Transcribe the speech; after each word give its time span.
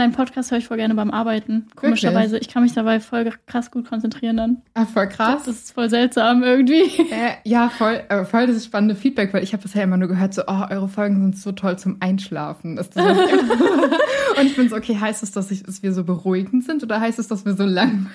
Deinen 0.00 0.12
Podcast 0.12 0.50
höre 0.50 0.58
ich 0.58 0.66
voll 0.66 0.78
gerne 0.78 0.94
beim 0.94 1.10
Arbeiten. 1.10 1.68
Komischerweise. 1.76 2.38
Ich 2.38 2.48
kann 2.48 2.62
mich 2.62 2.72
dabei 2.72 3.00
voll 3.00 3.30
krass 3.46 3.70
gut 3.70 3.86
konzentrieren 3.86 4.38
dann. 4.38 4.62
Ah, 4.72 4.86
voll 4.86 5.08
krass. 5.08 5.42
Das 5.44 5.54
ist 5.54 5.72
voll 5.72 5.90
seltsam 5.90 6.42
irgendwie. 6.42 6.84
Äh, 7.10 7.34
ja, 7.44 7.68
voll, 7.68 8.02
äh, 8.08 8.24
voll 8.24 8.46
das 8.46 8.64
spannende 8.64 8.94
Feedback, 8.94 9.34
weil 9.34 9.42
ich 9.42 9.52
habe 9.52 9.62
bisher 9.62 9.84
immer 9.84 9.98
nur 9.98 10.08
gehört, 10.08 10.32
so, 10.32 10.42
oh, 10.46 10.64
eure 10.70 10.88
Folgen 10.88 11.20
sind 11.20 11.36
so 11.36 11.52
toll 11.52 11.78
zum 11.78 11.98
Einschlafen. 12.00 12.78
Ist 12.78 12.96
das 12.96 13.18
Und 14.38 14.46
ich 14.46 14.56
bin 14.56 14.70
so, 14.70 14.76
okay, 14.76 14.96
heißt 14.98 15.22
es, 15.22 15.32
dass, 15.32 15.50
ich, 15.50 15.64
dass 15.64 15.82
wir 15.82 15.92
so 15.92 16.04
beruhigend 16.04 16.64
sind 16.64 16.82
oder 16.82 16.98
heißt 16.98 17.18
es, 17.18 17.28
dass 17.28 17.44
wir 17.44 17.54
so 17.54 17.64
langweilig 17.64 18.08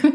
sind? 0.00 0.14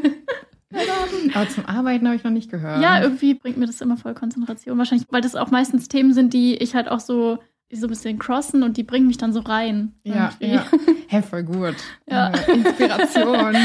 Aber 1.35 1.47
zum 1.47 1.65
Arbeiten 1.67 2.05
habe 2.07 2.15
ich 2.15 2.23
noch 2.23 2.31
nicht 2.31 2.49
gehört. 2.49 2.81
Ja, 2.81 3.01
irgendwie 3.01 3.35
bringt 3.35 3.57
mir 3.57 3.67
das 3.67 3.79
immer 3.79 3.95
voll 3.95 4.13
Konzentration. 4.13 4.77
Wahrscheinlich, 4.77 5.07
weil 5.11 5.21
das 5.21 5.35
auch 5.35 5.51
meistens 5.51 5.87
Themen 5.87 6.13
sind, 6.13 6.33
die 6.33 6.55
ich 6.55 6.75
halt 6.75 6.89
auch 6.89 6.99
so 6.99 7.39
so 7.75 7.87
ein 7.87 7.89
bisschen 7.89 8.19
crossen 8.19 8.63
und 8.63 8.77
die 8.77 8.83
bringen 8.83 9.07
mich 9.07 9.17
dann 9.17 9.33
so 9.33 9.39
rein. 9.41 9.93
Ja, 10.03 10.31
irgendwie. 10.39 10.55
ja. 10.55 10.65
Hey, 11.07 11.21
voll 11.21 11.43
gut. 11.43 11.75
Ja. 12.09 12.29
Äh, 12.31 12.53
Inspiration. 12.55 13.55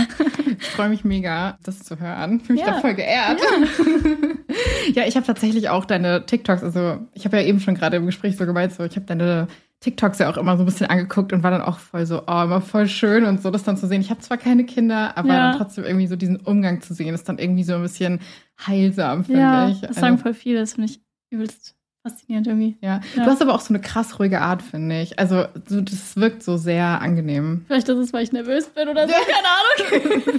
Ich 0.60 0.66
freue 0.68 0.90
mich 0.90 1.02
mega, 1.04 1.56
das 1.62 1.78
zu 1.78 1.98
hören. 1.98 2.40
Fühle 2.40 2.58
mich 2.58 2.66
Ja. 2.66 2.74
da 2.74 2.80
voll 2.80 2.94
geehrt. 2.94 3.40
Ja, 4.94 5.04
ich 5.06 5.16
habe 5.16 5.26
tatsächlich 5.26 5.68
auch 5.68 5.84
deine 5.84 6.24
TikToks, 6.24 6.62
also 6.62 7.06
ich 7.12 7.24
habe 7.26 7.36
ja 7.38 7.42
eben 7.44 7.60
schon 7.60 7.74
gerade 7.74 7.98
im 7.98 8.06
Gespräch 8.06 8.36
so 8.36 8.46
gemeint, 8.46 8.72
so 8.72 8.84
ich 8.84 8.96
habe 8.96 9.04
deine 9.06 9.46
TikToks 9.80 10.18
ja 10.18 10.30
auch 10.30 10.36
immer 10.38 10.56
so 10.56 10.62
ein 10.62 10.66
bisschen 10.66 10.86
angeguckt 10.86 11.32
und 11.32 11.42
war 11.42 11.50
dann 11.50 11.60
auch 11.60 11.78
voll 11.78 12.06
so, 12.06 12.22
oh, 12.26 12.42
immer 12.42 12.60
voll 12.62 12.88
schön 12.88 13.24
und 13.24 13.42
so, 13.42 13.50
das 13.50 13.62
dann 13.64 13.76
zu 13.76 13.86
sehen. 13.86 14.00
Ich 14.00 14.10
habe 14.10 14.20
zwar 14.20 14.38
keine 14.38 14.64
Kinder, 14.64 15.16
aber 15.16 15.28
Ja. 15.28 15.50
dann 15.50 15.58
trotzdem 15.58 15.84
irgendwie 15.84 16.06
so 16.06 16.16
diesen 16.16 16.36
Umgang 16.36 16.80
zu 16.80 16.94
sehen, 16.94 17.14
ist 17.14 17.28
dann 17.28 17.38
irgendwie 17.38 17.62
so 17.64 17.74
ein 17.74 17.82
bisschen 17.82 18.20
heilsam, 18.66 19.24
finde 19.24 19.40
Ja, 19.42 19.68
ich. 19.68 19.80
das 19.80 19.90
Also- 19.90 20.00
sagen 20.00 20.18
voll 20.18 20.34
viele. 20.34 20.60
Das 20.60 20.72
finde 20.74 20.90
ich 20.90 21.00
übelst 21.30 21.76
faszinierend 22.10 22.46
irgendwie. 22.46 22.76
ja. 22.80 23.00
Ja. 23.16 23.24
Du 23.24 23.30
hast 23.30 23.42
aber 23.42 23.54
auch 23.54 23.60
so 23.60 23.70
eine 23.74 23.80
krass 23.80 24.18
ruhige 24.18 24.40
Art, 24.40 24.62
finde 24.62 25.00
ich. 25.00 25.18
Also 25.18 25.44
so, 25.68 25.80
das 25.80 26.16
wirkt 26.16 26.42
so 26.42 26.56
sehr 26.56 27.00
angenehm. 27.00 27.64
Vielleicht 27.66 27.88
ist 27.88 27.98
es, 27.98 28.12
weil 28.12 28.22
ich 28.24 28.32
nervös 28.32 28.66
bin 28.68 28.88
oder 28.88 29.06
so. 29.08 29.14
Keine 29.14 30.02
Ahnung. 30.20 30.32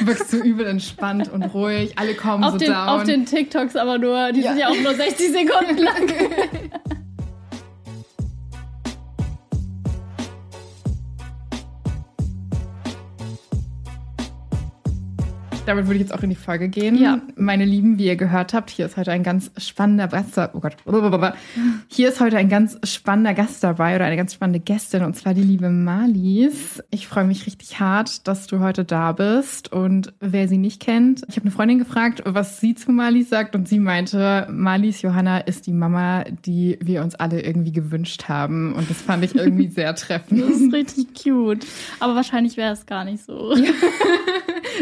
Wirkst 0.06 0.30
so 0.30 0.38
übel 0.38 0.66
entspannt 0.66 1.30
und 1.30 1.42
ruhig. 1.42 1.98
Alle 1.98 2.14
kommen 2.14 2.42
Auf 2.44 2.52
so 2.52 2.58
den, 2.58 2.68
down. 2.72 2.88
auf 2.88 3.02
den 3.04 3.26
TikToks 3.26 3.76
aber 3.76 3.98
nur. 3.98 4.32
Die 4.32 4.40
Ja. 4.40 4.50
sind 4.52 4.60
ja 4.60 4.68
auch 4.68 4.80
nur 4.80 4.94
60 4.94 5.32
Sekunden 5.32 5.78
lang. 5.78 6.06
Damit 15.70 15.86
würde 15.86 15.98
ich 15.98 16.00
jetzt 16.00 16.12
auch 16.12 16.24
in 16.24 16.30
die 16.30 16.36
Folge 16.36 16.68
gehen. 16.68 17.00
Ja. 17.00 17.20
Meine 17.36 17.64
Lieben, 17.64 17.96
wie 17.96 18.06
ihr 18.06 18.16
gehört 18.16 18.54
habt, 18.54 18.70
hier 18.70 18.86
ist 18.86 18.96
heute 18.96 19.12
ein 19.12 19.22
ganz 19.22 19.52
spannender 19.56 20.08
Gast. 20.08 20.36
Oh 20.52 20.58
Gott. 20.58 20.76
Hier 21.86 22.08
ist 22.08 22.20
heute 22.20 22.38
ein 22.38 22.48
ganz 22.48 22.76
spannender 22.82 23.34
Gast 23.34 23.62
dabei 23.62 23.94
oder 23.94 24.04
eine 24.06 24.16
ganz 24.16 24.34
spannende 24.34 24.58
Gästin 24.58 25.04
und 25.04 25.14
zwar 25.14 25.32
die 25.32 25.44
liebe 25.44 25.70
Marlies. 25.70 26.82
Ich 26.90 27.06
freue 27.06 27.22
mich 27.22 27.46
richtig 27.46 27.78
hart, 27.78 28.26
dass 28.26 28.48
du 28.48 28.58
heute 28.58 28.84
da 28.84 29.12
bist 29.12 29.72
und 29.72 30.12
wer 30.18 30.48
sie 30.48 30.58
nicht 30.58 30.80
kennt, 30.80 31.22
ich 31.28 31.36
habe 31.36 31.42
eine 31.42 31.52
Freundin 31.52 31.78
gefragt, 31.78 32.20
was 32.26 32.60
sie 32.60 32.74
zu 32.74 32.90
Marlies 32.90 33.28
sagt 33.28 33.54
und 33.54 33.68
sie 33.68 33.78
meinte, 33.78 34.48
Marlies 34.50 35.02
Johanna 35.02 35.38
ist 35.38 35.68
die 35.68 35.72
Mama, 35.72 36.24
die 36.46 36.80
wir 36.82 37.00
uns 37.00 37.14
alle 37.14 37.42
irgendwie 37.42 37.70
gewünscht 37.70 38.28
haben 38.28 38.74
und 38.74 38.90
das 38.90 39.00
fand 39.02 39.24
ich 39.24 39.36
irgendwie 39.36 39.68
sehr 39.72 39.94
treffend. 39.94 40.42
Das 40.42 40.50
ist 40.50 40.72
richtig 40.72 41.06
cute. 41.14 41.64
Aber 42.00 42.16
wahrscheinlich 42.16 42.56
wäre 42.56 42.72
es 42.72 42.86
gar 42.86 43.04
nicht 43.04 43.22
so. 43.22 43.54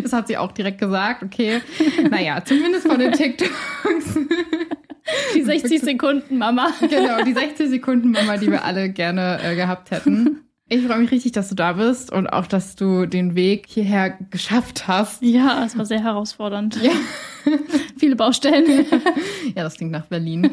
Das 0.03 0.13
hat 0.13 0.29
sie 0.29 0.37
auch 0.37 0.53
direkt 0.53 0.78
gesagt, 0.79 1.23
okay. 1.23 1.61
Naja, 2.11 2.43
zumindest 2.45 2.87
von 2.87 2.99
den 2.99 3.13
TikToks. 3.13 3.51
Die 5.35 5.43
60 5.43 5.81
Sekunden, 5.81 6.39
Mama. 6.39 6.69
Genau, 6.81 7.23
die 7.25 7.33
60 7.33 7.71
Sekunden 7.71 8.11
Mama, 8.11 8.37
die 8.37 8.51
wir 8.51 8.65
alle 8.65 8.91
gerne 8.91 9.41
äh, 9.43 9.57
gehabt 9.57 9.91
hätten. 9.91 10.43
Ich 10.69 10.87
freue 10.87 10.99
mich 10.99 11.11
richtig, 11.11 11.33
dass 11.33 11.49
du 11.49 11.55
da 11.55 11.73
bist 11.73 12.13
und 12.13 12.27
auch, 12.27 12.47
dass 12.47 12.77
du 12.77 13.07
den 13.07 13.35
Weg 13.35 13.65
hierher 13.67 14.19
geschafft 14.31 14.87
hast. 14.87 15.23
Ja, 15.23 15.65
es 15.65 15.79
war 15.79 15.87
sehr 15.87 16.03
herausfordernd. 16.03 16.79
Ja. 16.83 16.91
Viele 17.97 18.17
Baustellen. 18.17 18.85
Ja, 19.57 19.63
das 19.63 19.77
klingt 19.77 19.93
nach 19.93 20.05
Berlin. 20.05 20.51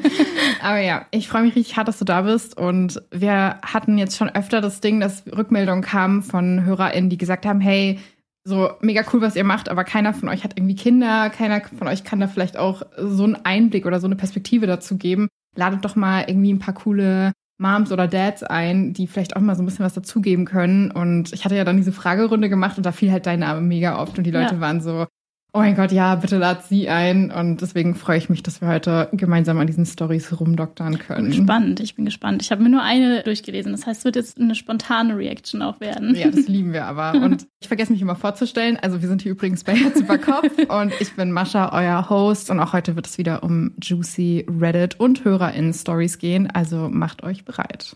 Aber 0.62 0.80
ja, 0.80 1.06
ich 1.12 1.28
freue 1.28 1.44
mich 1.44 1.56
richtig 1.58 1.76
hart, 1.76 1.90
dass 1.90 2.00
du 2.00 2.06
da 2.06 2.22
bist. 2.22 2.58
Und 2.58 3.02
wir 3.12 3.60
hatten 3.62 3.98
jetzt 3.98 4.16
schon 4.16 4.30
öfter 4.30 4.62
das 4.62 4.80
Ding, 4.80 5.02
dass 5.02 5.26
Rückmeldungen 5.28 5.84
kamen 5.84 6.24
von 6.24 6.64
HörerInnen, 6.64 7.10
die 7.10 7.18
gesagt 7.18 7.46
haben, 7.46 7.60
hey, 7.60 8.00
so 8.48 8.70
mega 8.82 9.04
cool, 9.12 9.22
was 9.22 9.36
ihr 9.36 9.44
macht, 9.44 9.70
aber 9.70 9.84
keiner 9.84 10.14
von 10.14 10.30
euch 10.30 10.44
hat 10.44 10.54
irgendwie 10.58 10.76
Kinder, 10.76 11.30
keiner 11.32 11.62
von 11.62 11.88
euch 11.88 12.04
kann 12.04 12.20
da 12.20 12.28
vielleicht 12.28 12.58
auch 12.58 12.84
so 12.98 13.24
einen 13.24 13.36
Einblick 13.44 13.86
oder 13.86 14.00
so 14.00 14.06
eine 14.08 14.16
Perspektive 14.16 14.68
dazu 14.68 14.98
geben. 14.98 15.28
Ladet 15.56 15.84
doch 15.84 15.96
mal 15.96 16.26
irgendwie 16.28 16.54
ein 16.54 16.60
paar 16.60 16.76
coole 16.76 17.32
Moms 17.58 17.92
oder 17.92 18.08
Dads 18.08 18.44
ein, 18.44 18.94
die 18.94 19.08
vielleicht 19.08 19.36
auch 19.36 19.42
mal 19.42 19.56
so 19.56 19.64
ein 19.64 19.66
bisschen 19.66 19.86
was 19.86 19.94
dazugeben 19.94 20.46
können. 20.46 20.92
Und 20.92 21.34
ich 21.34 21.44
hatte 21.46 21.56
ja 21.56 21.64
dann 21.64 21.78
diese 21.78 21.92
Fragerunde 21.94 22.50
gemacht 22.50 22.78
und 22.78 22.86
da 22.86 22.92
fiel 22.92 23.12
halt 23.12 23.26
dein 23.26 23.40
Name 23.40 23.62
mega 23.62 23.98
oft 24.00 24.18
und 24.18 24.26
die 24.26 24.32
Leute 24.32 24.56
Ja. 24.56 24.60
waren 24.62 24.82
so, 24.82 25.08
oh 25.56 25.60
mein 25.60 25.76
Gott, 25.76 25.94
ja, 25.94 26.16
bitte 26.16 26.38
lad 26.38 26.66
sie 26.66 26.90
ein. 26.90 27.32
Und 27.32 27.62
deswegen 27.62 27.96
freue 27.96 28.18
ich 28.18 28.30
mich, 28.30 28.44
dass 28.44 28.60
wir 28.60 28.68
heute 28.68 29.08
gemeinsam 29.14 29.58
an 29.58 29.68
diesen 29.68 29.86
Stories 29.86 30.38
rumdoktern 30.38 31.00
können. 31.00 31.32
Spannend, 31.32 31.80
ich 31.80 31.96
bin 31.96 32.04
gespannt. 32.04 32.42
Ich 32.42 32.52
habe 32.52 32.62
mir 32.62 32.70
nur 32.70 32.82
eine 32.82 33.24
durchgelesen. 33.24 33.72
Das 33.72 33.88
heißt, 33.88 34.00
es 34.00 34.06
wird 34.06 34.18
jetzt 34.18 34.38
eine 34.38 34.54
spontane 34.54 35.18
Reaction 35.18 35.62
auch 35.62 35.80
werden. 35.80 36.14
Ja, 36.14 36.30
das 36.30 36.50
lieben 36.50 36.74
wir 36.74 36.86
aber. 36.86 37.14
Und 37.24 37.48
ich 37.62 37.70
vergesse 37.70 37.94
mich 37.94 38.02
immer 38.02 38.18
vorzustellen. 38.18 38.78
Also 38.82 39.02
wir 39.02 39.08
sind 39.08 39.22
hier 39.22 39.32
übrigens 39.32 39.64
bei 39.64 39.74
Herz 39.74 39.98
über 39.98 40.18
Kopf 40.18 40.52
und 40.68 40.94
ich 41.00 41.16
bin 41.16 41.32
Mascha, 41.32 41.72
euer 41.72 42.10
Host. 42.10 42.50
Und 42.50 42.60
auch 42.60 42.74
heute 42.74 42.98
wird 42.98 43.08
es 43.08 43.18
wieder 43.18 43.42
um 43.42 43.74
Juicy 43.82 44.46
Reddit 44.60 45.00
und 45.00 45.24
HörerInnen-Stories 45.24 46.20
gehen. 46.20 46.52
Also 46.52 46.90
macht 46.90 47.24
euch 47.24 47.46
bereit. 47.46 47.96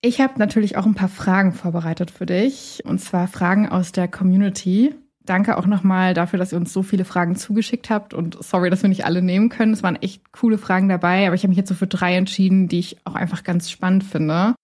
Ich 0.00 0.20
habe 0.20 0.38
natürlich 0.38 0.76
auch 0.76 0.86
ein 0.86 0.94
paar 0.94 1.08
Fragen 1.08 1.52
vorbereitet 1.52 2.10
für 2.10 2.26
dich. 2.26 2.82
Und 2.84 3.00
zwar 3.00 3.26
Fragen 3.26 3.68
aus 3.68 3.90
der 3.90 4.06
Community. 4.06 4.94
Danke 5.26 5.56
auch 5.56 5.66
nochmal 5.66 6.12
dafür, 6.12 6.38
dass 6.38 6.52
ihr 6.52 6.58
uns 6.58 6.72
so 6.72 6.82
viele 6.82 7.06
Fragen 7.06 7.34
zugeschickt 7.34 7.88
habt. 7.88 8.12
Und 8.12 8.42
sorry, 8.44 8.68
dass 8.68 8.82
wir 8.82 8.90
nicht 8.90 9.06
alle 9.06 9.22
nehmen 9.22 9.48
können. 9.48 9.72
Es 9.72 9.82
waren 9.82 9.96
echt 9.96 10.32
coole 10.32 10.58
Fragen 10.58 10.88
dabei. 10.88 11.26
Aber 11.26 11.34
ich 11.34 11.42
habe 11.42 11.48
mich 11.48 11.56
jetzt 11.56 11.70
so 11.70 11.74
für 11.74 11.86
drei 11.86 12.14
entschieden, 12.16 12.68
die 12.68 12.78
ich 12.78 12.98
auch 13.04 13.14
einfach 13.14 13.42
ganz 13.42 13.70
spannend 13.70 14.04
finde. 14.04 14.54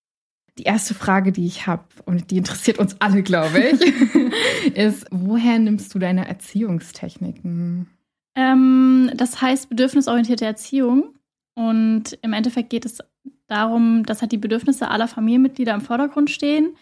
Die 0.59 0.65
erste 0.65 0.93
Frage, 0.93 1.32
die 1.32 1.47
ich 1.47 1.66
habe, 1.66 1.84
und 2.04 2.31
die 2.31 2.37
interessiert 2.37 2.78
uns 2.78 2.97
alle, 2.99 3.22
glaube 3.22 3.59
ich, 3.59 4.75
ist, 4.76 5.06
woher 5.10 5.59
nimmst 5.59 5.94
du 5.94 5.99
deine 5.99 6.28
Erziehungstechniken? 6.28 7.88
Ähm, 8.34 9.10
das 9.15 9.41
heißt 9.41 9.70
bedürfnisorientierte 9.70 10.44
Erziehung. 10.44 11.15
Und 11.54 12.19
im 12.20 12.34
Endeffekt 12.34 12.69
geht 12.69 12.84
es 12.84 12.99
darum, 13.47 14.04
dass 14.04 14.20
halt 14.20 14.32
die 14.32 14.38
Bedürfnisse 14.38 14.88
aller 14.88 15.09
Familienmitglieder 15.09 15.75
im 15.75 15.81
Vordergrund 15.81 16.31
stehen 16.31 16.76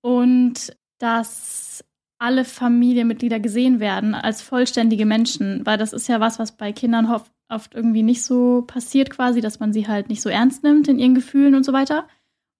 und 0.00 0.76
dass 0.98 1.69
alle 2.20 2.44
Familienmitglieder 2.44 3.40
gesehen 3.40 3.80
werden 3.80 4.14
als 4.14 4.42
vollständige 4.42 5.06
Menschen, 5.06 5.64
weil 5.64 5.78
das 5.78 5.92
ist 5.92 6.06
ja 6.06 6.20
was, 6.20 6.38
was 6.38 6.52
bei 6.52 6.70
Kindern 6.72 7.10
oft, 7.48 7.74
irgendwie 7.74 8.02
nicht 8.02 8.22
so 8.22 8.62
passiert 8.66 9.10
quasi, 9.10 9.40
dass 9.40 9.58
man 9.58 9.72
sie 9.72 9.88
halt 9.88 10.08
nicht 10.08 10.20
so 10.22 10.28
ernst 10.28 10.62
nimmt 10.62 10.86
in 10.86 10.98
ihren 10.98 11.14
Gefühlen 11.14 11.54
und 11.54 11.64
so 11.64 11.72
weiter. 11.72 12.06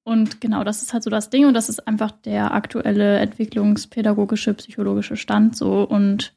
Und 0.02 0.40
genau, 0.40 0.64
das 0.64 0.82
ist 0.82 0.94
halt 0.94 1.02
so 1.02 1.10
das 1.10 1.28
Ding 1.28 1.46
und 1.46 1.54
das 1.54 1.68
ist 1.68 1.86
einfach 1.86 2.10
der 2.10 2.54
aktuelle 2.54 3.18
entwicklungspädagogische, 3.18 4.54
psychologische 4.54 5.16
Stand 5.16 5.56
so 5.56 5.84
und 5.84 6.34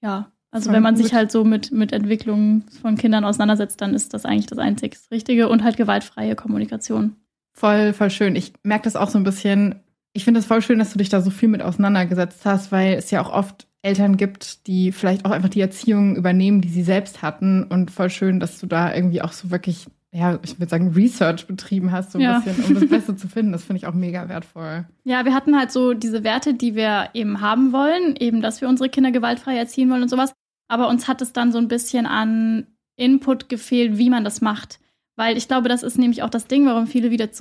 ja, 0.00 0.30
also 0.52 0.66
Voll 0.66 0.74
wenn 0.76 0.82
man 0.82 0.96
sich 0.96 1.06
gut. 1.06 1.14
halt 1.14 1.32
so 1.32 1.44
mit, 1.44 1.72
mit 1.72 1.92
Entwicklung 1.92 2.62
von 2.80 2.96
Kindern 2.96 3.24
auseinandersetzt, 3.24 3.80
dann 3.80 3.92
ist 3.92 4.14
das 4.14 4.24
eigentlich 4.24 4.46
das 4.46 4.58
einzig 4.58 4.96
Richtige 5.10 5.48
und 5.48 5.64
halt 5.64 5.76
gewaltfreie 5.76 6.36
Kommunikation. 6.36 7.16
Voll, 7.54 7.92
voll 7.92 8.10
schön. 8.10 8.36
Ich 8.36 8.52
merke 8.62 8.84
das 8.84 8.96
auch 8.96 9.10
so 9.10 9.18
ein 9.18 9.24
bisschen. 9.24 9.80
Ich 10.14 10.24
finde 10.24 10.40
es 10.40 10.46
voll 10.46 10.60
schön, 10.62 10.78
dass 10.78 10.92
du 10.92 10.98
dich 10.98 11.08
da 11.08 11.20
so 11.20 11.30
viel 11.30 11.48
mit 11.48 11.62
auseinandergesetzt 11.62 12.44
hast, 12.44 12.70
weil 12.72 12.94
es 12.94 13.10
ja 13.10 13.22
auch 13.24 13.32
oft 13.32 13.66
Eltern 13.82 14.16
gibt, 14.16 14.66
die 14.66 14.92
vielleicht 14.92 15.24
auch 15.24 15.30
einfach 15.30 15.48
die 15.48 15.60
Erziehung 15.60 16.16
übernehmen, 16.16 16.60
die 16.60 16.68
sie 16.68 16.82
selbst 16.82 17.22
hatten. 17.22 17.64
Und 17.64 17.90
voll 17.90 18.10
schön, 18.10 18.38
dass 18.38 18.60
du 18.60 18.66
da 18.66 18.94
irgendwie 18.94 19.22
auch 19.22 19.32
so 19.32 19.50
wirklich, 19.50 19.86
ja, 20.12 20.38
ich 20.44 20.58
würde 20.60 20.70
sagen, 20.70 20.92
Research 20.94 21.46
betrieben 21.46 21.90
hast, 21.90 22.12
so 22.12 22.18
ein 22.18 22.22
Ja. 22.22 22.38
bisschen, 22.40 22.64
um 22.64 22.74
das 22.74 22.88
Beste 22.88 23.16
zu 23.16 23.26
finden. 23.28 23.52
Das 23.52 23.64
finde 23.64 23.78
ich 23.78 23.86
auch 23.86 23.94
mega 23.94 24.28
wertvoll. 24.28 24.84
Ja, 25.04 25.24
wir 25.24 25.34
hatten 25.34 25.58
halt 25.58 25.72
so 25.72 25.94
diese 25.94 26.22
Werte, 26.22 26.54
die 26.54 26.74
wir 26.74 27.08
eben 27.14 27.40
haben 27.40 27.72
wollen, 27.72 28.14
eben, 28.16 28.40
dass 28.42 28.60
wir 28.60 28.68
unsere 28.68 28.88
Kinder 28.90 29.10
gewaltfrei 29.10 29.56
erziehen 29.56 29.90
wollen 29.90 30.02
und 30.02 30.10
sowas. 30.10 30.32
Aber 30.68 30.88
uns 30.88 31.08
hat 31.08 31.22
es 31.22 31.32
dann 31.32 31.50
so 31.52 31.58
ein 31.58 31.68
bisschen 31.68 32.06
an 32.06 32.66
Input 32.96 33.48
gefehlt, 33.48 33.98
wie 33.98 34.10
man 34.10 34.22
das 34.24 34.40
macht. 34.42 34.78
Weil 35.16 35.36
ich 35.36 35.48
glaube, 35.48 35.68
das 35.68 35.82
ist 35.82 35.98
nämlich 35.98 36.22
auch 36.22 36.30
das 36.30 36.46
Ding, 36.46 36.66
warum 36.66 36.86
viele 36.86 37.10
wieder 37.10 37.32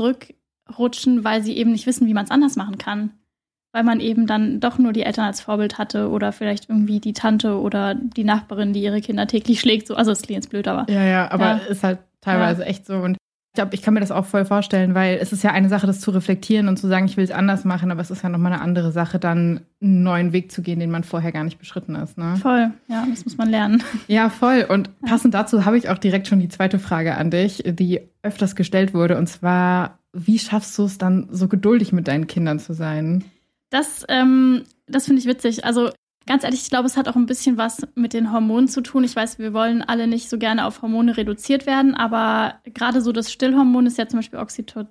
zurückrutschen, 0.71 1.23
weil 1.23 1.43
sie 1.43 1.57
eben 1.57 1.71
nicht 1.71 1.85
wissen, 1.87 2.07
wie 2.07 2.13
man 2.13 2.25
es 2.25 2.31
anders 2.31 2.55
machen 2.55 2.77
kann. 2.77 3.11
Weil 3.73 3.83
man 3.83 4.01
eben 4.01 4.27
dann 4.27 4.59
doch 4.59 4.77
nur 4.79 4.91
die 4.91 5.03
Eltern 5.03 5.25
als 5.25 5.39
Vorbild 5.39 5.77
hatte 5.77 6.09
oder 6.09 6.33
vielleicht 6.33 6.69
irgendwie 6.69 6.99
die 6.99 7.13
Tante 7.13 7.57
oder 7.57 7.95
die 7.95 8.25
Nachbarin, 8.25 8.73
die 8.73 8.81
ihre 8.83 8.99
Kinder 8.99 9.27
täglich 9.27 9.61
schlägt. 9.61 9.87
So, 9.87 9.95
also 9.95 10.11
es 10.11 10.21
klingt 10.23 10.43
jetzt 10.43 10.49
blöd, 10.49 10.67
aber 10.67 10.91
Ja, 10.91 11.05
ja, 11.05 11.31
aber 11.31 11.45
Ja. 11.45 11.55
ist 11.69 11.83
halt 11.83 11.99
teilweise 12.19 12.65
echt 12.65 12.85
so. 12.85 12.95
Und 12.95 13.13
ich 13.53 13.55
glaube, 13.55 13.73
ich 13.73 13.81
kann 13.81 13.93
mir 13.93 14.01
das 14.01 14.11
auch 14.11 14.25
voll 14.25 14.43
vorstellen, 14.43 14.93
weil 14.93 15.17
es 15.21 15.31
ist 15.31 15.43
ja 15.43 15.51
eine 15.51 15.69
Sache, 15.69 15.87
das 15.87 16.01
zu 16.01 16.11
reflektieren 16.11 16.67
und 16.67 16.77
zu 16.77 16.87
sagen, 16.89 17.05
ich 17.05 17.15
will 17.15 17.23
es 17.23 17.31
anders 17.31 17.63
machen, 17.63 17.91
aber 17.91 18.01
es 18.01 18.11
ist 18.11 18.23
ja 18.23 18.29
nochmal 18.29 18.51
eine 18.51 18.61
andere 18.61 18.91
Sache, 18.91 19.19
dann 19.19 19.61
einen 19.81 20.03
neuen 20.03 20.33
Weg 20.33 20.51
zu 20.51 20.61
gehen, 20.61 20.79
den 20.79 20.91
man 20.91 21.03
vorher 21.05 21.31
gar 21.31 21.45
nicht 21.45 21.57
beschritten 21.59 21.95
ist. 21.95 22.17
Ne? 22.17 22.35
voll, 22.41 22.71
ja, 22.89 23.05
das 23.09 23.23
muss 23.23 23.37
man 23.37 23.49
lernen. 23.49 23.83
Ja, 24.07 24.29
voll. 24.29 24.65
Und 24.67 24.89
passend 25.01 25.33
dazu 25.33 25.63
habe 25.63 25.77
ich 25.77 25.87
auch 25.89 25.97
direkt 25.97 26.27
schon 26.27 26.41
die 26.41 26.49
zweite 26.49 26.77
Frage 26.79 27.15
an 27.15 27.29
dich, 27.31 27.63
die 27.65 28.01
öfters 28.21 28.55
gestellt 28.57 28.93
wurde. 28.93 29.17
Und 29.17 29.27
zwar, 29.27 29.99
wie 30.13 30.39
schaffst 30.39 30.77
du 30.77 30.83
es 30.83 30.97
dann, 30.97 31.27
so 31.31 31.47
geduldig 31.47 31.93
mit 31.93 32.07
deinen 32.07 32.27
Kindern 32.27 32.59
zu 32.59 32.73
sein? 32.73 33.23
Das, 33.69 34.05
ähm, 34.09 34.63
das 34.87 35.05
finde 35.05 35.21
ich 35.21 35.27
witzig. 35.27 35.65
Also 35.65 35.89
ganz 36.25 36.43
ehrlich, 36.43 36.61
ich 36.61 36.69
glaube, 36.69 36.87
es 36.87 36.97
hat 36.97 37.07
auch 37.07 37.15
ein 37.15 37.25
bisschen 37.25 37.57
was 37.57 37.87
mit 37.95 38.13
den 38.13 38.31
Hormonen 38.31 38.67
zu 38.67 38.81
tun. 38.81 39.03
Ich 39.03 39.15
weiß, 39.15 39.39
wir 39.39 39.53
wollen 39.53 39.81
alle 39.81 40.07
nicht 40.07 40.29
so 40.29 40.37
gerne 40.37 40.65
auf 40.65 40.81
Hormone 40.81 41.17
reduziert 41.17 41.65
werden, 41.65 41.95
aber 41.95 42.59
gerade 42.65 43.01
so 43.01 43.11
das 43.11 43.31
Stillhormon 43.31 43.85
ist 43.85 43.97
ja 43.97 44.07
zum 44.07 44.19
Beispiel 44.19 44.39
Oxytocin. 44.39 44.89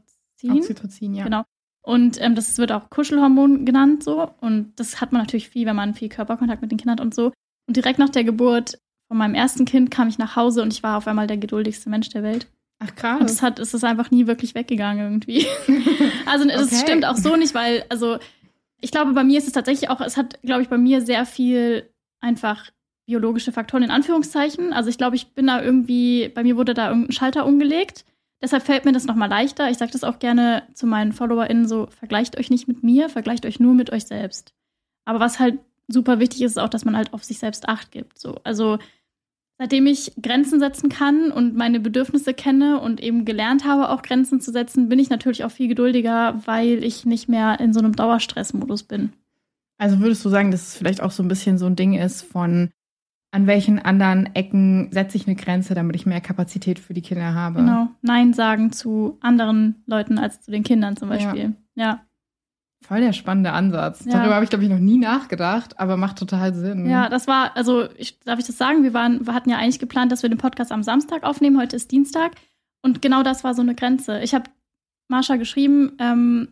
Oxytocin, 0.51 1.15
ja. 1.15 1.25
Genau. 1.25 1.45
Und 1.83 2.21
ähm, 2.21 2.35
das 2.35 2.59
wird 2.59 2.73
auch 2.73 2.91
Kuschelhormon 2.91 3.65
genannt 3.65 4.03
so. 4.05 4.31
Und 4.41 4.73
das 4.77 5.01
hat 5.01 5.13
man 5.13 5.23
natürlich 5.23 5.49
viel, 5.49 5.67
wenn 5.67 5.77
man 5.77 5.95
viel 5.95 6.09
Körperkontakt 6.09 6.63
mit 6.63 6.71
den 6.71 6.79
Kindern 6.79 6.99
hat 6.99 7.05
und 7.05 7.15
so. 7.15 7.33
Und 7.67 7.77
direkt 7.77 7.99
nach 7.99 8.11
der 8.11 8.25
Geburt 8.25 8.79
von 9.09 9.17
meinem 9.17 9.35
ersten 9.35 9.65
Kind 9.65 9.91
kam 9.91 10.09
ich 10.09 10.19
nach 10.19 10.37
Hause 10.37 10.63
und 10.63 10.73
ich 10.73 10.83
war 10.83 10.97
auf 10.97 11.07
einmal 11.07 11.27
der 11.27 11.37
geduldigste 11.37 11.91
Mensch 11.91 12.11
der 12.11 12.23
Welt. 12.23 12.47
Ach 12.81 12.95
krass. 12.95 13.21
Und 13.21 13.31
es 13.31 13.43
hat, 13.43 13.59
es 13.59 13.75
ist 13.75 13.85
einfach 13.85 14.11
nie 14.11 14.27
wirklich 14.27 14.55
weggegangen 14.55 15.05
irgendwie. 15.05 15.47
also 16.27 16.47
das 16.47 16.73
okay. 16.73 16.81
stimmt 16.83 17.05
auch 17.05 17.17
so 17.17 17.37
nicht, 17.37 17.55
weil, 17.55 17.85
also 17.91 18.19
ich 18.81 18.91
glaube, 18.91 19.13
bei 19.13 19.23
mir 19.23 19.39
ist 19.39 19.47
es 19.47 19.53
tatsächlich 19.53 19.91
auch, 19.91 20.01
es 20.01 20.17
hat, 20.17 20.41
glaube 20.43 20.63
ich, 20.63 20.69
bei 20.69 20.79
mir 20.79 21.03
sehr 21.03 21.27
viel 21.27 21.89
einfach 22.21 22.71
biologische 23.07 23.53
Faktoren 23.53 23.83
in 23.83 23.91
Anführungszeichen. 23.91 24.73
Also 24.73 24.89
ich 24.89 24.97
glaube, 24.97 25.17
ich 25.17 25.29
bin 25.35 25.47
da 25.47 25.63
irgendwie, 25.63 26.29
bei 26.29 26.43
mir 26.43 26.57
wurde 26.57 26.73
da 26.73 26.89
irgendein 26.89 27.13
Schalter 27.13 27.45
umgelegt. 27.45 28.07
Deshalb 28.43 28.63
fällt 28.63 28.87
mir 28.87 28.93
das 28.93 29.05
nochmal 29.05 29.29
leichter. 29.29 29.69
Ich 29.69 29.77
sage 29.77 29.93
das 29.93 30.05
auch 30.05 30.19
gerne 30.19 30.63
zu 30.73 30.87
meinen 30.87 31.13
FollowerInnen 31.13 31.69
so, 31.69 31.89
vergleicht 31.91 32.39
euch 32.39 32.49
nicht 32.49 32.69
mit 32.69 32.83
mir, 32.83 33.11
vergleicht 33.11 33.45
euch 33.45 33.61
nur 33.61 33.75
mit 33.75 33.91
euch 33.91 34.07
selbst. 34.07 34.55
Aber 35.05 35.21
was 35.21 35.39
halt 35.39 35.59
super 35.89 36.21
wichtig 36.21 36.43
ist, 36.43 36.53
ist 36.53 36.59
auch, 36.59 36.69
dass 36.69 36.85
man 36.87 36.97
halt 36.97 37.13
auf 37.13 37.25
sich 37.25 37.39
selbst 37.39 37.69
Acht 37.69 37.91
gibt. 37.91 38.19
So. 38.19 38.37
Also 38.45 38.79
seitdem 39.61 39.87
ich 39.87 40.15
Grenzen 40.23 40.59
setzen 40.59 40.89
kann 40.89 41.31
und 41.31 41.55
meine 41.55 41.81
Bedürfnisse 41.81 42.33
kenne 42.33 42.81
und 42.81 42.99
eben 43.03 43.27
gelernt 43.27 43.67
habe, 43.67 43.91
auch 43.91 44.01
Grenzen 44.01 44.41
zu 44.41 44.53
setzen, 44.53 44.89
bin 44.89 44.99
ich 44.99 45.11
natürlich 45.11 45.45
auch 45.45 45.51
viel 45.51 45.69
geduldiger, 45.69 46.41
weil 46.47 46.83
ich 46.83 47.05
nicht 47.05 47.29
mehr 47.29 47.61
in 47.61 47.75
so 47.75 47.81
einem 47.81 47.95
Dauerstressmodus 47.95 48.85
bin. 48.85 49.13
Also 49.77 50.01
würdest 50.01 50.25
du 50.25 50.31
sagen, 50.31 50.51
dass 50.51 50.69
es 50.69 50.77
vielleicht 50.79 51.03
auch 51.03 51.11
so 51.11 51.23
ein 51.23 51.29
bisschen 51.29 51.59
so 51.59 51.67
ein 51.67 51.77
Ding 51.77 51.93
ist 51.93 52.23
von, 52.23 52.71
an 53.33 53.47
welchen 53.47 53.79
anderen 53.79 54.35
Ecken 54.35 54.89
setze 54.93 55.19
ich 55.19 55.27
eine 55.27 55.37
Grenze, 55.37 55.75
damit 55.75 55.95
ich 55.95 56.07
mehr 56.07 56.23
Kapazität 56.23 56.79
für 56.79 56.95
die 56.95 57.03
Kinder 57.03 57.35
habe? 57.35 57.59
Genau. 57.59 57.89
Nein 58.01 58.33
sagen 58.33 58.73
zu 58.73 59.19
anderen 59.21 59.83
Leuten 59.85 60.17
als 60.17 60.41
zu 60.41 60.51
den 60.51 60.63
Kindern 60.63 60.97
zum 60.97 61.11
Beispiel. 61.11 61.55
ja. 61.75 61.85
ja. 61.85 62.01
Voll 62.83 63.01
der 63.01 63.13
spannende 63.13 63.53
Ansatz. 63.53 64.05
Ja. 64.05 64.13
Darüber 64.13 64.35
habe 64.35 64.45
ich, 64.45 64.51
glaube 64.51 64.65
ich, 64.65 64.71
noch 64.71 64.79
nie 64.79 64.99
nachgedacht, 64.99 65.79
aber 65.79 65.97
macht 65.97 66.19
total 66.19 66.55
Sinn. 66.55 66.89
Ja, 66.89 67.09
das 67.09 67.27
war, 67.29 67.57
also 67.57 67.89
ich, 67.97 68.19
darf 68.21 68.39
ich 68.39 68.47
das 68.47 68.57
sagen? 68.57 68.83
Wir, 68.83 68.95
waren, 68.95 69.27
wir 69.27 69.35
hatten 69.35 69.51
ja 69.51 69.59
eigentlich 69.59 69.79
geplant, 69.79 70.11
dass 70.11 70.23
wir 70.23 70.31
den 70.31 70.39
Podcast 70.39 70.73
am 70.73 70.83
Samstag 70.83 71.23
aufnehmen. 71.23 71.59
Heute 71.59 71.77
ist 71.77 71.91
Dienstag. 71.93 72.33
Und 72.83 73.03
genau 73.03 73.23
das 73.23 73.45
war 73.45 73.55
so 73.55 73.63
eine 73.63 73.75
Grenze. 73.75 74.21
Ich 74.21 74.35
habe 74.35 74.51
Marsha 75.09 75.37
geschrieben, 75.37 75.93
ähm, 75.99 76.49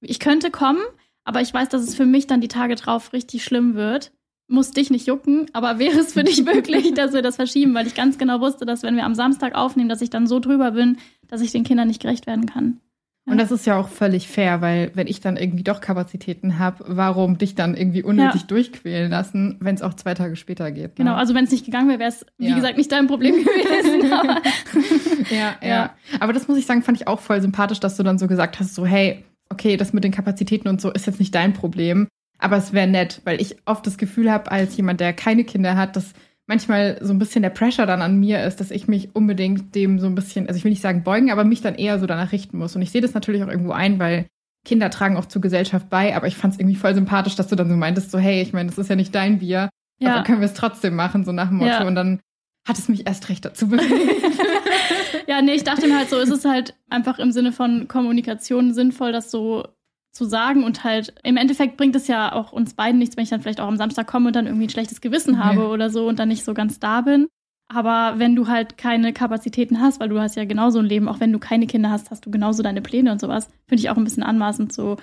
ich 0.00 0.18
könnte 0.18 0.50
kommen, 0.50 0.82
aber 1.24 1.40
ich 1.40 1.54
weiß, 1.54 1.68
dass 1.70 1.82
es 1.82 1.94
für 1.94 2.06
mich 2.06 2.26
dann 2.26 2.40
die 2.40 2.48
Tage 2.48 2.74
drauf 2.74 3.12
richtig 3.12 3.44
schlimm 3.44 3.74
wird. 3.74 4.12
Muss 4.48 4.72
dich 4.72 4.90
nicht 4.90 5.06
jucken, 5.06 5.46
aber 5.54 5.78
wäre 5.78 5.98
es 5.98 6.12
für 6.12 6.24
dich 6.24 6.44
möglich, 6.44 6.92
dass 6.94 7.12
wir 7.12 7.22
das 7.22 7.36
verschieben, 7.36 7.74
weil 7.74 7.86
ich 7.86 7.94
ganz 7.94 8.18
genau 8.18 8.40
wusste, 8.40 8.66
dass 8.66 8.82
wenn 8.82 8.96
wir 8.96 9.04
am 9.04 9.14
Samstag 9.14 9.54
aufnehmen, 9.54 9.88
dass 9.88 10.02
ich 10.02 10.10
dann 10.10 10.26
so 10.26 10.40
drüber 10.40 10.72
bin, 10.72 10.98
dass 11.28 11.40
ich 11.40 11.52
den 11.52 11.64
Kindern 11.64 11.88
nicht 11.88 12.02
gerecht 12.02 12.26
werden 12.26 12.46
kann. 12.46 12.80
Und 13.24 13.38
das 13.38 13.52
ist 13.52 13.66
ja 13.66 13.78
auch 13.78 13.88
völlig 13.88 14.26
fair, 14.26 14.60
weil 14.62 14.90
wenn 14.94 15.06
ich 15.06 15.20
dann 15.20 15.36
irgendwie 15.36 15.62
doch 15.62 15.80
Kapazitäten 15.80 16.58
habe, 16.58 16.84
warum 16.88 17.38
dich 17.38 17.54
dann 17.54 17.76
irgendwie 17.76 18.02
unnötig 18.02 18.40
ja. 18.42 18.46
durchquälen 18.48 19.10
lassen, 19.10 19.58
wenn 19.60 19.76
es 19.76 19.82
auch 19.82 19.94
zwei 19.94 20.14
Tage 20.14 20.34
später 20.34 20.72
geht? 20.72 20.98
Ne? 20.98 21.04
Genau, 21.04 21.14
also 21.14 21.32
wenn 21.32 21.44
es 21.44 21.52
nicht 21.52 21.64
gegangen 21.64 21.88
wäre, 21.88 22.00
wäre 22.00 22.08
es, 22.08 22.26
wie 22.38 22.48
ja. 22.48 22.56
gesagt, 22.56 22.76
nicht 22.78 22.90
dein 22.90 23.06
Problem 23.06 23.36
gewesen. 23.36 24.10
ja, 25.30 25.54
ja, 25.60 25.68
ja. 25.68 25.94
Aber 26.18 26.32
das 26.32 26.48
muss 26.48 26.58
ich 26.58 26.66
sagen, 26.66 26.82
fand 26.82 27.00
ich 27.00 27.06
auch 27.06 27.20
voll 27.20 27.40
sympathisch, 27.40 27.78
dass 27.78 27.96
du 27.96 28.02
dann 28.02 28.18
so 28.18 28.26
gesagt 28.26 28.58
hast, 28.58 28.74
so 28.74 28.84
hey, 28.84 29.24
okay, 29.50 29.76
das 29.76 29.92
mit 29.92 30.02
den 30.02 30.12
Kapazitäten 30.12 30.68
und 30.68 30.80
so 30.80 30.90
ist 30.90 31.06
jetzt 31.06 31.20
nicht 31.20 31.34
dein 31.34 31.52
Problem, 31.52 32.08
aber 32.38 32.56
es 32.56 32.72
wäre 32.72 32.88
nett, 32.88 33.20
weil 33.24 33.40
ich 33.40 33.56
oft 33.66 33.86
das 33.86 33.98
Gefühl 33.98 34.32
habe, 34.32 34.50
als 34.50 34.76
jemand, 34.76 34.98
der 34.98 35.12
keine 35.12 35.44
Kinder 35.44 35.76
hat, 35.76 35.94
dass 35.94 36.12
manchmal 36.46 36.98
so 37.00 37.12
ein 37.12 37.18
bisschen 37.18 37.42
der 37.42 37.50
Pressure 37.50 37.86
dann 37.86 38.02
an 38.02 38.18
mir 38.18 38.44
ist, 38.44 38.60
dass 38.60 38.70
ich 38.70 38.88
mich 38.88 39.14
unbedingt 39.14 39.74
dem 39.74 39.98
so 39.98 40.06
ein 40.06 40.14
bisschen, 40.14 40.48
also 40.48 40.58
ich 40.58 40.64
will 40.64 40.70
nicht 40.70 40.82
sagen 40.82 41.04
beugen, 41.04 41.30
aber 41.30 41.44
mich 41.44 41.60
dann 41.60 41.74
eher 41.74 41.98
so 41.98 42.06
danach 42.06 42.32
richten 42.32 42.58
muss. 42.58 42.76
Und 42.76 42.82
ich 42.82 42.90
sehe 42.90 43.00
das 43.00 43.14
natürlich 43.14 43.42
auch 43.42 43.48
irgendwo 43.48 43.72
ein, 43.72 43.98
weil 43.98 44.26
Kinder 44.64 44.90
tragen 44.90 45.16
auch 45.16 45.26
zur 45.26 45.42
Gesellschaft 45.42 45.88
bei, 45.90 46.14
aber 46.16 46.26
ich 46.26 46.36
fand 46.36 46.54
es 46.54 46.60
irgendwie 46.60 46.76
voll 46.76 46.94
sympathisch, 46.94 47.34
dass 47.34 47.48
du 47.48 47.56
dann 47.56 47.68
so 47.68 47.76
meintest, 47.76 48.10
so 48.10 48.18
hey, 48.18 48.42
ich 48.42 48.52
meine, 48.52 48.68
das 48.68 48.78
ist 48.78 48.90
ja 48.90 48.96
nicht 48.96 49.14
dein 49.14 49.38
Bier, 49.38 49.70
ja. 49.98 50.14
aber 50.14 50.24
können 50.24 50.40
wir 50.40 50.46
es 50.46 50.54
trotzdem 50.54 50.94
machen, 50.94 51.24
so 51.24 51.32
nach 51.32 51.48
dem 51.48 51.58
Motto. 51.58 51.70
Ja. 51.70 51.86
Und 51.86 51.94
dann 51.94 52.20
hat 52.66 52.78
es 52.78 52.88
mich 52.88 53.06
erst 53.06 53.28
recht 53.28 53.44
dazu 53.44 53.68
bewegt. 53.68 53.90
ja, 55.26 55.42
nee, 55.42 55.54
ich 55.54 55.64
dachte 55.64 55.88
mir 55.88 55.98
halt 55.98 56.10
so, 56.10 56.18
ist 56.18 56.30
es 56.30 56.44
halt 56.44 56.74
einfach 56.88 57.18
im 57.18 57.32
Sinne 57.32 57.52
von 57.52 57.88
Kommunikation 57.88 58.72
sinnvoll, 58.72 59.10
das 59.10 59.30
so 59.30 59.66
zu 60.12 60.26
sagen 60.26 60.62
und 60.64 60.84
halt 60.84 61.14
im 61.24 61.36
Endeffekt 61.36 61.76
bringt 61.76 61.96
es 61.96 62.06
ja 62.06 62.32
auch 62.32 62.52
uns 62.52 62.74
beiden 62.74 62.98
nichts, 62.98 63.16
wenn 63.16 63.24
ich 63.24 63.30
dann 63.30 63.40
vielleicht 63.40 63.60
auch 63.60 63.68
am 63.68 63.78
Samstag 63.78 64.06
komme 64.06 64.28
und 64.28 64.36
dann 64.36 64.46
irgendwie 64.46 64.66
ein 64.66 64.70
schlechtes 64.70 65.00
Gewissen 65.00 65.42
habe 65.42 65.60
ja. 65.60 65.68
oder 65.68 65.90
so 65.90 66.06
und 66.06 66.18
dann 66.18 66.28
nicht 66.28 66.44
so 66.44 66.54
ganz 66.54 66.78
da 66.78 67.00
bin. 67.00 67.28
Aber 67.68 68.18
wenn 68.18 68.36
du 68.36 68.48
halt 68.48 68.76
keine 68.76 69.14
Kapazitäten 69.14 69.80
hast, 69.80 69.98
weil 69.98 70.10
du 70.10 70.20
hast 70.20 70.36
ja 70.36 70.44
genauso 70.44 70.78
ein 70.78 70.84
Leben, 70.84 71.08
auch 71.08 71.20
wenn 71.20 71.32
du 71.32 71.38
keine 71.38 71.66
Kinder 71.66 71.90
hast, 71.90 72.10
hast 72.10 72.26
du 72.26 72.30
genauso 72.30 72.62
deine 72.62 72.82
Pläne 72.82 73.10
und 73.10 73.20
sowas, 73.20 73.48
finde 73.66 73.80
ich 73.80 73.88
auch 73.88 73.96
ein 73.96 74.04
bisschen 74.04 74.22
anmaßend 74.22 74.72
zu 74.72 74.96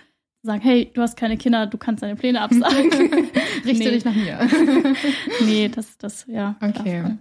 sagen, 0.44 0.62
hey, 0.62 0.92
du 0.94 1.02
hast 1.02 1.18
keine 1.18 1.38
Kinder, 1.38 1.66
du 1.66 1.78
kannst 1.78 2.04
deine 2.04 2.16
Pläne 2.16 2.42
absagen. 2.42 2.92
Richte 3.66 3.92
dich 3.92 4.06
nach 4.06 4.14
mir. 4.14 4.40
nee, 5.46 5.68
das, 5.68 5.98
das, 5.98 6.26
ja. 6.28 6.56
Okay. 6.62 7.18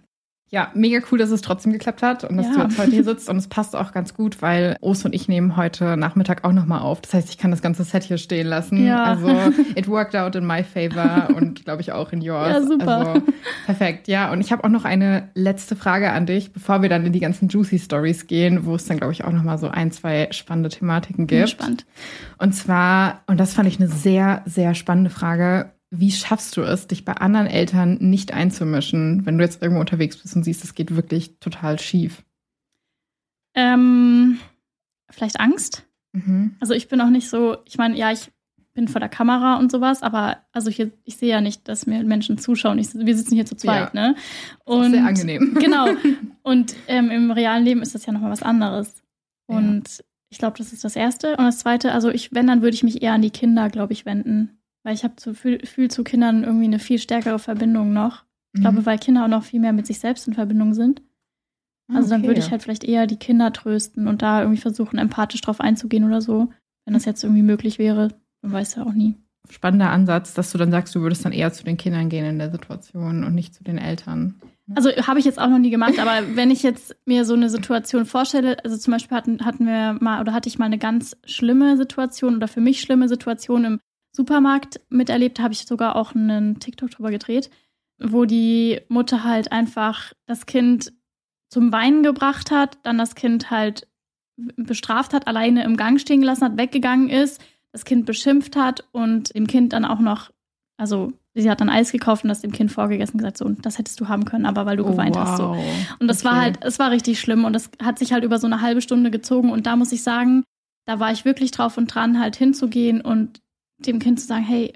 Ja, 0.51 0.71
mega 0.75 1.01
cool, 1.11 1.19
dass 1.19 1.31
es 1.31 1.43
trotzdem 1.43 1.73
geklappt 1.73 2.03
hat 2.03 2.25
und 2.25 2.39
dass 2.39 2.47
ja. 2.47 2.55
du 2.55 2.61
jetzt 2.63 2.79
heute 2.79 2.91
hier 2.91 3.05
sitzt. 3.05 3.29
Und 3.29 3.37
es 3.37 3.49
passt 3.49 3.77
auch 3.77 3.93
ganz 3.93 4.15
gut, 4.15 4.41
weil 4.41 4.77
Ost 4.81 5.05
und 5.05 5.15
ich 5.15 5.29
nehmen 5.29 5.59
heute 5.59 5.99
Nachmittag 5.99 6.45
auch 6.45 6.53
nochmal 6.53 6.81
auf. 6.81 7.03
Das 7.03 7.13
heißt, 7.13 7.29
ich 7.29 7.37
kann 7.37 7.51
das 7.51 7.61
ganze 7.61 7.85
Set 7.85 8.05
hier 8.05 8.17
stehen 8.17 8.47
lassen. 8.47 8.87
Ja. 8.87 9.05
Also, 9.05 9.29
it 9.75 9.89
worked 9.89 10.17
out 10.17 10.37
in 10.37 10.47
my 10.47 10.65
favor 10.65 11.29
und 11.37 11.67
glaube 11.67 11.83
ich 11.83 11.93
auch 11.93 12.13
in 12.13 12.23
yours. 12.23 12.49
Ja, 12.49 12.63
super. 12.63 13.09
Also, 13.09 13.23
perfekt. 13.67 14.09
Ja, 14.09 14.33
und 14.33 14.41
ich 14.41 14.51
habe 14.51 14.65
auch 14.65 14.71
noch 14.71 14.87
eine 14.87 15.29
letzte 15.35 15.77
Frage 15.77 16.13
an 16.13 16.25
dich, 16.25 16.53
bevor 16.53 16.81
wir 16.81 16.89
dann 16.89 17.05
in 17.05 17.13
die 17.13 17.21
ganzen 17.21 17.49
Juicy 17.49 17.79
Stories 17.79 18.27
gehen, 18.27 18.65
wo 18.65 18.75
es 18.75 18.87
dann, 18.87 18.97
glaube 18.97 19.13
ich, 19.13 19.25
auch 19.25 19.33
nochmal 19.33 19.59
so 19.59 19.69
ein, 19.69 19.93
zwei 19.93 20.29
spannende 20.31 20.71
Thematiken 20.71 21.27
gibt. 21.27 21.41
Bin 21.41 21.47
spannend. 21.47 21.87
Und 22.39 22.55
zwar, 22.55 23.21
und 23.27 23.39
das 23.39 23.53
fand 23.53 23.69
ich 23.69 23.79
eine 23.79 23.89
sehr, 23.89 24.43
sehr 24.47 24.75
spannende 24.75 25.11
Frage 25.11 25.73
wie 25.91 26.11
schaffst 26.11 26.57
du 26.57 26.63
es, 26.63 26.87
dich 26.87 27.05
bei 27.05 27.15
anderen 27.15 27.47
Eltern 27.47 27.97
nicht 28.01 28.33
einzumischen, 28.33 29.25
wenn 29.25 29.39
du 29.39 29.45
jetzt 29.45 29.63
irgendwo 29.63 29.81
unterwegs 29.81 30.19
bist 30.19 30.37
und 30.37 30.45
siehst, 30.45 30.65
es 30.65 30.75
geht 30.75 30.95
wirklich 30.95 31.39
total 31.41 31.79
schief? 31.79 32.25
Ähm, 33.55 34.39
vielleicht 35.11 35.41
Angst. 35.41 35.87
Mhm. 36.13 36.57
Also 36.61 36.75
ich 36.75 36.89
bin 36.89 37.01
auch 37.01 37.11
nicht 37.11 37.29
so, 37.29 37.59
ich 37.65 37.79
meine, 37.79 37.97
ja, 37.97 38.13
ich 38.13 38.31
bin 38.75 38.87
vor 38.87 39.01
der 39.01 39.09
Kamera 39.09 39.57
und 39.57 39.73
sowas, 39.73 40.03
aber 40.03 40.39
also 40.53 40.71
hier, 40.71 40.93
ich 41.05 41.17
sehe 41.17 41.31
ja 41.31 41.41
nicht, 41.41 41.67
dass 41.67 41.87
mir 41.87 42.03
Menschen 42.05 42.39
zuschauen. 42.39 42.79
Ich, 42.79 42.95
wir 42.95 43.17
sitzen 43.17 43.35
hier 43.35 43.47
zu 43.47 43.57
zweit, 43.57 43.93
ja. 43.95 44.09
ne? 44.11 44.17
Und, 44.65 44.93
Sehr 44.93 45.05
angenehm. 45.05 45.55
Genau. 45.61 45.89
Und 46.43 46.77
ähm, 46.87 47.11
im 47.11 47.31
realen 47.31 47.65
Leben 47.65 47.83
ist 47.83 47.95
das 47.95 48.07
ja 48.07 48.13
nochmal 48.13 48.31
was 48.31 48.43
anderes. 48.43 49.03
Und 49.47 49.89
ja. 49.89 50.05
ich 50.29 50.39
glaube, 50.39 50.59
das 50.59 50.73
ist 50.73 50.85
das 50.85 50.95
Erste. 50.95 51.31
Und 51.33 51.45
das 51.45 51.59
Zweite, 51.59 51.93
also 51.93 52.11
ich, 52.11 52.33
wenn, 52.33 52.47
dann 52.47 52.63
würde 52.63 52.75
ich 52.75 52.85
mich 52.85 53.03
eher 53.03 53.15
an 53.15 53.23
die 53.23 53.31
Kinder, 53.31 53.69
glaube 53.69 53.95
ich, 53.95 54.07
wenden. 54.07 54.58
Weil 54.89 54.95
ich 54.95 55.05
habe 55.05 55.17
zu 55.17 55.35
viel, 55.35 55.67
viel, 55.67 55.91
zu 55.91 56.03
Kindern 56.03 56.45
irgendwie 56.45 56.65
eine 56.65 56.79
viel 56.79 56.99
stärkere 56.99 57.39
Verbindung 57.39 57.93
noch. 57.93 58.25
Ich 58.55 58.61
mhm. 58.61 58.63
glaube, 58.63 58.87
weil 58.87 58.99
Kinder 58.99 59.23
auch 59.25 59.29
noch 59.29 59.45
viel 59.45 59.61
mehr 59.61 59.75
mit 59.75 59.87
sich 59.87 59.99
selbst 59.99 60.27
in 60.27 60.33
Verbindung 60.33 60.73
sind. 60.73 61.03
Also 61.93 62.07
okay. 62.07 62.09
dann 62.09 62.23
würde 62.27 62.41
ich 62.41 62.51
halt 62.51 62.63
vielleicht 62.63 62.85
eher 62.85 63.07
die 63.07 63.19
Kinder 63.19 63.53
trösten 63.53 64.09
und 64.09 64.23
da 64.23 64.41
irgendwie 64.41 64.63
versuchen, 64.63 64.99
empathisch 64.99 65.43
drauf 65.43 65.61
einzugehen 65.61 66.05
oder 66.05 66.23
so. 66.23 66.49
Wenn 66.87 66.95
das 66.95 67.05
jetzt 67.05 67.23
irgendwie 67.23 67.43
möglich 67.43 67.79
wäre, 67.79 68.15
man 68.41 68.53
weiß 68.53 68.77
ja 68.77 68.87
auch 68.87 68.95
nie. 68.95 69.15
Spannender 69.51 69.91
Ansatz, 69.91 70.33
dass 70.33 70.53
du 70.53 70.57
dann 70.57 70.71
sagst, 70.71 70.95
du 70.95 71.03
würdest 71.03 71.23
dann 71.23 71.33
eher 71.33 71.53
zu 71.53 71.65
den 71.65 71.77
Kindern 71.77 72.09
gehen 72.09 72.25
in 72.25 72.39
der 72.39 72.51
Situation 72.51 73.25
und 73.25 73.35
nicht 73.35 73.55
zu 73.55 73.65
den 73.65 73.77
Eltern. 73.77 74.37
Also 74.75 74.89
habe 74.91 75.19
ich 75.19 75.27
jetzt 75.27 75.39
auch 75.39 75.51
noch 75.51 75.59
nie 75.59 75.69
gemacht, 75.69 75.99
aber 75.99 76.23
wenn 76.35 76.51
ich 76.51 76.63
jetzt 76.63 76.97
mir 77.05 77.27
so 77.27 77.35
eine 77.35 77.51
Situation 77.51 78.07
vorstelle, 78.07 78.57
also 78.65 78.79
zum 78.79 78.95
Beispiel 78.95 79.19
hatten, 79.19 79.45
hatten 79.45 79.67
wir 79.67 79.99
mal 80.01 80.23
oder 80.23 80.33
hatte 80.33 80.49
ich 80.49 80.59
mal 80.59 80.65
eine 80.65 80.79
ganz 80.79 81.15
schlimme 81.27 81.77
Situation 81.77 82.37
oder 82.37 82.49
für 82.49 82.63
mich 82.63 82.81
schlimme 82.81 83.07
Situation 83.07 83.67
im 83.67 83.81
Supermarkt 84.19 84.81
miterlebt, 84.91 85.39
habe 85.39 85.55
ich 85.55 85.65
sogar 85.65 85.95
auch 85.95 86.13
einen 86.13 86.59
TikTok 86.59 86.91
drüber 86.91 87.13
gedreht, 87.13 87.51
wo 88.01 88.25
die 88.25 88.81
Mutter 88.89 89.23
halt 89.23 89.53
einfach 89.53 90.13
das 90.27 90.45
Kind 90.47 90.93
zum 91.49 91.71
Weinen 91.71 92.03
gebracht 92.03 92.51
hat, 92.51 92.79
dann 92.83 92.99
das 92.99 93.15
Kind 93.15 93.53
halt 93.53 93.87
bestraft 94.57 95.15
hat, 95.15 95.29
alleine 95.29 95.63
im 95.63 95.77
Gang 95.77 96.01
stehen 96.01 96.21
gelassen 96.21 96.47
hat, 96.47 96.59
weggegangen 96.59 97.09
ist, 97.09 97.41
das 97.71 97.85
Kind 97.85 98.07
beschimpft 98.07 98.57
hat 98.57 98.89
und 98.91 99.33
dem 99.37 99.47
Kind 99.47 99.73
dann 99.73 99.85
auch 99.85 100.01
noch, 100.01 100.33
also 100.79 101.13
sie 101.35 101.49
hat 101.49 101.61
dann 101.61 101.71
Eis 101.71 101.93
gekauft 101.93 102.25
und 102.25 102.29
das 102.29 102.41
dem 102.41 102.51
Kind 102.51 102.73
vorgegessen 102.73 103.15
und 103.15 103.19
gesagt, 103.19 103.39
so, 103.39 103.49
das 103.49 103.79
hättest 103.79 104.01
du 104.01 104.09
haben 104.09 104.25
können, 104.25 104.47
aber 104.47 104.67
weil 104.67 104.79
du 104.79 104.85
oh, 104.85 104.91
geweint 104.91 105.15
wow. 105.15 105.25
hast. 105.25 105.37
So. 105.37 105.57
Und 106.01 106.09
das 106.09 106.25
okay. 106.25 106.29
war 106.29 106.41
halt, 106.41 106.65
es 106.65 106.81
war 106.81 106.91
richtig 106.91 107.21
schlimm 107.21 107.45
und 107.45 107.53
das 107.53 107.71
hat 107.81 108.01
sich 108.01 108.13
halt 108.13 108.25
über 108.25 108.41
so 108.41 108.49
eine 108.49 108.63
halbe 108.63 108.83
Stunde 108.83 109.13
gezogen 109.13 109.53
und 109.53 109.67
da 109.67 109.77
muss 109.77 109.93
ich 109.93 110.03
sagen, 110.03 110.43
da 110.87 110.99
war 110.99 111.13
ich 111.13 111.25
wirklich 111.25 111.53
drauf 111.53 111.79
und 111.79 111.87
dran, 111.87 112.19
halt 112.19 112.35
hinzugehen 112.35 113.01
und 113.01 113.41
dem 113.79 113.99
Kind 113.99 114.21
zu 114.21 114.27
sagen, 114.27 114.45
hey, 114.45 114.73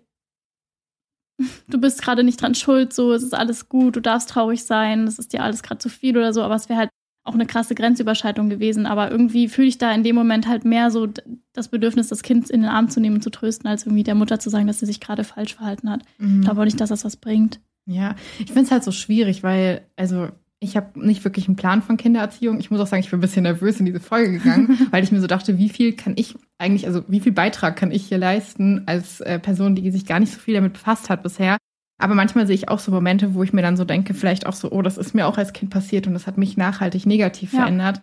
du 1.68 1.78
bist 1.78 2.02
gerade 2.02 2.24
nicht 2.24 2.40
dran 2.40 2.54
schuld, 2.54 2.92
so, 2.92 3.12
es 3.12 3.22
ist 3.22 3.34
alles 3.34 3.68
gut, 3.68 3.96
du 3.96 4.00
darfst 4.00 4.30
traurig 4.30 4.64
sein, 4.64 5.06
das 5.06 5.18
ist 5.18 5.32
dir 5.32 5.42
alles 5.42 5.62
gerade 5.62 5.78
zu 5.78 5.88
viel 5.88 6.16
oder 6.16 6.32
so, 6.32 6.42
aber 6.42 6.54
es 6.54 6.68
wäre 6.68 6.78
halt 6.78 6.90
auch 7.24 7.34
eine 7.34 7.46
krasse 7.46 7.74
Grenzüberschreitung 7.74 8.48
gewesen. 8.50 8.86
Aber 8.86 9.10
irgendwie 9.10 9.48
fühle 9.48 9.68
ich 9.68 9.78
da 9.78 9.92
in 9.92 10.02
dem 10.02 10.16
Moment 10.16 10.48
halt 10.48 10.64
mehr 10.64 10.90
so 10.90 11.08
das 11.52 11.68
Bedürfnis, 11.68 12.08
das 12.08 12.22
Kind 12.22 12.50
in 12.50 12.62
den 12.62 12.70
Arm 12.70 12.88
zu 12.88 13.00
nehmen 13.00 13.16
und 13.16 13.22
zu 13.22 13.30
trösten, 13.30 13.68
als 13.68 13.84
irgendwie 13.86 14.02
der 14.02 14.14
Mutter 14.14 14.40
zu 14.40 14.50
sagen, 14.50 14.66
dass 14.66 14.80
sie 14.80 14.86
sich 14.86 15.00
gerade 15.00 15.24
falsch 15.24 15.54
verhalten 15.54 15.88
hat. 15.90 16.02
Mhm. 16.18 16.40
Ich 16.40 16.44
glaube 16.44 16.60
auch 16.60 16.64
nicht, 16.64 16.80
dass 16.80 16.88
das 16.88 17.04
was 17.04 17.16
bringt. 17.16 17.60
Ja, 17.86 18.14
ich 18.38 18.46
finde 18.46 18.62
es 18.62 18.70
halt 18.70 18.84
so 18.84 18.92
schwierig, 18.92 19.42
weil, 19.42 19.86
also 19.96 20.28
ich 20.62 20.76
habe 20.76 21.04
nicht 21.04 21.24
wirklich 21.24 21.48
einen 21.48 21.56
Plan 21.56 21.82
von 21.82 21.96
Kindererziehung. 21.96 22.60
Ich 22.60 22.70
muss 22.70 22.80
auch 22.80 22.86
sagen, 22.86 23.02
ich 23.02 23.10
bin 23.10 23.18
ein 23.18 23.20
bisschen 23.20 23.42
nervös 23.42 23.80
in 23.80 23.86
diese 23.86 23.98
Folge 23.98 24.38
gegangen, 24.38 24.78
weil 24.92 25.02
ich 25.02 25.10
mir 25.10 25.20
so 25.20 25.26
dachte, 25.26 25.58
wie 25.58 25.68
viel 25.68 25.94
kann 25.94 26.12
ich 26.16 26.36
eigentlich, 26.58 26.86
also 26.86 27.02
wie 27.08 27.18
viel 27.18 27.32
Beitrag 27.32 27.74
kann 27.76 27.90
ich 27.90 28.06
hier 28.06 28.18
leisten 28.18 28.82
als 28.86 29.20
äh, 29.20 29.40
Person, 29.40 29.74
die 29.74 29.90
sich 29.90 30.06
gar 30.06 30.20
nicht 30.20 30.32
so 30.32 30.38
viel 30.38 30.54
damit 30.54 30.74
befasst 30.74 31.10
hat 31.10 31.24
bisher. 31.24 31.58
Aber 31.98 32.14
manchmal 32.14 32.46
sehe 32.46 32.54
ich 32.54 32.68
auch 32.68 32.78
so 32.78 32.92
Momente, 32.92 33.34
wo 33.34 33.42
ich 33.42 33.52
mir 33.52 33.62
dann 33.62 33.76
so 33.76 33.84
denke, 33.84 34.14
vielleicht 34.14 34.46
auch 34.46 34.52
so, 34.52 34.70
oh, 34.70 34.82
das 34.82 34.98
ist 34.98 35.14
mir 35.14 35.26
auch 35.26 35.36
als 35.36 35.52
Kind 35.52 35.70
passiert 35.70 36.06
und 36.06 36.14
das 36.14 36.28
hat 36.28 36.38
mich 36.38 36.56
nachhaltig 36.56 37.06
negativ 37.06 37.52
ja. 37.52 37.60
verändert. 37.60 38.00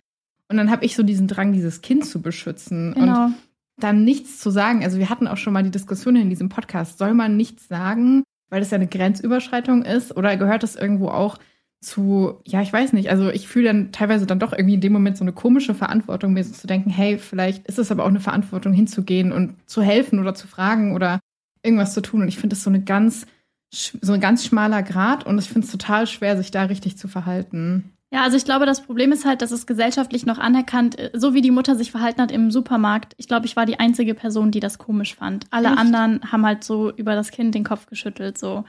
Und 0.48 0.58
dann 0.58 0.70
habe 0.70 0.84
ich 0.84 0.96
so 0.96 1.02
diesen 1.02 1.28
Drang, 1.28 1.52
dieses 1.52 1.80
Kind 1.80 2.04
zu 2.04 2.20
beschützen 2.20 2.92
genau. 2.94 3.26
und 3.26 3.34
dann 3.78 4.04
nichts 4.04 4.38
zu 4.38 4.50
sagen. 4.50 4.84
Also 4.84 4.98
wir 4.98 5.08
hatten 5.08 5.28
auch 5.28 5.38
schon 5.38 5.54
mal 5.54 5.62
die 5.62 5.70
Diskussion 5.70 6.16
in 6.16 6.28
diesem 6.28 6.50
Podcast, 6.50 6.98
soll 6.98 7.14
man 7.14 7.36
nichts 7.36 7.68
sagen, 7.68 8.22
weil 8.50 8.60
das 8.60 8.70
ja 8.70 8.76
eine 8.76 8.86
Grenzüberschreitung 8.86 9.82
ist 9.82 10.14
oder 10.14 10.36
gehört 10.36 10.62
das 10.62 10.76
irgendwo 10.76 11.08
auch 11.08 11.38
zu, 11.80 12.40
ja, 12.44 12.60
ich 12.60 12.72
weiß 12.72 12.92
nicht, 12.92 13.10
also 13.10 13.30
ich 13.30 13.48
fühle 13.48 13.66
dann 13.66 13.92
teilweise 13.92 14.26
dann 14.26 14.38
doch 14.38 14.52
irgendwie 14.52 14.74
in 14.74 14.80
dem 14.82 14.92
Moment 14.92 15.16
so 15.16 15.24
eine 15.24 15.32
komische 15.32 15.74
Verantwortung, 15.74 16.34
mir 16.34 16.44
so 16.44 16.52
zu 16.52 16.66
denken, 16.66 16.90
hey, 16.90 17.16
vielleicht 17.18 17.66
ist 17.66 17.78
es 17.78 17.90
aber 17.90 18.04
auch 18.04 18.08
eine 18.08 18.20
Verantwortung 18.20 18.72
hinzugehen 18.72 19.32
und 19.32 19.56
zu 19.68 19.80
helfen 19.80 20.18
oder 20.18 20.34
zu 20.34 20.46
fragen 20.46 20.94
oder 20.94 21.20
irgendwas 21.62 21.94
zu 21.94 22.02
tun. 22.02 22.22
Und 22.22 22.28
ich 22.28 22.36
finde 22.36 22.54
das 22.54 22.64
so 22.64 22.70
eine 22.70 22.82
ganz, 22.82 23.26
so 23.72 24.12
ein 24.12 24.20
ganz 24.20 24.44
schmaler 24.44 24.82
Grad 24.82 25.24
und 25.24 25.38
ich 25.38 25.48
finde 25.48 25.64
es 25.66 25.72
total 25.72 26.06
schwer, 26.06 26.36
sich 26.36 26.50
da 26.50 26.64
richtig 26.64 26.98
zu 26.98 27.08
verhalten. 27.08 27.92
Ja, 28.12 28.24
also 28.24 28.36
ich 28.36 28.44
glaube, 28.44 28.66
das 28.66 28.82
Problem 28.82 29.12
ist 29.12 29.24
halt, 29.24 29.40
dass 29.40 29.52
es 29.52 29.68
gesellschaftlich 29.68 30.26
noch 30.26 30.38
anerkannt, 30.38 30.98
äh, 30.98 31.10
so 31.14 31.32
wie 31.32 31.42
die 31.42 31.52
Mutter 31.52 31.76
sich 31.76 31.92
verhalten 31.92 32.20
hat 32.20 32.32
im 32.32 32.50
Supermarkt. 32.50 33.14
Ich 33.18 33.28
glaube, 33.28 33.46
ich 33.46 33.54
war 33.54 33.66
die 33.66 33.78
einzige 33.78 34.14
Person, 34.14 34.50
die 34.50 34.60
das 34.60 34.78
komisch 34.78 35.14
fand. 35.14 35.46
Alle 35.50 35.68
Echt? 35.68 35.78
anderen 35.78 36.20
haben 36.32 36.44
halt 36.44 36.64
so 36.64 36.90
über 36.90 37.14
das 37.14 37.30
Kind 37.30 37.54
den 37.54 37.64
Kopf 37.64 37.86
geschüttelt, 37.86 38.36
so. 38.36 38.64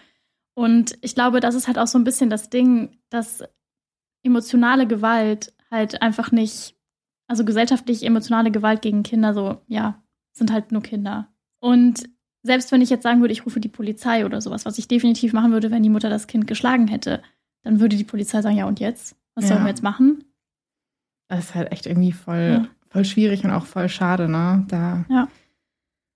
Und 0.53 0.97
ich 1.01 1.15
glaube, 1.15 1.39
das 1.39 1.55
ist 1.55 1.67
halt 1.67 1.79
auch 1.79 1.87
so 1.87 1.97
ein 1.97 2.03
bisschen 2.03 2.29
das 2.29 2.49
Ding, 2.49 2.97
dass 3.09 3.43
emotionale 4.23 4.87
Gewalt 4.87 5.53
halt 5.69 6.01
einfach 6.01 6.31
nicht, 6.31 6.75
also 7.27 7.45
gesellschaftlich 7.45 8.03
emotionale 8.03 8.51
Gewalt 8.51 8.81
gegen 8.81 9.03
Kinder 9.03 9.33
so, 9.33 9.61
ja, 9.67 10.03
sind 10.33 10.51
halt 10.51 10.71
nur 10.71 10.81
Kinder. 10.81 11.29
Und 11.59 12.09
selbst 12.43 12.71
wenn 12.71 12.81
ich 12.81 12.89
jetzt 12.89 13.03
sagen 13.03 13.21
würde, 13.21 13.33
ich 13.33 13.45
rufe 13.45 13.59
die 13.59 13.69
Polizei 13.69 14.25
oder 14.25 14.41
sowas, 14.41 14.65
was 14.65 14.77
ich 14.77 14.87
definitiv 14.87 15.33
machen 15.33 15.51
würde, 15.51 15.71
wenn 15.71 15.83
die 15.83 15.89
Mutter 15.89 16.09
das 16.09 16.27
Kind 16.27 16.47
geschlagen 16.47 16.87
hätte, 16.87 17.21
dann 17.63 17.79
würde 17.79 17.95
die 17.95 18.03
Polizei 18.03 18.41
sagen, 18.41 18.57
ja 18.57 18.65
und 18.65 18.79
jetzt? 18.79 19.15
Was 19.35 19.45
ja. 19.45 19.49
sollen 19.49 19.63
wir 19.63 19.69
jetzt 19.69 19.83
machen? 19.83 20.23
Das 21.27 21.45
ist 21.45 21.55
halt 21.55 21.71
echt 21.71 21.85
irgendwie 21.85 22.11
voll, 22.11 22.63
ja. 22.63 22.67
voll 22.89 23.05
schwierig 23.05 23.43
und 23.45 23.51
auch 23.51 23.65
voll 23.65 23.87
schade, 23.87 24.27
ne? 24.27 24.65
Da 24.67 25.05
ja. 25.09 25.27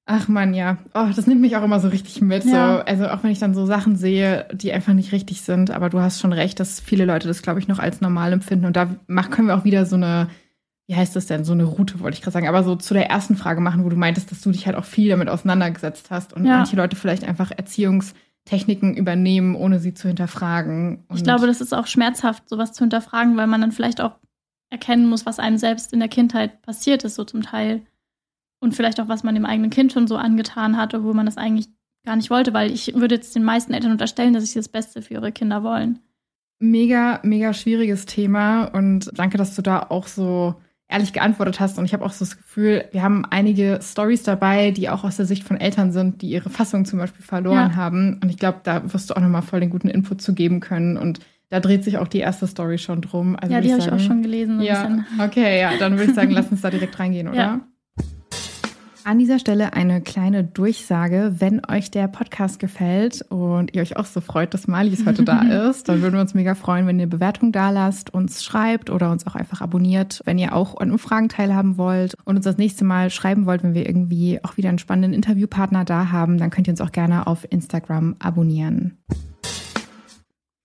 Ach 0.08 0.28
man, 0.28 0.54
ja. 0.54 0.78
Oh, 0.94 1.08
das 1.16 1.26
nimmt 1.26 1.42
mich 1.42 1.56
auch 1.58 1.64
immer 1.64 1.80
so 1.80 1.88
richtig 1.88 2.22
mit. 2.22 2.46
Ja. 2.46 2.78
So. 2.78 2.84
Also 2.84 3.08
auch 3.08 3.24
wenn 3.24 3.32
ich 3.32 3.40
dann 3.40 3.56
so 3.56 3.66
Sachen 3.66 3.96
sehe, 3.96 4.48
die 4.54 4.72
einfach 4.72 4.94
nicht 4.94 5.12
richtig 5.12 5.42
sind. 5.42 5.72
Aber 5.72 5.90
du 5.90 6.00
hast 6.00 6.20
schon 6.20 6.32
recht, 6.32 6.60
dass 6.60 6.80
viele 6.80 7.06
Leute 7.06 7.28
das, 7.28 7.42
glaube 7.42 7.60
ich, 7.60 7.68
noch 7.68 7.80
als 7.80 8.02
normal 8.02 8.32
empfinden. 8.32 8.66
Und 8.66 8.76
da 8.76 8.86
können 9.32 9.48
wir 9.48 9.58
auch 9.58 9.64
wieder 9.64 9.88
so 9.88 9.96
eine, 9.96 10.30
wie 10.88 10.96
heißt 10.96 11.16
das 11.16 11.26
denn, 11.26 11.44
so 11.44 11.54
eine 11.54 11.64
Route, 11.64 12.00
wollte 12.02 12.16
ich 12.16 12.22
gerade 12.22 12.34
sagen, 12.34 12.48
aber 12.48 12.64
so 12.64 12.76
zu 12.76 12.94
der 12.94 13.10
ersten 13.10 13.36
Frage 13.36 13.62
machen, 13.62 13.84
wo 13.84 13.90
du 13.90 13.96
meintest, 13.96 14.30
dass 14.30 14.42
du 14.42 14.52
dich 14.52 14.68
halt 14.68 14.76
auch 14.76 14.86
viel 14.86 15.10
damit 15.10 15.28
auseinandergesetzt 15.28 16.12
hast 16.12 16.34
und 16.34 16.46
ja. 16.46 16.58
manche 16.58 16.76
Leute 16.76 16.96
vielleicht 16.96 17.24
einfach 17.24 17.50
Erziehungstechniken 17.50 18.96
übernehmen, 18.96 19.56
ohne 19.56 19.80
sie 19.80 19.96
zu 19.96 20.08
hinterfragen. 20.08 21.04
Und 21.08 21.18
ich 21.18 21.24
glaube, 21.24 21.48
das 21.48 21.62
ist 21.62 21.74
auch 21.74 21.88
schmerzhaft, 21.88 22.48
sowas 22.48 22.74
zu 22.74 22.84
hinterfragen, 22.84 23.38
weil 23.38 23.48
man 23.48 23.62
dann 23.62 23.72
vielleicht 23.72 24.02
auch 24.02 24.18
erkennen 24.70 25.10
muss, 25.10 25.26
was 25.26 25.40
einem 25.40 25.58
selbst 25.58 25.94
in 25.94 26.00
der 26.00 26.10
Kindheit 26.10 26.62
passiert 26.62 27.04
ist, 27.04 27.16
so 27.16 27.24
zum 27.24 27.42
Teil 27.42 27.82
und 28.60 28.76
vielleicht 28.76 29.00
auch, 29.00 29.08
was 29.08 29.24
man 29.24 29.36
dem 29.36 29.46
eigenen 29.46 29.70
Kind 29.70 29.94
schon 29.94 30.08
so 30.08 30.18
angetan 30.18 30.78
hat, 30.78 30.94
obwohl 30.94 31.14
man 31.14 31.26
das 31.26 31.38
eigentlich 31.38 31.68
gar 32.06 32.16
nicht 32.16 32.30
wollte, 32.30 32.54
weil 32.54 32.72
ich 32.72 32.96
würde 32.96 33.16
jetzt 33.16 33.36
den 33.36 33.44
meisten 33.44 33.74
Eltern 33.74 33.92
unterstellen, 33.92 34.34
dass 34.34 34.46
sie 34.46 34.60
das 34.60 34.70
Beste 34.70 35.02
für 35.02 35.16
ihre 35.16 35.32
Kinder 35.32 35.64
wollen. 35.64 36.00
Mega, 36.60 37.20
mega 37.24 37.54
schwieriges 37.54 38.06
Thema 38.06 38.66
und 38.66 39.12
danke, 39.14 39.38
dass 39.38 39.56
du 39.56 39.62
da 39.62 39.88
auch 39.90 40.08
so 40.08 40.56
ehrlich 40.88 41.14
geantwortet 41.14 41.60
hast. 41.60 41.78
Und 41.78 41.86
ich 41.86 41.94
habe 41.94 42.06
auch 42.06 42.12
so 42.12 42.24
das 42.24 42.38
Gefühl, 42.38 42.86
wir 42.92 43.02
haben 43.02 43.26
einige 43.26 43.80
Stories 43.82 44.24
dabei, 44.24 44.72
die 44.72 44.90
auch 44.90 45.04
aus 45.04 45.18
der 45.18 45.26
Sicht 45.26 45.44
von 45.44 45.60
Eltern 45.60 45.92
sind, 45.92 46.22
die 46.22 46.30
ihre 46.30 46.50
Fassung 46.50 46.86
zum 46.86 47.00
Beispiel 47.00 47.24
verloren 47.24 47.72
ja. 47.72 47.76
haben. 47.76 48.20
Und 48.22 48.30
ich 48.30 48.38
glaube, 48.38 48.60
da 48.64 48.94
wirst 48.94 49.10
du 49.10 49.16
auch 49.16 49.22
nochmal 49.22 49.42
voll 49.42 49.60
den 49.60 49.70
guten 49.70 49.90
Input 49.90 50.22
zu 50.22 50.34
geben 50.34 50.60
können. 50.60 50.98
Und 50.98 51.20
da 51.50 51.60
dreht 51.60 51.84
sich 51.84 51.98
auch 51.98 52.08
die 52.08 52.20
erste 52.20 52.48
Story 52.48 52.78
schon 52.78 53.02
drum. 53.02 53.36
Also 53.36 53.54
ja, 53.54 53.62
die 53.62 53.72
habe 53.72 53.82
ich 53.82 53.92
auch 53.92 54.00
schon 54.00 54.22
gelesen. 54.22 54.62
Ja, 54.62 55.06
okay, 55.20 55.60
ja, 55.60 55.78
dann 55.78 55.94
würde 55.98 56.12
ich 56.12 56.16
sagen, 56.16 56.32
lass 56.32 56.52
uns 56.52 56.62
da 56.62 56.70
direkt 56.70 57.00
reingehen, 57.00 57.28
oder? 57.30 57.38
Ja. 57.38 57.62
An 59.06 59.20
dieser 59.20 59.38
Stelle 59.38 59.74
eine 59.74 60.02
kleine 60.02 60.44
Durchsage. 60.44 61.36
Wenn 61.38 61.64
euch 61.70 61.92
der 61.92 62.08
Podcast 62.08 62.58
gefällt 62.58 63.22
und 63.30 63.76
ihr 63.76 63.84
euch 63.84 63.98
auch 63.98 64.06
so 64.06 64.20
freut, 64.20 64.56
dass 64.56 64.68
Malis 64.68 65.06
heute 65.06 65.24
da 65.24 65.44
ist, 65.70 65.88
dann 65.88 66.02
würden 66.02 66.16
wir 66.16 66.22
uns 66.22 66.34
mega 66.34 66.56
freuen, 66.56 66.88
wenn 66.88 67.00
ihr 67.00 67.06
Bewertung 67.06 67.52
da 67.52 67.70
lasst, 67.70 68.12
uns 68.12 68.44
schreibt 68.44 68.90
oder 68.90 69.12
uns 69.12 69.28
auch 69.28 69.36
einfach 69.36 69.62
abonniert. 69.62 70.24
Wenn 70.26 70.40
ihr 70.40 70.56
auch 70.56 70.78
an 70.78 70.90
Umfragen 70.90 71.30
teilhaben 71.30 71.78
wollt 71.78 72.16
und 72.26 72.38
uns 72.38 72.46
das 72.46 72.58
nächste 72.58 72.84
Mal 72.84 73.12
schreiben 73.12 73.46
wollt, 73.46 73.62
wenn 73.62 73.76
wir 73.76 73.86
irgendwie 73.86 74.44
auch 74.44 74.58
wieder 74.58 74.70
einen 74.70 74.80
spannenden 74.80 75.14
Interviewpartner 75.14 75.86
da 75.86 76.12
haben, 76.12 76.40
dann 76.40 76.50
könnt 76.50 76.68
ihr 76.68 76.74
uns 76.74 76.82
auch 76.82 76.92
gerne 76.92 77.28
auf 77.28 77.46
Instagram 77.48 78.16
abonnieren. 78.18 78.98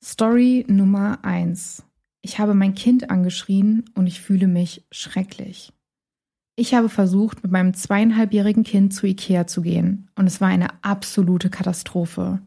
Story 0.02 0.64
Nummer 0.66 1.18
eins: 1.26 1.84
Ich 2.22 2.38
habe 2.38 2.54
mein 2.54 2.74
Kind 2.74 3.10
angeschrien 3.10 3.84
und 3.94 4.06
ich 4.06 4.22
fühle 4.22 4.46
mich 4.46 4.86
schrecklich. 4.90 5.74
Ich 6.60 6.74
habe 6.74 6.90
versucht, 6.90 7.42
mit 7.42 7.50
meinem 7.50 7.72
zweieinhalbjährigen 7.72 8.64
Kind 8.64 8.92
zu 8.92 9.06
Ikea 9.06 9.46
zu 9.46 9.62
gehen 9.62 10.10
und 10.14 10.26
es 10.26 10.42
war 10.42 10.48
eine 10.48 10.68
absolute 10.84 11.48
Katastrophe. 11.48 12.42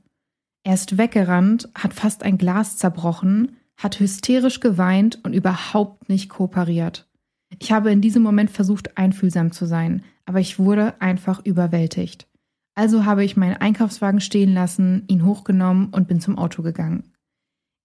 Er 0.64 0.76
ist 0.76 1.00
weggerannt, 1.00 1.68
hat 1.74 1.96
fast 1.96 2.22
ein 2.22 2.38
Glas 2.38 2.78
zerbrochen, 2.78 3.58
hat 3.76 4.00
hysterisch 4.00 4.60
geweint 4.60 5.20
und 5.24 5.34
überhaupt 5.34 6.10
nicht 6.10 6.30
kooperiert. 6.30 7.10
Ich 7.58 7.72
habe 7.72 7.92
in 7.92 8.02
diesem 8.02 8.22
Moment 8.22 8.52
versucht, 8.52 9.00
einfühlsam 9.00 9.52
zu 9.52 9.66
sein, 9.66 10.04
aber 10.28 10.40
ich 10.40 10.60
wurde 10.60 11.02
einfach 11.02 11.44
überwältigt. 11.44 12.28
Also 12.76 13.06
habe 13.06 13.26
ich 13.26 13.36
meinen 13.36 13.58
Einkaufswagen 13.58 14.22
stehen 14.22 14.54
lassen, 14.54 15.06
ihn 15.08 15.26
hochgenommen 15.26 15.88
und 15.88 16.08
bin 16.08 16.22
zum 16.22 16.38
Auto 16.38 16.62
gegangen. 16.62 17.16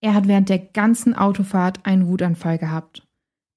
Er 0.02 0.12
hat 0.12 0.28
während 0.28 0.50
der 0.50 0.58
ganzen 0.58 1.14
Autofahrt 1.14 1.86
einen 1.86 2.06
Wutanfall 2.06 2.58
gehabt. 2.58 3.07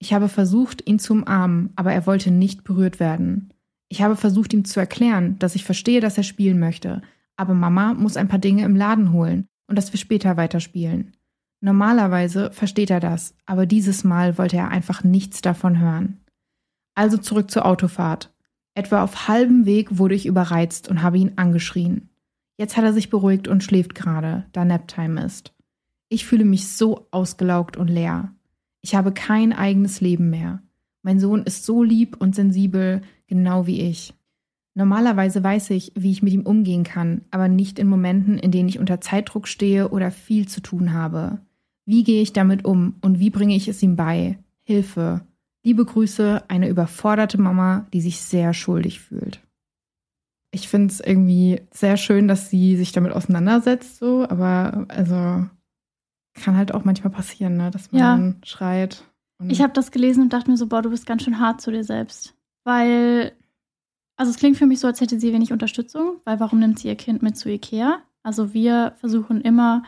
Ich 0.01 0.13
habe 0.13 0.29
versucht, 0.29 0.87
ihn 0.89 0.97
zu 0.97 1.13
umarmen, 1.13 1.73
aber 1.75 1.93
er 1.93 2.07
wollte 2.07 2.31
nicht 2.31 2.63
berührt 2.63 2.99
werden. 2.99 3.53
Ich 3.87 4.01
habe 4.01 4.15
versucht, 4.15 4.51
ihm 4.51 4.65
zu 4.65 4.79
erklären, 4.79 5.37
dass 5.37 5.53
ich 5.53 5.63
verstehe, 5.63 6.01
dass 6.01 6.17
er 6.17 6.23
spielen 6.23 6.57
möchte, 6.57 7.03
aber 7.37 7.53
Mama 7.53 7.93
muss 7.93 8.17
ein 8.17 8.27
paar 8.27 8.39
Dinge 8.39 8.65
im 8.65 8.75
Laden 8.75 9.13
holen 9.13 9.45
und 9.67 9.75
dass 9.75 9.93
wir 9.93 9.99
später 9.99 10.37
weiterspielen. 10.37 11.15
Normalerweise 11.59 12.49
versteht 12.51 12.89
er 12.89 12.99
das, 12.99 13.35
aber 13.45 13.67
dieses 13.67 14.03
Mal 14.03 14.39
wollte 14.39 14.57
er 14.57 14.69
einfach 14.69 15.03
nichts 15.03 15.41
davon 15.41 15.77
hören. 15.79 16.21
Also 16.95 17.17
zurück 17.17 17.51
zur 17.51 17.67
Autofahrt. 17.67 18.33
Etwa 18.73 19.03
auf 19.03 19.27
halbem 19.27 19.67
Weg 19.67 19.99
wurde 19.99 20.15
ich 20.15 20.25
überreizt 20.25 20.89
und 20.89 21.03
habe 21.03 21.19
ihn 21.19 21.33
angeschrien. 21.35 22.09
Jetzt 22.57 22.75
hat 22.75 22.85
er 22.85 22.93
sich 22.93 23.11
beruhigt 23.11 23.47
und 23.47 23.63
schläft 23.63 23.93
gerade, 23.93 24.47
da 24.51 24.65
Naptime 24.65 25.23
ist. 25.23 25.53
Ich 26.09 26.25
fühle 26.25 26.45
mich 26.45 26.69
so 26.69 27.07
ausgelaugt 27.11 27.77
und 27.77 27.87
leer. 27.87 28.33
Ich 28.81 28.95
habe 28.95 29.11
kein 29.11 29.53
eigenes 29.53 30.01
Leben 30.01 30.29
mehr. 30.29 30.61
Mein 31.03 31.19
Sohn 31.19 31.43
ist 31.43 31.65
so 31.65 31.83
lieb 31.83 32.17
und 32.19 32.35
sensibel, 32.35 33.01
genau 33.27 33.67
wie 33.67 33.81
ich. 33.81 34.13
Normalerweise 34.73 35.43
weiß 35.43 35.71
ich, 35.71 35.91
wie 35.95 36.11
ich 36.11 36.23
mit 36.23 36.33
ihm 36.33 36.45
umgehen 36.45 36.83
kann, 36.83 37.21
aber 37.29 37.47
nicht 37.47 37.77
in 37.77 37.87
Momenten, 37.87 38.37
in 38.37 38.51
denen 38.51 38.69
ich 38.69 38.79
unter 38.79 39.01
Zeitdruck 39.01 39.47
stehe 39.47 39.89
oder 39.89 40.11
viel 40.11 40.47
zu 40.47 40.61
tun 40.61 40.93
habe. 40.93 41.39
Wie 41.85 42.03
gehe 42.03 42.21
ich 42.21 42.31
damit 42.31 42.63
um 42.63 42.95
und 43.01 43.19
wie 43.19 43.29
bringe 43.29 43.55
ich 43.55 43.67
es 43.67 43.83
ihm 43.83 43.95
bei? 43.95 44.37
Hilfe. 44.63 45.21
Liebe 45.63 45.83
Grüße, 45.83 46.43
eine 46.47 46.69
überforderte 46.69 47.39
Mama, 47.39 47.87
die 47.93 48.01
sich 48.01 48.21
sehr 48.21 48.53
schuldig 48.53 49.01
fühlt. 49.01 49.41
Ich 50.51 50.67
finde 50.67 50.87
es 50.87 50.99
irgendwie 50.99 51.61
sehr 51.71 51.97
schön, 51.97 52.27
dass 52.27 52.49
sie 52.49 52.77
sich 52.77 52.91
damit 52.91 53.13
auseinandersetzt, 53.13 53.99
so, 53.99 54.27
aber 54.27 54.85
also 54.89 55.45
kann 56.33 56.57
halt 56.57 56.73
auch 56.73 56.83
manchmal 56.83 57.11
passieren, 57.11 57.57
ne? 57.57 57.71
dass 57.71 57.91
man 57.91 57.99
ja. 58.01 58.47
schreit. 58.47 59.03
Ich 59.47 59.61
habe 59.61 59.73
das 59.73 59.91
gelesen 59.91 60.23
und 60.23 60.33
dachte 60.33 60.51
mir 60.51 60.57
so, 60.57 60.67
boah, 60.67 60.81
du 60.81 60.91
bist 60.91 61.05
ganz 61.05 61.23
schön 61.23 61.39
hart 61.39 61.61
zu 61.61 61.71
dir 61.71 61.83
selbst. 61.83 62.35
Weil, 62.63 63.31
also 64.15 64.29
es 64.29 64.37
klingt 64.37 64.57
für 64.57 64.67
mich 64.67 64.79
so, 64.79 64.87
als 64.87 65.01
hätte 65.01 65.19
sie 65.19 65.33
wenig 65.33 65.51
Unterstützung, 65.51 66.17
weil 66.25 66.39
warum 66.39 66.59
nimmt 66.59 66.79
sie 66.79 66.89
ihr 66.89 66.95
Kind 66.95 67.23
mit 67.23 67.37
zu 67.37 67.49
Ikea? 67.49 68.01
Also 68.23 68.53
wir 68.53 68.93
versuchen 68.97 69.41
immer, 69.41 69.83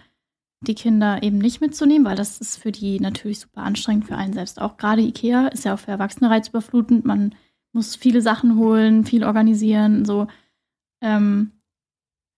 die 0.68 0.76
Kinder 0.76 1.22
eben 1.22 1.38
nicht 1.38 1.62
mitzunehmen, 1.62 2.06
weil 2.06 2.16
das 2.16 2.40
ist 2.40 2.58
für 2.58 2.72
die 2.72 3.00
natürlich 3.00 3.40
super 3.40 3.62
anstrengend, 3.62 4.06
für 4.06 4.16
einen 4.16 4.34
selbst 4.34 4.62
auch. 4.62 4.78
Gerade 4.78 5.02
Ikea 5.02 5.48
ist 5.48 5.66
ja 5.66 5.74
auch 5.74 5.80
für 5.80 5.92
Erwachsene 5.92 6.30
reizüberflutend. 6.30 7.06
Man 7.06 7.36
muss 7.74 7.96
viele 7.96 8.22
Sachen 8.22 8.58
holen, 8.58 9.06
viel 9.06 9.24
organisieren, 9.24 10.06
so. 10.06 10.28
Ähm, 11.02 11.52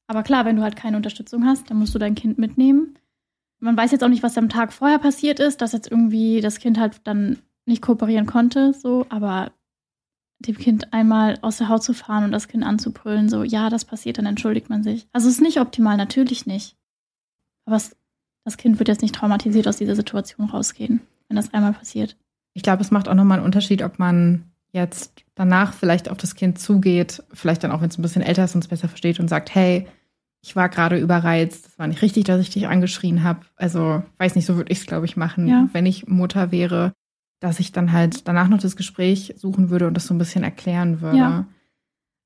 aber 0.08 0.24
klar, 0.24 0.46
wenn 0.46 0.56
du 0.56 0.64
halt 0.64 0.76
keine 0.76 0.98
Unterstützung 0.98 1.46
hast, 1.46 1.70
dann 1.70 1.78
musst 1.78 1.96
du 1.96 2.00
dein 2.00 2.16
Kind 2.16 2.38
mitnehmen. 2.38 2.98
Man 3.66 3.76
weiß 3.76 3.92
jetzt 3.92 4.04
auch 4.04 4.10
nicht, 4.10 4.24
was 4.24 4.38
am 4.38 4.48
Tag 4.48 4.72
vorher 4.72 5.00
passiert 5.00 5.40
ist, 5.40 5.62
dass 5.62 5.74
jetzt 5.74 5.90
irgendwie 5.92 6.40
das 6.40 6.60
Kind 6.60 6.80
halt 6.80 7.02
dann 7.04 7.40
nicht 7.66 7.82
kooperieren 7.82 8.28
konnte, 8.28 8.74
so, 8.74 9.06
aber 9.10 9.52
dem 10.40 10.58
Kind 10.58 10.94
einmal 10.94 11.40
aus 11.42 11.58
der 11.58 11.70
Haut 11.70 11.84
zu 11.84 11.94
fahren 11.94 12.24
und 12.24 12.32
das 12.32 12.48
Kind 12.48 12.64
anzubrüllen, 12.64 13.28
so, 13.28 13.44
ja, 13.44 13.70
das 13.70 13.84
passiert, 13.84 14.20
dann 14.20 14.28
entschuldigt 14.28 14.70
man 14.70 14.84
sich. 14.84 15.08
Also 15.14 15.28
es 15.28 15.36
ist 15.36 15.42
nicht 15.42 15.60
optimal, 15.60 15.98
natürlich 15.98 16.46
nicht. 16.46 16.78
Aber 17.66 17.78
es, 17.78 17.96
das 18.44 18.58
Kind 18.58 18.78
wird 18.78 18.88
jetzt 18.88 19.02
nicht 19.02 19.16
traumatisiert 19.16 19.68
aus 19.68 19.78
dieser 19.78 19.96
Situation 19.96 20.50
rausgehen, 20.50 21.02
wenn 21.28 21.36
das 21.36 21.54
einmal 21.54 21.74
passiert. 21.74 22.16
Ich 22.54 22.62
glaube, 22.62 22.84
es 22.84 22.92
macht 22.92 23.10
auch 23.10 23.16
nochmal 23.16 23.40
einen 23.40 23.46
Unterschied, 23.46 23.82
ob 23.82 23.98
man 23.98 24.52
jetzt 24.72 25.26
danach 25.34 25.74
vielleicht 25.74 26.10
auf 26.10 26.18
das 26.18 26.36
Kind 26.36 26.60
zugeht, 26.60 27.24
vielleicht 27.34 27.64
dann 27.64 27.72
auch, 27.72 27.82
wenn 27.82 27.90
es 27.90 27.98
ein 27.98 28.04
bisschen 28.04 28.22
älter 28.22 28.44
ist 28.44 28.54
und 28.54 28.64
es 28.64 28.68
besser 28.68 28.90
versteht 28.90 29.20
und 29.20 29.30
sagt, 29.30 29.56
hey, 29.56 29.88
ich 30.46 30.56
war 30.56 30.70
gerade 30.70 30.98
überreizt, 30.98 31.66
das 31.66 31.80
war 31.80 31.88
nicht 31.88 32.02
richtig, 32.02 32.26
dass 32.26 32.40
ich 32.40 32.52
dich 32.52 32.68
angeschrien 32.68 33.24
habe. 33.24 33.42
Also, 33.56 34.04
weiß 34.20 34.36
nicht, 34.36 34.46
so 34.46 34.56
würde 34.56 34.72
ich 34.72 34.80
es, 34.80 34.86
glaube 34.86 35.06
ich, 35.06 35.18
machen, 35.18 35.48
ja. 35.48 35.68
wenn 35.74 35.86
ich 35.86 36.08
Mutter 36.08 36.52
wäre 36.52 36.94
dass 37.40 37.60
ich 37.60 37.72
dann 37.72 37.92
halt 37.92 38.28
danach 38.28 38.48
noch 38.48 38.60
das 38.60 38.76
Gespräch 38.76 39.36
suchen 39.38 39.70
würde 39.70 39.88
und 39.88 39.94
das 39.96 40.08
so 40.08 40.14
ein 40.14 40.18
bisschen 40.18 40.44
erklären 40.44 41.02
würde. 41.02 41.18
Ja. 41.18 41.46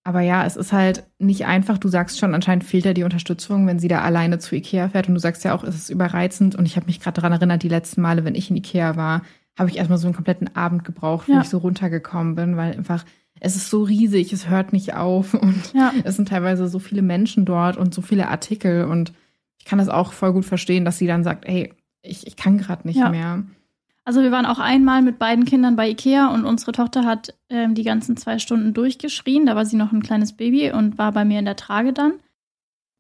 Aber 0.04 0.22
ja, 0.22 0.46
es 0.46 0.56
ist 0.56 0.72
halt 0.72 1.04
nicht 1.20 1.46
einfach. 1.46 1.78
Du 1.78 1.90
sagst 1.90 2.20
schon, 2.20 2.34
anscheinend 2.34 2.64
fehlt 2.64 2.86
ja 2.86 2.94
die 2.94 3.04
Unterstützung, 3.04 3.68
wenn 3.68 3.80
sie 3.80 3.90
da 3.90 4.02
alleine 4.02 4.40
zu 4.40 4.56
Ikea 4.56 4.90
fährt. 4.90 5.08
Und 5.08 5.16
du 5.16 5.20
sagst 5.20 5.44
ja 5.44 5.54
auch, 5.54 5.64
es 5.64 5.76
ist 5.76 5.90
überreizend. 5.90 6.56
Und 6.56 6.66
ich 6.66 6.78
habe 6.78 6.86
mich 6.86 7.00
gerade 7.00 7.16
daran 7.16 7.34
erinnert, 7.34 7.64
die 7.64 7.70
letzten 7.70 8.02
Male, 8.02 8.24
wenn 8.24 8.34
ich 8.34 8.50
in 8.50 8.56
Ikea 8.56 8.96
war, 8.96 9.24
habe 9.58 9.70
ich 9.70 9.78
erstmal 9.78 9.98
so 9.98 10.08
einen 10.08 10.16
kompletten 10.16 10.56
Abend 10.56 10.86
gebraucht, 10.86 11.28
wo 11.28 11.34
ja. 11.34 11.42
ich 11.42 11.50
so 11.50 11.58
runtergekommen 11.58 12.36
bin, 12.36 12.56
weil 12.56 12.78
einfach 12.78 13.04
es 13.40 13.56
ist 13.56 13.70
so 13.70 13.84
riesig, 13.84 14.34
es 14.34 14.50
hört 14.50 14.74
nicht 14.74 14.94
auf 14.96 15.34
und 15.42 15.74
ja. 15.74 15.94
es 16.04 16.16
sind 16.16 16.30
teilweise 16.30 16.68
so 16.68 16.80
viele 16.80 17.02
Menschen 17.02 17.46
dort 17.46 17.78
und 17.78 17.94
so 17.94 18.02
viele 18.02 18.28
Artikel. 18.28 18.86
Und 18.86 19.14
ich 19.58 19.66
kann 19.66 19.80
das 19.80 19.90
auch 19.90 20.14
voll 20.14 20.34
gut 20.34 20.46
verstehen, 20.46 20.86
dass 20.86 20.98
sie 20.98 21.08
dann 21.08 21.24
sagt, 21.24 21.46
ey, 21.46 21.74
ich, 22.02 22.28
ich 22.28 22.36
kann 22.36 22.58
gerade 22.58 22.88
nicht 22.88 22.98
ja. 22.98 23.10
mehr. 23.10 23.44
Also 24.06 24.24
wir 24.24 24.32
waren 24.32 24.46
auch 24.46 24.60
einmal 24.60 25.02
mit 25.02 25.20
beiden 25.20 25.46
Kindern 25.46 25.76
bei 25.76 25.90
Ikea 25.90 26.34
und 26.34 26.46
unsere 26.46 26.72
Tochter 26.72 27.06
hat 27.06 27.36
ähm, 27.50 27.76
die 27.76 27.84
ganzen 27.84 28.18
zwei 28.18 28.40
Stunden 28.40 28.74
durchgeschrien. 28.74 29.46
Da 29.46 29.56
war 29.56 29.66
sie 29.66 29.76
noch 29.76 29.92
ein 29.92 30.02
kleines 30.02 30.34
Baby 30.34 30.72
und 30.72 30.98
war 30.98 31.12
bei 31.12 31.26
mir 31.26 31.38
in 31.38 31.46
der 31.46 31.56
Trage 31.56 31.94
dann. 31.94 32.14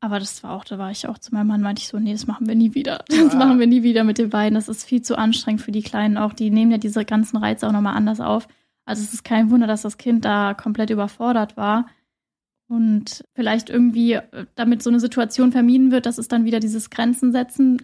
Aber 0.01 0.19
das 0.19 0.43
war 0.43 0.51
auch, 0.51 0.63
da 0.63 0.77
war 0.77 0.91
ich 0.91 1.08
auch 1.08 1.17
zu 1.17 1.34
meinem 1.34 1.48
Mann, 1.48 1.62
meinte 1.62 1.81
ich 1.81 1.88
so, 1.88 2.00
nee, 2.00 2.13
das 2.13 2.27
machen 2.27 2.48
wir 2.48 2.55
nie 2.55 2.74
wieder. 2.74 3.03
Das 3.10 3.34
ja. 3.34 3.39
machen 3.39 3.60
wir 3.60 3.67
nie 3.67 3.84
wieder 3.84 4.03
mit 4.03 4.17
den 4.17 4.29
beiden. 4.29 4.53
Das 4.53 4.69
ist 4.69 4.86
viel 4.86 5.01
zu 5.01 5.17
anstrengend 5.17 5.62
für 5.62 5.72
die 5.72 5.81
Kleinen 5.81 6.17
auch. 6.17 6.34
Die 6.34 6.51
nehmen 6.51 6.72
ja 6.72 6.77
diese 6.77 7.03
ganzen 7.03 7.38
Reize 7.38 7.67
auch 7.67 7.72
nochmal 7.72 7.96
anders 7.96 8.22
auf. 8.22 8.48
Also 8.89 9.03
es 9.03 9.13
ist 9.13 9.24
kein 9.24 9.51
Wunder, 9.51 9.67
dass 9.67 9.84
das 9.84 9.98
Kind 9.98 10.25
da 10.25 10.53
komplett 10.53 10.89
überfordert 10.89 11.58
war. 11.58 11.88
Und 12.67 13.24
vielleicht 13.34 13.69
irgendwie, 13.69 14.13
äh, 14.13 14.46
damit 14.55 14.84
so 14.84 14.89
eine 14.89 15.00
Situation 15.00 15.51
vermieden 15.51 15.91
wird, 15.91 16.05
dass 16.05 16.17
es 16.17 16.27
dann 16.27 16.46
wieder 16.46 16.60
dieses 16.60 16.89
Grenzen 16.89 17.31
setzen 17.31 17.81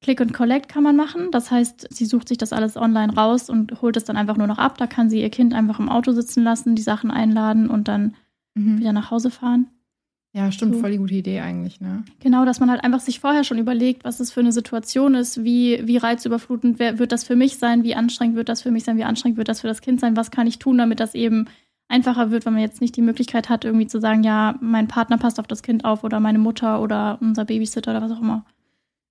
Click 0.00 0.20
and 0.20 0.32
Collect 0.32 0.68
kann 0.68 0.82
man 0.82 0.96
machen. 0.96 1.30
Das 1.32 1.50
heißt, 1.50 1.88
sie 1.90 2.04
sucht 2.04 2.28
sich 2.28 2.38
das 2.38 2.52
alles 2.52 2.76
online 2.76 3.14
raus 3.14 3.50
und 3.50 3.82
holt 3.82 3.96
es 3.96 4.04
dann 4.04 4.16
einfach 4.16 4.36
nur 4.36 4.46
noch 4.46 4.58
ab. 4.58 4.78
Da 4.78 4.86
kann 4.86 5.10
sie 5.10 5.20
ihr 5.20 5.30
Kind 5.30 5.54
einfach 5.54 5.80
im 5.80 5.88
Auto 5.88 6.12
sitzen 6.12 6.44
lassen, 6.44 6.76
die 6.76 6.82
Sachen 6.82 7.10
einladen 7.10 7.68
und 7.68 7.88
dann 7.88 8.14
mhm. 8.54 8.78
wieder 8.78 8.92
nach 8.92 9.10
Hause 9.10 9.30
fahren. 9.30 9.66
Ja, 10.34 10.52
stimmt, 10.52 10.74
so. 10.74 10.80
voll 10.80 10.90
die 10.90 10.98
gute 10.98 11.14
Idee 11.14 11.40
eigentlich, 11.40 11.80
ne? 11.80 12.04
Genau, 12.20 12.44
dass 12.44 12.60
man 12.60 12.70
halt 12.70 12.84
einfach 12.84 13.00
sich 13.00 13.18
vorher 13.18 13.44
schon 13.44 13.58
überlegt, 13.58 14.04
was 14.04 14.20
es 14.20 14.30
für 14.30 14.40
eine 14.40 14.52
Situation 14.52 15.14
ist, 15.14 15.42
wie, 15.42 15.80
wie 15.86 15.96
reizüberflutend 15.96 16.78
wird 16.78 17.12
das 17.12 17.24
für 17.24 17.34
mich 17.34 17.56
sein, 17.56 17.82
wie 17.82 17.94
anstrengend 17.94 18.36
wird 18.36 18.48
das 18.48 18.62
für 18.62 18.70
mich 18.70 18.84
sein, 18.84 18.98
wie 18.98 19.04
anstrengend 19.04 19.38
wird 19.38 19.48
das 19.48 19.62
für 19.62 19.68
das 19.68 19.80
Kind 19.80 20.00
sein, 20.00 20.16
was 20.16 20.30
kann 20.30 20.46
ich 20.46 20.58
tun, 20.58 20.78
damit 20.78 21.00
das 21.00 21.14
eben 21.14 21.46
einfacher 21.88 22.30
wird, 22.30 22.44
wenn 22.44 22.52
man 22.52 22.62
jetzt 22.62 22.80
nicht 22.80 22.96
die 22.96 23.02
Möglichkeit 23.02 23.48
hat, 23.48 23.64
irgendwie 23.64 23.86
zu 23.86 24.00
sagen, 24.00 24.22
ja, 24.22 24.56
mein 24.60 24.88
Partner 24.88 25.16
passt 25.16 25.40
auf 25.40 25.46
das 25.46 25.62
Kind 25.62 25.84
auf 25.84 26.04
oder 26.04 26.20
meine 26.20 26.38
Mutter 26.38 26.82
oder 26.82 27.18
unser 27.20 27.46
Babysitter 27.46 27.92
oder 27.92 28.02
was 28.02 28.12
auch 28.12 28.20
immer. 28.20 28.44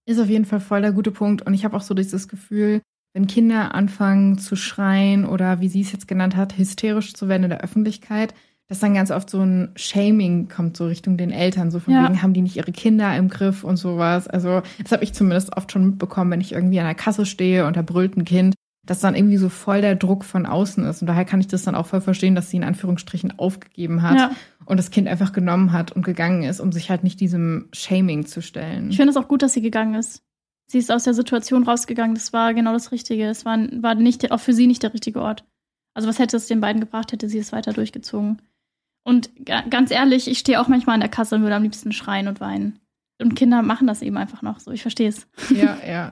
Ist 0.06 0.20
auf 0.20 0.30
jeden 0.30 0.46
Fall 0.46 0.60
voll 0.60 0.82
der 0.82 0.94
gute 0.94 1.12
Punkt. 1.12 1.46
Und 1.46 1.54
ich 1.54 1.66
habe 1.66 1.76
auch 1.76 1.82
so 1.82 1.94
dieses 1.94 2.28
Gefühl, 2.28 2.82
wenn 3.14 3.28
Kinder 3.28 3.74
anfangen 3.74 4.38
zu 4.38 4.56
schreien 4.56 5.26
oder 5.26 5.60
wie 5.60 5.70
sie 5.70 5.82
es 5.82 5.92
jetzt 5.92 6.08
genannt 6.08 6.36
hat, 6.36 6.58
hysterisch 6.58 7.14
zu 7.14 7.28
werden 7.28 7.46
in 7.46 7.50
der 7.50 7.62
Öffentlichkeit, 7.62 8.34
dass 8.68 8.80
dann 8.80 8.94
ganz 8.94 9.12
oft 9.12 9.30
so 9.30 9.42
ein 9.42 9.72
Shaming 9.76 10.50
kommt, 10.50 10.76
so 10.76 10.88
Richtung 10.88 11.18
den 11.18 11.32
Eltern, 11.32 11.72
so 11.72 11.80
von 11.80 11.94
ja. 11.94 12.04
wegen, 12.04 12.22
haben 12.22 12.34
die 12.34 12.42
nicht 12.42 12.58
ihre 12.58 12.72
Kinder 12.72 13.16
im 13.16 13.30
Griff 13.30 13.64
und 13.64 13.78
sowas. 13.78 14.28
Also, 14.28 14.62
das 14.82 14.92
habe 14.92 15.04
ich 15.04 15.14
zumindest 15.14 15.56
oft 15.56 15.72
schon 15.72 15.86
mitbekommen, 15.92 16.32
wenn 16.32 16.42
ich 16.42 16.52
irgendwie 16.52 16.80
an 16.80 16.86
der 16.86 16.96
Kasse 16.96 17.26
stehe 17.26 17.66
und 17.66 17.78
da 17.78 17.82
brüllt 17.82 18.18
ein 18.18 18.26
Kind, 18.26 18.56
dass 18.86 19.00
dann 19.00 19.16
irgendwie 19.16 19.38
so 19.38 19.50
voll 19.50 19.82
der 19.82 19.96
Druck 19.96 20.26
von 20.26 20.46
außen 20.46 20.86
ist. 20.86 21.02
Und 21.02 21.08
daher 21.08 21.26
kann 21.26 21.40
ich 21.40 21.48
das 21.48 21.64
dann 21.64 21.76
auch 21.76 21.88
voll 21.88 22.02
verstehen, 22.02 22.36
dass 22.36 22.50
sie 22.50 22.58
in 22.58 22.64
Anführungsstrichen 22.64 23.38
aufgegeben 23.38 24.02
hat 24.02 24.18
ja. 24.18 24.32
und 24.66 24.78
das 24.78 24.92
Kind 24.92 25.08
einfach 25.08 25.32
genommen 25.34 25.72
hat 25.72 25.92
und 25.92 26.04
gegangen 26.04 26.44
ist, 26.44 26.60
um 26.60 26.72
sich 26.72 26.90
halt 26.90 27.04
nicht 27.04 27.20
diesem 27.20 27.70
Shaming 27.74 28.26
zu 28.26 28.42
stellen. 28.42 28.90
Ich 28.90 28.98
finde 28.98 29.12
es 29.12 29.18
auch 29.18 29.28
gut, 29.28 29.42
dass 29.42 29.54
sie 29.54 29.62
gegangen 29.62 29.96
ist. 29.96 30.24
Sie 30.70 30.78
ist 30.78 30.92
aus 30.92 31.06
der 31.06 31.14
Situation 31.14 31.64
rausgegangen. 31.64 32.16
Das 32.16 32.34
war 32.34 32.54
genau 32.54 32.74
das 32.74 32.92
Richtige. 32.92 33.28
Es 33.28 33.46
war, 33.46 33.58
war 33.82 33.96
nicht, 33.96 34.32
auch 34.32 34.40
für 34.40 34.54
sie 34.54 34.68
nicht 34.68 34.84
der 34.84 34.94
richtige 34.94 35.22
Ort. 35.22 35.46
Also 35.94 36.10
was 36.10 36.20
hätte 36.20 36.38
es 36.38 36.48
den 36.48 36.60
beiden 36.60 36.82
gebracht, 36.82 37.12
hätte 37.12 37.30
sie 37.30 37.40
es 37.40 37.52
weiter 37.52 37.74
durchgezogen. 37.74 38.42
Und 39.08 39.30
ganz 39.70 39.90
ehrlich, 39.90 40.30
ich 40.30 40.38
stehe 40.38 40.60
auch 40.60 40.68
manchmal 40.68 40.96
an 40.96 41.00
der 41.00 41.08
Kasse 41.08 41.36
und 41.36 41.42
würde 41.42 41.56
am 41.56 41.64
liebsten 41.64 41.94
schreien 41.94 42.28
und 42.28 42.42
weinen. 42.42 42.78
Und 43.22 43.36
Kinder 43.36 43.62
machen 43.62 43.88
das 43.88 44.02
eben 44.02 44.18
einfach 44.18 44.42
noch 44.42 44.60
so. 44.60 44.72
Ich 44.72 44.82
verstehe 44.82 45.08
es. 45.08 45.28
Ja, 45.50 45.78
ja. 45.88 46.12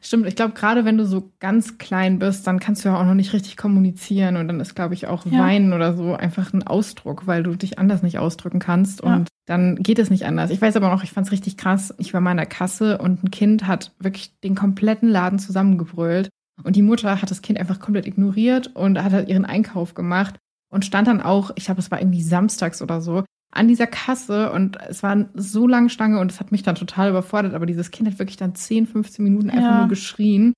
Stimmt. 0.00 0.26
Ich 0.26 0.36
glaube, 0.36 0.54
gerade 0.54 0.84
wenn 0.84 0.96
du 0.96 1.04
so 1.06 1.32
ganz 1.40 1.76
klein 1.78 2.20
bist, 2.20 2.46
dann 2.46 2.60
kannst 2.60 2.84
du 2.84 2.90
ja 2.90 3.00
auch 3.00 3.04
noch 3.04 3.14
nicht 3.14 3.32
richtig 3.32 3.56
kommunizieren. 3.56 4.36
Und 4.36 4.46
dann 4.46 4.60
ist, 4.60 4.76
glaube 4.76 4.94
ich, 4.94 5.08
auch 5.08 5.26
ja. 5.26 5.40
Weinen 5.40 5.72
oder 5.72 5.96
so 5.96 6.14
einfach 6.14 6.52
ein 6.52 6.64
Ausdruck, 6.64 7.26
weil 7.26 7.42
du 7.42 7.56
dich 7.56 7.80
anders 7.80 8.04
nicht 8.04 8.20
ausdrücken 8.20 8.60
kannst. 8.60 9.00
Und 9.00 9.10
ja. 9.10 9.24
dann 9.46 9.74
geht 9.82 9.98
es 9.98 10.08
nicht 10.08 10.24
anders. 10.24 10.50
Ich 10.50 10.62
weiß 10.62 10.76
aber 10.76 10.90
noch, 10.90 11.02
ich 11.02 11.10
fand 11.10 11.26
es 11.26 11.32
richtig 11.32 11.56
krass. 11.56 11.92
Ich 11.98 12.14
war 12.14 12.20
mal 12.20 12.30
in 12.30 12.36
der 12.36 12.46
Kasse 12.46 12.98
und 12.98 13.24
ein 13.24 13.32
Kind 13.32 13.66
hat 13.66 13.90
wirklich 13.98 14.38
den 14.38 14.54
kompletten 14.54 15.08
Laden 15.08 15.40
zusammengebrüllt. 15.40 16.28
Und 16.62 16.76
die 16.76 16.82
Mutter 16.82 17.20
hat 17.20 17.30
das 17.32 17.42
Kind 17.42 17.58
einfach 17.58 17.80
komplett 17.80 18.06
ignoriert 18.06 18.68
und 18.76 19.02
hat 19.02 19.12
halt 19.12 19.28
ihren 19.28 19.44
Einkauf 19.44 19.94
gemacht 19.94 20.36
und 20.70 20.84
stand 20.84 21.08
dann 21.08 21.20
auch, 21.20 21.50
ich 21.54 21.64
glaube, 21.64 21.80
es 21.80 21.90
war 21.90 22.00
irgendwie 22.00 22.22
samstags 22.22 22.82
oder 22.82 23.00
so, 23.00 23.24
an 23.52 23.68
dieser 23.68 23.86
Kasse 23.86 24.52
und 24.52 24.76
es 24.88 25.02
war 25.02 25.26
so 25.34 25.66
lange 25.66 25.88
Stange 25.88 26.20
und 26.20 26.30
es 26.30 26.40
hat 26.40 26.52
mich 26.52 26.62
dann 26.62 26.74
total 26.74 27.10
überfordert, 27.10 27.54
aber 27.54 27.66
dieses 27.66 27.90
Kind 27.90 28.08
hat 28.08 28.18
wirklich 28.18 28.36
dann 28.36 28.54
10, 28.54 28.86
15 28.86 29.24
Minuten 29.24 29.50
einfach 29.50 29.62
ja. 29.62 29.78
nur 29.78 29.88
geschrien 29.88 30.52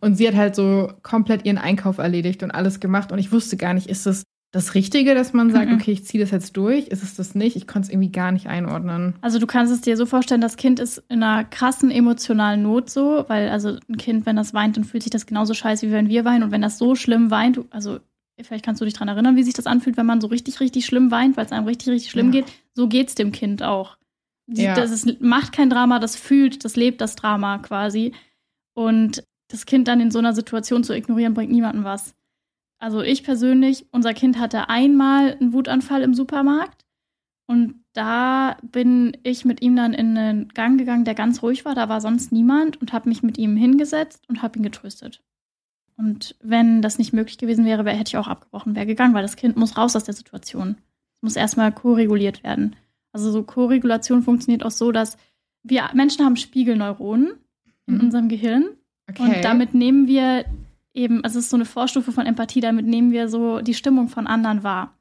und 0.00 0.16
sie 0.16 0.28
hat 0.28 0.34
halt 0.34 0.54
so 0.54 0.92
komplett 1.02 1.44
ihren 1.44 1.58
Einkauf 1.58 1.98
erledigt 1.98 2.42
und 2.42 2.50
alles 2.50 2.80
gemacht 2.80 3.10
und 3.10 3.18
ich 3.18 3.32
wusste 3.32 3.56
gar 3.56 3.74
nicht, 3.74 3.88
ist 3.88 4.06
es 4.06 4.24
das 4.54 4.74
Richtige, 4.76 5.16
dass 5.16 5.32
man 5.32 5.50
sagt, 5.50 5.68
mhm. 5.68 5.74
okay, 5.74 5.90
ich 5.90 6.04
ziehe 6.04 6.22
das 6.22 6.30
jetzt 6.30 6.56
durch? 6.56 6.86
Ist 6.86 7.02
es 7.02 7.16
das 7.16 7.34
nicht? 7.34 7.56
Ich 7.56 7.66
konnte 7.66 7.86
es 7.86 7.92
irgendwie 7.92 8.12
gar 8.12 8.30
nicht 8.30 8.46
einordnen. 8.46 9.14
Also 9.20 9.40
du 9.40 9.48
kannst 9.48 9.72
es 9.72 9.80
dir 9.80 9.96
so 9.96 10.06
vorstellen, 10.06 10.40
das 10.40 10.56
Kind 10.56 10.78
ist 10.78 11.02
in 11.08 11.24
einer 11.24 11.42
krassen 11.42 11.90
emotionalen 11.90 12.62
Not 12.62 12.88
so, 12.88 13.24
weil 13.26 13.48
also 13.48 13.76
ein 13.88 13.96
Kind, 13.96 14.26
wenn 14.26 14.36
das 14.36 14.54
weint, 14.54 14.76
dann 14.76 14.84
fühlt 14.84 15.02
sich 15.02 15.10
das 15.10 15.26
genauso 15.26 15.54
scheiße, 15.54 15.88
wie 15.88 15.92
wenn 15.92 16.08
wir 16.08 16.24
weinen. 16.24 16.44
Und 16.44 16.52
wenn 16.52 16.62
das 16.62 16.78
so 16.78 16.94
schlimm 16.94 17.32
weint, 17.32 17.58
also 17.70 17.98
vielleicht 18.42 18.64
kannst 18.64 18.80
du 18.80 18.84
dich 18.84 18.94
daran 18.94 19.08
erinnern, 19.08 19.36
wie 19.36 19.42
sich 19.42 19.54
das 19.54 19.66
anfühlt, 19.66 19.96
wenn 19.96 20.06
man 20.06 20.20
so 20.20 20.26
richtig, 20.26 20.60
richtig 20.60 20.86
schlimm 20.86 21.10
weint, 21.10 21.36
weil 21.36 21.46
es 21.46 21.52
einem 21.52 21.66
richtig, 21.66 21.88
richtig 21.88 22.10
schlimm 22.10 22.32
ja. 22.32 22.40
geht. 22.40 22.52
So 22.74 22.88
geht 22.88 23.08
es 23.08 23.14
dem 23.14 23.32
Kind 23.32 23.62
auch. 23.62 23.96
Die, 24.46 24.62
ja. 24.62 24.74
Das 24.74 24.90
ist, 24.90 25.20
macht 25.20 25.52
kein 25.52 25.70
Drama, 25.70 25.98
das 25.98 26.16
fühlt, 26.16 26.64
das 26.64 26.76
lebt 26.76 27.00
das 27.00 27.16
Drama 27.16 27.58
quasi. 27.58 28.12
Und 28.74 29.22
das 29.48 29.66
Kind 29.66 29.86
dann 29.88 30.00
in 30.00 30.10
so 30.10 30.18
einer 30.18 30.32
Situation 30.32 30.84
zu 30.84 30.96
ignorieren, 30.96 31.34
bringt 31.34 31.52
niemandem 31.52 31.84
was. 31.84 32.14
Also 32.78 33.02
ich 33.02 33.22
persönlich, 33.22 33.86
unser 33.92 34.12
Kind 34.14 34.38
hatte 34.38 34.68
einmal 34.68 35.36
einen 35.40 35.52
Wutanfall 35.52 36.02
im 36.02 36.12
Supermarkt 36.12 36.84
und 37.46 37.84
da 37.92 38.56
bin 38.62 39.16
ich 39.22 39.44
mit 39.44 39.62
ihm 39.62 39.76
dann 39.76 39.92
in 39.92 40.16
einen 40.16 40.48
Gang 40.48 40.78
gegangen, 40.78 41.04
der 41.04 41.14
ganz 41.14 41.42
ruhig 41.42 41.64
war. 41.64 41.74
Da 41.74 41.88
war 41.88 42.00
sonst 42.00 42.32
niemand 42.32 42.80
und 42.80 42.92
habe 42.92 43.08
mich 43.08 43.22
mit 43.22 43.38
ihm 43.38 43.56
hingesetzt 43.56 44.28
und 44.28 44.42
habe 44.42 44.58
ihn 44.58 44.62
getröstet. 44.62 45.22
Und 45.96 46.34
wenn 46.42 46.82
das 46.82 46.98
nicht 46.98 47.12
möglich 47.12 47.38
gewesen 47.38 47.64
wäre, 47.64 47.88
hätte 47.90 48.08
ich 48.08 48.16
auch 48.16 48.26
abgebrochen, 48.26 48.74
wäre 48.74 48.86
gegangen, 48.86 49.14
weil 49.14 49.22
das 49.22 49.36
Kind 49.36 49.56
muss 49.56 49.76
raus 49.76 49.94
aus 49.94 50.04
der 50.04 50.14
Situation. 50.14 50.76
Es 51.16 51.22
muss 51.22 51.36
erstmal 51.36 51.72
koreguliert 51.72 52.42
werden. 52.42 52.76
Also 53.12 53.30
so 53.30 53.44
Koregulation 53.44 54.22
funktioniert 54.22 54.64
auch 54.64 54.72
so, 54.72 54.90
dass 54.90 55.16
wir 55.62 55.88
Menschen 55.94 56.24
haben 56.24 56.36
Spiegelneuronen 56.36 57.34
in 57.86 57.94
mhm. 57.94 58.00
unserem 58.00 58.28
Gehirn. 58.28 58.66
Okay. 59.08 59.22
Und 59.22 59.44
damit 59.44 59.74
nehmen 59.74 60.08
wir 60.08 60.44
eben, 60.94 61.22
also 61.22 61.38
es 61.38 61.46
ist 61.46 61.50
so 61.50 61.56
eine 61.56 61.64
Vorstufe 61.64 62.10
von 62.10 62.26
Empathie, 62.26 62.60
damit 62.60 62.86
nehmen 62.86 63.12
wir 63.12 63.28
so 63.28 63.60
die 63.60 63.74
Stimmung 63.74 64.08
von 64.08 64.26
anderen 64.26 64.64
wahr. 64.64 64.98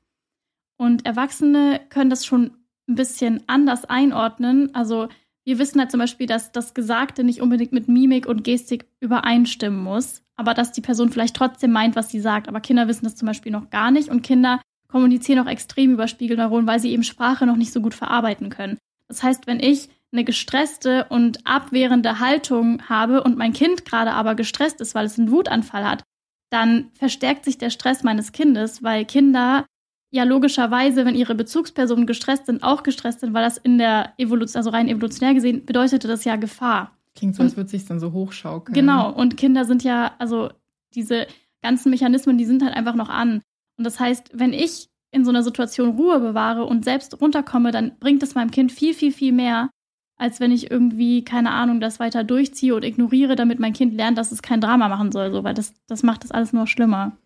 Und 0.77 1.05
Erwachsene 1.05 1.81
können 1.89 2.09
das 2.09 2.25
schon 2.25 2.51
ein 2.87 2.95
bisschen 2.95 3.41
anders 3.47 3.85
einordnen. 3.85 4.73
Also 4.75 5.07
wir 5.43 5.57
wissen 5.57 5.79
halt 5.79 5.91
zum 5.91 5.99
Beispiel, 5.99 6.27
dass 6.27 6.51
das 6.51 6.73
Gesagte 6.73 7.23
nicht 7.23 7.41
unbedingt 7.41 7.71
mit 7.71 7.87
Mimik 7.87 8.27
und 8.27 8.43
Gestik 8.43 8.85
übereinstimmen 8.99 9.81
muss 9.81 10.22
aber 10.35 10.53
dass 10.53 10.71
die 10.71 10.81
Person 10.81 11.09
vielleicht 11.09 11.35
trotzdem 11.35 11.71
meint, 11.71 11.95
was 11.95 12.09
sie 12.09 12.19
sagt. 12.19 12.47
Aber 12.47 12.59
Kinder 12.59 12.87
wissen 12.87 13.05
das 13.05 13.15
zum 13.15 13.27
Beispiel 13.27 13.51
noch 13.51 13.69
gar 13.69 13.91
nicht 13.91 14.09
und 14.09 14.21
Kinder 14.21 14.61
kommunizieren 14.87 15.39
auch 15.39 15.49
extrem 15.49 15.93
über 15.93 16.07
Spiegelneuronen, 16.07 16.67
weil 16.67 16.79
sie 16.79 16.91
eben 16.91 17.03
Sprache 17.03 17.45
noch 17.45 17.55
nicht 17.55 17.73
so 17.73 17.81
gut 17.81 17.93
verarbeiten 17.93 18.49
können. 18.49 18.77
Das 19.07 19.23
heißt, 19.23 19.47
wenn 19.47 19.59
ich 19.59 19.89
eine 20.11 20.23
gestresste 20.23 21.07
und 21.09 21.45
abwehrende 21.45 22.19
Haltung 22.19 22.87
habe 22.87 23.23
und 23.23 23.37
mein 23.37 23.53
Kind 23.53 23.85
gerade 23.85 24.11
aber 24.11 24.35
gestresst 24.35 24.79
ist, 24.81 24.93
weil 24.93 25.05
es 25.05 25.17
einen 25.17 25.31
Wutanfall 25.31 25.83
hat, 25.83 26.03
dann 26.51 26.91
verstärkt 26.93 27.45
sich 27.45 27.57
der 27.57 27.71
Stress 27.71 28.03
meines 28.03 28.31
Kindes, 28.31 28.83
weil 28.83 29.05
Kinder 29.05 29.65
ja 30.11 30.23
logischerweise, 30.23 31.05
wenn 31.05 31.15
ihre 31.15 31.33
Bezugspersonen 31.33 32.05
gestresst 32.05 32.45
sind, 32.45 32.61
auch 32.61 32.83
gestresst 32.83 33.21
sind, 33.21 33.33
weil 33.33 33.43
das 33.43 33.57
in 33.57 33.79
der 33.79 34.13
Evolution, 34.17 34.59
also 34.59 34.69
rein 34.69 34.87
evolutionär 34.87 35.33
gesehen, 35.33 35.65
bedeutete 35.65 36.07
das 36.07 36.23
ja 36.23 36.35
Gefahr. 36.35 36.95
Klingt 37.15 37.35
so, 37.35 37.43
als 37.43 37.57
würde 37.57 37.69
sich 37.69 37.85
dann 37.85 37.99
so 37.99 38.11
hochschaukeln. 38.11 38.73
Genau, 38.73 39.11
und 39.11 39.37
Kinder 39.37 39.65
sind 39.65 39.83
ja, 39.83 40.15
also 40.19 40.49
diese 40.95 41.27
ganzen 41.61 41.89
Mechanismen, 41.89 42.37
die 42.37 42.45
sind 42.45 42.63
halt 42.63 42.75
einfach 42.75 42.95
noch 42.95 43.09
an. 43.09 43.41
Und 43.77 43.83
das 43.83 43.99
heißt, 43.99 44.31
wenn 44.33 44.53
ich 44.53 44.89
in 45.11 45.23
so 45.23 45.29
einer 45.29 45.43
Situation 45.43 45.95
Ruhe 45.95 46.19
bewahre 46.19 46.65
und 46.65 46.83
selbst 46.83 47.21
runterkomme, 47.21 47.71
dann 47.71 47.97
bringt 47.99 48.23
es 48.23 48.35
meinem 48.35 48.51
Kind 48.51 48.71
viel, 48.71 48.93
viel, 48.93 49.11
viel 49.11 49.31
mehr, 49.31 49.69
als 50.17 50.39
wenn 50.39 50.51
ich 50.51 50.71
irgendwie, 50.71 51.23
keine 51.23 51.51
Ahnung, 51.51 51.79
das 51.79 51.99
weiter 51.99 52.23
durchziehe 52.23 52.75
und 52.75 52.83
ignoriere, 52.83 53.35
damit 53.35 53.59
mein 53.59 53.73
Kind 53.73 53.93
lernt, 53.93 54.17
dass 54.17 54.31
es 54.31 54.41
kein 54.41 54.61
Drama 54.61 54.89
machen 54.89 55.11
soll, 55.11 55.31
so, 55.31 55.43
weil 55.43 55.53
das, 55.53 55.73
das 55.87 56.03
macht 56.03 56.23
das 56.23 56.31
alles 56.31 56.53
nur 56.53 56.65
schlimmer. 56.65 57.17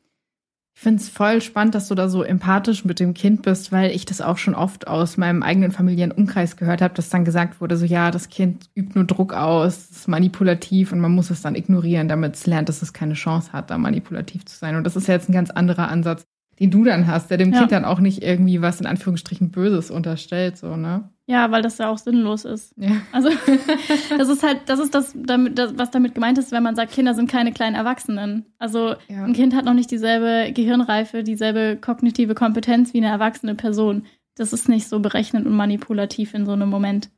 Ich 0.77 0.83
finde 0.83 1.01
es 1.01 1.09
voll 1.09 1.41
spannend, 1.41 1.73
dass 1.73 1.87
du 1.87 1.95
da 1.95 2.07
so 2.07 2.21
empathisch 2.21 2.85
mit 2.85 2.99
dem 2.99 3.15
Kind 3.15 3.41
bist, 3.41 3.71
weil 3.71 3.89
ich 3.89 4.05
das 4.05 4.21
auch 4.21 4.37
schon 4.37 4.53
oft 4.53 4.87
aus 4.87 5.17
meinem 5.17 5.41
eigenen 5.41 5.71
familiären 5.71 6.11
Umkreis 6.11 6.55
gehört 6.55 6.83
habe, 6.83 6.93
dass 6.93 7.09
dann 7.09 7.25
gesagt 7.25 7.59
wurde, 7.59 7.75
so 7.77 7.83
ja, 7.83 8.11
das 8.11 8.29
Kind 8.29 8.69
übt 8.75 8.91
nur 8.93 9.05
Druck 9.05 9.33
aus, 9.33 9.89
ist 9.89 10.07
manipulativ 10.07 10.91
und 10.91 10.99
man 10.99 11.13
muss 11.13 11.31
es 11.31 11.41
dann 11.41 11.55
ignorieren, 11.55 12.07
damit 12.07 12.35
es 12.35 12.45
lernt, 12.45 12.69
dass 12.69 12.83
es 12.83 12.93
keine 12.93 13.15
Chance 13.15 13.53
hat, 13.53 13.71
da 13.71 13.79
manipulativ 13.79 14.45
zu 14.45 14.55
sein. 14.55 14.75
Und 14.75 14.83
das 14.83 14.95
ist 14.95 15.07
ja 15.07 15.15
jetzt 15.15 15.29
ein 15.29 15.33
ganz 15.33 15.49
anderer 15.49 15.89
Ansatz, 15.89 16.25
den 16.59 16.69
du 16.69 16.83
dann 16.83 17.07
hast, 17.07 17.31
der 17.31 17.39
dem 17.39 17.53
ja. 17.53 17.57
Kind 17.57 17.71
dann 17.71 17.83
auch 17.83 17.99
nicht 17.99 18.21
irgendwie 18.21 18.61
was 18.61 18.79
in 18.79 18.85
Anführungsstrichen 18.85 19.49
Böses 19.49 19.89
unterstellt, 19.89 20.57
so, 20.59 20.77
ne? 20.77 21.09
Ja, 21.29 21.51
weil 21.51 21.61
das 21.61 21.77
ja 21.77 21.89
auch 21.89 21.97
sinnlos 21.97 22.45
ist. 22.45 22.73
Ja. 22.77 23.01
Also 23.11 23.29
das 24.17 24.29
ist 24.29 24.43
halt, 24.43 24.61
das 24.67 24.79
ist 24.79 24.95
das, 24.95 25.13
damit, 25.13 25.59
das, 25.59 25.77
was 25.77 25.91
damit 25.91 26.15
gemeint 26.15 26.37
ist, 26.37 26.53
wenn 26.53 26.63
man 26.63 26.75
sagt, 26.75 26.93
Kinder 26.93 27.13
sind 27.13 27.29
keine 27.29 27.51
kleinen 27.51 27.75
Erwachsenen. 27.75 28.45
Also 28.59 28.95
ja. 29.09 29.25
ein 29.25 29.33
Kind 29.33 29.53
hat 29.53 29.65
noch 29.65 29.73
nicht 29.73 29.91
dieselbe 29.91 30.53
Gehirnreife, 30.53 31.23
dieselbe 31.23 31.77
kognitive 31.79 32.33
Kompetenz 32.33 32.93
wie 32.93 32.99
eine 32.99 33.07
erwachsene 33.07 33.55
Person. 33.55 34.05
Das 34.35 34.53
ist 34.53 34.69
nicht 34.69 34.87
so 34.87 35.01
berechnend 35.01 35.45
und 35.45 35.55
manipulativ 35.55 36.33
in 36.33 36.45
so 36.45 36.53
einem 36.53 36.69
Moment. 36.69 37.09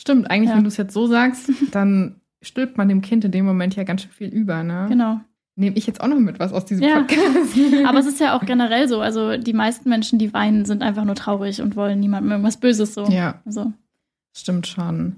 Stimmt, 0.00 0.28
eigentlich, 0.30 0.50
ja. 0.50 0.56
wenn 0.56 0.64
du 0.64 0.68
es 0.68 0.76
jetzt 0.76 0.92
so 0.92 1.06
sagst, 1.06 1.50
dann 1.70 2.20
stülpt 2.42 2.76
man 2.76 2.88
dem 2.88 3.02
Kind 3.02 3.24
in 3.24 3.30
dem 3.30 3.46
Moment 3.46 3.76
ja 3.76 3.84
ganz 3.84 4.02
schön 4.02 4.10
viel 4.10 4.28
über, 4.28 4.64
ne? 4.64 4.86
Genau 4.88 5.20
nehme 5.58 5.76
ich 5.76 5.86
jetzt 5.86 6.00
auch 6.00 6.06
noch 6.06 6.18
mit 6.18 6.38
was 6.38 6.52
aus 6.52 6.64
diesem 6.64 6.86
ja. 6.86 7.00
Podcast. 7.00 7.56
Aber 7.86 7.98
es 7.98 8.06
ist 8.06 8.20
ja 8.20 8.36
auch 8.36 8.44
generell 8.44 8.88
so. 8.88 9.00
Also 9.00 9.36
die 9.36 9.52
meisten 9.52 9.88
Menschen, 9.88 10.18
die 10.18 10.32
weinen, 10.32 10.64
sind 10.64 10.82
einfach 10.82 11.04
nur 11.04 11.16
traurig 11.16 11.60
und 11.60 11.76
wollen 11.76 12.00
niemandem 12.00 12.30
irgendwas 12.30 12.58
Böses 12.58 12.94
so. 12.94 13.04
Ja. 13.06 13.40
Also. 13.44 13.72
Stimmt 14.34 14.66
schon. 14.66 15.16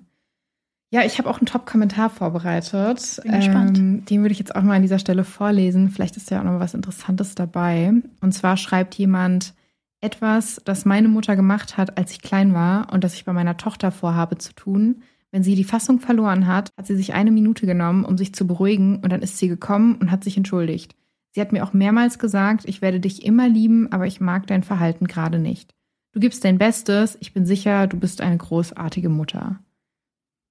Ja, 0.93 1.05
ich 1.05 1.19
habe 1.19 1.31
auch 1.31 1.39
einen 1.39 1.47
Top-Kommentar 1.47 2.11
vorbereitet. 2.11 3.21
Bin 3.23 3.33
gespannt. 3.33 3.79
Ähm, 3.79 4.05
den 4.07 4.23
würde 4.23 4.33
ich 4.33 4.41
jetzt 4.41 4.57
auch 4.57 4.63
mal 4.63 4.75
an 4.75 4.83
dieser 4.83 4.99
Stelle 4.99 5.23
vorlesen. 5.23 5.91
Vielleicht 5.91 6.17
ist 6.17 6.31
ja 6.31 6.41
auch 6.41 6.45
noch 6.45 6.59
was 6.59 6.75
Interessantes 6.75 7.37
dabei. 7.37 7.93
Und 8.21 8.33
zwar 8.33 8.57
schreibt 8.57 8.95
jemand 8.97 9.55
etwas, 10.01 10.61
das 10.65 10.87
meine 10.87 11.09
Mutter 11.09 11.37
gemacht 11.37 11.77
hat, 11.77 11.97
als 11.99 12.13
ich 12.13 12.23
klein 12.23 12.55
war 12.55 12.93
und 12.93 13.05
das 13.05 13.15
ich 13.15 13.25
bei 13.25 13.33
meiner 13.33 13.57
Tochter 13.57 13.93
vorhabe 13.93 14.39
zu 14.39 14.53
tun, 14.55 15.03
wenn 15.33 15.43
sie 15.43 15.55
die 15.55 15.65
Fassung 15.65 16.01
verloren 16.01 16.47
hat, 16.47 16.71
hat 16.77 16.87
sie 16.87 16.97
sich 16.97 17.15
eine 17.15 17.31
Minute 17.31 17.67
genommen, 17.67 18.05
um 18.05 18.19
sich 18.19 18.35
zu 18.35 18.47
beruhigen, 18.47 19.01
und 19.01 19.11
dann 19.11 19.23
ist 19.23 19.39
sie 19.39 19.49
gekommen 19.49 19.97
und 19.97 20.11
hat 20.11 20.25
sich 20.25 20.37
entschuldigt. 20.37 20.97
Sie 21.33 21.41
hat 21.41 21.53
mir 21.53 21.65
auch 21.65 21.73
mehrmals 21.73 22.19
gesagt, 22.19 22.65
ich 22.67 22.83
werde 22.83 22.99
dich 22.99 23.25
immer 23.25 23.49
lieben, 23.49 23.93
aber 23.93 24.07
ich 24.07 24.21
mag 24.21 24.47
dein 24.49 24.65
Verhalten 24.65 25.07
gerade 25.07 25.39
nicht. 25.39 25.75
Du 26.13 26.19
gibst 26.19 26.45
dein 26.45 26.59
Bestes, 26.59 27.17
ich 27.21 27.33
bin 27.33 27.47
sicher, 27.47 27.87
du 27.87 27.97
bist 27.97 28.21
eine 28.21 28.37
großartige 28.37 29.09
Mutter. 29.09 29.61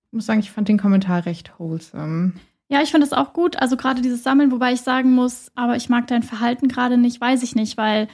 Ich 0.08 0.13
muss 0.13 0.26
sagen, 0.26 0.39
ich 0.39 0.52
fand 0.52 0.70
den 0.70 0.80
Kommentar 0.80 1.26
recht 1.26 1.54
wholesome. 1.60 2.34
Ja, 2.70 2.82
ich 2.82 2.92
finde 2.92 3.06
das 3.06 3.18
auch 3.18 3.34
gut. 3.34 3.58
Also 3.58 3.76
gerade 3.76 4.02
dieses 4.02 4.24
Sammeln, 4.24 4.52
wobei 4.52 4.74
ich 4.74 4.82
sagen 4.82 5.12
muss, 5.12 5.52
aber 5.56 5.76
ich 5.76 5.89
mag 5.89 6.08
dein 6.08 6.24
Verhalten 6.24 6.68
gerade 6.68 6.98
nicht, 6.98 7.20
weiß 7.20 7.44
ich 7.44 7.56
nicht, 7.56 7.78
weil. 7.78 8.08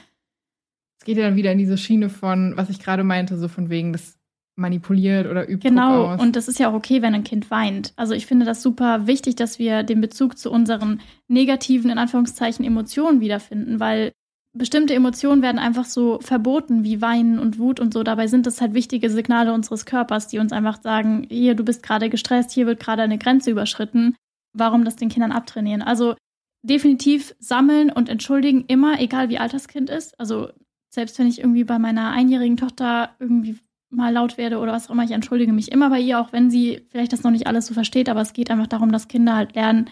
Es 0.98 1.04
geht 1.04 1.18
ja 1.18 1.24
dann 1.24 1.36
wieder 1.36 1.52
in 1.52 1.58
diese 1.58 1.78
Schiene 1.78 2.08
von, 2.08 2.56
was 2.56 2.70
ich 2.70 2.80
gerade 2.80 3.04
meinte, 3.04 3.38
so 3.38 3.48
von 3.48 3.70
wegen, 3.70 3.92
das 3.92 4.18
manipuliert 4.56 5.26
oder 5.26 5.48
übt 5.48 5.68
Genau, 5.68 6.14
und 6.16 6.34
das 6.34 6.48
ist 6.48 6.58
ja 6.58 6.70
auch 6.70 6.74
okay, 6.74 7.02
wenn 7.02 7.14
ein 7.14 7.24
Kind 7.24 7.50
weint. 7.50 7.92
Also 7.96 8.14
ich 8.14 8.26
finde 8.26 8.46
das 8.46 8.62
super 8.62 9.06
wichtig, 9.06 9.36
dass 9.36 9.58
wir 9.58 9.82
den 9.82 10.00
Bezug 10.00 10.38
zu 10.38 10.50
unseren 10.50 11.00
negativen, 11.28 11.90
in 11.90 11.98
Anführungszeichen, 11.98 12.64
Emotionen 12.64 13.20
wiederfinden, 13.20 13.80
weil 13.80 14.12
bestimmte 14.56 14.94
Emotionen 14.94 15.42
werden 15.42 15.58
einfach 15.58 15.84
so 15.84 16.18
verboten, 16.20 16.82
wie 16.82 17.02
Weinen 17.02 17.38
und 17.38 17.58
Wut 17.58 17.78
und 17.78 17.92
so. 17.92 18.02
Dabei 18.02 18.26
sind 18.26 18.46
das 18.46 18.60
halt 18.60 18.72
wichtige 18.72 19.10
Signale 19.10 19.52
unseres 19.52 19.84
Körpers, 19.84 20.28
die 20.28 20.38
uns 20.38 20.52
einfach 20.52 20.80
sagen, 20.80 21.26
hier, 21.30 21.54
du 21.54 21.64
bist 21.64 21.82
gerade 21.82 22.08
gestresst, 22.08 22.52
hier 22.52 22.66
wird 22.66 22.80
gerade 22.80 23.02
eine 23.02 23.18
Grenze 23.18 23.50
überschritten. 23.50 24.16
Warum 24.54 24.86
das 24.86 24.96
den 24.96 25.10
Kindern 25.10 25.32
abtrainieren? 25.32 25.82
Also 25.82 26.16
definitiv 26.62 27.34
sammeln 27.38 27.90
und 27.90 28.08
entschuldigen 28.08 28.64
immer, 28.66 28.98
egal 29.00 29.28
wie 29.28 29.38
alt 29.38 29.52
das 29.52 29.68
Kind 29.68 29.90
ist. 29.90 30.18
Also 30.18 30.48
selbst 30.88 31.18
wenn 31.18 31.28
ich 31.28 31.40
irgendwie 31.40 31.64
bei 31.64 31.78
meiner 31.78 32.10
einjährigen 32.10 32.56
Tochter 32.56 33.10
irgendwie 33.18 33.58
mal 33.96 34.12
laut 34.12 34.38
werde 34.38 34.58
oder 34.58 34.72
was 34.72 34.86
auch 34.86 34.92
immer. 34.92 35.04
Ich 35.04 35.10
entschuldige 35.10 35.52
mich 35.52 35.72
immer 35.72 35.90
bei 35.90 35.98
ihr, 35.98 36.20
auch 36.20 36.32
wenn 36.32 36.50
sie 36.50 36.82
vielleicht 36.90 37.12
das 37.12 37.22
noch 37.22 37.30
nicht 37.30 37.46
alles 37.46 37.66
so 37.66 37.74
versteht, 37.74 38.08
aber 38.08 38.20
es 38.20 38.32
geht 38.32 38.50
einfach 38.50 38.66
darum, 38.66 38.92
dass 38.92 39.08
Kinder 39.08 39.34
halt 39.34 39.54
lernen, 39.54 39.90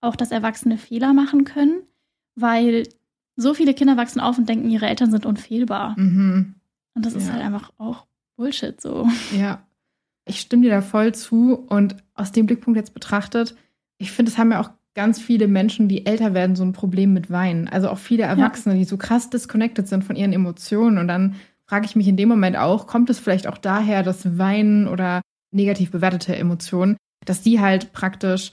auch 0.00 0.14
dass 0.14 0.30
Erwachsene 0.30 0.78
Fehler 0.78 1.14
machen 1.14 1.44
können, 1.44 1.82
weil 2.34 2.84
so 3.36 3.54
viele 3.54 3.74
Kinder 3.74 3.96
wachsen 3.96 4.20
auf 4.20 4.38
und 4.38 4.48
denken, 4.48 4.70
ihre 4.70 4.86
Eltern 4.86 5.10
sind 5.10 5.26
unfehlbar. 5.26 5.98
Mhm. 5.98 6.54
Und 6.94 7.06
das 7.06 7.14
ja. 7.14 7.20
ist 7.20 7.32
halt 7.32 7.42
einfach 7.42 7.72
auch 7.78 8.06
Bullshit 8.36 8.80
so. 8.80 9.08
Ja, 9.36 9.62
ich 10.24 10.40
stimme 10.40 10.64
dir 10.64 10.70
da 10.70 10.82
voll 10.82 11.14
zu 11.14 11.54
und 11.54 11.96
aus 12.14 12.32
dem 12.32 12.46
Blickpunkt 12.46 12.76
jetzt 12.76 12.94
betrachtet, 12.94 13.56
ich 13.98 14.12
finde, 14.12 14.30
es 14.30 14.38
haben 14.38 14.52
ja 14.52 14.60
auch 14.60 14.70
ganz 14.94 15.20
viele 15.20 15.48
Menschen, 15.48 15.88
die 15.88 16.06
älter 16.06 16.34
werden, 16.34 16.56
so 16.56 16.64
ein 16.64 16.72
Problem 16.72 17.12
mit 17.12 17.30
Weinen. 17.30 17.68
Also 17.68 17.88
auch 17.88 17.98
viele 17.98 18.24
Erwachsene, 18.24 18.74
ja. 18.74 18.80
die 18.80 18.84
so 18.84 18.96
krass 18.96 19.30
disconnected 19.30 19.88
sind 19.88 20.04
von 20.04 20.16
ihren 20.16 20.32
Emotionen 20.32 20.98
und 20.98 21.08
dann 21.08 21.36
frage 21.68 21.86
ich 21.86 21.96
mich 21.96 22.08
in 22.08 22.16
dem 22.16 22.28
Moment 22.28 22.56
auch, 22.56 22.86
kommt 22.86 23.10
es 23.10 23.18
vielleicht 23.18 23.46
auch 23.46 23.58
daher, 23.58 24.02
dass 24.02 24.38
Weinen 24.38 24.88
oder 24.88 25.20
negativ 25.54 25.90
bewertete 25.90 26.36
Emotionen, 26.36 26.96
dass 27.24 27.42
die 27.42 27.60
halt 27.60 27.92
praktisch 27.92 28.52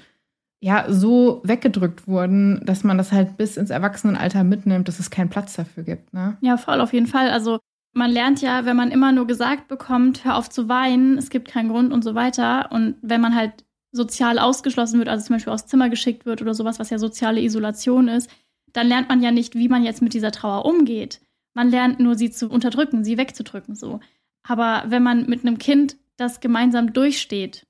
ja 0.62 0.86
so 0.90 1.42
weggedrückt 1.44 2.08
wurden, 2.08 2.62
dass 2.66 2.84
man 2.84 2.98
das 2.98 3.12
halt 3.12 3.38
bis 3.38 3.58
ins 3.58 3.70
Erwachsenenalter 3.70 4.44
mitnimmt, 4.44 4.88
dass 4.88 5.00
es 5.00 5.10
keinen 5.10 5.30
Platz 5.30 5.56
dafür 5.56 5.84
gibt. 5.84 6.14
Ne? 6.14 6.38
Ja, 6.42 6.58
voll 6.58 6.82
auf 6.82 6.94
jeden 6.94 7.08
Fall. 7.08 7.30
Also 7.30 7.60
man 7.94 8.12
lernt 8.12 8.42
ja, 8.42 8.66
wenn 8.66 8.76
man 8.76 8.92
immer 8.92 9.12
nur 9.12 9.28
gesagt 9.28 9.68
bekommt, 9.68 10.26
hör 10.26 10.36
auf 10.36 10.50
zu 10.50 10.68
weinen, 10.68 11.18
es 11.18 11.30
gibt 11.30 11.50
keinen 11.50 11.70
Grund 11.70 11.94
und 11.94 12.04
so 12.04 12.16
weiter. 12.16 12.72
Und 12.72 12.96
wenn 13.02 13.22
man 13.22 13.36
halt 13.36 13.64
sozial 13.92 14.40
ausgeschlossen 14.40 15.00
wird, 15.00 15.08
also 15.08 15.26
zum 15.26 15.38
Beispiel 15.38 15.54
aufs 15.54 15.68
Zimmer 15.68 15.90
geschickt 15.90 16.26
wird 16.26 16.42
oder 16.42 16.54
sowas, 16.54 16.80
was 16.80 16.90
ja 16.90 17.00
soziale 17.00 17.42
Isolation 17.42 18.10
ist, 18.10 18.30
dann 18.74 18.88
lernt 18.88 19.08
man 19.08 19.22
ja 19.22 19.32
nicht, 19.32 19.56
wie 19.56 19.70
man 19.70 19.84
jetzt 19.84 20.02
mit 20.02 20.14
dieser 20.14 20.32
Trauer 20.32 20.66
umgeht. 20.66 21.22
Man 21.56 21.70
lernt 21.70 22.00
nur, 22.00 22.16
sie 22.16 22.30
zu 22.30 22.50
unterdrücken, 22.50 23.04
sie 23.04 23.18
wegzudrücken, 23.18 23.76
so. 23.76 24.02
Aber 24.44 24.84
wenn 24.88 25.02
man 25.02 25.28
mit 25.28 25.42
einem 25.42 25.58
Kind 25.58 25.98
das 26.18 26.40
gemeinsam 26.40 26.94
durchsteht 26.94 27.66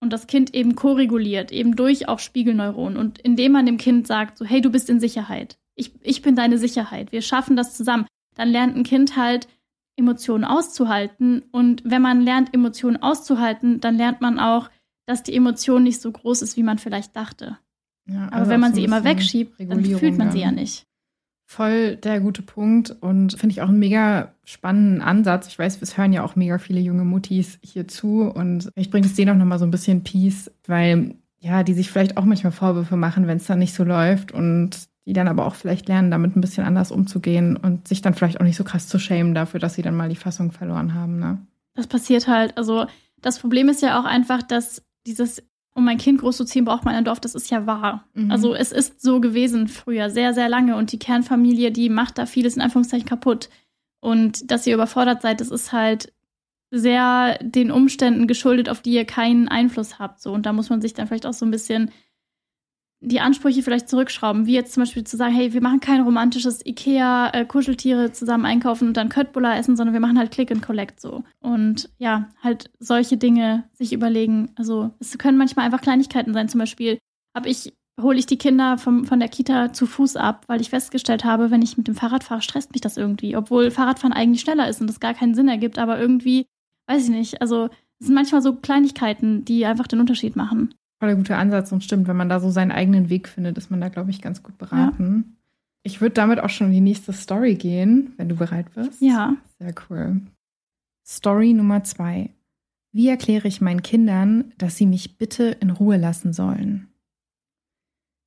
und 0.00 0.12
das 0.12 0.26
Kind 0.26 0.54
eben 0.54 0.76
koreguliert, 0.76 1.52
eben 1.52 1.76
durch 1.76 2.08
auch 2.08 2.20
Spiegelneuronen 2.20 2.96
und 2.96 3.18
indem 3.18 3.52
man 3.52 3.66
dem 3.66 3.76
Kind 3.76 4.06
sagt, 4.06 4.38
so, 4.38 4.44
hey, 4.44 4.60
du 4.60 4.70
bist 4.70 4.88
in 4.88 5.00
Sicherheit. 5.00 5.58
Ich, 5.74 5.92
ich 6.02 6.22
bin 6.22 6.36
deine 6.36 6.56
Sicherheit. 6.56 7.12
Wir 7.12 7.20
schaffen 7.20 7.56
das 7.56 7.76
zusammen. 7.76 8.06
Dann 8.34 8.48
lernt 8.48 8.76
ein 8.76 8.84
Kind 8.84 9.16
halt, 9.16 9.48
Emotionen 9.96 10.44
auszuhalten. 10.44 11.42
Und 11.50 11.82
wenn 11.84 12.02
man 12.02 12.20
lernt, 12.20 12.54
Emotionen 12.54 12.96
auszuhalten, 12.96 13.80
dann 13.80 13.96
lernt 13.96 14.20
man 14.20 14.38
auch, 14.38 14.70
dass 15.06 15.22
die 15.22 15.34
Emotion 15.34 15.82
nicht 15.82 16.00
so 16.00 16.12
groß 16.12 16.42
ist, 16.42 16.56
wie 16.56 16.62
man 16.62 16.78
vielleicht 16.78 17.16
dachte. 17.16 17.58
Ja, 18.06 18.28
also 18.28 18.36
Aber 18.36 18.48
wenn 18.48 18.60
man 18.60 18.72
so 18.72 18.76
sie 18.76 18.84
immer 18.84 19.04
wegschiebt, 19.04 19.58
dann 19.58 19.84
fühlt 19.84 20.16
man 20.16 20.30
sie 20.30 20.40
ja 20.40 20.52
nicht. 20.52 20.86
Voll 21.48 21.96
der 21.96 22.20
gute 22.20 22.42
Punkt 22.42 22.90
und 23.00 23.38
finde 23.38 23.52
ich 23.52 23.62
auch 23.62 23.68
einen 23.68 23.78
mega 23.78 24.34
spannenden 24.44 25.00
Ansatz. 25.00 25.46
Ich 25.46 25.58
weiß, 25.58 25.80
es 25.80 25.96
hören 25.96 26.12
ja 26.12 26.24
auch 26.24 26.34
mega 26.34 26.58
viele 26.58 26.80
junge 26.80 27.04
Muttis 27.04 27.58
hier 27.62 27.86
zu 27.86 28.22
und 28.22 28.68
ich 28.74 28.90
bringe 28.90 29.06
es 29.06 29.14
denen 29.14 29.30
auch 29.30 29.38
nochmal 29.38 29.60
so 29.60 29.64
ein 29.64 29.70
bisschen 29.70 30.02
Peace, 30.02 30.50
weil 30.66 31.14
ja, 31.38 31.62
die 31.62 31.74
sich 31.74 31.90
vielleicht 31.90 32.16
auch 32.16 32.24
manchmal 32.24 32.52
Vorwürfe 32.52 32.96
machen, 32.96 33.28
wenn 33.28 33.36
es 33.36 33.46
dann 33.46 33.60
nicht 33.60 33.74
so 33.74 33.84
läuft 33.84 34.32
und 34.32 34.88
die 35.06 35.12
dann 35.12 35.28
aber 35.28 35.46
auch 35.46 35.54
vielleicht 35.54 35.86
lernen, 35.86 36.10
damit 36.10 36.34
ein 36.34 36.40
bisschen 36.40 36.64
anders 36.64 36.90
umzugehen 36.90 37.56
und 37.56 37.86
sich 37.86 38.02
dann 38.02 38.14
vielleicht 38.14 38.40
auch 38.40 38.44
nicht 38.44 38.56
so 38.56 38.64
krass 38.64 38.88
zu 38.88 38.98
schämen 38.98 39.34
dafür, 39.34 39.60
dass 39.60 39.74
sie 39.74 39.82
dann 39.82 39.96
mal 39.96 40.08
die 40.08 40.16
Fassung 40.16 40.50
verloren 40.50 40.94
haben. 40.94 41.20
Ne? 41.20 41.38
Das 41.74 41.86
passiert 41.86 42.26
halt. 42.26 42.58
Also 42.58 42.86
das 43.22 43.38
Problem 43.38 43.68
ist 43.68 43.82
ja 43.82 44.00
auch 44.00 44.04
einfach, 44.04 44.42
dass 44.42 44.82
dieses 45.06 45.44
um 45.76 45.84
mein 45.84 45.98
Kind 45.98 46.22
großzuziehen, 46.22 46.64
braucht 46.64 46.86
man 46.86 46.94
ein 46.94 47.04
Dorf. 47.04 47.20
Das 47.20 47.34
ist 47.34 47.50
ja 47.50 47.66
wahr. 47.66 48.08
Mhm. 48.14 48.30
Also 48.30 48.54
es 48.54 48.72
ist 48.72 49.02
so 49.02 49.20
gewesen 49.20 49.68
früher, 49.68 50.08
sehr, 50.08 50.32
sehr 50.32 50.48
lange. 50.48 50.74
Und 50.74 50.90
die 50.90 50.98
Kernfamilie, 50.98 51.70
die 51.70 51.90
macht 51.90 52.16
da 52.16 52.24
vieles 52.24 52.56
in 52.56 52.62
Anführungszeichen 52.62 53.06
kaputt. 53.06 53.50
Und 54.00 54.50
dass 54.50 54.66
ihr 54.66 54.74
überfordert 54.74 55.20
seid, 55.20 55.42
das 55.42 55.50
ist 55.50 55.72
halt 55.72 56.14
sehr 56.70 57.38
den 57.42 57.70
Umständen 57.70 58.26
geschuldet, 58.26 58.70
auf 58.70 58.80
die 58.80 58.94
ihr 58.94 59.04
keinen 59.04 59.48
Einfluss 59.48 59.98
habt. 59.98 60.22
So. 60.22 60.32
Und 60.32 60.46
da 60.46 60.54
muss 60.54 60.70
man 60.70 60.80
sich 60.80 60.94
dann 60.94 61.08
vielleicht 61.08 61.26
auch 61.26 61.34
so 61.34 61.44
ein 61.44 61.50
bisschen 61.50 61.90
die 63.06 63.20
Ansprüche 63.20 63.62
vielleicht 63.62 63.88
zurückschrauben, 63.88 64.46
wie 64.46 64.54
jetzt 64.54 64.72
zum 64.72 64.82
Beispiel 64.82 65.04
zu 65.04 65.16
sagen, 65.16 65.32
hey, 65.32 65.52
wir 65.52 65.62
machen 65.62 65.78
kein 65.78 66.00
romantisches 66.00 66.64
Ikea-Kuscheltiere 66.66 68.06
äh, 68.06 68.12
zusammen 68.12 68.44
einkaufen 68.44 68.88
und 68.88 68.96
dann 68.96 69.08
Köttbullar 69.08 69.56
essen, 69.56 69.76
sondern 69.76 69.92
wir 69.92 70.00
machen 70.00 70.18
halt 70.18 70.32
Click 70.32 70.50
and 70.50 70.62
Collect 70.62 71.00
so. 71.00 71.22
Und 71.40 71.88
ja, 71.98 72.28
halt 72.42 72.70
solche 72.80 73.16
Dinge 73.16 73.64
sich 73.72 73.92
überlegen. 73.92 74.50
Also 74.56 74.90
es 74.98 75.16
können 75.18 75.38
manchmal 75.38 75.66
einfach 75.66 75.82
Kleinigkeiten 75.82 76.34
sein. 76.34 76.48
Zum 76.48 76.58
Beispiel 76.58 76.98
habe 77.34 77.48
ich 77.48 77.72
hole 78.00 78.18
ich 78.18 78.26
die 78.26 78.36
Kinder 78.38 78.76
vom, 78.76 79.06
von 79.06 79.20
der 79.20 79.28
Kita 79.28 79.72
zu 79.72 79.86
Fuß 79.86 80.16
ab, 80.16 80.44
weil 80.48 80.60
ich 80.60 80.70
festgestellt 80.70 81.24
habe, 81.24 81.50
wenn 81.50 81.62
ich 81.62 81.78
mit 81.78 81.88
dem 81.88 81.94
Fahrrad 81.94 82.24
fahre, 82.24 82.42
stresst 82.42 82.72
mich 82.72 82.82
das 82.82 82.96
irgendwie. 82.96 83.36
Obwohl 83.36 83.70
Fahrradfahren 83.70 84.12
eigentlich 84.12 84.42
schneller 84.42 84.68
ist 84.68 84.80
und 84.80 84.86
das 84.86 85.00
gar 85.00 85.14
keinen 85.14 85.34
Sinn 85.34 85.48
ergibt, 85.48 85.78
aber 85.78 85.98
irgendwie, 85.98 86.46
weiß 86.88 87.04
ich 87.04 87.10
nicht, 87.10 87.40
also 87.40 87.70
Es 87.98 88.06
sind 88.06 88.14
manchmal 88.14 88.42
so 88.42 88.54
Kleinigkeiten, 88.54 89.46
die 89.46 89.64
einfach 89.64 89.86
den 89.86 90.00
Unterschied 90.00 90.36
machen. 90.36 90.74
Voll 91.06 91.12
der 91.12 91.18
gute 91.18 91.36
Ansatz 91.36 91.70
und 91.70 91.84
stimmt, 91.84 92.08
wenn 92.08 92.16
man 92.16 92.28
da 92.28 92.40
so 92.40 92.50
seinen 92.50 92.72
eigenen 92.72 93.08
Weg 93.08 93.28
findet, 93.28 93.56
ist 93.58 93.70
man 93.70 93.80
da, 93.80 93.90
glaube 93.90 94.10
ich, 94.10 94.20
ganz 94.20 94.42
gut 94.42 94.58
beraten. 94.58 95.24
Ja. 95.24 95.36
Ich 95.84 96.00
würde 96.00 96.14
damit 96.14 96.40
auch 96.40 96.48
schon 96.48 96.66
in 96.66 96.72
die 96.72 96.80
nächste 96.80 97.12
Story 97.12 97.54
gehen, 97.54 98.12
wenn 98.16 98.28
du 98.28 98.34
bereit 98.34 98.74
bist. 98.74 99.00
Ja. 99.00 99.36
Sehr 99.60 99.72
cool. 99.88 100.20
Story 101.06 101.52
Nummer 101.52 101.84
zwei. 101.84 102.30
Wie 102.90 103.06
erkläre 103.06 103.46
ich 103.46 103.60
meinen 103.60 103.82
Kindern, 103.82 104.52
dass 104.58 104.76
sie 104.76 104.86
mich 104.86 105.16
bitte 105.16 105.44
in 105.60 105.70
Ruhe 105.70 105.96
lassen 105.96 106.32
sollen? 106.32 106.88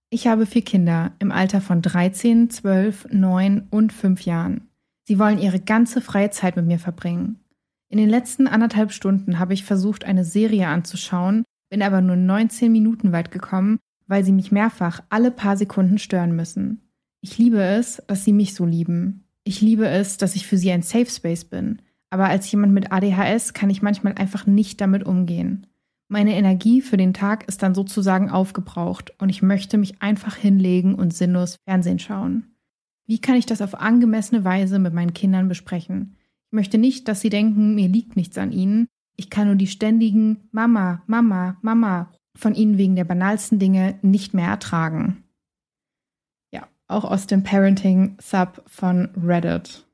Ich 0.10 0.28
habe 0.28 0.46
vier 0.46 0.63
Kinder 0.63 1.12
im 1.20 1.34
Alter 1.34 1.60
von 1.60 1.82
13, 1.82 2.50
12, 2.50 3.10
9 3.12 3.68
und 3.72 3.92
5 3.92 4.22
Jahren. 4.22 4.70
Sie 5.04 5.20
wollen 5.20 5.39
ihre 5.39 5.60
ganze 5.60 6.00
freie 6.00 6.30
Zeit 6.30 6.56
mit 6.56 6.65
mir 6.65 6.80
verbringen. 6.80 7.42
In 7.89 7.98
den 7.98 8.08
letzten 8.08 8.48
anderthalb 8.48 8.94
Stunden 8.94 9.38
habe 9.38 9.54
ich 9.54 9.65
versucht, 9.65 10.06
eine 10.06 10.24
Serie 10.24 10.70
anzuschauen, 10.70 11.44
bin 11.69 11.82
aber 11.82 12.01
nur 12.01 12.15
19 12.15 12.71
Minuten 12.71 13.12
weit 13.12 13.32
gekommen, 13.32 13.79
weil 14.08 14.23
sie 14.23 14.32
mich 14.32 14.51
mehrfach 14.51 15.01
alle 15.10 15.32
paar 15.32 15.55
Sekunden 15.55 15.97
stören 15.97 16.36
müssen. 16.36 16.82
Ich 17.21 17.38
liebe 17.38 17.62
es, 17.62 18.01
dass 18.08 18.25
sie 18.25 18.34
mich 18.34 18.53
so 18.53 18.65
lieben. 18.65 19.25
Ich 19.43 19.62
liebe 19.62 19.88
es, 19.88 20.17
dass 20.17 20.36
ich 20.36 20.47
für 20.47 20.58
sie 20.58 20.71
ein 20.71 20.82
Safe 20.82 21.10
Space 21.10 21.45
bin. 21.45 21.82
Aber 22.10 22.25
als 22.25 22.51
jemand 22.51 22.73
mit 22.73 22.91
ADHS 22.91 23.53
kann 23.53 23.69
ich 23.69 23.82
manchmal 23.82 24.13
einfach 24.13 24.47
nicht 24.47 24.82
damit 24.82 25.03
umgehen. 25.05 25.67
Meine 26.08 26.36
Energie 26.36 26.82
für 26.82 26.97
den 26.97 27.13
Tag 27.13 27.47
ist 27.47 27.62
dann 27.62 27.75
sozusagen 27.75 28.32
aufgebraucht 28.32 29.13
und 29.19 29.29
ich 29.29 29.43
möchte 29.43 29.77
mich 29.77 30.01
einfach 30.01 30.36
hinlegen 30.36 30.95
und 30.95 31.13
sinnlos 31.13 31.58
Fernsehen 31.67 31.99
schauen. 31.99 32.55
Wie 33.05 33.19
kann 33.19 33.36
ich 33.36 33.45
das 33.45 33.62
auf 33.62 33.75
angemessene 33.75 34.43
Weise 34.43 34.79
mit 34.79 34.93
meinen 34.93 35.13
Kindern 35.13 35.47
besprechen? 35.47 36.15
Ich 36.47 36.55
möchte 36.55 36.79
nicht, 36.79 37.08
dass 37.08 37.21
sie 37.21 37.29
denken, 37.29 37.75
mir 37.75 37.88
liegt 37.88 38.15
nichts 38.15 38.39
an 38.39 38.51
ihnen. 38.51 38.88
Ich 39.19 39.29
kann 39.29 39.47
nur 39.47 39.58
die 39.58 39.67
ständigen 39.67 40.47
Mama, 40.53 41.03
Mama, 41.05 41.58
Mama 41.62 42.10
von 42.38 42.55
ihnen 42.55 42.77
wegen 42.77 42.95
der 42.95 43.03
banalsten 43.03 43.60
Dinge 43.60 43.99
nicht 44.01 44.34
mehr 44.34 44.47
ertragen. 44.47 45.25
Ja, 46.53 46.69
auch 46.88 47.03
aus 47.03 47.27
dem 47.27 47.43
Parenting-Sub 47.43 48.63
von 48.65 49.10
Reddit. 49.21 49.86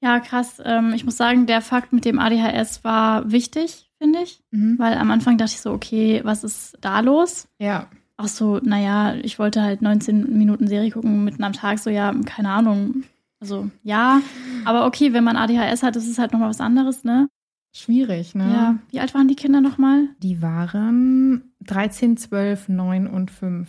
Ja, 0.00 0.20
krass. 0.20 0.62
Ähm, 0.64 0.94
ich 0.94 1.04
muss 1.04 1.18
sagen, 1.18 1.44
der 1.44 1.60
Fakt 1.60 1.92
mit 1.92 2.06
dem 2.06 2.18
ADHS 2.18 2.82
war 2.82 3.30
wichtig, 3.30 3.90
finde 3.98 4.20
ich. 4.22 4.42
Mhm. 4.52 4.78
Weil 4.78 4.94
am 4.94 5.10
Anfang 5.10 5.36
dachte 5.36 5.52
ich 5.52 5.60
so, 5.60 5.72
okay, 5.72 6.22
was 6.24 6.42
ist 6.42 6.78
da 6.80 7.00
los? 7.00 7.48
Ja. 7.58 7.88
Ach 8.16 8.28
so, 8.28 8.58
naja, 8.62 9.16
ich 9.16 9.38
wollte 9.38 9.62
halt 9.62 9.82
19 9.82 10.38
Minuten 10.38 10.66
Serie 10.66 10.90
gucken 10.90 11.24
mitten 11.24 11.44
am 11.44 11.52
Tag, 11.52 11.78
so 11.78 11.90
ja, 11.90 12.14
keine 12.24 12.48
Ahnung. 12.48 13.04
Also 13.38 13.68
ja, 13.82 14.22
aber 14.64 14.86
okay, 14.86 15.12
wenn 15.12 15.24
man 15.24 15.36
ADHS 15.36 15.82
hat, 15.82 15.94
ist 15.96 16.08
es 16.08 16.18
halt 16.18 16.32
nochmal 16.32 16.48
was 16.48 16.62
anderes, 16.62 17.04
ne? 17.04 17.28
Schwierig, 17.76 18.34
ne? 18.34 18.44
Ja. 18.44 18.78
Wie 18.90 19.00
alt 19.00 19.14
waren 19.14 19.28
die 19.28 19.36
Kinder 19.36 19.60
nochmal? 19.60 20.08
Die 20.22 20.40
waren 20.40 21.52
13, 21.60 22.16
12, 22.16 22.68
9 22.68 23.06
und 23.06 23.30
5. 23.30 23.68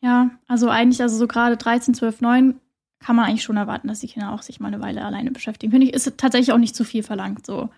Ja, 0.00 0.30
also 0.46 0.68
eigentlich, 0.68 1.02
also 1.02 1.16
so 1.16 1.26
gerade 1.26 1.56
13, 1.56 1.94
12, 1.94 2.20
9 2.20 2.60
kann 3.00 3.16
man 3.16 3.26
eigentlich 3.26 3.42
schon 3.42 3.56
erwarten, 3.56 3.88
dass 3.88 4.00
die 4.00 4.06
Kinder 4.06 4.32
auch 4.32 4.42
sich 4.42 4.60
mal 4.60 4.68
eine 4.68 4.80
Weile 4.80 5.04
alleine 5.04 5.30
beschäftigen. 5.30 5.72
Finde 5.72 5.86
ich, 5.86 5.94
ist 5.94 6.16
tatsächlich 6.16 6.52
auch 6.52 6.58
nicht 6.58 6.76
zu 6.76 6.84
viel 6.84 7.02
verlangt, 7.02 7.44
so 7.44 7.70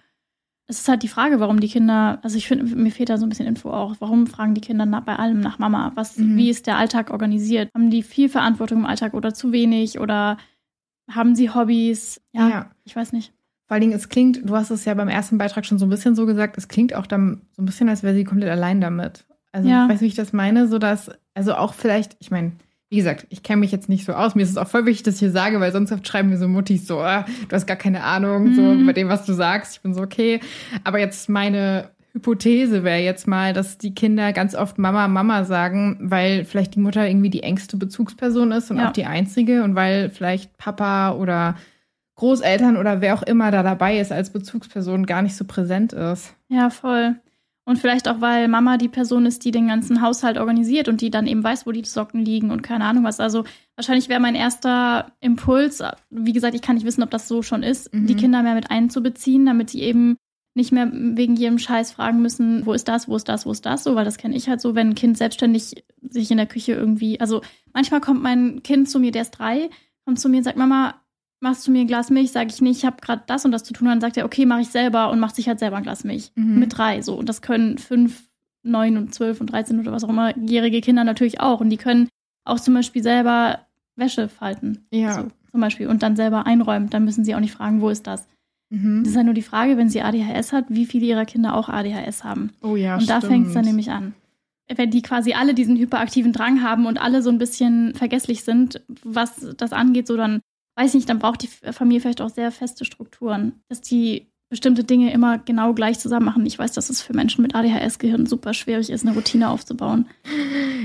es 0.68 0.80
ist 0.80 0.88
halt 0.88 1.02
die 1.02 1.08
Frage, 1.08 1.38
warum 1.38 1.60
die 1.60 1.68
Kinder, 1.68 2.18
also 2.22 2.36
ich 2.36 2.48
finde, 2.48 2.64
mir 2.74 2.90
fehlt 2.90 3.08
da 3.08 3.18
so 3.18 3.26
ein 3.26 3.28
bisschen 3.28 3.46
Info 3.46 3.70
auch. 3.70 3.94
Warum 4.00 4.26
fragen 4.26 4.54
die 4.54 4.60
Kinder 4.60 4.84
nach, 4.84 5.02
bei 5.02 5.16
allem 5.16 5.38
nach 5.38 5.58
Mama? 5.58 5.92
Was, 5.94 6.18
mhm. 6.18 6.36
wie 6.36 6.50
ist 6.50 6.66
der 6.66 6.76
Alltag 6.76 7.10
organisiert? 7.10 7.70
Haben 7.72 7.90
die 7.90 8.02
viel 8.02 8.28
Verantwortung 8.28 8.78
im 8.78 8.86
Alltag 8.86 9.14
oder 9.14 9.32
zu 9.32 9.52
wenig? 9.52 10.00
Oder 10.00 10.38
haben 11.08 11.36
sie 11.36 11.50
Hobbys? 11.50 12.20
Ja, 12.32 12.48
ja. 12.48 12.70
ich 12.84 12.96
weiß 12.96 13.12
nicht. 13.12 13.32
Vor 13.66 13.74
allen 13.74 13.80
Dingen, 13.80 13.94
es 13.94 14.08
klingt, 14.08 14.48
du 14.48 14.54
hast 14.54 14.70
es 14.70 14.84
ja 14.84 14.94
beim 14.94 15.08
ersten 15.08 15.38
Beitrag 15.38 15.66
schon 15.66 15.78
so 15.78 15.86
ein 15.86 15.90
bisschen 15.90 16.14
so 16.14 16.24
gesagt, 16.24 16.56
es 16.56 16.68
klingt 16.68 16.94
auch 16.94 17.06
dann 17.06 17.42
so 17.52 17.62
ein 17.62 17.66
bisschen, 17.66 17.88
als 17.88 18.02
wäre 18.02 18.14
sie 18.14 18.24
komplett 18.24 18.50
allein 18.50 18.80
damit. 18.80 19.24
Also, 19.52 19.68
ja. 19.68 19.86
ich 19.86 19.92
weiß, 19.92 20.00
wie 20.02 20.06
ich 20.06 20.14
das 20.14 20.32
meine, 20.32 20.68
so 20.68 20.78
dass, 20.78 21.10
also 21.34 21.54
auch 21.54 21.74
vielleicht, 21.74 22.16
ich 22.20 22.30
meine, 22.30 22.52
wie 22.88 22.96
gesagt, 22.96 23.26
ich 23.30 23.42
kenne 23.42 23.60
mich 23.60 23.72
jetzt 23.72 23.88
nicht 23.88 24.04
so 24.04 24.12
aus. 24.12 24.36
Mir 24.36 24.42
ist 24.42 24.50
es 24.50 24.56
auch 24.56 24.68
voll 24.68 24.86
wichtig, 24.86 25.02
dass 25.02 25.14
ich 25.14 25.20
hier 25.20 25.30
sage, 25.32 25.58
weil 25.58 25.72
sonst 25.72 25.90
oft 25.90 26.06
schreiben 26.06 26.28
mir 26.28 26.38
so 26.38 26.46
Muttis 26.46 26.86
so, 26.86 27.00
ah, 27.00 27.26
du 27.48 27.56
hast 27.56 27.66
gar 27.66 27.76
keine 27.76 28.04
Ahnung, 28.04 28.50
mhm. 28.50 28.54
so 28.54 28.86
bei 28.86 28.92
dem, 28.92 29.08
was 29.08 29.26
du 29.26 29.32
sagst. 29.32 29.76
Ich 29.76 29.80
bin 29.80 29.94
so, 29.94 30.02
okay. 30.02 30.40
Aber 30.84 31.00
jetzt 31.00 31.28
meine 31.28 31.90
Hypothese 32.12 32.84
wäre 32.84 33.00
jetzt 33.00 33.26
mal, 33.26 33.52
dass 33.52 33.76
die 33.76 33.94
Kinder 33.94 34.32
ganz 34.32 34.54
oft 34.54 34.78
Mama, 34.78 35.08
Mama 35.08 35.44
sagen, 35.44 35.98
weil 36.00 36.44
vielleicht 36.44 36.76
die 36.76 36.80
Mutter 36.80 37.06
irgendwie 37.06 37.30
die 37.30 37.42
engste 37.42 37.76
Bezugsperson 37.76 38.52
ist 38.52 38.70
und 38.70 38.78
ja. 38.78 38.88
auch 38.88 38.92
die 38.92 39.04
einzige 39.04 39.64
und 39.64 39.74
weil 39.74 40.10
vielleicht 40.10 40.56
Papa 40.56 41.12
oder 41.12 41.56
Großeltern 42.16 42.76
oder 42.76 43.00
wer 43.00 43.14
auch 43.14 43.22
immer 43.22 43.50
da 43.50 43.62
dabei 43.62 44.00
ist 44.00 44.10
als 44.10 44.30
Bezugsperson 44.30 45.06
gar 45.06 45.22
nicht 45.22 45.36
so 45.36 45.44
präsent 45.44 45.92
ist. 45.92 46.34
Ja, 46.48 46.70
voll. 46.70 47.16
Und 47.68 47.78
vielleicht 47.80 48.08
auch, 48.08 48.20
weil 48.20 48.46
Mama 48.46 48.78
die 48.78 48.88
Person 48.88 49.26
ist, 49.26 49.44
die 49.44 49.50
den 49.50 49.66
ganzen 49.66 50.00
Haushalt 50.00 50.38
organisiert 50.38 50.88
und 50.88 51.00
die 51.00 51.10
dann 51.10 51.26
eben 51.26 51.42
weiß, 51.42 51.66
wo 51.66 51.72
die 51.72 51.84
Socken 51.84 52.24
liegen 52.24 52.52
und 52.52 52.62
keine 52.62 52.84
Ahnung 52.84 53.02
was. 53.02 53.18
Also 53.18 53.44
wahrscheinlich 53.74 54.08
wäre 54.08 54.20
mein 54.20 54.36
erster 54.36 55.12
Impuls, 55.20 55.82
wie 56.10 56.32
gesagt, 56.32 56.54
ich 56.54 56.62
kann 56.62 56.76
nicht 56.76 56.86
wissen, 56.86 57.02
ob 57.02 57.10
das 57.10 57.26
so 57.26 57.42
schon 57.42 57.64
ist, 57.64 57.92
mhm. 57.92 58.06
die 58.06 58.14
Kinder 58.14 58.42
mehr 58.42 58.54
mit 58.54 58.70
einzubeziehen, 58.70 59.44
damit 59.44 59.70
sie 59.70 59.82
eben 59.82 60.16
nicht 60.54 60.72
mehr 60.72 60.88
wegen 60.92 61.34
jedem 61.34 61.58
Scheiß 61.58 61.92
fragen 61.92 62.22
müssen, 62.22 62.64
wo 62.64 62.72
ist 62.72 62.86
das, 62.86 63.08
wo 63.08 63.16
ist 63.16 63.28
das, 63.28 63.44
wo 63.44 63.50
ist 63.50 63.66
das, 63.66 63.82
so, 63.82 63.96
weil 63.96 64.06
das 64.06 64.16
kenne 64.16 64.36
ich 64.36 64.48
halt 64.48 64.60
so, 64.60 64.74
wenn 64.74 64.90
ein 64.90 64.94
Kind 64.94 65.18
selbstständig 65.18 65.84
sich 66.00 66.30
in 66.30 66.38
der 66.38 66.46
Küche 66.46 66.72
irgendwie, 66.72 67.20
also 67.20 67.42
manchmal 67.74 68.00
kommt 68.00 68.22
mein 68.22 68.62
Kind 68.62 68.88
zu 68.88 69.00
mir, 69.00 69.10
der 69.10 69.22
ist 69.22 69.32
drei, 69.32 69.68
kommt 70.04 70.20
zu 70.20 70.28
mir 70.28 70.38
und 70.38 70.44
sagt, 70.44 70.56
Mama, 70.56 70.94
machst 71.40 71.66
du 71.66 71.70
mir 71.70 71.80
ein 71.80 71.86
Glas 71.86 72.10
Milch, 72.10 72.32
sage 72.32 72.50
ich 72.50 72.60
nicht, 72.60 72.78
ich 72.78 72.84
habe 72.84 72.96
gerade 73.00 73.22
das 73.26 73.44
und 73.44 73.52
das 73.52 73.64
zu 73.64 73.72
tun. 73.72 73.88
Dann 73.88 74.00
sagt 74.00 74.16
er, 74.16 74.24
okay, 74.24 74.46
mache 74.46 74.62
ich 74.62 74.68
selber 74.68 75.10
und 75.10 75.20
macht 75.20 75.36
sich 75.36 75.48
halt 75.48 75.58
selber 75.58 75.76
ein 75.76 75.82
Glas 75.82 76.04
Milch. 76.04 76.32
Mhm. 76.34 76.58
Mit 76.58 76.76
drei 76.76 77.02
so. 77.02 77.14
Und 77.14 77.28
das 77.28 77.42
können 77.42 77.78
fünf, 77.78 78.28
neun 78.62 78.96
und 78.96 79.14
zwölf 79.14 79.40
und 79.40 79.46
dreizehn 79.52 79.78
oder 79.78 79.92
was 79.92 80.04
auch 80.04 80.08
immer 80.08 80.36
jährige 80.38 80.80
Kinder 80.80 81.04
natürlich 81.04 81.40
auch. 81.40 81.60
Und 81.60 81.70
die 81.70 81.76
können 81.76 82.08
auch 82.44 82.60
zum 82.60 82.74
Beispiel 82.74 83.02
selber 83.02 83.60
Wäsche 83.96 84.28
falten. 84.28 84.86
Ja. 84.90 85.12
So, 85.14 85.28
zum 85.50 85.60
Beispiel. 85.60 85.88
Und 85.88 86.02
dann 86.02 86.16
selber 86.16 86.46
einräumen. 86.46 86.90
Dann 86.90 87.04
müssen 87.04 87.24
sie 87.24 87.34
auch 87.34 87.40
nicht 87.40 87.54
fragen, 87.54 87.80
wo 87.80 87.90
ist 87.90 88.06
das. 88.06 88.26
Mhm. 88.70 89.02
Das 89.02 89.10
ist 89.10 89.16
halt 89.16 89.26
nur 89.26 89.34
die 89.34 89.42
Frage, 89.42 89.76
wenn 89.76 89.88
sie 89.88 90.02
ADHS 90.02 90.52
hat, 90.52 90.66
wie 90.68 90.86
viele 90.86 91.06
ihrer 91.06 91.24
Kinder 91.24 91.54
auch 91.54 91.68
ADHS 91.68 92.24
haben. 92.24 92.50
Oh 92.62 92.76
ja, 92.76 92.96
Und 92.96 93.08
da 93.08 93.20
fängt 93.20 93.48
es 93.48 93.54
dann 93.54 93.64
nämlich 93.64 93.90
an 93.90 94.14
wenn 94.74 94.90
die 94.90 95.02
quasi 95.02 95.32
alle 95.32 95.54
diesen 95.54 95.76
hyperaktiven 95.76 96.32
Drang 96.32 96.62
haben 96.62 96.86
und 96.86 96.98
alle 96.98 97.22
so 97.22 97.30
ein 97.30 97.38
bisschen 97.38 97.94
vergesslich 97.94 98.42
sind, 98.42 98.82
was 99.04 99.54
das 99.56 99.72
angeht, 99.72 100.06
so 100.06 100.16
dann 100.16 100.40
weiß 100.76 100.94
nicht, 100.94 101.08
dann 101.08 101.18
braucht 101.18 101.42
die 101.42 101.48
Familie 101.72 102.00
vielleicht 102.00 102.20
auch 102.20 102.30
sehr 102.30 102.52
feste 102.52 102.84
Strukturen, 102.84 103.54
dass 103.68 103.80
die 103.80 104.26
bestimmte 104.48 104.84
Dinge 104.84 105.12
immer 105.12 105.38
genau 105.38 105.74
gleich 105.74 105.98
zusammen 105.98 106.26
machen. 106.26 106.46
Ich 106.46 106.58
weiß, 106.58 106.72
dass 106.72 106.88
es 106.88 107.02
für 107.02 107.14
Menschen 107.14 107.42
mit 107.42 107.54
ADHS-Gehirn 107.54 108.26
super 108.26 108.54
schwierig 108.54 108.90
ist, 108.90 109.04
eine 109.04 109.14
Routine 109.14 109.48
aufzubauen. 109.48 110.06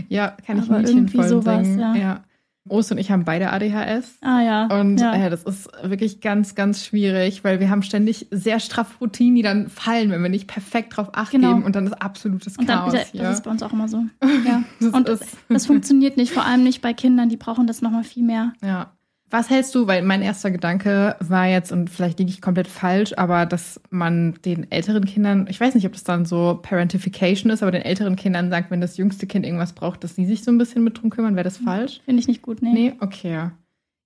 Ja, 0.09 0.35
kann 0.45 0.57
ich 0.57 0.69
ein 0.71 0.85
irgendwie 0.85 1.23
sowas, 1.23 1.67
ja. 1.77 1.95
ja. 1.95 2.23
Ost 2.69 2.91
und 2.91 2.99
ich 2.99 3.11
haben 3.11 3.25
beide 3.25 3.51
ADHS. 3.51 4.17
Ah 4.21 4.41
ja. 4.41 4.65
Und 4.67 4.99
ja. 4.99 5.15
Äh, 5.15 5.29
das 5.29 5.43
ist 5.43 5.69
wirklich 5.83 6.21
ganz, 6.21 6.53
ganz 6.53 6.85
schwierig, 6.85 7.43
weil 7.43 7.59
wir 7.59 7.69
haben 7.69 7.81
ständig 7.81 8.27
sehr 8.29 8.59
straff 8.59 9.01
Routinen, 9.01 9.35
die 9.35 9.41
dann 9.41 9.67
fallen, 9.67 10.11
wenn 10.11 10.21
wir 10.21 10.29
nicht 10.29 10.47
perfekt 10.47 10.95
drauf 10.95 11.09
acht 11.13 11.31
genau. 11.31 11.49
geben 11.49 11.63
und 11.63 11.75
dann 11.75 11.87
ist 11.87 11.93
absolutes 11.93 12.57
und 12.57 12.67
Chaos. 12.67 12.93
Dann, 12.93 13.03
das 13.13 13.37
ist 13.37 13.43
bei 13.43 13.51
uns 13.51 13.63
auch 13.63 13.73
immer 13.73 13.87
so. 13.87 14.05
Ja. 14.45 14.63
das 14.79 14.93
und 14.93 15.07
das, 15.07 15.19
das 15.49 15.65
funktioniert 15.65 16.17
nicht, 16.17 16.31
vor 16.31 16.45
allem 16.45 16.63
nicht 16.63 16.81
bei 16.81 16.93
Kindern, 16.93 17.29
die 17.29 17.37
brauchen 17.37 17.67
das 17.67 17.81
nochmal 17.81 18.03
viel 18.03 18.23
mehr. 18.23 18.53
Ja. 18.63 18.91
Was 19.31 19.49
hältst 19.49 19.73
du, 19.75 19.87
weil 19.87 20.03
mein 20.03 20.21
erster 20.21 20.51
Gedanke 20.51 21.15
war 21.19 21.47
jetzt, 21.47 21.71
und 21.71 21.89
vielleicht 21.89 22.19
liege 22.19 22.29
ich 22.29 22.41
komplett 22.41 22.67
falsch, 22.67 23.13
aber 23.15 23.45
dass 23.45 23.79
man 23.89 24.35
den 24.43 24.69
älteren 24.71 25.05
Kindern, 25.05 25.47
ich 25.49 25.59
weiß 25.59 25.73
nicht, 25.73 25.85
ob 25.85 25.93
das 25.93 26.03
dann 26.03 26.25
so 26.25 26.59
Parentification 26.61 27.49
ist, 27.49 27.63
aber 27.63 27.71
den 27.71 27.81
älteren 27.81 28.17
Kindern 28.17 28.49
sagt, 28.49 28.71
wenn 28.71 28.81
das 28.81 28.97
jüngste 28.97 29.27
Kind 29.27 29.45
irgendwas 29.45 29.71
braucht, 29.71 30.03
dass 30.03 30.15
sie 30.15 30.25
sich 30.25 30.43
so 30.43 30.51
ein 30.51 30.57
bisschen 30.57 30.83
mit 30.83 31.01
drum 31.01 31.09
kümmern, 31.09 31.35
wäre 31.35 31.45
das 31.45 31.57
falsch? 31.57 32.01
Finde 32.03 32.19
ich 32.19 32.27
nicht 32.27 32.41
gut, 32.41 32.61
nee. 32.61 32.73
Nee, 32.73 32.93
okay. 32.99 33.51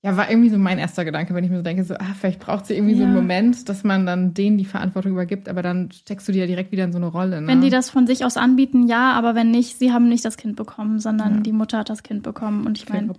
Ja, 0.06 0.15
war 0.18 0.30
irgendwie 0.30 0.50
so 0.50 0.60
mein 0.60 0.78
erster 0.78 1.04
Gedanke, 1.04 1.34
wenn 1.34 1.44
ich 1.44 1.50
mir 1.50 1.58
so 1.58 1.63
denke, 1.63 1.84
so, 1.84 1.96
ah, 1.96 2.13
vielleicht 2.20 2.39
braucht 2.39 2.68
sie 2.68 2.76
irgendwie 2.76 2.94
ja. 2.94 3.00
so 3.00 3.04
einen 3.06 3.15
Moment, 3.15 3.68
dass 3.68 3.84
man 3.84 4.06
dann 4.06 4.36
denen 4.36 4.60
die 4.60 4.65
Verantwortung 4.65 5.13
übergibt, 5.13 5.50
aber 5.50 5.63
dann 5.63 5.91
steckst 5.91 6.28
du 6.28 6.32
dir 6.32 6.41
ja 6.41 6.46
direkt 6.46 6.72
wieder 6.72 6.84
in 6.84 6.91
so 6.91 7.00
eine 7.00 7.08
Rolle. 7.08 7.41
Ne? 7.41 7.48
Wenn 7.48 7.62
die 7.62 7.72
das 7.72 7.89
von 7.89 8.06
sich 8.06 8.24
aus 8.24 8.38
anbieten, 8.38 8.88
ja, 8.88 9.13
aber 9.13 9.34
wenn 9.34 9.50
nicht, 9.50 9.80
sie 9.80 9.91
haben 9.91 10.08
nicht 10.08 10.24
das 10.24 10.38
Kind 10.38 10.58
bekommen, 10.58 11.00
sondern 11.00 11.38
ja. 11.38 11.39
die 11.39 11.52
Mutter 11.54 11.80
hat 11.80 11.89
das 11.89 12.04
Kind 12.04 12.22
bekommen. 12.22 12.68
Und 12.68 12.78
ich 12.78 12.88
meine. 12.88 13.12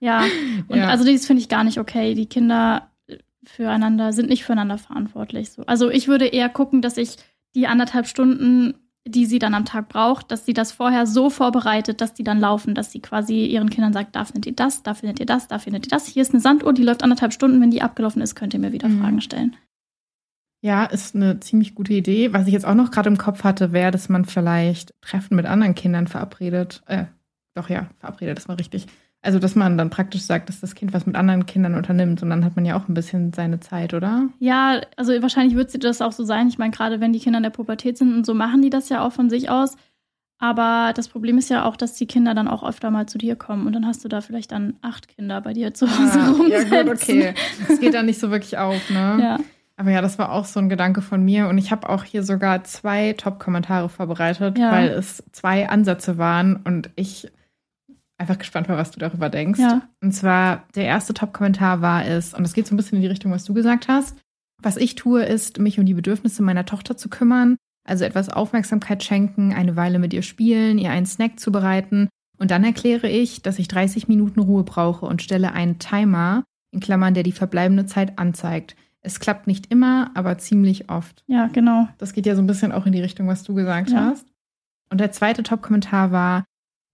Ja, 0.00 0.24
und 0.68 0.78
ja. 0.78 0.88
also 0.88 1.04
das 1.04 1.26
finde 1.26 1.42
ich 1.42 1.50
gar 1.50 1.62
nicht 1.62 1.78
okay. 1.78 2.14
Die 2.14 2.24
Kinder 2.24 2.88
füreinander 3.44 4.14
sind 4.14 4.30
nicht 4.30 4.44
füreinander 4.44 4.78
verantwortlich. 4.78 5.50
So. 5.50 5.64
Also 5.66 5.90
ich 5.90 6.08
würde 6.08 6.26
eher 6.26 6.48
gucken, 6.48 6.80
dass 6.80 6.96
ich 6.96 7.16
die 7.54 7.66
anderthalb 7.66 8.06
Stunden 8.06 8.76
die 9.06 9.26
sie 9.26 9.38
dann 9.38 9.54
am 9.54 9.64
Tag 9.64 9.88
braucht, 9.88 10.30
dass 10.30 10.44
sie 10.44 10.52
das 10.52 10.72
vorher 10.72 11.06
so 11.06 11.30
vorbereitet, 11.30 12.00
dass 12.00 12.14
die 12.14 12.24
dann 12.24 12.38
laufen, 12.38 12.74
dass 12.74 12.92
sie 12.92 13.00
quasi 13.00 13.46
ihren 13.46 13.70
Kindern 13.70 13.92
sagt, 13.92 14.14
da 14.14 14.24
findet 14.24 14.46
ihr 14.46 14.54
das, 14.54 14.82
da 14.82 14.94
findet 14.94 15.20
ihr 15.20 15.26
das, 15.26 15.48
da 15.48 15.58
findet 15.58 15.86
ihr 15.86 15.90
das. 15.90 16.06
Hier 16.06 16.22
ist 16.22 16.32
eine 16.32 16.40
Sanduhr, 16.40 16.72
die 16.72 16.82
läuft 16.82 17.02
anderthalb 17.02 17.32
Stunden. 17.32 17.60
Wenn 17.60 17.70
die 17.70 17.82
abgelaufen 17.82 18.20
ist, 18.20 18.34
könnt 18.34 18.52
ihr 18.52 18.60
mir 18.60 18.72
wieder 18.72 18.88
mhm. 18.88 19.00
Fragen 19.00 19.20
stellen. 19.20 19.56
Ja, 20.62 20.84
ist 20.84 21.14
eine 21.14 21.40
ziemlich 21.40 21.74
gute 21.74 21.94
Idee. 21.94 22.34
Was 22.34 22.46
ich 22.46 22.52
jetzt 22.52 22.66
auch 22.66 22.74
noch 22.74 22.90
gerade 22.90 23.08
im 23.08 23.16
Kopf 23.16 23.44
hatte, 23.44 23.72
wäre, 23.72 23.90
dass 23.90 24.10
man 24.10 24.26
vielleicht 24.26 24.92
Treffen 25.00 25.36
mit 25.36 25.46
anderen 25.46 25.74
Kindern 25.74 26.06
verabredet. 26.06 26.82
Äh, 26.86 27.06
doch 27.54 27.70
ja, 27.70 27.88
verabredet, 27.98 28.36
das 28.36 28.48
war 28.48 28.58
richtig. 28.58 28.86
Also, 29.22 29.38
dass 29.38 29.54
man 29.54 29.76
dann 29.76 29.90
praktisch 29.90 30.22
sagt, 30.22 30.48
dass 30.48 30.60
das 30.60 30.74
Kind 30.74 30.94
was 30.94 31.04
mit 31.04 31.14
anderen 31.14 31.44
Kindern 31.44 31.74
unternimmt 31.74 32.22
und 32.22 32.30
dann 32.30 32.42
hat 32.44 32.56
man 32.56 32.64
ja 32.64 32.74
auch 32.76 32.88
ein 32.88 32.94
bisschen 32.94 33.32
seine 33.34 33.60
Zeit, 33.60 33.92
oder? 33.92 34.28
Ja, 34.38 34.80
also 34.96 35.12
wahrscheinlich 35.20 35.56
wird 35.56 35.70
sie 35.70 35.78
das 35.78 36.00
auch 36.00 36.12
so 36.12 36.24
sein. 36.24 36.48
Ich 36.48 36.56
meine, 36.56 36.70
gerade 36.70 37.00
wenn 37.00 37.12
die 37.12 37.18
Kinder 37.18 37.36
in 37.36 37.42
der 37.42 37.50
Pubertät 37.50 37.98
sind 37.98 38.14
und 38.14 38.24
so 38.24 38.32
machen 38.32 38.62
die 38.62 38.70
das 38.70 38.88
ja 38.88 39.02
auch 39.06 39.12
von 39.12 39.28
sich 39.28 39.50
aus. 39.50 39.76
Aber 40.38 40.92
das 40.96 41.08
Problem 41.08 41.36
ist 41.36 41.50
ja 41.50 41.66
auch, 41.66 41.76
dass 41.76 41.92
die 41.94 42.06
Kinder 42.06 42.32
dann 42.34 42.48
auch 42.48 42.66
öfter 42.66 42.90
mal 42.90 43.04
zu 43.06 43.18
dir 43.18 43.36
kommen 43.36 43.66
und 43.66 43.74
dann 43.74 43.86
hast 43.86 44.02
du 44.04 44.08
da 44.08 44.22
vielleicht 44.22 44.52
dann 44.52 44.76
acht 44.80 45.08
Kinder 45.08 45.38
bei 45.42 45.52
dir 45.52 45.74
zu 45.74 45.86
Hause 45.86 46.18
Ah, 46.18 46.30
rumsitzen. 46.30 46.72
ja, 46.72 46.82
gut, 46.82 46.92
okay. 46.94 47.34
Das 47.68 47.78
geht 47.78 47.92
dann 47.92 48.06
nicht 48.06 48.18
so 48.20 48.30
wirklich 48.30 48.56
auf, 48.56 48.88
ne? 48.88 49.18
Ja. 49.20 49.38
Aber 49.76 49.90
ja, 49.90 50.00
das 50.02 50.18
war 50.18 50.32
auch 50.32 50.44
so 50.46 50.60
ein 50.60 50.68
Gedanke 50.68 51.00
von 51.02 51.22
mir. 51.22 51.48
Und 51.48 51.56
ich 51.56 51.70
habe 51.72 51.88
auch 51.88 52.04
hier 52.04 52.22
sogar 52.22 52.64
zwei 52.64 53.14
Top-Kommentare 53.14 53.88
vorbereitet, 53.88 54.58
Ja. 54.58 54.72
weil 54.72 54.88
es 54.88 55.22
zwei 55.32 55.68
Ansätze 55.70 56.16
waren 56.18 56.56
und 56.56 56.90
ich 56.96 57.30
einfach 58.20 58.38
gespannt 58.38 58.68
war, 58.68 58.76
was 58.76 58.90
du 58.90 59.00
darüber 59.00 59.28
denkst. 59.30 59.58
Ja. 59.58 59.82
Und 60.02 60.12
zwar, 60.12 60.64
der 60.74 60.84
erste 60.84 61.14
Top-Kommentar 61.14 61.80
war 61.80 62.04
es, 62.06 62.34
und 62.34 62.42
das 62.42 62.52
geht 62.52 62.66
so 62.66 62.74
ein 62.74 62.76
bisschen 62.76 62.96
in 62.96 63.02
die 63.02 63.08
Richtung, 63.08 63.32
was 63.32 63.44
du 63.44 63.54
gesagt 63.54 63.88
hast. 63.88 64.16
Was 64.62 64.76
ich 64.76 64.94
tue, 64.94 65.24
ist, 65.24 65.58
mich 65.58 65.78
um 65.80 65.86
die 65.86 65.94
Bedürfnisse 65.94 66.42
meiner 66.42 66.66
Tochter 66.66 66.96
zu 66.96 67.08
kümmern, 67.08 67.56
also 67.88 68.04
etwas 68.04 68.28
Aufmerksamkeit 68.28 69.02
schenken, 69.02 69.54
eine 69.54 69.74
Weile 69.74 69.98
mit 69.98 70.12
ihr 70.12 70.22
spielen, 70.22 70.78
ihr 70.78 70.90
einen 70.90 71.06
Snack 71.06 71.40
zubereiten. 71.40 72.08
Und 72.38 72.50
dann 72.50 72.62
erkläre 72.62 73.08
ich, 73.08 73.42
dass 73.42 73.58
ich 73.58 73.68
30 73.68 74.06
Minuten 74.06 74.40
Ruhe 74.40 74.64
brauche 74.64 75.06
und 75.06 75.22
stelle 75.22 75.52
einen 75.52 75.78
Timer, 75.78 76.44
in 76.72 76.80
Klammern, 76.80 77.14
der 77.14 77.22
die 77.22 77.32
verbleibende 77.32 77.86
Zeit 77.86 78.18
anzeigt. 78.18 78.76
Es 79.02 79.18
klappt 79.18 79.46
nicht 79.46 79.72
immer, 79.72 80.10
aber 80.14 80.36
ziemlich 80.38 80.90
oft. 80.90 81.24
ja, 81.26 81.46
genau. 81.48 81.88
Das 81.98 82.12
geht 82.12 82.26
ja 82.26 82.36
so 82.36 82.42
ein 82.42 82.46
bisschen 82.46 82.70
auch 82.70 82.84
in 82.84 82.92
die 82.92 83.00
Richtung, 83.00 83.26
was 83.28 83.42
du 83.42 83.54
gesagt 83.54 83.90
Ja. 83.90 84.04
hast. 84.10 84.26
Und 84.90 85.00
der 85.00 85.10
zweite 85.10 85.42
Top-Kommentar 85.42 86.12
war, 86.12 86.44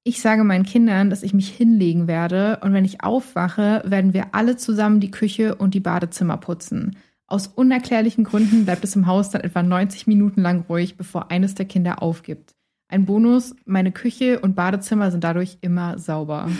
ich 0.06 0.20
sage 0.20 0.44
meinen 0.44 0.64
Kindern, 0.64 1.10
dass 1.10 1.24
ich 1.24 1.34
mich 1.34 1.48
hinlegen 1.48 2.06
werde 2.06 2.60
und 2.62 2.72
wenn 2.72 2.84
ich 2.84 3.02
aufwache, 3.02 3.82
werden 3.84 4.14
wir 4.14 4.34
alle 4.36 4.56
zusammen 4.56 5.00
die 5.00 5.10
Küche 5.10 5.56
und 5.56 5.74
die 5.74 5.80
Badezimmer 5.80 6.36
putzen. 6.36 6.96
Aus 7.26 7.48
unerklärlichen 7.48 8.22
Gründen 8.22 8.64
bleibt 8.64 8.84
es 8.84 8.94
im 8.94 9.08
Haus 9.08 9.30
dann 9.30 9.40
etwa 9.40 9.64
90 9.64 10.06
Minuten 10.06 10.42
lang 10.42 10.64
ruhig, 10.68 10.96
bevor 10.96 11.32
eines 11.32 11.56
der 11.56 11.66
Kinder 11.66 12.02
aufgibt. 12.02 12.55
Ein 12.96 13.04
Bonus, 13.04 13.54
meine 13.66 13.92
Küche 13.92 14.40
und 14.40 14.56
Badezimmer 14.56 15.10
sind 15.10 15.22
dadurch 15.22 15.58
immer 15.60 15.98
sauber. 15.98 16.48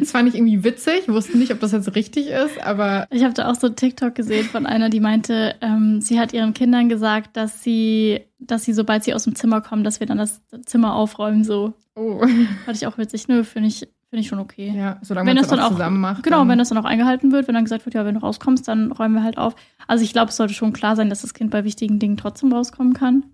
Das 0.00 0.10
fand 0.10 0.28
ich 0.28 0.34
irgendwie 0.34 0.64
witzig, 0.64 1.08
wusste 1.08 1.38
nicht, 1.38 1.52
ob 1.52 1.60
das 1.60 1.72
jetzt 1.72 1.94
richtig 1.94 2.26
ist, 2.26 2.60
aber 2.66 3.06
Ich 3.10 3.22
habe 3.22 3.32
da 3.32 3.48
auch 3.50 3.54
so 3.54 3.68
TikTok 3.68 4.14
gesehen 4.14 4.44
von 4.44 4.66
einer, 4.66 4.90
die 4.90 5.00
meinte, 5.00 5.54
ähm, 5.60 6.00
sie 6.00 6.18
hat 6.18 6.32
ihren 6.32 6.52
Kindern 6.52 6.88
gesagt, 6.88 7.36
dass 7.36 7.62
sie, 7.62 8.20
dass 8.38 8.64
sie, 8.64 8.72
sobald 8.72 9.04
sie 9.04 9.14
aus 9.14 9.24
dem 9.24 9.34
Zimmer 9.36 9.60
kommen, 9.60 9.84
dass 9.84 10.00
wir 10.00 10.06
dann 10.06 10.18
das 10.18 10.42
Zimmer 10.66 10.94
aufräumen. 10.94 11.44
So 11.44 11.74
oh. 11.94 12.20
fand 12.64 12.76
ich 12.76 12.86
auch 12.86 12.98
witzig. 12.98 13.28
Nö, 13.28 13.44
finde 13.44 13.68
ich, 13.68 13.88
finde 14.10 14.20
ich 14.20 14.26
schon 14.28 14.40
okay. 14.40 14.72
Ja, 14.76 14.98
solange 15.02 15.28
Wenn 15.28 15.36
man 15.36 15.42
das 15.42 15.50
dann 15.50 15.60
auch- 15.60 15.70
zusammen 15.70 16.00
macht. 16.00 16.22
Genau, 16.24 16.38
dann- 16.38 16.48
wenn 16.48 16.58
das 16.58 16.70
dann 16.70 16.78
auch 16.78 16.84
eingehalten 16.84 17.30
wird, 17.32 17.46
wenn 17.46 17.54
dann 17.54 17.64
gesagt 17.64 17.86
wird, 17.86 17.94
ja, 17.94 18.04
wenn 18.04 18.16
du 18.16 18.20
rauskommst, 18.20 18.66
dann 18.66 18.90
räumen 18.92 19.14
wir 19.14 19.22
halt 19.22 19.38
auf. 19.38 19.54
Also 19.86 20.04
ich 20.04 20.12
glaube, 20.12 20.30
es 20.30 20.36
sollte 20.36 20.54
schon 20.54 20.72
klar 20.72 20.96
sein, 20.96 21.08
dass 21.08 21.22
das 21.22 21.32
Kind 21.34 21.50
bei 21.50 21.64
wichtigen 21.64 21.98
Dingen 21.98 22.16
trotzdem 22.16 22.52
rauskommen 22.52 22.92
kann. 22.94 23.24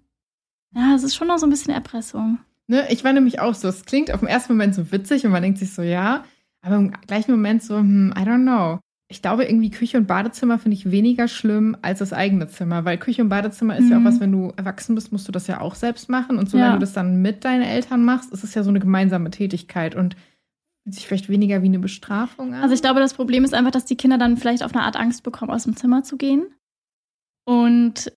Ja, 0.75 0.95
es 0.95 1.03
ist 1.03 1.15
schon 1.17 1.29
noch 1.29 1.39
so 1.39 1.47
ein 1.47 1.51
bisschen 1.51 1.75
Erpressung. 1.75 2.39
Ne, 2.69 2.87
ich 2.91 3.03
war 3.03 3.13
nämlich 3.13 3.41
auch 3.41 3.55
so, 3.55 3.67
es 3.69 3.85
klingt 3.85 4.13
auf 4.13 4.21
den 4.21 4.29
ersten 4.29 4.53
Moment 4.53 4.75
so 4.75 4.93
witzig 4.93 5.25
und 5.27 5.33
man 5.33 5.43
denkt 5.43 5.59
sich 5.59 5.73
so, 5.75 5.83
ja, 5.83 6.25
aber 6.63 6.77
im 6.77 6.93
gleichen 6.93 7.33
Moment 7.33 7.63
so, 7.63 7.77
hm, 7.79 8.15
I 8.17 8.21
don't 8.21 8.43
know. 8.43 8.79
Ich 9.09 9.23
glaube, 9.23 9.45
irgendwie 9.45 9.71
Küche 9.71 9.99
und 9.99 10.07
Badezimmer 10.07 10.61
finde 10.61 10.77
ich 10.77 10.93
weniger 10.93 11.27
schlimm 11.27 11.77
als 11.83 11.99
das 11.99 12.13
eigene 12.13 12.47
Zimmer, 12.47 12.85
weil 12.85 12.97
Küche 12.97 13.23
und 13.23 13.29
Badezimmer 13.29 13.77
ist 13.77 13.89
ja 13.91 13.97
auch 13.97 14.01
Mhm. 14.03 14.05
was, 14.05 14.21
wenn 14.21 14.31
du 14.31 14.53
erwachsen 14.57 14.95
bist, 14.95 15.11
musst 15.11 15.27
du 15.27 15.33
das 15.33 15.49
ja 15.49 15.61
auch 15.61 15.75
selbst 15.75 16.09
machen. 16.09 16.39
Und 16.39 16.49
solange 16.49 16.69
Ja. 16.71 16.75
du 16.75 16.81
das 16.81 16.93
dann 16.93 17.21
mit 17.21 17.45
deinen 17.45 17.63
Eltern 17.65 18.05
machst, 18.05 18.33
ist 18.33 18.45
es 18.45 18.55
ja 18.55 18.63
so 18.63 18.71
eine 18.71 18.79
gemeinsame 18.79 19.31
Tätigkeit 19.33 19.97
und 19.97 20.15
fühlt 20.85 20.95
sich 20.95 21.09
vielleicht 21.09 21.29
weniger 21.29 21.61
wie 21.63 21.67
eine 21.67 21.81
Bestrafung 21.81 22.55
an. 22.55 22.63
Also 22.63 22.73
ich 22.73 22.83
glaube, 22.83 23.01
das 23.01 23.15
Problem 23.15 23.43
ist 23.43 23.53
einfach, 23.53 23.73
dass 23.73 23.85
die 23.85 23.97
Kinder 23.97 24.17
dann 24.17 24.37
vielleicht 24.37 24.63
auf 24.63 24.73
eine 24.77 24.85
Art 24.85 24.95
Angst 24.95 25.25
bekommen, 25.25 25.51
aus 25.51 25.65
dem 25.65 25.75
Zimmer 25.75 26.05
zu 26.05 26.17
gehen. 26.17 26.47
Und 27.45 28.13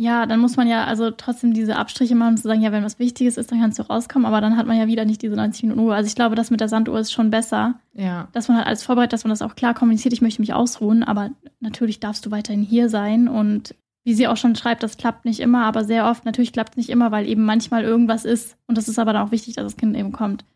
ja, 0.00 0.24
dann 0.24 0.40
muss 0.40 0.56
man 0.56 0.66
ja 0.66 0.84
also 0.84 1.10
trotzdem 1.10 1.52
diese 1.52 1.76
Abstriche 1.76 2.14
machen 2.14 2.38
zu 2.38 2.44
sagen, 2.44 2.62
ja, 2.62 2.72
wenn 2.72 2.82
was 2.82 2.98
Wichtiges 2.98 3.36
ist, 3.36 3.52
dann 3.52 3.60
kannst 3.60 3.78
du 3.78 3.82
rauskommen, 3.82 4.24
aber 4.24 4.40
dann 4.40 4.56
hat 4.56 4.66
man 4.66 4.78
ja 4.78 4.86
wieder 4.86 5.04
nicht 5.04 5.20
diese 5.20 5.36
90 5.36 5.64
Minuten 5.64 5.80
Ruhe. 5.80 5.94
Also 5.94 6.06
ich 6.06 6.14
glaube, 6.14 6.36
das 6.36 6.50
mit 6.50 6.62
der 6.62 6.70
Sanduhr 6.70 6.98
ist 6.98 7.12
schon 7.12 7.28
besser, 7.28 7.74
ja. 7.92 8.26
dass 8.32 8.48
man 8.48 8.56
halt 8.56 8.66
alles 8.66 8.82
vorbereitet, 8.82 9.12
dass 9.12 9.24
man 9.24 9.28
das 9.30 9.42
auch 9.42 9.56
klar 9.56 9.74
kommuniziert, 9.74 10.14
ich 10.14 10.22
möchte 10.22 10.40
mich 10.40 10.54
ausruhen, 10.54 11.02
aber 11.02 11.32
natürlich 11.60 12.00
darfst 12.00 12.24
du 12.24 12.30
weiterhin 12.30 12.62
hier 12.62 12.88
sein 12.88 13.28
und 13.28 13.74
wie 14.02 14.14
sie 14.14 14.26
auch 14.26 14.38
schon 14.38 14.56
schreibt, 14.56 14.82
das 14.82 14.96
klappt 14.96 15.26
nicht 15.26 15.38
immer, 15.38 15.66
aber 15.66 15.84
sehr 15.84 16.06
oft, 16.06 16.24
natürlich 16.24 16.54
klappt 16.54 16.70
es 16.70 16.76
nicht 16.78 16.88
immer, 16.88 17.10
weil 17.10 17.28
eben 17.28 17.44
manchmal 17.44 17.84
irgendwas 17.84 18.24
ist 18.24 18.56
und 18.66 18.78
das 18.78 18.88
ist 18.88 18.98
aber 18.98 19.12
dann 19.12 19.28
auch 19.28 19.32
wichtig, 19.32 19.56
dass 19.56 19.64
das 19.64 19.76
Kind 19.76 19.94
eben 19.98 20.12
kommt. 20.12 20.46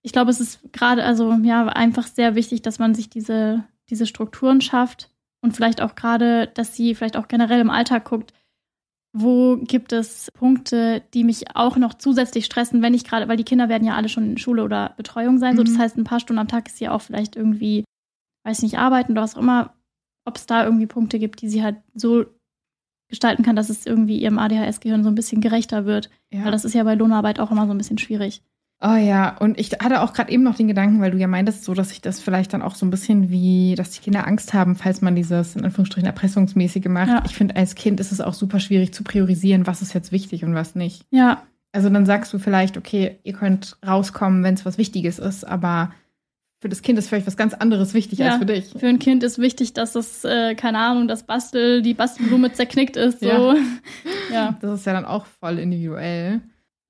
Ich 0.00 0.12
glaube, 0.12 0.30
es 0.30 0.40
ist 0.40 0.60
gerade, 0.72 1.04
also 1.04 1.30
ja, 1.42 1.66
einfach 1.66 2.06
sehr 2.06 2.36
wichtig, 2.36 2.62
dass 2.62 2.78
man 2.78 2.94
sich 2.94 3.10
diese, 3.10 3.64
diese 3.90 4.06
Strukturen 4.06 4.62
schafft 4.62 5.10
und 5.42 5.52
vielleicht 5.52 5.82
auch 5.82 5.94
gerade, 5.94 6.46
dass 6.54 6.74
sie 6.74 6.94
vielleicht 6.94 7.18
auch 7.18 7.28
generell 7.28 7.60
im 7.60 7.68
Alltag 7.68 8.06
guckt, 8.06 8.32
wo 9.16 9.56
gibt 9.58 9.92
es 9.92 10.28
Punkte, 10.34 11.02
die 11.14 11.22
mich 11.22 11.54
auch 11.56 11.76
noch 11.76 11.94
zusätzlich 11.94 12.44
stressen, 12.46 12.82
wenn 12.82 12.94
ich 12.94 13.04
gerade, 13.04 13.28
weil 13.28 13.36
die 13.36 13.44
Kinder 13.44 13.68
werden 13.68 13.86
ja 13.86 13.94
alle 13.94 14.08
schon 14.08 14.24
in 14.32 14.38
Schule 14.38 14.64
oder 14.64 14.92
Betreuung 14.96 15.38
sein, 15.38 15.56
so 15.56 15.62
Mhm. 15.62 15.66
das 15.66 15.78
heißt, 15.78 15.96
ein 15.96 16.04
paar 16.04 16.18
Stunden 16.18 16.40
am 16.40 16.48
Tag 16.48 16.66
ist 16.66 16.78
sie 16.78 16.88
auch 16.88 17.00
vielleicht 17.00 17.36
irgendwie, 17.36 17.84
weiß 18.44 18.62
nicht, 18.62 18.76
arbeiten 18.76 19.12
oder 19.12 19.22
was 19.22 19.36
auch 19.36 19.40
immer, 19.40 19.74
ob 20.26 20.36
es 20.36 20.46
da 20.46 20.64
irgendwie 20.64 20.86
Punkte 20.86 21.18
gibt, 21.20 21.42
die 21.42 21.48
sie 21.48 21.62
halt 21.62 21.76
so 21.94 22.24
gestalten 23.08 23.44
kann, 23.44 23.54
dass 23.54 23.68
es 23.70 23.86
irgendwie 23.86 24.18
ihrem 24.18 24.38
ADHS-Gehirn 24.38 25.04
so 25.04 25.10
ein 25.10 25.14
bisschen 25.14 25.40
gerechter 25.40 25.84
wird. 25.86 26.10
ja. 26.32 26.44
Weil 26.44 26.50
das 26.52 26.64
ist 26.64 26.74
ja 26.74 26.82
bei 26.82 26.94
Lohnarbeit 26.96 27.38
auch 27.38 27.52
immer 27.52 27.66
so 27.66 27.72
ein 27.72 27.78
bisschen 27.78 27.98
schwierig. 27.98 28.42
Oh 28.80 28.96
ja, 28.96 29.36
und 29.38 29.58
ich 29.58 29.70
hatte 29.82 30.02
auch 30.02 30.12
gerade 30.12 30.30
eben 30.30 30.42
noch 30.42 30.56
den 30.56 30.68
Gedanken, 30.68 31.00
weil 31.00 31.10
du 31.10 31.16
ja 31.16 31.26
meintest, 31.26 31.64
so 31.64 31.72
dass 31.72 31.88
sich 31.88 32.02
das 32.02 32.20
vielleicht 32.20 32.52
dann 32.52 32.60
auch 32.60 32.74
so 32.74 32.84
ein 32.84 32.90
bisschen 32.90 33.30
wie, 33.30 33.74
dass 33.76 33.92
die 33.92 34.00
Kinder 34.00 34.26
Angst 34.26 34.52
haben, 34.52 34.76
falls 34.76 35.00
man 35.00 35.14
dieses 35.16 35.56
in 35.56 35.64
Anführungsstrichen 35.64 36.06
erpressungsmäßige 36.06 36.86
macht. 36.86 37.08
Ja. 37.08 37.22
Ich 37.24 37.34
finde, 37.34 37.56
als 37.56 37.74
Kind 37.76 37.98
ist 37.98 38.12
es 38.12 38.20
auch 38.20 38.34
super 38.34 38.60
schwierig 38.60 38.92
zu 38.92 39.02
priorisieren, 39.02 39.66
was 39.66 39.80
ist 39.80 39.94
jetzt 39.94 40.12
wichtig 40.12 40.44
und 40.44 40.54
was 40.54 40.74
nicht. 40.74 41.06
Ja, 41.10 41.42
Also 41.72 41.88
dann 41.88 42.04
sagst 42.04 42.32
du 42.34 42.38
vielleicht, 42.38 42.76
okay, 42.76 43.18
ihr 43.24 43.32
könnt 43.32 43.78
rauskommen, 43.86 44.42
wenn 44.44 44.54
es 44.54 44.66
was 44.66 44.76
Wichtiges 44.76 45.18
ist, 45.18 45.44
aber 45.44 45.90
für 46.60 46.68
das 46.68 46.82
Kind 46.82 46.98
ist 46.98 47.08
vielleicht 47.08 47.26
was 47.26 47.36
ganz 47.36 47.54
anderes 47.54 47.94
wichtig 47.94 48.18
Ja. 48.18 48.30
als 48.32 48.36
für 48.38 48.46
dich. 48.46 48.70
für 48.76 48.86
ein 48.86 48.98
Kind 48.98 49.22
ist 49.22 49.38
wichtig, 49.38 49.72
dass 49.72 49.94
es, 49.94 50.24
äh, 50.24 50.54
keine 50.56 50.78
Ahnung, 50.78 51.08
das 51.08 51.22
Bastel, 51.24 51.80
die 51.82 51.94
Bastelblume 51.94 52.52
zerknickt 52.52 52.96
ist. 52.96 53.20
So. 53.20 53.26
Ja. 53.26 53.54
ja. 54.32 54.58
Das 54.60 54.80
ist 54.80 54.86
ja 54.86 54.92
dann 54.92 55.04
auch 55.06 55.24
voll 55.40 55.58
individuell. 55.58 56.42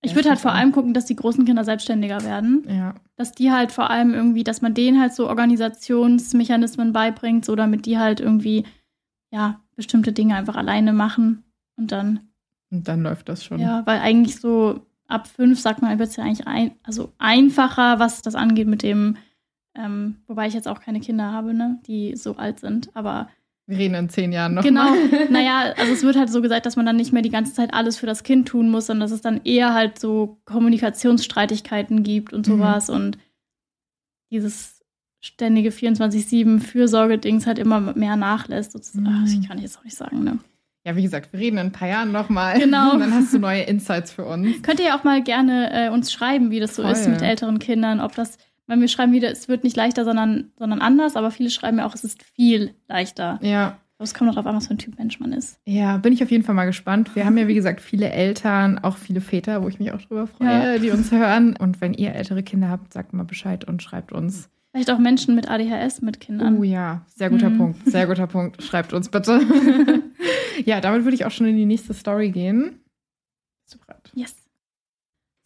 Ich 0.04 0.14
würde 0.14 0.28
halt 0.28 0.38
vor 0.38 0.52
allem 0.52 0.72
gucken, 0.72 0.94
dass 0.94 1.06
die 1.06 1.16
großen 1.16 1.44
Kinder 1.44 1.64
selbstständiger 1.64 2.22
werden. 2.22 2.64
Ja. 2.68 2.94
Dass 3.16 3.32
die 3.32 3.50
halt 3.50 3.72
vor 3.72 3.90
allem 3.90 4.12
irgendwie, 4.14 4.44
dass 4.44 4.62
man 4.62 4.74
denen 4.74 5.00
halt 5.00 5.14
so 5.14 5.28
Organisationsmechanismen 5.28 6.92
beibringt, 6.92 7.44
so 7.44 7.56
damit 7.56 7.86
die 7.86 7.98
halt 7.98 8.20
irgendwie, 8.20 8.64
ja, 9.30 9.60
bestimmte 9.76 10.12
Dinge 10.12 10.36
einfach 10.36 10.56
alleine 10.56 10.92
machen. 10.92 11.44
Und 11.76 11.92
dann, 11.92 12.20
Und 12.70 12.86
dann 12.88 13.02
läuft 13.02 13.28
das 13.28 13.44
schon. 13.44 13.58
ja, 13.58 13.82
weil 13.86 13.98
eigentlich 14.00 14.40
so 14.40 14.86
ab 15.08 15.26
fünf, 15.26 15.60
sagt 15.60 15.82
man, 15.82 15.98
wird 15.98 16.08
es 16.08 16.16
ja 16.16 16.24
eigentlich 16.24 16.46
ein, 16.46 16.72
also 16.82 17.12
einfacher, 17.18 17.98
was 17.98 18.22
das 18.22 18.34
angeht 18.34 18.68
mit 18.68 18.82
dem, 18.82 19.16
ähm, 19.74 20.16
wobei 20.26 20.46
ich 20.46 20.54
jetzt 20.54 20.68
auch 20.68 20.80
keine 20.80 21.00
Kinder 21.00 21.32
habe, 21.32 21.52
ne, 21.52 21.80
die 21.86 22.16
so 22.16 22.36
alt 22.36 22.60
sind, 22.60 22.94
aber 22.94 23.28
Wir 23.66 23.78
reden 23.78 23.94
in 23.94 24.08
zehn 24.10 24.30
Jahren 24.32 24.54
noch. 24.54 24.62
Genau. 24.62 24.84
Mal. 24.90 24.96
Naja, 25.30 25.72
also 25.78 25.92
es 25.92 26.02
wird 26.02 26.16
halt 26.16 26.30
so 26.30 26.42
gesagt, 26.42 26.66
dass 26.66 26.76
man 26.76 26.84
dann 26.86 26.96
nicht 26.96 27.12
mehr 27.12 27.22
die 27.22 27.30
ganze 27.30 27.54
Zeit 27.54 27.72
alles 27.72 27.96
für 27.96 28.06
das 28.06 28.22
Kind 28.22 28.46
tun 28.48 28.70
muss, 28.70 28.86
sondern 28.86 29.00
dass 29.08 29.10
es 29.12 29.22
dann 29.22 29.40
eher 29.44 29.72
halt 29.74 29.98
so 29.98 30.38
Kommunikationsstreitigkeiten 30.44 32.02
gibt 32.02 32.32
und 32.32 32.46
Mhm. 32.46 32.52
sowas 32.52 32.90
und 32.90 33.18
dieses 34.30 34.82
ständige 35.20 35.70
24-7 35.70 36.60
Fürsorge-Dings 36.60 37.46
halt 37.46 37.58
immer 37.58 37.80
mehr 37.80 38.16
nachlässt. 38.16 38.72
sozusagen. 38.72 39.06
Ach, 39.08 39.20
Mhm. 39.20 39.40
ich 39.42 39.48
kann 39.48 39.58
jetzt 39.58 39.78
auch 39.78 39.84
nicht 39.84 39.96
sagen, 39.96 40.22
ne? 40.24 40.38
Ja, 40.86 40.96
wie 40.96 41.02
gesagt, 41.02 41.32
wir 41.32 41.40
reden 41.40 41.56
in 41.56 41.66
ein 41.68 41.72
paar 41.72 41.88
Jahren 41.88 42.12
nochmal. 42.12 42.58
Genau. 42.58 42.92
Und 42.92 43.00
dann 43.00 43.14
hast 43.14 43.32
du 43.32 43.38
neue 43.38 43.62
Insights 43.62 44.12
für 44.12 44.26
uns. 44.26 44.60
Könnt 44.60 44.80
ihr 44.80 44.86
ja 44.86 44.98
auch 44.98 45.04
mal 45.04 45.22
gerne 45.22 45.86
äh, 45.86 45.88
uns 45.88 46.12
schreiben, 46.12 46.50
wie 46.50 46.60
das 46.60 46.76
so 46.76 46.82
Voll. 46.82 46.92
ist 46.92 47.08
mit 47.08 47.22
älteren 47.22 47.58
Kindern, 47.58 48.00
ob 48.00 48.14
das, 48.14 48.36
weil 48.66 48.80
wir 48.80 48.88
schreiben 48.88 49.12
wieder, 49.12 49.30
es 49.30 49.48
wird 49.48 49.64
nicht 49.64 49.76
leichter, 49.76 50.04
sondern, 50.04 50.50
sondern 50.58 50.80
anders, 50.80 51.16
aber 51.16 51.30
viele 51.30 51.50
schreiben 51.50 51.78
ja 51.78 51.86
auch, 51.86 51.94
es 51.94 52.04
ist 52.04 52.22
viel 52.22 52.74
leichter. 52.88 53.38
Ja. 53.42 53.78
Aber 53.96 54.04
es 54.04 54.14
kommt 54.14 54.28
auch 54.30 54.34
darauf 54.34 54.46
an, 54.48 54.56
was 54.56 54.66
für 54.66 54.74
ein 54.74 54.78
Typ 54.78 54.98
Mensch 54.98 55.20
man 55.20 55.32
ist. 55.32 55.60
Ja, 55.66 55.98
bin 55.98 56.12
ich 56.12 56.22
auf 56.22 56.30
jeden 56.30 56.42
Fall 56.42 56.54
mal 56.56 56.64
gespannt. 56.64 57.14
Wir 57.14 57.24
haben 57.26 57.38
ja, 57.38 57.46
wie 57.46 57.54
gesagt, 57.54 57.80
viele 57.80 58.10
Eltern, 58.10 58.78
auch 58.80 58.96
viele 58.96 59.20
Väter, 59.20 59.62
wo 59.62 59.68
ich 59.68 59.78
mich 59.78 59.92
auch 59.92 60.00
drüber 60.02 60.26
freue, 60.26 60.74
Ja. 60.74 60.78
die 60.78 60.90
uns 60.90 61.12
hören. 61.12 61.56
Und 61.56 61.80
wenn 61.80 61.94
ihr 61.94 62.12
ältere 62.14 62.42
Kinder 62.42 62.68
habt, 62.70 62.92
sagt 62.92 63.12
mal 63.12 63.22
Bescheid 63.24 63.64
und 63.64 63.82
schreibt 63.82 64.10
uns. 64.12 64.48
Vielleicht 64.72 64.90
auch 64.90 64.98
Menschen 64.98 65.36
mit 65.36 65.48
ADHS 65.48 66.02
mit 66.02 66.18
Kindern. 66.20 66.58
Oh 66.58 66.64
ja, 66.64 67.06
sehr 67.14 67.30
guter 67.30 67.50
Mhm. 67.50 67.58
Punkt. 67.58 67.86
Sehr 67.88 68.08
guter 68.08 68.26
Punkt. 68.26 68.60
Schreibt 68.64 68.92
uns 68.92 69.08
bitte. 69.08 69.40
ja, 70.64 70.80
damit 70.80 71.04
würde 71.04 71.14
ich 71.14 71.24
auch 71.24 71.30
schon 71.30 71.46
in 71.46 71.56
die 71.56 71.64
nächste 71.66 71.94
Story 71.94 72.30
gehen. 72.32 72.80
Bist 73.64 73.74
du 73.76 73.78
bereit? 73.86 74.10
Yes. 74.14 74.34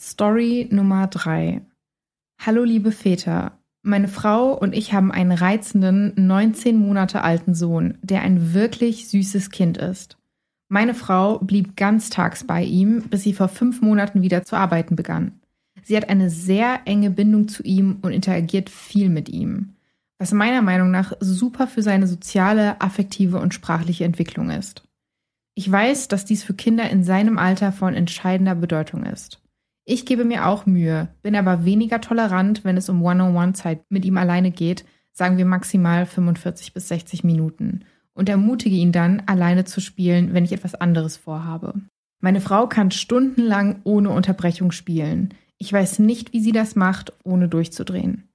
Story 0.01 0.69
Nummer 0.71 1.07
drei. 1.09 1.61
Hallo 2.41 2.63
liebe 2.63 2.93
Väter. 2.93 3.59
Meine 3.83 4.07
Frau 4.07 4.53
und 4.57 4.73
ich 4.73 4.93
haben 4.93 5.11
einen 5.11 5.33
reizenden, 5.33 6.13
19 6.15 6.79
Monate 6.79 7.23
alten 7.23 7.53
Sohn, 7.53 7.99
der 8.01 8.23
ein 8.23 8.55
wirklich 8.55 9.09
süßes 9.09 9.51
Kind 9.51 9.77
ist. 9.77 10.19
Meine 10.69 10.95
Frau 10.95 11.41
blieb 11.41 11.77
ganztags 11.77 12.45
bei 12.45 12.63
ihm, 12.63 13.03
bis 13.09 13.25
sie 13.25 13.33
vor 13.33 13.49
fünf 13.49 13.83
Monaten 13.83 14.23
wieder 14.23 14.45
zu 14.45 14.55
arbeiten 14.55 14.95
begann. 14.95 15.41
Sie 15.83 15.97
hat 15.97 16.09
eine 16.09 16.31
sehr 16.31 16.81
enge 16.85 17.11
Bindung 17.11 17.49
zu 17.49 17.65
ihm 17.65 17.99
und 18.03 18.13
interagiert 18.13 18.71
viel 18.71 19.09
mit 19.09 19.29
ihm, 19.29 19.75
was 20.19 20.33
meiner 20.33 20.63
Meinung 20.63 20.93
nach 20.93 21.15
super 21.19 21.67
für 21.67 21.83
seine 21.83 22.07
soziale, 22.07 22.81
affektive 22.81 23.41
und 23.41 23.53
sprachliche 23.53 24.05
Entwicklung 24.05 24.51
ist. 24.51 24.85
Ich 25.55 25.71
weiß, 25.71 26.07
dass 26.07 26.25
dies 26.25 26.45
für 26.45 26.55
Kinder 26.55 26.89
in 26.89 27.03
seinem 27.03 27.37
Alter 27.37 27.73
von 27.73 27.95
entscheidender 27.95 28.55
Bedeutung 28.55 29.05
ist. 29.05 29.41
Ich 29.91 30.05
gebe 30.05 30.27
mir 30.27 30.47
auch 30.47 30.67
Mühe, 30.67 31.09
bin 31.23 31.35
aber 31.35 31.65
weniger 31.65 32.03
tolerant, 32.03 32.63
wenn 32.63 32.77
es 32.77 32.91
um 32.91 33.03
One-on-One-Zeit 33.03 33.81
mit 33.89 34.05
ihm 34.05 34.19
alleine 34.19 34.51
geht, 34.51 34.85
sagen 35.13 35.39
wir 35.39 35.47
maximal 35.47 36.05
45 36.05 36.75
bis 36.75 36.89
60 36.89 37.25
Minuten, 37.25 37.87
und 38.13 38.29
ermutige 38.29 38.77
ihn 38.77 38.93
dann, 38.93 39.23
alleine 39.25 39.65
zu 39.65 39.81
spielen, 39.81 40.35
wenn 40.35 40.45
ich 40.45 40.53
etwas 40.53 40.75
anderes 40.75 41.17
vorhabe. 41.17 41.73
Meine 42.21 42.43
Frau 42.43 42.67
kann 42.67 42.91
stundenlang 42.91 43.81
ohne 43.85 44.11
Unterbrechung 44.11 44.73
spielen. 44.73 45.33
Ich 45.57 45.73
weiß 45.73 46.01
nicht, 46.01 46.35
wie 46.35 46.41
sie 46.41 46.53
das 46.53 46.77
macht, 46.77 47.15
ohne 47.25 47.49
durchzudrehen. 47.49 48.29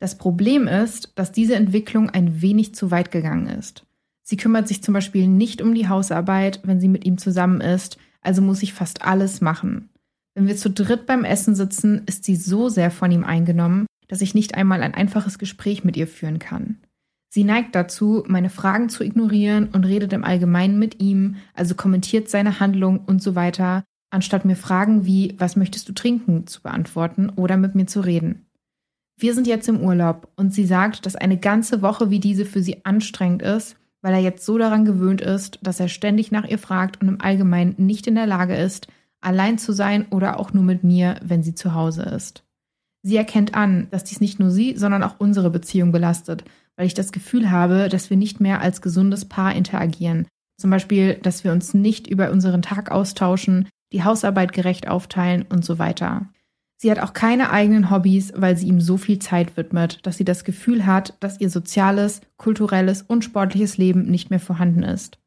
Das 0.00 0.18
Problem 0.18 0.66
ist, 0.66 1.12
dass 1.14 1.30
diese 1.30 1.54
Entwicklung 1.54 2.10
ein 2.10 2.42
wenig 2.42 2.74
zu 2.74 2.90
weit 2.90 3.12
gegangen 3.12 3.46
ist. 3.46 3.86
Sie 4.24 4.36
kümmert 4.36 4.66
sich 4.66 4.82
zum 4.82 4.94
Beispiel 4.94 5.28
nicht 5.28 5.62
um 5.62 5.72
die 5.72 5.86
Hausarbeit, 5.86 6.58
wenn 6.64 6.80
sie 6.80 6.88
mit 6.88 7.04
ihm 7.04 7.16
zusammen 7.16 7.60
ist, 7.60 7.96
also 8.22 8.42
muss 8.42 8.64
ich 8.64 8.72
fast 8.72 9.02
alles 9.04 9.40
machen. 9.40 9.89
Wenn 10.34 10.46
wir 10.46 10.56
zu 10.56 10.70
dritt 10.70 11.06
beim 11.06 11.24
Essen 11.24 11.54
sitzen, 11.54 12.02
ist 12.06 12.24
sie 12.24 12.36
so 12.36 12.68
sehr 12.68 12.90
von 12.90 13.10
ihm 13.10 13.24
eingenommen, 13.24 13.86
dass 14.08 14.20
ich 14.20 14.34
nicht 14.34 14.54
einmal 14.54 14.82
ein 14.82 14.94
einfaches 14.94 15.38
Gespräch 15.38 15.84
mit 15.84 15.96
ihr 15.96 16.06
führen 16.06 16.38
kann. 16.38 16.78
Sie 17.32 17.44
neigt 17.44 17.76
dazu, 17.76 18.24
meine 18.26 18.50
Fragen 18.50 18.88
zu 18.88 19.04
ignorieren 19.04 19.68
und 19.72 19.84
redet 19.84 20.12
im 20.12 20.24
Allgemeinen 20.24 20.78
mit 20.80 21.00
ihm, 21.00 21.36
also 21.54 21.76
kommentiert 21.76 22.28
seine 22.28 22.58
Handlung 22.58 23.04
und 23.06 23.22
so 23.22 23.36
weiter, 23.36 23.84
anstatt 24.10 24.44
mir 24.44 24.56
Fragen 24.56 25.06
wie 25.06 25.36
Was 25.38 25.54
möchtest 25.54 25.88
du 25.88 25.92
trinken 25.92 26.48
zu 26.48 26.60
beantworten 26.60 27.30
oder 27.30 27.56
mit 27.56 27.76
mir 27.76 27.86
zu 27.86 28.00
reden. 28.00 28.46
Wir 29.16 29.34
sind 29.34 29.46
jetzt 29.46 29.68
im 29.68 29.80
Urlaub 29.80 30.28
und 30.34 30.52
sie 30.52 30.64
sagt, 30.64 31.06
dass 31.06 31.14
eine 31.14 31.36
ganze 31.36 31.82
Woche 31.82 32.10
wie 32.10 32.18
diese 32.18 32.44
für 32.44 32.62
sie 32.62 32.84
anstrengend 32.84 33.42
ist, 33.42 33.76
weil 34.02 34.14
er 34.14 34.20
jetzt 34.20 34.44
so 34.44 34.58
daran 34.58 34.84
gewöhnt 34.84 35.20
ist, 35.20 35.58
dass 35.62 35.78
er 35.78 35.88
ständig 35.88 36.32
nach 36.32 36.46
ihr 36.46 36.58
fragt 36.58 37.00
und 37.00 37.08
im 37.08 37.20
Allgemeinen 37.20 37.74
nicht 37.76 38.06
in 38.06 38.14
der 38.14 38.26
Lage 38.26 38.56
ist, 38.56 38.88
allein 39.20 39.58
zu 39.58 39.72
sein 39.72 40.06
oder 40.10 40.38
auch 40.38 40.52
nur 40.52 40.64
mit 40.64 40.84
mir, 40.84 41.16
wenn 41.22 41.42
sie 41.42 41.54
zu 41.54 41.74
Hause 41.74 42.02
ist. 42.02 42.44
Sie 43.02 43.16
erkennt 43.16 43.54
an, 43.54 43.88
dass 43.90 44.04
dies 44.04 44.20
nicht 44.20 44.38
nur 44.38 44.50
sie, 44.50 44.76
sondern 44.76 45.02
auch 45.02 45.16
unsere 45.18 45.50
Beziehung 45.50 45.92
belastet, 45.92 46.44
weil 46.76 46.86
ich 46.86 46.94
das 46.94 47.12
Gefühl 47.12 47.50
habe, 47.50 47.88
dass 47.88 48.10
wir 48.10 48.16
nicht 48.16 48.40
mehr 48.40 48.60
als 48.60 48.82
gesundes 48.82 49.24
Paar 49.24 49.54
interagieren. 49.54 50.26
Zum 50.58 50.70
Beispiel, 50.70 51.14
dass 51.14 51.44
wir 51.44 51.52
uns 51.52 51.72
nicht 51.72 52.06
über 52.06 52.30
unseren 52.30 52.62
Tag 52.62 52.90
austauschen, 52.90 53.68
die 53.92 54.04
Hausarbeit 54.04 54.52
gerecht 54.52 54.88
aufteilen 54.88 55.46
und 55.48 55.64
so 55.64 55.78
weiter. 55.78 56.28
Sie 56.76 56.90
hat 56.90 56.98
auch 56.98 57.12
keine 57.12 57.50
eigenen 57.50 57.90
Hobbys, 57.90 58.32
weil 58.34 58.56
sie 58.56 58.66
ihm 58.66 58.80
so 58.80 58.96
viel 58.96 59.18
Zeit 59.18 59.58
widmet, 59.58 59.98
dass 60.06 60.16
sie 60.16 60.24
das 60.24 60.44
Gefühl 60.44 60.86
hat, 60.86 61.14
dass 61.20 61.40
ihr 61.40 61.50
soziales, 61.50 62.22
kulturelles 62.38 63.02
und 63.02 63.22
sportliches 63.24 63.76
Leben 63.76 64.10
nicht 64.10 64.30
mehr 64.30 64.40
vorhanden 64.40 64.82
ist. 64.82 65.19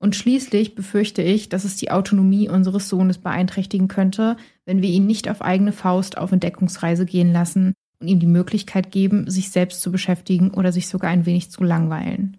Und 0.00 0.14
schließlich 0.14 0.74
befürchte 0.74 1.22
ich, 1.22 1.48
dass 1.48 1.64
es 1.64 1.76
die 1.76 1.90
Autonomie 1.90 2.48
unseres 2.48 2.88
Sohnes 2.88 3.18
beeinträchtigen 3.18 3.88
könnte, 3.88 4.36
wenn 4.64 4.80
wir 4.80 4.88
ihn 4.88 5.06
nicht 5.06 5.28
auf 5.28 5.42
eigene 5.42 5.72
Faust 5.72 6.18
auf 6.18 6.30
Entdeckungsreise 6.30 7.04
gehen 7.04 7.32
lassen 7.32 7.74
und 8.00 8.06
ihm 8.06 8.20
die 8.20 8.26
Möglichkeit 8.26 8.92
geben, 8.92 9.28
sich 9.28 9.50
selbst 9.50 9.82
zu 9.82 9.90
beschäftigen 9.90 10.52
oder 10.52 10.70
sich 10.70 10.86
sogar 10.86 11.10
ein 11.10 11.26
wenig 11.26 11.50
zu 11.50 11.64
langweilen. 11.64 12.36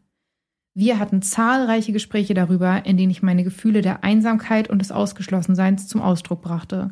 Wir 0.74 1.00
hatten 1.00 1.22
zahlreiche 1.22 1.92
Gespräche 1.92 2.34
darüber, 2.34 2.86
in 2.86 2.96
denen 2.96 3.12
ich 3.12 3.22
meine 3.22 3.44
Gefühle 3.44 3.82
der 3.82 4.06
Einsamkeit 4.06 4.70
und 4.70 4.80
des 4.80 4.92
Ausgeschlossenseins 4.92 5.88
zum 5.90 6.02
Ausdruck 6.02 6.42
brachte. 6.42 6.92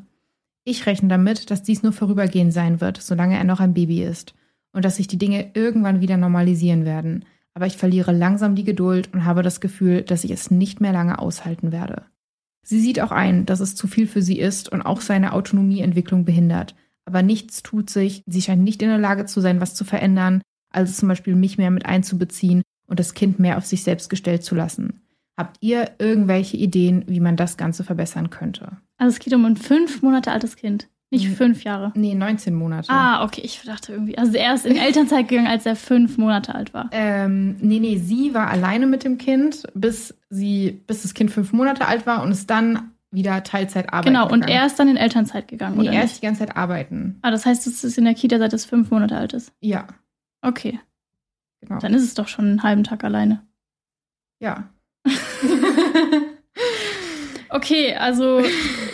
Ich 0.66 0.86
rechne 0.86 1.08
damit, 1.08 1.50
dass 1.50 1.64
dies 1.64 1.82
nur 1.82 1.94
vorübergehend 1.94 2.52
sein 2.52 2.82
wird, 2.82 3.02
solange 3.02 3.38
er 3.38 3.46
noch 3.46 3.62
ein 3.62 3.74
Baby 3.74 4.04
ist, 4.04 4.34
und 4.74 4.84
dass 4.84 4.98
sich 4.98 5.08
die 5.08 5.18
Dinge 5.18 5.52
irgendwann 5.54 6.02
wieder 6.02 6.18
normalisieren 6.18 6.84
werden– 6.84 7.24
aber 7.58 7.66
ich 7.66 7.78
verliere 7.78 8.12
langsam 8.12 8.54
die 8.54 8.64
Geduld 8.64 9.12
und 9.16 9.26
habe 9.26 9.42
das 9.42 9.60
Gefühl, 9.60 10.04
dass 10.04 10.24
ich 10.24 10.30
es 10.30 10.52
nicht 10.52 10.80
mehr 10.80 10.94
lange 10.94 11.18
aushalten 11.18 11.72
werde. 11.72 12.06
Sie 12.62 12.80
sieht 12.80 13.02
auch 13.02 13.10
ein, 13.10 13.48
dass 13.48 13.62
es 13.62 13.74
zu 13.74 13.88
viel 13.88 14.06
für 14.06 14.22
sie 14.22 14.38
ist 14.38 14.72
und 14.72 14.84
auch 14.84 15.02
seine 15.02 15.34
Autonomieentwicklung 15.34 16.24
behindert. 16.24 16.76
Aber 17.06 17.24
nichts 17.24 17.64
tut 17.64 17.90
sich, 17.90 18.22
sie 18.28 18.44
scheint 18.44 18.62
nicht 18.62 18.84
in 18.84 18.90
der 18.90 19.00
Lage 19.00 19.26
zu 19.26 19.42
sein, 19.42 19.60
was 19.60 19.74
zu 19.74 19.86
verändern, 19.86 20.44
also 20.72 20.94
zum 20.94 21.08
Beispiel 21.08 21.34
mich 21.34 21.58
mehr 21.58 21.72
mit 21.72 21.88
einzubeziehen 21.88 22.62
und 22.86 23.00
das 23.00 23.16
Kind 23.16 23.40
mehr 23.40 23.58
auf 23.58 23.66
sich 23.66 23.82
selbst 23.82 24.12
gestellt 24.12 24.44
zu 24.44 24.54
lassen. 24.54 25.02
Habt 25.36 25.58
ihr 25.60 25.96
irgendwelche 25.98 26.58
Ideen, 26.58 27.06
wie 27.08 27.22
man 27.22 27.38
das 27.38 27.58
Ganze 27.58 27.84
verbessern 27.84 28.30
könnte? 28.30 28.78
Also 29.00 29.16
es 29.16 29.20
geht 29.20 29.34
um 29.34 29.46
ein 29.46 29.58
fünf 29.58 30.04
Monate 30.04 30.32
altes 30.32 30.58
Kind. 30.58 30.90
Nicht 31.10 31.30
fünf 31.30 31.64
Jahre. 31.64 31.94
Nee, 31.96 32.16
19 32.16 32.54
Monate. 32.54 32.90
Ah, 32.92 33.24
okay. 33.24 33.42
Ich 33.44 33.62
dachte 33.64 33.94
irgendwie. 33.94 34.18
Also 34.18 34.34
er 34.38 34.54
ist 34.54 34.66
in 34.66 34.76
Elternzeit 34.76 35.28
gegangen, 35.30 35.48
als 35.48 35.66
er 35.66 35.78
fünf 35.78 36.18
Monate 36.18 36.54
alt 36.54 36.74
war. 36.74 36.90
Ähm, 36.92 37.56
nee, 37.62 37.80
nee, 37.80 37.98
sie 37.98 38.34
war 38.34 38.48
alleine 38.50 38.88
mit 38.88 39.06
dem 39.06 39.18
Kind, 39.18 39.64
bis 39.74 40.14
sie, 40.30 40.84
bis 40.86 41.04
das 41.04 41.14
Kind 41.14 41.32
fünf 41.32 41.54
Monate 41.54 41.88
alt 41.88 42.06
war 42.06 42.24
und 42.24 42.32
ist 42.32 42.50
dann 42.50 42.92
wieder 43.10 43.42
Teilzeit 43.44 43.94
arbeiten. 43.94 44.14
Genau, 44.16 44.30
und 44.30 44.42
er 44.50 44.66
ist 44.66 44.78
dann 44.80 44.90
in 44.90 44.98
Elternzeit 44.98 45.48
gegangen. 45.48 45.78
Nee, 45.78 45.84
oder 45.84 45.94
er 45.94 46.02
nicht? 46.04 46.12
ist 46.12 46.22
die 46.22 46.26
ganze 46.26 46.40
Zeit 46.46 46.58
arbeiten. 46.58 47.20
Ah, 47.22 47.32
das 47.32 47.46
heißt, 47.46 47.66
es 47.68 47.86
ist 47.86 47.98
in 47.98 48.04
der 48.04 48.14
Kita, 48.14 48.38
seit 48.38 48.52
es 48.52 48.66
fünf 48.66 48.92
Monate 48.92 49.16
alt 49.16 49.32
ist. 49.34 49.54
Ja, 49.62 49.88
Okay. 50.42 50.80
genau. 51.62 51.80
Dann 51.80 51.94
ist 51.94 52.04
es 52.04 52.16
doch 52.16 52.28
schon 52.28 52.46
einen 52.46 52.64
halben 52.64 52.84
Tag 52.84 53.04
alleine. 53.06 53.44
ja. 54.42 54.70
Okay, 57.50 57.96
also 57.96 58.42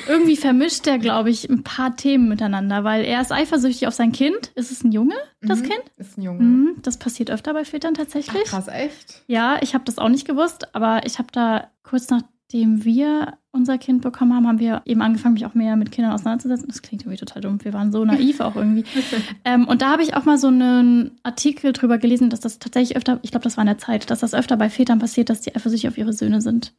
irgendwie 0.08 0.38
vermischt 0.38 0.86
er, 0.88 0.98
glaube 1.00 1.30
ich, 1.30 1.50
ein 1.50 1.64
paar 1.64 1.96
Themen 1.96 2.28
miteinander, 2.30 2.84
weil 2.84 3.04
er 3.06 3.22
ist 3.22 3.32
eifersüchtig 3.32 3.88
auf 3.88 3.94
sein 3.94 4.12
Kind. 4.12 4.52
Ist 4.56 4.72
es 4.72 4.84
ein 4.84 4.92
Junge, 4.92 5.16
das 5.42 5.62
Mhm, 5.62 5.64
Kind? 5.66 5.84
Ist 5.98 6.18
ein 6.18 6.22
Junge. 6.24 6.44
Mhm, 6.44 6.76
das 6.82 6.98
passiert 6.98 7.32
öfter 7.32 7.54
bei 7.54 7.66
Vätern 7.66 7.94
Ach, 7.96 8.00
tatsächlich. 8.02 8.44
krass, 8.44 8.68
echt? 8.68 9.22
Ja, 9.28 9.58
ich 9.62 9.74
habe 9.74 9.84
das 9.86 9.98
auch 9.98 10.10
nicht 10.10 10.28
gewusst, 10.28 10.74
aber 10.76 11.06
ich 11.06 11.20
habe 11.20 11.30
da 11.32 11.70
kurz 11.84 12.10
nachdem 12.10 12.84
wir 12.86 13.34
unser 13.52 13.78
Kind 13.78 14.02
bekommen 14.02 14.34
haben, 14.36 14.48
haben 14.48 14.60
wir 14.60 14.82
eben 14.86 15.02
angefangen, 15.02 15.34
mich 15.36 15.46
auch 15.46 15.54
mehr 15.54 15.76
mit 15.76 15.92
Kindern 15.92 16.14
auseinanderzusetzen. 16.14 16.68
Das 16.68 16.82
klingt 16.82 17.04
irgendwie 17.04 17.18
total 17.18 17.42
dumm. 17.42 17.64
Wir 17.64 17.74
waren 17.74 17.92
so 17.92 18.04
naiv 18.06 18.40
auch 18.42 18.56
irgendwie. 18.56 18.84
Ähm, 19.46 19.68
und 19.68 19.82
da 19.82 19.92
habe 19.92 20.04
ich 20.04 20.16
auch 20.16 20.26
mal 20.26 20.38
so 20.38 20.48
einen 20.48 21.12
Artikel 21.24 21.74
drüber 21.74 21.98
gelesen, 21.98 22.30
dass 22.30 22.40
das 22.40 22.60
tatsächlich 22.60 22.96
öfter, 22.98 23.20
ich 23.24 23.32
glaube, 23.32 23.44
das 23.44 23.58
war 23.58 23.64
in 23.64 23.68
der 23.68 23.78
Zeit, 23.78 24.10
dass 24.10 24.20
das 24.22 24.34
öfter 24.34 24.56
bei 24.58 24.70
Vätern 24.70 25.00
passiert, 25.00 25.30
dass 25.30 25.42
die 25.42 25.54
eifersüchtig 25.56 25.90
auf 25.90 25.98
ihre 25.98 26.14
Söhne 26.14 26.42
sind. 26.42 26.74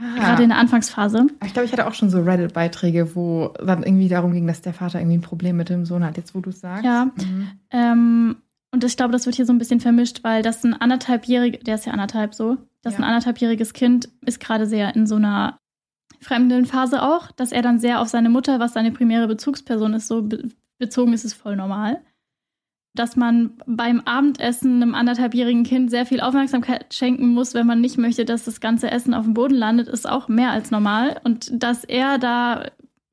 Ah, 0.00 0.14
Gerade 0.16 0.42
in 0.44 0.50
der 0.50 0.58
Anfangsphase. 0.58 1.26
ich 1.44 1.52
glaube, 1.52 1.66
ich 1.66 1.72
hatte 1.72 1.86
auch 1.86 1.94
schon 1.94 2.08
so 2.10 2.20
Reddit-Beiträge, 2.22 3.16
wo 3.16 3.48
dann 3.58 3.82
irgendwie 3.82 4.08
darum 4.08 4.32
ging, 4.32 4.46
dass 4.46 4.60
der 4.62 4.72
Vater 4.74 5.00
irgendwie 5.00 5.18
ein 5.18 5.22
Problem 5.22 5.56
mit 5.56 5.68
dem 5.70 5.84
Sohn 5.84 6.04
hat, 6.04 6.16
jetzt 6.16 6.34
wo 6.36 6.40
du 6.40 6.50
es 6.50 6.60
sagst. 6.60 6.84
Ja. 6.84 7.06
Mhm. 7.16 7.48
Ähm, 7.70 8.36
und 8.72 8.84
ich 8.84 8.96
glaube, 8.96 9.12
das 9.12 9.26
wird 9.26 9.34
hier 9.34 9.46
so 9.46 9.52
ein 9.52 9.58
bisschen 9.58 9.80
vermischt, 9.80 10.22
weil 10.22 10.42
das 10.42 10.62
ein 10.64 10.74
anderthalbjährig, 10.74 11.60
der 11.64 11.74
ist 11.74 11.86
ja 11.86 11.92
anderthalb 11.92 12.34
so, 12.34 12.58
das 12.82 12.92
Ja. 12.94 13.00
ein 13.00 13.04
anderthalbjähriges 13.04 13.72
Kind 13.72 14.08
ist 14.24 14.38
gerade 14.40 14.66
sehr 14.66 14.94
in 14.94 15.06
so 15.06 15.16
einer 15.16 15.58
fremden 16.20 16.66
Phase 16.66 17.02
auch, 17.02 17.32
dass 17.32 17.50
er 17.50 17.62
dann 17.62 17.78
sehr 17.80 18.00
auf 18.00 18.08
seine 18.08 18.28
Mutter, 18.28 18.60
was 18.60 18.74
seine 18.74 18.92
primäre 18.92 19.26
Bezugsperson 19.26 19.94
ist, 19.94 20.06
so 20.08 20.22
be 20.22 20.50
bezogen 20.80 21.12
ist, 21.12 21.24
ist 21.24 21.34
voll 21.34 21.56
normal. 21.56 22.02
Dass 22.98 23.16
man 23.16 23.52
beim 23.66 24.00
Abendessen 24.00 24.82
einem 24.82 24.94
anderthalbjährigen 24.94 25.62
Kind 25.64 25.90
sehr 25.90 26.04
viel 26.06 26.20
Aufmerksamkeit 26.20 26.92
schenken 26.92 27.28
muss, 27.28 27.54
wenn 27.54 27.66
man 27.66 27.80
nicht 27.80 27.96
möchte, 27.98 28.24
dass 28.24 28.44
das 28.44 28.60
ganze 28.60 28.90
Essen 28.90 29.14
auf 29.14 29.24
dem 29.24 29.34
Boden 29.34 29.54
landet, 29.54 29.86
ist 29.88 30.08
auch 30.08 30.28
mehr 30.28 30.50
als 30.50 30.70
normal. 30.70 31.20
Und 31.22 31.50
dass 31.52 31.84
er 31.84 32.18
da 32.18 32.70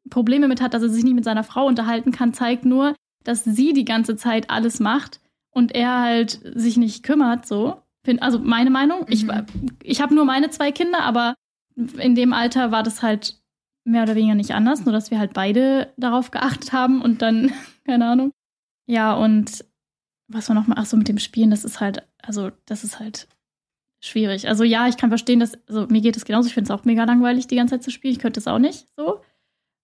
Probleme 0.09 0.47
mit 0.47 0.61
hat, 0.61 0.73
dass 0.73 0.83
er 0.83 0.89
sich 0.89 1.03
nicht 1.03 1.13
mit 1.15 1.23
seiner 1.23 1.43
Frau 1.43 1.65
unterhalten 1.67 2.11
kann, 2.11 2.33
zeigt 2.33 2.65
nur, 2.65 2.95
dass 3.23 3.43
sie 3.43 3.73
die 3.73 3.85
ganze 3.85 4.15
Zeit 4.15 4.49
alles 4.49 4.79
macht 4.79 5.19
und 5.51 5.73
er 5.73 6.01
halt 6.01 6.39
sich 6.55 6.77
nicht 6.77 7.03
kümmert, 7.03 7.45
so. 7.45 7.81
Also 8.19 8.39
meine 8.39 8.69
Meinung. 8.69 9.05
Ich, 9.07 9.25
Mhm. 9.25 9.45
ich 9.81 10.01
habe 10.01 10.13
nur 10.13 10.25
meine 10.25 10.49
zwei 10.51 10.71
Kinder, 10.71 11.01
aber 11.01 11.33
in 11.75 12.13
dem 12.15 12.33
Alter 12.33 12.71
war 12.71 12.83
das 12.83 13.01
halt 13.01 13.39
mehr 13.83 14.03
oder 14.03 14.15
weniger 14.15 14.35
nicht 14.35 14.53
anders, 14.53 14.85
nur 14.85 14.93
dass 14.93 15.11
wir 15.11 15.19
halt 15.19 15.33
beide 15.33 15.91
darauf 15.97 16.31
geachtet 16.31 16.71
haben 16.71 17.01
und 17.01 17.21
dann, 17.21 17.51
keine 17.85 18.05
Ahnung. 18.07 18.31
Ja, 18.87 19.13
und 19.13 19.65
was 20.27 20.49
war 20.49 20.55
nochmal, 20.55 20.77
ach 20.79 20.85
so, 20.85 20.97
mit 20.97 21.07
dem 21.07 21.19
Spielen, 21.19 21.51
das 21.51 21.63
ist 21.63 21.79
halt, 21.79 22.07
also, 22.21 22.51
das 22.65 22.83
ist 22.83 22.99
halt 22.99 23.27
schwierig. 24.01 24.47
Also 24.47 24.63
ja, 24.63 24.87
ich 24.87 24.97
kann 24.97 25.09
verstehen, 25.09 25.39
dass, 25.39 25.57
also 25.67 25.87
mir 25.87 26.01
geht 26.01 26.17
es 26.17 26.25
genauso, 26.25 26.47
ich 26.47 26.53
finde 26.53 26.71
es 26.71 26.79
auch 26.79 26.85
mega 26.85 27.03
langweilig, 27.03 27.47
die 27.47 27.55
ganze 27.55 27.75
Zeit 27.75 27.83
zu 27.83 27.91
spielen. 27.91 28.13
Ich 28.13 28.19
könnte 28.19 28.39
es 28.39 28.47
auch 28.47 28.59
nicht 28.59 28.87
so. 28.95 29.21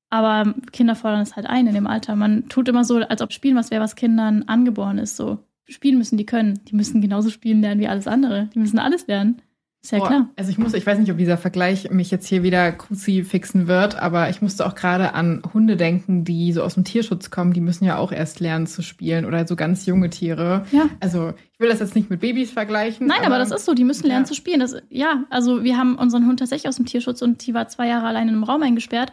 Aber 0.10 0.54
Kinder 0.72 0.96
fordern 0.96 1.22
es 1.22 1.36
halt 1.36 1.48
ein 1.48 1.68
in 1.68 1.74
dem 1.74 1.88
Alter. 1.88 2.16
Man 2.16 2.50
tut 2.50 2.68
immer 2.68 2.84
so, 2.84 2.98
als 2.98 3.22
ob 3.22 3.32
Spielen 3.32 3.56
was 3.56 3.72
wäre, 3.72 3.82
was 3.82 3.96
Kindern 3.96 4.44
angeboren 4.44 4.98
ist. 4.98 5.16
So, 5.16 5.40
spielen 5.68 5.98
müssen 5.98 6.18
die 6.18 6.26
können. 6.26 6.60
Die 6.66 6.76
müssen 6.76 7.02
genauso 7.02 7.30
spielen 7.30 7.62
lernen 7.62 7.80
wie 7.80 7.88
alles 7.88 8.08
andere. 8.08 8.50
Die 8.54 8.60
müssen 8.60 8.78
alles 8.78 9.08
lernen. 9.08 9.42
Ist 9.84 9.92
ja 9.94 9.98
Boah, 9.98 10.08
klar. 10.08 10.30
Also 10.36 10.52
ich 10.52 10.60
muss, 10.60 10.76
ich 10.76 10.86
weiß 10.86 11.00
nicht, 11.00 11.12
ob 11.12 11.18
dieser 11.18 11.38
Vergleich 11.40 11.90
mich 11.90 12.12
jetzt 12.12 12.28
hier 12.28 12.44
wieder 12.44 12.76
fixen 13.24 13.68
wird, 13.68 13.96
aber 13.96 14.30
ich 14.30 14.40
musste 14.40 14.66
auch 14.68 14.76
gerade 14.76 15.16
an 15.16 15.42
Hunde 15.56 15.76
denken, 15.76 16.24
die 16.24 16.54
so 16.54 16.62
aus 16.62 16.76
dem 16.76 16.84
Tierschutz 16.84 17.32
kommen. 17.32 17.54
Die 17.54 17.62
müssen 17.62 17.86
ja 17.86 17.98
auch 17.98 18.12
erst 18.12 18.40
lernen 18.40 18.68
zu 18.68 18.84
spielen 18.84 19.26
oder 19.26 19.48
so 19.48 19.56
ganz 19.56 19.88
junge 19.88 20.12
Tiere. 20.12 20.66
Ja. 20.72 20.88
Also 21.00 21.34
ich 21.54 21.60
will 21.60 21.70
das 21.70 21.80
jetzt 21.80 21.96
nicht 21.96 22.12
mit 22.12 22.20
Babys 22.20 22.52
vergleichen. 22.52 23.08
Nein, 23.08 23.24
aber, 23.26 23.40
das 23.40 23.50
ist 23.50 23.66
so, 23.66 23.74
die 23.74 23.84
müssen 23.84 24.06
lernen 24.06 24.26
Ja. 24.26 24.28
zu 24.28 24.36
spielen. 24.36 24.60
Das, 24.60 24.76
ja, 24.90 25.24
also 25.32 25.64
wir 25.64 25.78
haben 25.78 25.96
unseren 25.96 26.28
Hund 26.28 26.38
tatsächlich 26.38 26.70
aus 26.70 26.76
dem 26.76 26.86
Tierschutz 26.86 27.24
und 27.24 27.46
die 27.48 27.56
war 27.56 27.68
zwei 27.68 27.88
Jahre 27.88 28.06
allein 28.06 28.28
in 28.28 28.36
einem 28.36 28.44
Raum 28.44 28.62
eingesperrt. 28.62 29.12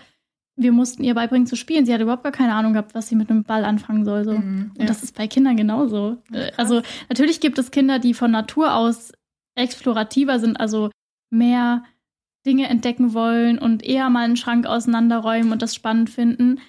wir 0.60 0.72
mussten 0.72 1.04
ihr 1.04 1.14
beibringen 1.14 1.46
zu 1.46 1.54
spielen. 1.56 1.86
Sie 1.86 1.94
hat 1.94 2.00
überhaupt 2.00 2.24
gar 2.24 2.32
keine 2.32 2.52
Ahnung 2.54 2.72
gehabt, 2.72 2.92
was 2.94 3.06
sie 3.08 3.14
mit 3.14 3.30
einem 3.30 3.44
Ball 3.44 3.64
anfangen 3.64 4.04
soll. 4.04 4.24
So. 4.24 4.32
Mhm, 4.32 4.72
ja. 4.74 4.80
Und 4.82 4.90
das 4.90 5.02
ist 5.04 5.16
bei 5.16 5.28
Kindern 5.28 5.56
genauso. 5.56 6.18
Ja, 6.32 6.48
also 6.56 6.82
natürlich 7.08 7.38
gibt 7.40 7.58
es 7.58 7.70
Kinder, 7.70 7.98
die 8.00 8.12
von 8.12 8.32
Natur 8.32 8.74
aus 8.74 9.12
explorativer 9.58 10.38
sind, 10.38 10.58
also 10.58 10.90
mehr 11.30 11.84
Dinge 12.46 12.68
entdecken 12.68 13.14
wollen 13.14 13.58
und 13.58 13.84
eher 13.84 14.08
mal 14.10 14.24
einen 14.24 14.36
Schrank 14.36 14.66
auseinanderräumen 14.66 15.52
und 15.52 15.62
das 15.62 15.74
spannend 15.74 16.10
finden. 16.10 16.60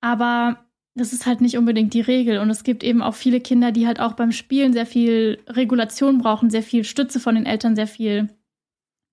Aber 0.00 0.64
das 0.94 1.12
ist 1.12 1.26
halt 1.26 1.40
nicht 1.40 1.56
unbedingt 1.56 1.94
die 1.94 2.00
Regel. 2.00 2.38
Und 2.38 2.50
es 2.50 2.64
gibt 2.64 2.82
eben 2.82 3.02
auch 3.02 3.14
viele 3.14 3.40
Kinder, 3.40 3.72
die 3.72 3.86
halt 3.86 4.00
auch 4.00 4.14
beim 4.14 4.32
Spielen 4.32 4.72
sehr 4.72 4.86
viel 4.86 5.38
Regulation 5.46 6.18
brauchen, 6.18 6.50
sehr 6.50 6.62
viel 6.62 6.84
Stütze 6.84 7.20
von 7.20 7.36
den 7.36 7.46
Eltern, 7.46 7.76
sehr 7.76 7.86
viel 7.86 8.28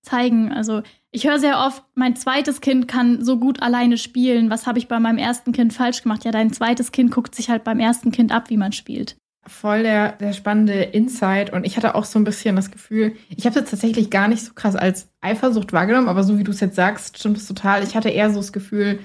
zeigen. 0.02 0.52
Also 0.52 0.82
ich 1.10 1.26
höre 1.26 1.38
sehr 1.38 1.58
oft, 1.60 1.84
mein 1.94 2.16
zweites 2.16 2.60
Kind 2.60 2.88
kann 2.88 3.24
so 3.24 3.38
gut 3.38 3.62
alleine 3.62 3.98
spielen. 3.98 4.50
Was 4.50 4.66
habe 4.66 4.78
ich 4.78 4.88
bei 4.88 5.00
meinem 5.00 5.18
ersten 5.18 5.52
Kind 5.52 5.72
falsch 5.72 6.02
gemacht? 6.02 6.24
Ja, 6.24 6.30
dein 6.30 6.52
zweites 6.52 6.92
Kind 6.92 7.10
guckt 7.10 7.34
sich 7.34 7.48
halt 7.48 7.64
beim 7.64 7.80
ersten 7.80 8.12
Kind 8.12 8.32
ab, 8.32 8.50
wie 8.50 8.56
man 8.56 8.72
spielt. 8.72 9.16
Voll 9.46 9.82
der, 9.84 10.12
der 10.12 10.32
spannende 10.32 10.74
Insight. 10.82 11.52
Und 11.52 11.64
ich 11.64 11.76
hatte 11.76 11.94
auch 11.94 12.04
so 12.04 12.18
ein 12.18 12.24
bisschen 12.24 12.56
das 12.56 12.70
Gefühl, 12.70 13.12
ich 13.28 13.46
habe 13.46 13.58
es 13.60 13.70
tatsächlich 13.70 14.10
gar 14.10 14.26
nicht 14.28 14.44
so 14.44 14.52
krass 14.54 14.74
als 14.76 15.08
Eifersucht 15.20 15.72
wahrgenommen, 15.72 16.08
aber 16.08 16.24
so 16.24 16.38
wie 16.38 16.44
du 16.44 16.50
es 16.50 16.60
jetzt 16.60 16.74
sagst, 16.76 17.18
stimmt 17.18 17.36
es 17.36 17.46
total. 17.46 17.84
Ich 17.84 17.94
hatte 17.94 18.08
eher 18.08 18.30
so 18.30 18.38
das 18.38 18.52
Gefühl, 18.52 18.98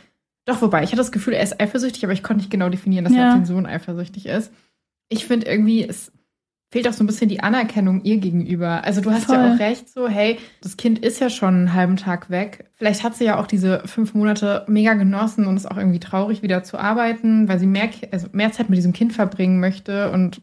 doch, 0.45 0.61
wobei, 0.61 0.81
ich 0.83 0.89
hatte 0.89 0.97
das 0.97 1.11
Gefühl, 1.11 1.33
er 1.33 1.43
ist 1.43 1.61
eifersüchtig, 1.61 2.03
aber 2.03 2.13
ich 2.13 2.23
konnte 2.23 2.39
nicht 2.41 2.49
genau 2.49 2.69
definieren, 2.69 3.05
dass 3.05 3.13
Ja. 3.13 3.19
er 3.21 3.27
auf 3.29 3.35
den 3.35 3.45
Sohn 3.45 3.67
eifersüchtig 3.67 4.25
ist. 4.25 4.51
Ich 5.09 5.25
finde 5.27 5.45
irgendwie, 5.45 5.87
es 5.87 6.11
fehlt 6.71 6.87
auch 6.87 6.93
so 6.93 7.03
ein 7.03 7.07
bisschen 7.07 7.27
die 7.27 7.43
Anerkennung 7.43 8.01
ihr 8.03 8.17
gegenüber. 8.17 8.83
Also 8.85 9.01
du 9.01 9.11
hast 9.11 9.29
ja 9.29 9.35
Voll. 9.35 9.53
auch 9.53 9.59
recht, 9.59 9.89
so, 9.89 10.07
hey, 10.07 10.39
das 10.61 10.77
Kind 10.77 10.99
ist 10.99 11.19
ja 11.19 11.29
schon 11.29 11.53
einen 11.53 11.73
halben 11.73 11.97
Tag 11.97 12.29
weg. 12.29 12.71
Vielleicht 12.75 13.03
hat 13.03 13.15
sie 13.15 13.25
ja 13.25 13.39
auch 13.39 13.45
diese 13.45 13.81
fünf 13.85 14.13
Monate 14.13 14.65
mega 14.67 14.93
genossen 14.93 15.45
und 15.45 15.57
ist 15.57 15.69
auch 15.69 15.77
irgendwie 15.77 15.99
traurig, 15.99 16.41
wieder 16.41 16.63
zu 16.63 16.77
arbeiten, 16.77 17.49
weil 17.49 17.59
sie 17.59 17.67
mehr, 17.67 17.89
also 18.11 18.27
mehr 18.31 18.53
Zeit 18.53 18.69
mit 18.69 18.77
diesem 18.77 18.93
Kind 18.93 19.11
verbringen 19.11 19.59
möchte. 19.59 20.11
Und 20.11 20.41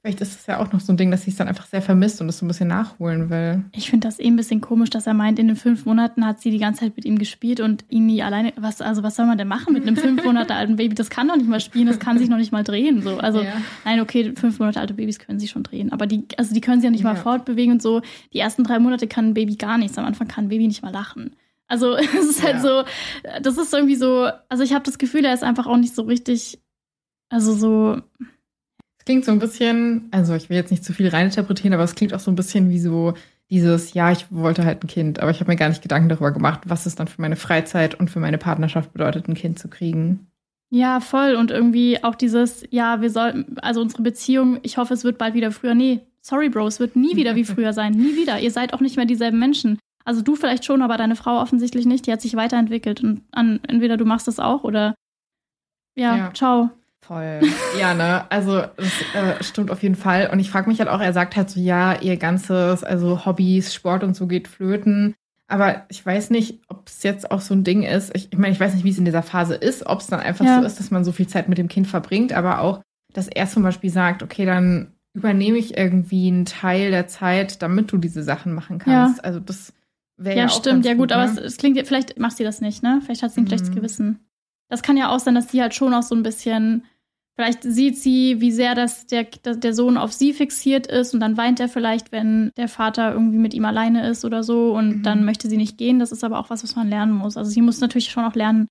vielleicht 0.00 0.20
ist 0.20 0.40
es 0.40 0.46
ja 0.46 0.58
auch 0.60 0.72
noch 0.72 0.80
so 0.80 0.92
ein 0.92 0.96
Ding, 0.96 1.10
dass 1.10 1.22
sie 1.24 1.30
es 1.30 1.36
dann 1.36 1.48
einfach 1.48 1.66
sehr 1.66 1.82
vermisst 1.82 2.20
und 2.20 2.28
es 2.28 2.38
so 2.38 2.44
ein 2.44 2.48
bisschen 2.48 2.68
nachholen 2.68 3.30
will. 3.30 3.64
Ich 3.72 3.90
finde 3.90 4.06
das 4.06 4.18
eh 4.20 4.26
ein 4.26 4.36
bisschen 4.36 4.60
komisch, 4.60 4.90
dass 4.90 5.06
er 5.06 5.14
meint, 5.14 5.38
in 5.38 5.48
den 5.48 5.56
fünf 5.56 5.84
Monaten 5.86 6.24
hat 6.24 6.40
sie 6.40 6.50
die 6.50 6.58
ganze 6.58 6.80
Zeit 6.80 6.96
mit 6.96 7.04
ihm 7.04 7.18
gespielt 7.18 7.60
und 7.60 7.84
ihn 7.88 8.06
nie 8.06 8.22
alleine. 8.22 8.52
Was, 8.56 8.80
also 8.80 9.02
was 9.02 9.16
soll 9.16 9.26
man 9.26 9.36
denn 9.38 9.48
machen 9.48 9.72
mit 9.72 9.82
einem 9.86 9.96
fünf 9.96 10.24
Monate 10.24 10.54
alten 10.54 10.76
Baby? 10.76 10.94
Das 10.94 11.10
kann 11.10 11.26
doch 11.28 11.36
nicht 11.36 11.48
mal 11.48 11.60
spielen, 11.60 11.86
das 11.86 11.98
kann 11.98 12.16
sich 12.18 12.28
noch 12.28 12.38
nicht 12.38 12.52
mal 12.52 12.62
drehen. 12.64 13.02
So. 13.02 13.18
Also 13.18 13.42
Ja. 13.42 13.52
nein, 13.84 14.00
okay, 14.00 14.32
fünf 14.36 14.58
Monate 14.60 14.80
alte 14.80 14.94
Babys 14.94 15.18
können 15.18 15.40
sich 15.40 15.50
schon 15.50 15.64
drehen. 15.64 15.90
Aber 15.92 16.06
die, 16.06 16.24
also 16.36 16.54
die 16.54 16.60
können 16.60 16.80
sich 16.80 16.86
ja 16.86 16.90
nicht 16.92 17.04
mal 17.04 17.16
Ja. 17.16 17.20
fortbewegen 17.22 17.72
und 17.74 17.82
so. 17.82 18.00
Die 18.32 18.38
ersten 18.38 18.64
drei 18.64 18.78
Monate 18.78 19.08
kann 19.08 19.28
ein 19.30 19.34
Baby 19.34 19.56
gar 19.56 19.78
nichts. 19.78 19.98
Am 19.98 20.04
Anfang 20.04 20.28
kann 20.28 20.44
ein 20.46 20.48
Baby 20.48 20.68
nicht 20.68 20.82
mal 20.82 20.92
lachen. 20.92 21.34
Also 21.66 21.94
es 21.96 22.14
ist 22.14 22.42
halt 22.42 22.56
Ja. 22.56 22.60
so, 22.62 22.84
das 23.42 23.58
ist 23.58 23.74
irgendwie 23.74 23.96
so, 23.96 24.28
also 24.48 24.62
ich 24.62 24.72
habe 24.72 24.84
das 24.84 24.96
Gefühl, 24.98 25.24
er 25.24 25.34
ist 25.34 25.42
einfach 25.44 25.66
auch 25.66 25.76
nicht 25.76 25.94
so 25.94 26.02
richtig, 26.02 26.60
also 27.30 27.52
so, 27.52 28.00
klingt 29.08 29.24
so 29.24 29.32
ein 29.32 29.38
bisschen, 29.38 30.06
also 30.10 30.34
ich 30.34 30.50
will 30.50 30.58
jetzt 30.58 30.70
nicht 30.70 30.84
zu 30.84 30.92
viel 30.92 31.08
reininterpretieren, 31.08 31.72
aber 31.72 31.82
es 31.82 31.94
klingt 31.94 32.12
auch 32.12 32.20
so 32.20 32.30
ein 32.30 32.34
bisschen 32.34 32.68
wie 32.68 32.78
so 32.78 33.14
dieses, 33.48 33.94
ja, 33.94 34.12
ich 34.12 34.26
wollte 34.30 34.66
halt 34.66 34.84
ein 34.84 34.86
Kind, 34.86 35.20
aber 35.20 35.30
ich 35.30 35.40
habe 35.40 35.50
mir 35.50 35.56
gar 35.56 35.70
nicht 35.70 35.80
Gedanken 35.80 36.10
darüber 36.10 36.30
gemacht, 36.30 36.60
was 36.66 36.84
es 36.84 36.94
dann 36.94 37.08
für 37.08 37.22
meine 37.22 37.36
Freizeit 37.36 37.94
und 37.94 38.10
für 38.10 38.20
meine 38.20 38.36
Partnerschaft 38.36 38.92
bedeutet, 38.92 39.26
ein 39.26 39.32
Kind 39.32 39.58
zu 39.58 39.68
kriegen. 39.68 40.26
Ja, 40.68 41.00
voll. 41.00 41.36
Und 41.36 41.50
irgendwie 41.50 42.04
auch 42.04 42.16
dieses, 42.16 42.64
ja, 42.68 43.00
wir 43.00 43.08
sollten, 43.08 43.56
also 43.62 43.80
unsere 43.80 44.02
Beziehung, 44.02 44.58
ich 44.62 44.76
hoffe, 44.76 44.92
es 44.92 45.04
wird 45.04 45.16
bald 45.16 45.32
wieder 45.32 45.52
früher. 45.52 45.74
Nee, 45.74 46.00
sorry, 46.20 46.50
Bro, 46.50 46.66
es 46.66 46.78
wird 46.78 46.94
nie 46.94 47.16
wieder 47.16 47.34
wie 47.34 47.44
früher 47.54 47.72
sein. 47.72 47.94
Nie 47.94 48.14
wieder. 48.14 48.38
Ihr 48.40 48.50
seid 48.50 48.74
auch 48.74 48.80
nicht 48.80 48.98
mehr 48.98 49.06
dieselben 49.06 49.38
Menschen. 49.38 49.78
Also 50.04 50.20
du 50.20 50.36
vielleicht 50.36 50.66
schon, 50.66 50.82
aber 50.82 50.98
deine 50.98 51.16
Frau 51.16 51.40
offensichtlich 51.40 51.86
nicht. 51.86 52.06
Die 52.06 52.12
hat 52.12 52.20
sich 52.20 52.36
weiterentwickelt. 52.36 53.02
Und 53.02 53.22
an, 53.32 53.60
entweder 53.66 53.96
du 53.96 54.04
machst 54.04 54.28
das 54.28 54.38
auch 54.38 54.64
oder 54.64 54.94
ja, 55.96 56.14
Ja. 56.14 56.34
ciao. 56.34 56.70
Voll. 57.08 57.40
Ja, 57.80 57.94
ne? 57.94 58.30
Also 58.30 58.62
das 58.76 58.92
äh, 59.14 59.42
stimmt 59.42 59.70
auf 59.70 59.82
jeden 59.82 59.94
Fall. 59.96 60.28
Und 60.30 60.38
ich 60.40 60.50
frage 60.50 60.68
mich 60.68 60.78
halt 60.78 60.88
auch, 60.90 61.00
er 61.00 61.12
sagt 61.14 61.36
halt 61.36 61.48
so, 61.50 61.58
ja, 61.58 62.00
ihr 62.00 62.16
ganzes, 62.18 62.84
also 62.84 63.24
Hobbys, 63.24 63.72
Sport 63.74 64.04
und 64.04 64.14
so 64.14 64.26
geht 64.26 64.46
flöten. 64.46 65.14
Aber 65.48 65.86
ich 65.88 66.04
weiß 66.04 66.28
nicht, 66.28 66.60
ob 66.68 66.86
es 66.88 67.02
jetzt 67.02 67.30
auch 67.30 67.40
so 67.40 67.54
ein 67.54 67.64
Ding 67.64 67.82
ist. 67.82 68.14
Ich, 68.14 68.30
ich 68.30 68.38
meine, 68.38 68.52
ich 68.52 68.60
weiß 68.60 68.74
nicht, 68.74 68.84
wie 68.84 68.90
es 68.90 68.98
in 68.98 69.06
dieser 69.06 69.22
Phase 69.22 69.54
ist, 69.54 69.86
ob 69.86 70.00
es 70.00 70.06
dann 70.08 70.20
einfach 70.20 70.44
Ja. 70.44 70.60
so 70.60 70.66
ist, 70.66 70.78
dass 70.78 70.90
man 70.90 71.04
so 71.04 71.10
viel 71.12 71.26
Zeit 71.26 71.48
mit 71.48 71.56
dem 71.56 71.68
Kind 71.68 71.86
verbringt, 71.86 72.34
aber 72.34 72.60
auch, 72.60 72.82
dass 73.14 73.26
er 73.28 73.48
zum 73.48 73.62
Beispiel 73.62 73.88
sagt, 73.88 74.22
okay, 74.22 74.44
dann 74.44 74.92
übernehme 75.14 75.56
ich 75.56 75.78
irgendwie 75.78 76.28
einen 76.28 76.44
Teil 76.44 76.90
der 76.90 77.06
Zeit, 77.08 77.62
damit 77.62 77.90
du 77.90 77.96
diese 77.96 78.22
Sachen 78.22 78.52
machen 78.52 78.78
kannst. 78.78 79.24
Also 79.24 79.40
das 79.40 79.72
wäre 80.18 80.36
Ja, 80.36 80.42
ja, 80.42 80.48
stimmt. 80.50 80.84
Ja, 80.84 80.92
gut, 80.92 81.10
aber 81.12 81.24
es, 81.24 81.36
ne? 81.36 81.40
es 81.40 81.56
klingt, 81.56 81.78
vielleicht 81.86 82.18
macht 82.18 82.36
sie 82.36 82.44
das 82.44 82.60
nicht, 82.60 82.82
ne? 82.82 83.00
Vielleicht 83.02 83.22
hat 83.22 83.32
sie 83.32 83.40
ein 83.40 83.44
Mhm. 83.44 83.48
schlechtes 83.48 83.70
Gewissen. 83.70 84.18
Das 84.68 84.82
kann 84.82 84.98
ja 84.98 85.08
auch 85.08 85.18
sein, 85.18 85.34
dass 85.34 85.50
sie 85.50 85.62
halt 85.62 85.74
schon 85.74 85.94
auch 85.94 86.02
so 86.02 86.14
ein 86.14 86.22
bisschen, 86.22 86.84
vielleicht 87.38 87.62
sieht 87.62 87.96
sie, 87.96 88.40
wie 88.40 88.50
sehr 88.50 88.74
das 88.74 89.06
der, 89.06 89.22
der 89.24 89.72
Sohn 89.72 89.96
auf 89.96 90.12
sie 90.12 90.32
fixiert 90.32 90.88
ist 90.88 91.14
und 91.14 91.20
dann 91.20 91.36
weint 91.36 91.60
er 91.60 91.68
vielleicht, 91.68 92.10
wenn 92.10 92.50
der 92.56 92.66
Vater 92.66 93.12
irgendwie 93.12 93.38
mit 93.38 93.54
ihm 93.54 93.64
alleine 93.64 94.08
ist 94.08 94.24
oder 94.24 94.42
so 94.42 94.74
und 94.74 94.88
Mhm. 94.88 95.02
dann 95.04 95.24
möchte 95.24 95.48
sie 95.48 95.56
nicht 95.56 95.78
gehen. 95.78 96.00
Das 96.00 96.10
ist 96.10 96.24
aber 96.24 96.40
auch 96.40 96.50
was, 96.50 96.64
was 96.64 96.74
man 96.74 96.88
lernen 96.88 97.12
muss. 97.12 97.36
Also 97.36 97.48
sie 97.50 97.62
muss 97.62 97.80
natürlich 97.80 98.10
schon 98.10 98.24
auch 98.24 98.34
lernen, 98.34 98.66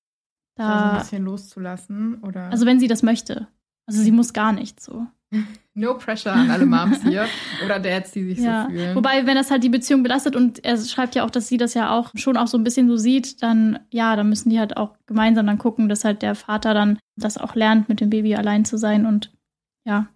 also 0.57 0.86
ein 0.86 0.91
da, 0.91 0.97
bisschen 0.99 1.24
loszulassen 1.24 2.15
oder 2.24 2.49
also 2.49 2.65
wenn 2.65 2.80
sie 2.82 2.88
das 2.89 3.03
möchte. 3.03 3.47
Also 3.86 4.01
sie 4.01 4.11
muss 4.11 4.34
gar 4.34 4.51
nicht 4.51 4.82
so. 4.82 5.07
no 5.78 5.94
pressure 5.94 6.34
an 6.34 6.50
alle 6.52 6.66
Moms 6.66 7.04
hier 7.04 7.26
oder 7.64 7.80
Dads, 7.80 8.12
die 8.12 8.24
sich 8.34 8.40
Ja, 8.40 8.64
so 8.66 8.72
fühlen. 8.72 8.96
wobei, 8.96 9.26
wenn 9.26 9.36
das 9.36 9.52
halt 9.52 9.64
die 9.64 9.70
Beziehung 9.70 10.04
belastet 10.04 10.36
und 10.36 10.66
er 10.66 10.78
schreibt 10.78 11.16
ja 11.16 11.24
auch, 11.24 11.30
dass 11.30 11.48
sie 11.48 11.58
das 11.58 11.74
ja 11.74 11.92
auch 11.98 12.12
schon 12.16 12.36
auch 12.36 12.48
so 12.48 12.58
ein 12.58 12.64
bisschen 12.64 12.88
so 12.90 12.98
sieht, 12.98 13.42
dann 13.44 13.80
ja, 13.92 14.16
dann 14.16 14.28
müssen 14.30 14.50
die 14.50 14.60
halt 14.60 14.76
auch 14.76 14.96
gemeinsam 15.06 15.46
dann 15.46 15.58
gucken, 15.58 15.88
dass 15.88 16.04
halt 16.04 16.22
der 16.22 16.36
Vater 16.36 16.74
dann 16.74 16.98
das 17.16 17.38
auch 17.38 17.56
lernt, 17.56 17.88
mit 17.90 18.02
dem 18.02 18.10
Baby 18.10 18.36
allein 18.36 18.66
zu 18.66 18.78
sein 18.78 19.06
und 19.06 19.32
ja. 19.86 20.08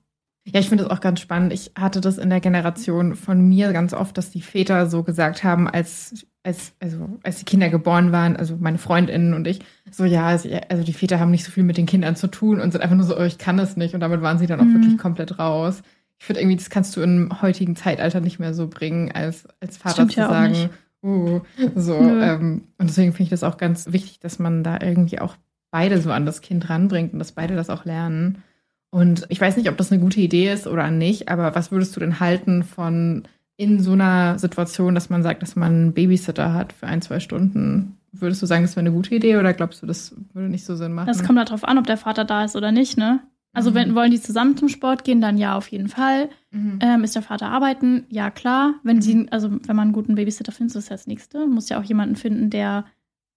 Ja, 0.46 0.60
ich 0.60 0.70
finde 0.70 0.86
das 0.86 0.92
auch 0.92 1.02
ganz 1.02 1.20
spannend. 1.20 1.54
Ich 1.54 1.72
hatte 1.78 2.02
das 2.02 2.18
in 2.18 2.32
der 2.32 2.40
Generation 2.40 3.16
von 3.16 3.48
mir 3.48 3.72
ganz 3.74 3.94
oft, 3.94 4.18
dass 4.18 4.32
die 4.32 4.42
Väter 4.42 4.88
so 4.88 5.04
gesagt 5.04 5.44
haben, 5.44 5.68
als, 5.70 6.26
als, 6.44 6.74
also, 6.80 7.20
als 7.24 7.38
die 7.38 7.46
Kinder 7.46 7.70
geboren 7.70 8.12
waren, 8.12 8.36
also 8.36 8.58
meine 8.60 8.78
Freundinnen 8.80 9.34
und 9.34 9.46
ich, 9.48 9.60
so, 9.92 10.06
ja, 10.06 10.26
also 10.28 10.84
die 10.84 10.94
Väter 10.94 11.20
haben 11.20 11.32
nicht 11.32 11.44
so 11.44 11.52
viel 11.52 11.64
mit 11.64 11.78
den 11.78 11.86
Kindern 11.86 12.16
zu 12.16 12.28
tun 12.28 12.60
und 12.60 12.72
sind 12.72 12.82
einfach 12.82 12.96
nur 12.96 13.06
so, 13.06 13.18
oh, 13.18 13.24
ich 13.24 13.38
kann 13.38 13.58
das 13.58 13.78
nicht. 13.78 13.94
Und 13.94 14.00
damit 14.00 14.22
waren 14.22 14.40
sie 14.40 14.48
dann 14.48 14.60
auch 14.60 14.66
Mhm. 14.66 14.74
wirklich 14.76 14.98
komplett 14.98 15.38
raus. 15.38 15.84
Ich 16.20 16.26
finde 16.26 16.42
irgendwie, 16.42 16.58
das 16.58 16.70
kannst 16.70 16.96
du 16.96 17.02
im 17.02 17.42
heutigen 17.42 17.76
Zeitalter 17.76 18.22
nicht 18.22 18.40
mehr 18.40 18.54
so 18.54 18.68
bringen, 18.68 19.12
als, 19.12 19.48
als 19.60 19.78
Vater 19.78 19.94
Stimmt 19.96 20.14
zu 20.14 20.20
ja 20.20 20.30
sagen, 20.30 20.70
uh, 21.04 21.42
so. 21.76 21.98
Ähm, 21.98 22.64
und 22.78 22.90
deswegen 22.90 23.12
finde 23.12 23.24
ich 23.24 23.30
das 23.30 23.44
auch 23.44 23.58
ganz 23.58 23.92
wichtig, 23.92 24.20
dass 24.20 24.40
man 24.40 24.64
da 24.64 24.80
irgendwie 24.82 25.20
auch 25.20 25.36
beide 25.72 26.02
so 26.02 26.12
an 26.12 26.26
das 26.26 26.42
Kind 26.42 26.70
ranbringt 26.70 27.14
und 27.14 27.20
dass 27.20 27.32
beide 27.32 27.56
das 27.56 27.70
auch 27.70 27.86
lernen. 27.86 28.44
Und 28.90 29.26
ich 29.30 29.40
weiß 29.40 29.58
nicht, 29.58 29.70
ob 29.70 29.78
das 29.78 29.92
eine 29.92 30.02
gute 30.02 30.20
Idee 30.20 30.52
ist 30.52 30.68
oder 30.68 30.92
nicht, 30.92 31.30
aber 31.30 31.56
was 31.56 31.72
würdest 31.72 31.96
du 31.96 32.00
denn 32.02 32.20
halten 32.20 32.64
von 32.64 33.24
in 33.58 33.80
so 33.80 33.92
einer 33.94 34.40
Situation, 34.40 34.96
dass 34.96 35.10
man 35.10 35.24
sagt, 35.24 35.42
dass 35.42 35.56
man 35.56 35.72
einen 35.72 35.94
Babysitter 35.94 36.54
hat 36.54 36.74
für 36.74 36.88
ein, 36.88 37.02
zwei 37.02 37.20
Stunden? 37.20 37.98
Würdest 38.12 38.42
du 38.42 38.46
sagen, 38.46 38.64
das 38.64 38.76
wäre 38.76 38.82
eine 38.86 38.92
gute 38.96 39.16
Idee 39.16 39.38
oder 39.38 39.54
glaubst 39.54 39.82
du, 39.82 39.88
das 39.88 40.16
würde 40.34 40.50
nicht 40.50 40.66
so 40.66 40.76
Sinn 40.76 40.94
machen? 40.94 41.08
Das 41.08 41.24
kommt 41.24 41.38
halt 41.40 41.50
drauf 41.50 41.64
an, 41.64 41.78
ob 41.78 41.86
der 41.88 41.98
Vater 41.98 42.26
da 42.26 42.44
ist 42.44 42.56
oder 42.56 42.72
nicht, 42.72 42.98
ne? 42.98 43.22
Also 43.54 43.72
Mhm. 43.72 43.76
wenn 43.76 43.96
wollen 43.96 44.12
die 44.12 44.22
zusammen 44.22 44.56
zum 44.58 44.70
Sport 44.70 45.04
gehen, 45.04 45.20
dann 45.22 45.38
ja, 45.38 45.56
auf 45.58 45.68
jeden 45.68 45.90
Fall. 45.90 46.30
Mhm. 46.52 46.80
Ähm, 46.82 47.04
ist 47.04 47.16
der 47.16 47.22
Vater 47.22 47.50
arbeiten? 47.50 48.06
Ja, 48.10 48.32
klar. 48.32 48.76
Wenn 48.84 48.98
Mhm. 48.98 49.02
sie, 49.02 49.28
also 49.32 49.52
wenn 49.52 49.76
man 49.76 49.88
einen 49.88 49.92
guten 49.94 50.16
Babysitter 50.16 50.52
findet, 50.54 50.76
das 50.76 50.84
ist 50.86 50.92
das 50.92 51.08
Nächste. 51.08 51.48
Muss 51.48 51.68
ja 51.70 51.80
auch 51.80 51.84
jemanden 51.84 52.16
finden, 52.16 52.50
der 52.50 52.86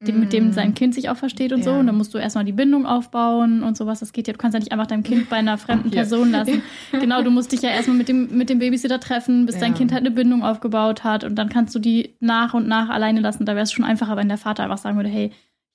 dem, 0.09 0.21
mit 0.21 0.33
dem 0.33 0.47
Mhm. 0.49 0.53
sein 0.53 0.75
Kind 0.75 0.95
sich 0.95 1.09
auch 1.11 1.17
versteht 1.17 1.53
und 1.53 1.65
so. 1.65 1.71
Ja. 1.71 1.81
Und 1.81 1.87
dann 1.87 1.97
musst 1.97 2.15
du 2.15 2.19
erstmal 2.19 2.45
die 2.45 2.53
Bindung 2.53 2.87
aufbauen 2.87 3.63
und 3.63 3.77
sowas. 3.77 4.01
Das 4.01 4.13
geht 4.13 4.27
ja, 4.27 4.33
du 4.33 4.39
kannst 4.39 4.55
ja 4.55 4.61
nicht 4.61 4.73
einfach 4.73 4.87
dein 4.87 5.03
Kind 5.03 5.29
bei 5.29 5.37
einer 5.37 5.59
fremden 5.59 5.89
Hier. 5.91 6.01
Person 6.01 6.31
lassen. 6.31 6.63
genau, 6.93 7.23
du 7.23 7.31
musst 7.31 7.53
dich 7.53 7.63
ja 7.63 7.71
erstmal 7.71 7.97
mit 7.97 8.09
dem, 8.09 8.37
mit 8.37 8.49
dem 8.51 8.59
Babysitter 8.59 9.01
treffen, 9.01 9.47
bis 9.47 9.59
dein 9.59 9.73
Ja. 9.73 9.79
Kind 9.79 9.93
halt 9.93 10.01
eine 10.03 10.11
Bindung 10.11 10.43
aufgebaut 10.43 11.05
hat. 11.05 11.25
Und 11.25 11.37
dann 11.37 11.49
kannst 11.49 11.75
du 11.75 11.79
die 11.79 12.15
nach 12.21 12.55
und 12.55 12.67
nach 12.69 12.89
alleine 12.89 13.21
lassen. 13.21 13.45
Da 13.47 13.55
wäre 13.55 13.65
es 13.65 13.73
schon 13.73 13.85
einfacher, 13.85 14.17
wenn 14.17 14.29
der 14.29 14.39
Vater 14.39 14.63
einfach 14.65 14.79
sagen 14.79 14.97
würde, 14.97 15.09
hey, 15.09 15.27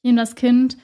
ich 0.02 0.04
nehme 0.04 0.20
das 0.20 0.36
Kind 0.36 0.78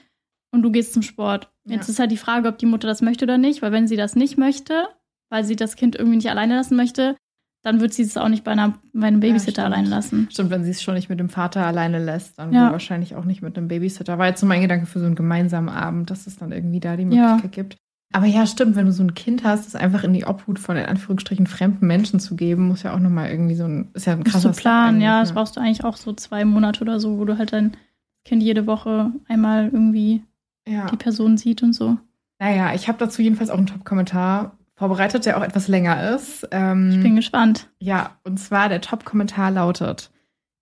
und 0.52 0.62
du 0.62 0.70
gehst 0.70 0.92
zum 0.92 1.02
Sport. 1.02 1.50
Jetzt 1.66 1.88
Ja. 1.88 1.92
ist 1.92 1.98
halt 1.98 2.10
die 2.12 2.16
Frage, 2.16 2.48
ob 2.48 2.58
die 2.58 2.66
Mutter 2.66 2.86
das 2.88 3.02
möchte 3.02 3.24
oder 3.24 3.38
nicht, 3.38 3.62
weil 3.62 3.72
wenn 3.72 3.88
sie 3.88 3.96
das 3.96 4.14
nicht 4.16 4.38
möchte, 4.38 4.84
weil 5.30 5.44
sie 5.44 5.56
das 5.56 5.76
Kind 5.76 5.96
irgendwie 5.96 6.16
nicht 6.16 6.30
alleine 6.30 6.54
lassen 6.56 6.76
möchte, 6.76 7.16
dann 7.62 7.80
wird 7.80 7.92
sie 7.94 8.02
es 8.02 8.16
auch 8.16 8.28
nicht 8.28 8.44
bei, 8.44 8.52
einer, 8.52 8.74
bei 8.92 9.08
einem 9.08 9.20
Babysitter 9.20 9.62
stimmt. 9.62 9.74
allein 9.74 9.86
lassen. 9.86 10.28
Stimmt, 10.30 10.50
wenn 10.50 10.64
sie 10.64 10.70
es 10.70 10.82
schon 10.82 10.94
nicht 10.94 11.08
mit 11.08 11.18
dem 11.18 11.28
Vater 11.28 11.66
alleine 11.66 11.98
lässt, 12.02 12.38
dann 12.38 12.52
Ja. 12.52 12.70
wahrscheinlich 12.70 13.16
auch 13.16 13.24
nicht 13.24 13.42
mit 13.42 13.56
einem 13.58 13.68
Babysitter. 13.68 14.18
War 14.18 14.26
jetzt 14.28 14.40
so 14.40 14.46
mein 14.46 14.60
Gedanke 14.62 14.86
für 14.86 15.00
so 15.00 15.06
einen 15.06 15.14
gemeinsamen 15.16 15.68
Abend, 15.68 16.10
dass 16.10 16.26
es 16.26 16.36
dann 16.36 16.52
irgendwie 16.52 16.80
da 16.80 16.96
die 16.96 17.02
Ja. 17.04 17.32
Möglichkeit 17.34 17.52
gibt. 17.52 17.76
Aber 18.12 18.26
ja, 18.26 18.46
stimmt, 18.46 18.76
wenn 18.76 18.86
du 18.86 18.92
so 18.92 19.02
ein 19.02 19.14
Kind 19.14 19.42
hast, 19.42 19.66
das 19.66 19.74
einfach 19.74 20.04
in 20.04 20.12
die 20.12 20.24
Obhut 20.26 20.60
von 20.60 20.76
in 20.76 20.86
Anführungsstrichen 20.86 21.48
fremden 21.48 21.88
Menschen 21.88 22.20
zu 22.20 22.36
geben, 22.36 22.68
muss 22.68 22.84
ja 22.84 22.94
auch 22.94 23.00
nochmal 23.00 23.30
irgendwie 23.30 23.56
so 23.56 23.64
ein, 23.64 23.88
ist 23.94 24.06
ja 24.06 24.12
ein 24.12 24.22
krasser 24.22 24.54
Step 24.54 25.00
ja, 25.00 25.20
das 25.20 25.32
brauchst 25.32 25.56
du 25.56 25.60
eigentlich 25.60 25.82
auch 25.84 25.96
so 25.96 26.12
zwei 26.12 26.44
Monate 26.44 26.82
oder 26.82 27.00
so, 27.00 27.18
wo 27.18 27.24
du 27.24 27.36
halt 27.36 27.52
dein 27.52 27.76
Kind 28.24 28.42
jede 28.44 28.66
Woche 28.66 29.10
einmal 29.28 29.64
irgendwie 29.66 30.22
Ja. 30.68 30.86
die 30.86 30.96
Person 30.96 31.36
sieht 31.36 31.64
und 31.64 31.72
so. 31.72 31.96
Naja, 32.38 32.74
ich 32.74 32.86
habe 32.86 32.98
dazu 32.98 33.22
jedenfalls 33.22 33.50
auch 33.50 33.58
einen 33.58 33.66
Top-Kommentar 33.66 34.56
vorbereitet, 34.76 35.26
der 35.26 35.38
auch 35.38 35.42
etwas 35.42 35.68
länger 35.68 36.14
ist. 36.14 36.46
Ähm, 36.52 36.90
Ich 36.92 37.02
bin 37.02 37.16
gespannt. 37.16 37.68
Ja, 37.78 38.16
und 38.22 38.38
zwar 38.38 38.68
der 38.68 38.80
Top-Kommentar 38.80 39.50
lautet: 39.50 40.10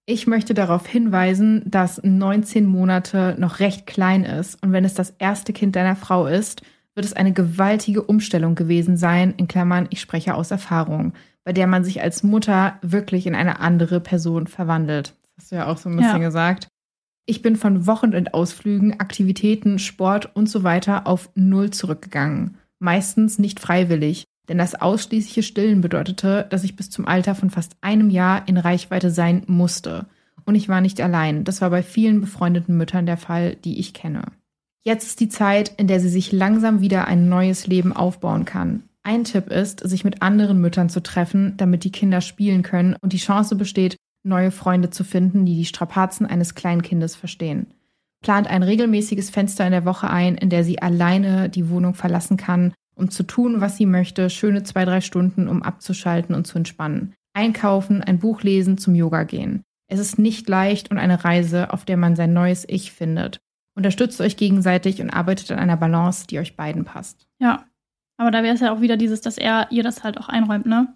Ich 0.07 0.27
möchte 0.27 0.55
darauf 0.55 0.87
hinweisen, 0.87 1.63
dass 1.67 2.01
19 2.03 2.65
Monate 2.65 3.37
noch 3.39 3.61
recht 3.61 3.87
klein 3.87 4.25
ist 4.25 4.63
und 4.63 4.73
wenn 4.73 4.85
es 4.85 4.95
das 4.95 5.15
erste 5.19 5.53
Kind 5.53 5.77
deiner 5.77 5.97
Frau 5.97 6.27
ist, 6.27 6.63
wird 6.95 7.05
es 7.05 7.13
eine 7.13 7.33
gewaltige 7.33 8.03
Umstellung 8.03 8.55
gewesen 8.55 8.97
sein, 8.97 9.35
in 9.37 9.49
Klammern, 9.49 9.89
ich 9.91 10.01
spreche 10.01 10.35
aus 10.35 10.51
Erfahrung, 10.51 11.13
bei 11.43 11.53
der 11.53 11.67
man 11.67 11.85
sich 11.85 12.01
als 12.01 12.23
Mutter 12.23 12.79
wirklich 12.83 13.27
in 13.27 13.35
eine 13.35 13.61
andere 13.61 14.01
Person 14.01 14.47
verwandelt. 14.47 15.15
Das 15.37 15.47
hast 15.47 15.53
du 15.53 15.57
ja 15.57 15.67
auch 15.67 15.77
so 15.77 15.89
ein 15.89 15.97
bisschen 15.97 16.21
ja. 16.23 16.27
gesagt. 16.27 16.69
Ich 17.27 17.43
bin 17.43 17.57
von 17.57 17.87
Wochenendausflügen, 17.87 19.01
Aktivitäten, 19.01 19.79
Sport 19.79 20.37
und 20.37 20.49
so 20.49 20.63
weiter 20.63 21.07
auf 21.07 21.31
Null 21.35 21.71
zurückgegangen. 21.71 22.59
Meistens 22.85 23.39
nicht 23.39 23.61
freiwillig, 23.61 24.25
denn 24.51 24.59
das 24.59 24.75
ausschließliche 24.75 25.43
Stillen 25.43 25.81
bedeutete, 25.81 26.47
dass 26.51 26.65
ich 26.65 26.77
bis 26.77 26.91
zum 26.91 27.09
Alter 27.09 27.35
von 27.35 27.49
fast 27.49 27.79
einem 27.81 28.11
Jahr 28.11 28.47
in 28.47 28.59
Reichweite 28.59 29.11
sein 29.11 29.43
musste. 29.47 30.05
Und 30.45 30.55
ich 30.55 30.69
war 30.69 30.83
nicht 30.83 31.01
allein. 31.01 31.45
Das 31.45 31.63
war 31.63 31.71
bei 31.71 31.83
vielen 31.83 32.21
befreundeten 32.21 32.77
Müttern 32.77 33.07
der 33.07 33.17
Fall, 33.17 33.57
die 33.57 33.81
ich 33.81 33.95
kenne. 33.95 34.25
Jetzt 34.83 35.07
ist 35.07 35.21
die 35.21 35.31
Zeit, 35.31 35.73
in 35.79 35.87
der 35.87 35.99
sie 35.99 36.11
sich 36.11 36.31
langsam 36.31 36.83
wieder 36.83 37.09
ein 37.09 37.31
neues 37.31 37.67
Leben 37.67 37.95
aufbauen 37.95 38.45
kann. 38.45 38.83
Ein 39.03 39.25
Tipp 39.25 39.51
ist, 39.51 39.81
sich 39.81 40.05
mit 40.05 40.21
anderen 40.21 40.61
Müttern 40.61 40.91
zu 40.91 41.03
treffen, 41.03 41.55
damit 41.57 41.85
die 41.85 41.93
Kinder 41.93 42.21
spielen 42.21 42.63
können 42.63 42.97
und 43.01 43.15
die 43.15 43.17
Chance 43.17 43.57
besteht, 43.57 43.97
neue 44.25 44.51
Freunde 44.51 44.91
zu 44.91 45.05
finden, 45.05 45.47
die 45.47 45.57
die 45.57 45.65
Strapazen 45.65 46.27
eines 46.27 46.55
Kleinkindes 46.55 47.17
verstehen. 47.17 47.67
Plant 48.25 48.49
ein 48.49 48.65
regelmäßiges 48.65 49.31
Fenster 49.31 49.65
in 49.65 49.73
der 49.73 49.85
Woche 49.85 50.11
ein, 50.11 50.35
in 50.37 50.51
der 50.51 50.65
sie 50.65 50.83
alleine 50.83 51.49
die 51.49 51.69
Wohnung 51.69 51.95
verlassen 51.95 52.37
kann 52.37 52.75
um 52.95 53.11
zu 53.11 53.23
tun, 53.23 53.61
was 53.61 53.77
sie 53.77 53.87
möchte, 53.87 54.31
schöne 54.31 54.63
zwei, 54.63 54.85
drei 54.85 55.01
Stunden, 55.01 55.49
um 55.49 55.63
abzuschalten 55.63 56.35
und 56.35 56.47
zu 56.47 56.59
entspannen. 56.59 57.15
Einkaufen, 57.35 58.03
ein 58.03 58.19
Buch 58.19 58.43
lesen, 58.43 58.79
zum 58.79 58.95
Yoga 58.95 59.25
gehen. 59.25 59.63
Es 59.89 59.99
ist 59.99 60.19
nicht 60.19 60.49
leicht 60.49 60.91
und 60.91 60.99
eine 60.99 61.25
Reise, 61.25 61.73
auf 61.73 61.85
der 61.85 61.97
man 61.97 62.17
sein 62.17 62.33
neues 62.33 62.65
Ich 62.69 62.93
findet. 62.93 63.39
Unterstützt 63.77 64.21
euch 64.21 64.37
gegenseitig 64.37 65.03
und 65.03 65.11
arbeitet 65.11 65.51
an 65.51 65.59
einer 65.59 65.77
Balance, 65.77 66.27
die 66.27 66.39
euch 66.39 66.57
beiden 66.57 66.85
passt. 66.85 67.27
Ja, 67.41 67.65
aber 68.17 68.31
da 68.31 68.43
wäre 68.43 68.55
es 68.55 68.61
ja 68.61 68.73
auch 68.73 68.81
wieder 68.81 68.97
dieses, 68.97 69.21
dass 69.21 69.37
er 69.37 69.67
ihr 69.71 69.83
das 69.83 70.05
halt 70.05 70.19
auch 70.19 70.29
einräumt, 70.29 70.67
ne? 70.67 70.95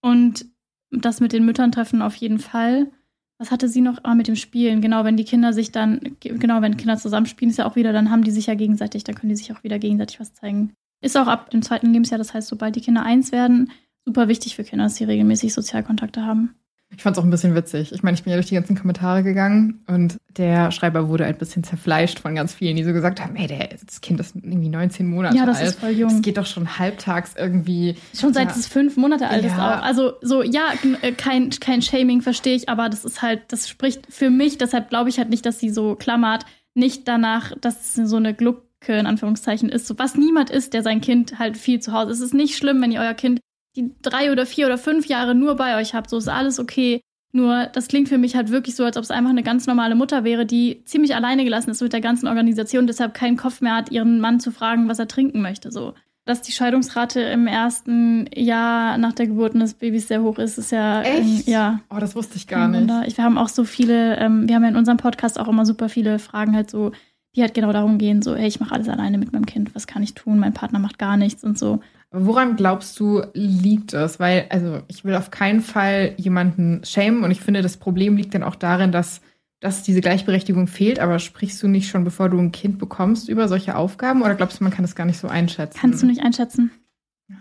Und 0.00 0.46
das 0.90 1.20
mit 1.20 1.32
den 1.32 1.44
Müttern 1.44 1.72
treffen 1.72 2.00
auf 2.00 2.14
jeden 2.14 2.38
Fall. 2.38 2.90
Was 3.38 3.50
hatte 3.50 3.68
sie 3.68 3.82
noch? 3.82 3.98
Ah, 4.02 4.14
mit 4.14 4.28
dem 4.28 4.36
Spielen. 4.36 4.80
Genau, 4.80 5.04
wenn 5.04 5.16
die 5.16 5.24
Kinder 5.24 5.52
sich 5.52 5.70
dann, 5.70 6.16
genau, 6.20 6.62
wenn 6.62 6.76
Kinder 6.76 6.96
zusammenspielen, 6.96 7.50
ist 7.50 7.58
ja 7.58 7.66
auch 7.66 7.76
wieder, 7.76 7.92
dann 7.92 8.10
haben 8.10 8.24
die 8.24 8.30
sich 8.30 8.46
ja 8.46 8.54
gegenseitig, 8.54 9.04
dann 9.04 9.14
können 9.14 9.28
die 9.28 9.36
sich 9.36 9.52
auch 9.52 9.62
wieder 9.62 9.78
gegenseitig 9.78 10.20
was 10.20 10.32
zeigen. 10.32 10.72
Ist 11.02 11.16
auch 11.16 11.26
ab 11.26 11.50
dem 11.50 11.62
zweiten 11.62 11.92
Lebensjahr, 11.92 12.18
das 12.18 12.32
heißt, 12.32 12.48
sobald 12.48 12.76
die 12.76 12.80
Kinder 12.80 13.02
eins 13.02 13.32
werden, 13.32 13.70
super 14.06 14.28
wichtig 14.28 14.56
für 14.56 14.64
Kinder, 14.64 14.84
dass 14.84 14.96
sie 14.96 15.04
regelmäßig 15.04 15.52
Sozialkontakte 15.52 16.24
haben. 16.24 16.54
Ich 16.96 17.02
fand 17.02 17.16
es 17.16 17.20
auch 17.20 17.24
ein 17.24 17.30
bisschen 17.30 17.54
witzig. 17.54 17.92
Ich 17.92 18.02
meine, 18.02 18.16
ich 18.16 18.22
bin 18.22 18.30
ja 18.30 18.36
durch 18.36 18.46
die 18.46 18.54
ganzen 18.54 18.76
Kommentare 18.76 19.22
gegangen 19.22 19.82
und 19.86 20.16
der 20.36 20.70
Schreiber 20.70 21.08
wurde 21.08 21.26
ein 21.26 21.36
bisschen 21.36 21.62
zerfleischt 21.62 22.20
von 22.20 22.34
ganz 22.34 22.54
vielen, 22.54 22.76
die 22.76 22.84
so 22.84 22.92
gesagt 22.92 23.22
haben, 23.22 23.36
ey, 23.36 23.46
der, 23.46 23.68
das 23.84 24.00
Kind 24.00 24.18
ist 24.18 24.34
irgendwie 24.34 24.70
19 24.70 25.06
Monate 25.06 25.32
alt. 25.32 25.38
Ja, 25.38 25.46
das 25.46 25.58
alt. 25.58 25.68
ist 25.68 25.80
voll 25.80 25.90
jung. 25.90 26.08
Das 26.08 26.22
geht 26.22 26.38
doch 26.38 26.46
schon 26.46 26.78
halbtags 26.78 27.34
irgendwie. 27.36 27.96
Schon 28.18 28.32
seit 28.32 28.48
ja. 28.48 28.56
es 28.56 28.66
fünf 28.66 28.96
Monate 28.96 29.28
alt 29.28 29.44
ja. 29.44 29.50
ist 29.50 29.58
auch. 29.58 29.82
Also 29.84 30.14
so, 30.22 30.42
ja, 30.42 30.72
äh, 31.02 31.12
kein, 31.12 31.50
kein 31.50 31.82
Shaming 31.82 32.22
verstehe 32.22 32.56
ich, 32.56 32.68
aber 32.68 32.88
das 32.88 33.04
ist 33.04 33.20
halt, 33.20 33.42
das 33.48 33.68
spricht 33.68 34.06
für 34.08 34.30
mich, 34.30 34.56
deshalb 34.56 34.88
glaube 34.88 35.10
ich 35.10 35.18
halt 35.18 35.28
nicht, 35.28 35.44
dass 35.44 35.58
sie 35.58 35.70
so 35.70 35.96
klammert, 35.96 36.46
nicht 36.74 37.06
danach, 37.08 37.52
dass 37.60 37.96
es 37.96 38.08
so 38.08 38.16
eine 38.16 38.34
Gluck 38.34 38.62
in 38.88 39.06
Anführungszeichen 39.06 39.68
ist, 39.68 39.86
so 39.86 39.98
was 39.98 40.14
niemand 40.14 40.50
ist, 40.50 40.72
der 40.72 40.82
sein 40.82 41.00
Kind 41.00 41.38
halt 41.38 41.56
viel 41.56 41.80
zu 41.80 41.92
Hause. 41.92 42.12
Es 42.12 42.20
ist 42.20 42.34
nicht 42.34 42.56
schlimm, 42.56 42.80
wenn 42.80 42.92
ihr 42.92 43.00
euer 43.00 43.14
Kind 43.14 43.40
die 43.76 43.92
drei 44.02 44.32
oder 44.32 44.46
vier 44.46 44.66
oder 44.66 44.78
fünf 44.78 45.06
Jahre 45.06 45.34
nur 45.34 45.56
bei 45.56 45.78
euch 45.78 45.94
habt. 45.94 46.10
So 46.10 46.16
ist 46.16 46.28
alles 46.28 46.58
okay. 46.58 47.00
Nur 47.32 47.66
das 47.66 47.88
klingt 47.88 48.08
für 48.08 48.18
mich 48.18 48.34
halt 48.34 48.50
wirklich 48.50 48.76
so, 48.76 48.84
als 48.84 48.96
ob 48.96 49.02
es 49.02 49.10
einfach 49.10 49.30
eine 49.30 49.42
ganz 49.42 49.66
normale 49.66 49.94
Mutter 49.94 50.24
wäre, 50.24 50.46
die 50.46 50.82
ziemlich 50.86 51.14
alleine 51.14 51.44
gelassen 51.44 51.70
ist 51.70 51.82
mit 51.82 51.92
der 51.92 52.00
ganzen 52.00 52.28
Organisation, 52.28 52.86
deshalb 52.86 53.12
keinen 53.12 53.36
Kopf 53.36 53.60
mehr 53.60 53.74
hat, 53.74 53.90
ihren 53.90 54.20
Mann 54.20 54.40
zu 54.40 54.50
fragen, 54.50 54.88
was 54.88 54.98
er 54.98 55.08
trinken 55.08 55.42
möchte. 55.42 55.70
So. 55.70 55.92
Dass 56.24 56.40
die 56.40 56.52
Scheidungsrate 56.52 57.20
im 57.20 57.46
ersten 57.46 58.26
Jahr 58.34 58.96
nach 58.96 59.12
der 59.12 59.26
Geburt 59.26 59.54
des 59.54 59.74
Babys 59.74 60.08
sehr 60.08 60.22
hoch 60.22 60.38
ist, 60.38 60.56
ist 60.56 60.72
ja. 60.72 61.02
Echt? 61.02 61.46
Ähm, 61.46 61.52
ja. 61.52 61.80
Oh, 61.90 61.98
das 61.98 62.16
wusste 62.16 62.36
ich 62.36 62.46
gar 62.46 62.68
nicht. 62.68 62.90
Ich, 63.06 63.18
wir 63.18 63.24
haben 63.24 63.36
auch 63.36 63.48
so 63.48 63.64
viele, 63.64 64.16
ähm, 64.16 64.48
wir 64.48 64.54
haben 64.54 64.62
ja 64.62 64.70
in 64.70 64.76
unserem 64.76 64.96
Podcast 64.96 65.38
auch 65.38 65.48
immer 65.48 65.66
super 65.66 65.90
viele 65.90 66.18
Fragen 66.18 66.56
halt 66.56 66.70
so, 66.70 66.92
die 67.34 67.42
halt 67.42 67.52
genau 67.52 67.70
darum 67.70 67.98
gehen, 67.98 68.22
so, 68.22 68.34
hey, 68.34 68.48
ich 68.48 68.60
mache 68.60 68.74
alles 68.74 68.88
alleine 68.88 69.18
mit 69.18 69.34
meinem 69.34 69.44
Kind, 69.44 69.74
was 69.74 69.86
kann 69.86 70.02
ich 70.02 70.14
tun? 70.14 70.38
Mein 70.38 70.54
Partner 70.54 70.78
macht 70.78 70.98
gar 70.98 71.18
nichts 71.18 71.44
und 71.44 71.58
so. 71.58 71.80
Woran 72.18 72.56
glaubst 72.56 72.98
du, 72.98 73.22
liegt 73.34 73.92
es? 73.92 74.18
Weil, 74.18 74.46
also, 74.50 74.82
ich 74.88 75.04
will 75.04 75.14
auf 75.14 75.30
keinen 75.30 75.60
Fall 75.60 76.14
jemanden 76.16 76.82
schämen 76.84 77.24
und 77.24 77.30
ich 77.30 77.40
finde, 77.40 77.62
das 77.62 77.76
Problem 77.76 78.16
liegt 78.16 78.34
dann 78.34 78.42
auch 78.42 78.54
darin, 78.54 78.90
dass, 78.90 79.20
dass 79.60 79.82
diese 79.82 80.00
Gleichberechtigung 80.00 80.66
fehlt. 80.66 80.98
Aber 80.98 81.18
sprichst 81.18 81.62
du 81.62 81.68
nicht 81.68 81.88
schon, 81.88 82.04
bevor 82.04 82.28
du 82.28 82.38
ein 82.38 82.52
Kind 82.52 82.78
bekommst, 82.78 83.28
über 83.28 83.48
solche 83.48 83.76
Aufgaben 83.76 84.22
oder 84.22 84.34
glaubst 84.34 84.60
du, 84.60 84.64
man 84.64 84.72
kann 84.72 84.84
das 84.84 84.94
gar 84.94 85.04
nicht 85.04 85.18
so 85.18 85.28
einschätzen? 85.28 85.78
Kannst 85.78 86.02
du 86.02 86.06
nicht 86.06 86.22
einschätzen. 86.22 86.70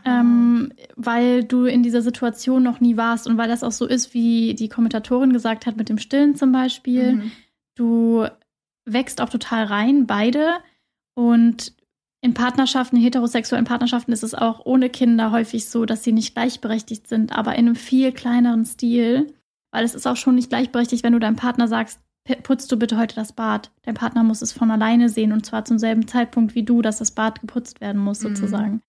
Ähm, 0.04 0.74
weil 0.96 1.44
du 1.44 1.66
in 1.66 1.84
dieser 1.84 2.02
Situation 2.02 2.64
noch 2.64 2.80
nie 2.80 2.98
warst 2.98 3.28
und 3.28 3.38
weil 3.38 3.48
das 3.48 3.64
auch 3.64 3.72
so 3.72 3.86
ist, 3.86 4.16
wie 4.16 4.56
die 4.56 4.68
Kommentatorin 4.68 5.32
gesagt 5.32 5.68
hat, 5.68 5.78
mit 5.78 5.90
dem 5.90 6.00
Stillen 6.00 6.36
zum 6.36 6.52
Beispiel. 6.52 7.18
Mhm. 7.18 7.32
Du 7.76 8.26
wächst 8.86 9.22
auch 9.22 9.30
total 9.30 9.66
rein, 9.66 10.08
beide. 10.08 10.54
Und 11.14 11.74
in 12.26 12.34
Partnerschaften, 12.34 12.96
in 12.96 13.04
heterosexuellen 13.04 13.66
Partnerschaften 13.66 14.12
ist 14.12 14.24
es 14.24 14.34
auch 14.34 14.66
ohne 14.66 14.90
Kinder 14.90 15.30
häufig 15.30 15.70
so, 15.70 15.86
dass 15.86 16.04
sie 16.04 16.12
nicht 16.12 16.34
gleichberechtigt 16.34 17.08
sind, 17.08 17.32
aber 17.32 17.52
in 17.54 17.68
einem 17.68 17.76
viel 17.76 18.12
kleineren 18.12 18.66
Stil. 18.66 19.32
Weil 19.72 19.86
es 19.86 19.94
ist 19.94 20.08
auch 20.08 20.16
schon 20.16 20.34
nicht 20.34 20.50
gleichberechtigt, 20.50 21.04
wenn 21.04 21.14
du 21.14 21.20
deinem 21.20 21.36
Partner 21.36 21.68
sagst, 21.68 22.00
putzt 22.42 22.72
du 22.72 22.80
bitte 22.80 22.98
heute 22.98 23.14
das 23.14 23.34
Bad. 23.34 23.70
Dein 23.84 23.94
Partner 23.94 24.24
muss 24.24 24.42
es 24.42 24.54
von 24.54 24.72
alleine 24.72 25.08
sehen 25.10 25.34
und 25.34 25.46
zwar 25.46 25.66
zum 25.66 25.78
selben 25.78 26.08
Zeitpunkt 26.08 26.56
wie 26.56 26.64
du, 26.64 26.82
dass 26.82 26.98
das 26.98 27.12
Bad 27.12 27.42
geputzt 27.42 27.80
werden 27.80 28.02
muss, 28.02 28.24
mhm. 28.24 28.30
sozusagen. 28.30 28.72
Mhm. 28.74 28.82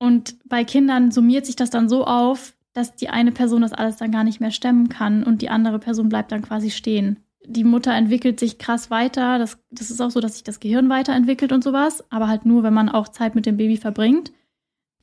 Und 0.00 0.36
bei 0.44 0.64
Kindern 0.64 1.10
summiert 1.10 1.46
sich 1.46 1.56
das 1.56 1.70
dann 1.70 1.88
so 1.88 2.04
auf, 2.04 2.54
dass 2.74 2.94
die 2.96 3.08
eine 3.08 3.32
Person 3.32 3.62
das 3.62 3.72
alles 3.72 3.96
dann 3.96 4.12
gar 4.12 4.24
nicht 4.24 4.40
mehr 4.40 4.50
stemmen 4.50 4.90
kann 4.90 5.24
und 5.24 5.40
die 5.40 5.48
andere 5.48 5.78
Person 5.78 6.10
bleibt 6.10 6.32
dann 6.32 6.42
quasi 6.42 6.70
stehen 6.70 7.16
die 7.48 7.64
Mutter 7.64 7.94
entwickelt 7.94 8.38
sich 8.38 8.58
krass 8.58 8.90
weiter. 8.90 9.38
Das, 9.38 9.58
das 9.70 9.90
ist 9.90 10.00
auch 10.00 10.10
so, 10.10 10.20
dass 10.20 10.34
sich 10.34 10.44
das 10.44 10.60
Gehirn 10.60 10.88
weiterentwickelt 10.88 11.52
und 11.52 11.64
sowas, 11.64 12.04
aber 12.10 12.28
halt 12.28 12.44
nur, 12.44 12.62
wenn 12.62 12.74
man 12.74 12.88
auch 12.88 13.08
Zeit 13.08 13.34
mit 13.34 13.46
dem 13.46 13.56
Baby 13.56 13.76
verbringt. 13.76 14.32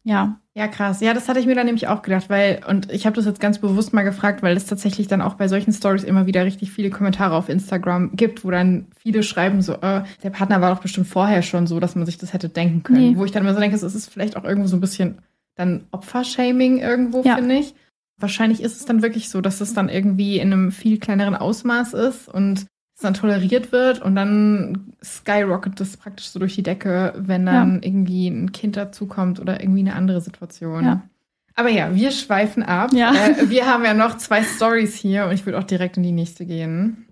Ja. 0.03 0.39
Ja, 0.53 0.67
krass. 0.67 1.01
Ja, 1.01 1.13
das 1.13 1.27
hatte 1.27 1.39
ich 1.39 1.47
mir 1.47 1.55
dann 1.55 1.65
nämlich 1.65 1.87
auch 1.87 2.01
gedacht, 2.01 2.29
weil, 2.29 2.61
und 2.69 2.91
ich 2.91 3.05
habe 3.05 3.15
das 3.15 3.25
jetzt 3.25 3.41
ganz 3.41 3.59
bewusst 3.59 3.91
mal 3.91 4.03
gefragt, 4.03 4.43
weil 4.43 4.55
es 4.55 4.67
tatsächlich 4.67 5.07
dann 5.07 5.21
auch 5.21 5.33
bei 5.33 5.47
solchen 5.47 5.73
Stories 5.73 6.03
immer 6.03 6.27
wieder 6.27 6.45
richtig 6.45 6.71
viele 6.71 6.91
Kommentare 6.91 7.35
auf 7.35 7.49
Instagram 7.49 8.15
gibt, 8.15 8.45
wo 8.45 8.51
dann 8.51 8.85
viele 8.95 9.23
schreiben 9.23 9.61
so, 9.61 9.73
äh, 9.73 10.03
der 10.23 10.29
Partner 10.29 10.61
war 10.61 10.73
doch 10.73 10.81
bestimmt 10.81 11.07
vorher 11.07 11.41
schon 11.41 11.67
so, 11.67 11.79
dass 11.79 11.95
man 11.95 12.05
sich 12.05 12.17
das 12.17 12.31
hätte 12.31 12.47
denken 12.47 12.83
können. 12.83 13.11
Nee. 13.11 13.17
Wo 13.17 13.25
ich 13.25 13.31
dann 13.31 13.43
immer 13.43 13.53
so 13.53 13.59
denke, 13.59 13.75
es 13.75 13.83
ist 13.83 14.09
vielleicht 14.09 14.37
auch 14.37 14.45
irgendwo 14.45 14.67
so 14.67 14.77
ein 14.77 14.81
bisschen 14.81 15.17
dann 15.55 15.87
Opfershaming 15.91 16.77
irgendwo, 16.77 17.23
ja. 17.23 17.35
finde 17.35 17.55
ich. 17.55 17.73
Wahrscheinlich 18.17 18.61
ist 18.61 18.79
es 18.79 18.85
dann 18.85 19.01
wirklich 19.01 19.29
so, 19.29 19.41
dass 19.41 19.61
es 19.61 19.73
dann 19.73 19.89
irgendwie 19.89 20.39
in 20.39 20.53
einem 20.53 20.71
viel 20.71 20.99
kleineren 20.99 21.35
Ausmaß 21.35 21.93
ist 21.93 22.29
und 22.29 22.65
es 22.95 23.01
dann 23.01 23.13
toleriert 23.13 23.71
wird 23.73 24.01
und 24.01 24.15
dann 24.15 24.93
skyrocket 25.03 25.79
es 25.81 25.97
praktisch 25.97 26.29
so 26.29 26.39
durch 26.39 26.55
die 26.55 26.63
Decke, 26.63 27.13
wenn 27.17 27.45
dann 27.45 27.75
ja. 27.75 27.87
irgendwie 27.87 28.27
ein 28.27 28.53
Kind 28.53 28.77
dazukommt 28.77 29.39
oder 29.39 29.61
irgendwie 29.61 29.81
eine 29.81 29.95
andere 29.95 30.21
Situation. 30.21 30.85
Ja. 30.85 31.09
Aber 31.55 31.69
ja, 31.69 31.93
wir 31.93 32.11
schweifen 32.11 32.63
ab. 32.63 32.91
Ja. 32.93 33.13
Äh, 33.13 33.49
wir 33.49 33.65
haben 33.65 33.83
ja 33.83 33.93
noch 33.93 34.17
zwei 34.17 34.43
Stories 34.43 34.95
hier 34.95 35.25
und 35.25 35.33
ich 35.33 35.45
würde 35.45 35.59
auch 35.59 35.63
direkt 35.63 35.97
in 35.97 36.03
die 36.03 36.11
nächste 36.11 36.45
gehen. 36.45 37.05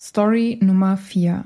Story 0.00 0.58
Nummer 0.62 0.96
vier. 0.96 1.44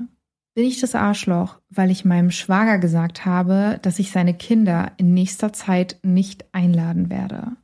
Bin 0.53 0.65
ich 0.65 0.79
das 0.79 0.95
Arschloch, 0.95 1.59
weil 1.69 1.91
ich 1.91 2.05
meinem 2.05 2.31
Schwager 2.31 2.77
gesagt 2.77 3.25
habe, 3.25 3.77
dass 3.81 3.99
ich 3.99 4.11
seine 4.11 4.33
Kinder 4.33 4.93
in 4.95 5.13
nächster 5.13 5.51
Zeit 5.51 5.97
nicht 6.01 6.45
einladen 6.53 7.09
werde? 7.09 7.57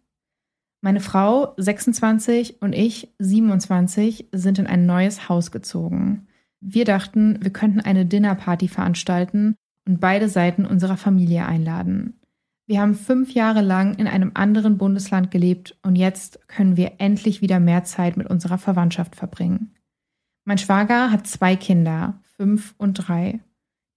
Meine 0.84 1.00
Frau, 1.00 1.54
26, 1.58 2.60
und 2.60 2.74
ich, 2.74 3.14
27, 3.20 4.30
sind 4.32 4.58
in 4.58 4.66
ein 4.66 4.88
neues 4.88 5.30
Haus 5.30 5.52
gezogen. 5.52 6.28
Wir 6.60 6.86
dachten, 6.86 7.38
wir 7.40 7.54
könnten 7.54 7.82
eine 7.82 8.08
Dinnerparty 8.08 8.68
veranstalten 8.68 9.56
und 9.88 10.00
beide 10.00 10.28
Seiten 10.28 10.66
unserer 10.66 10.98
Familie 10.98 11.46
einladen. 11.46 12.20
Wir 12.66 12.82
haben 12.82 12.96
fünf 12.96 13.34
Jahre 13.34 13.62
lang 13.62 13.94
in 13.96 14.08
einem 14.08 14.32
anderen 14.34 14.80
Bundesland 14.80 15.30
gelebt 15.30 15.78
und 15.84 15.98
jetzt 15.98 16.48
können 16.48 16.78
wir 16.78 16.94
endlich 16.98 17.42
wieder 17.42 17.60
mehr 17.60 17.84
Zeit 17.84 18.18
mit 18.18 18.28
unserer 18.28 18.58
Verwandtschaft 18.58 19.16
verbringen. 19.16 19.76
Mein 20.46 20.58
Schwager 20.58 21.12
hat 21.12 21.28
zwei 21.28 21.56
Kinder, 21.56 22.20
fünf 22.38 22.74
und 22.80 22.96
drei. 22.96 23.40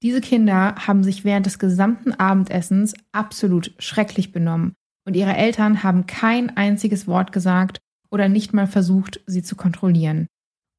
Diese 0.02 0.20
Kinder 0.20 0.74
haben 0.74 1.02
sich 1.02 1.24
während 1.24 1.46
des 1.46 1.58
gesamten 1.58 2.12
Abendessens 2.12 2.92
absolut 3.12 3.74
schrecklich 3.78 4.32
benommen 4.32 4.74
und 5.04 5.16
ihre 5.16 5.36
Eltern 5.36 5.82
haben 5.82 6.06
kein 6.06 6.56
einziges 6.56 7.06
Wort 7.06 7.32
gesagt 7.32 7.78
oder 8.10 8.28
nicht 8.28 8.52
mal 8.52 8.66
versucht, 8.66 9.20
sie 9.26 9.42
zu 9.42 9.56
kontrollieren. 9.56 10.26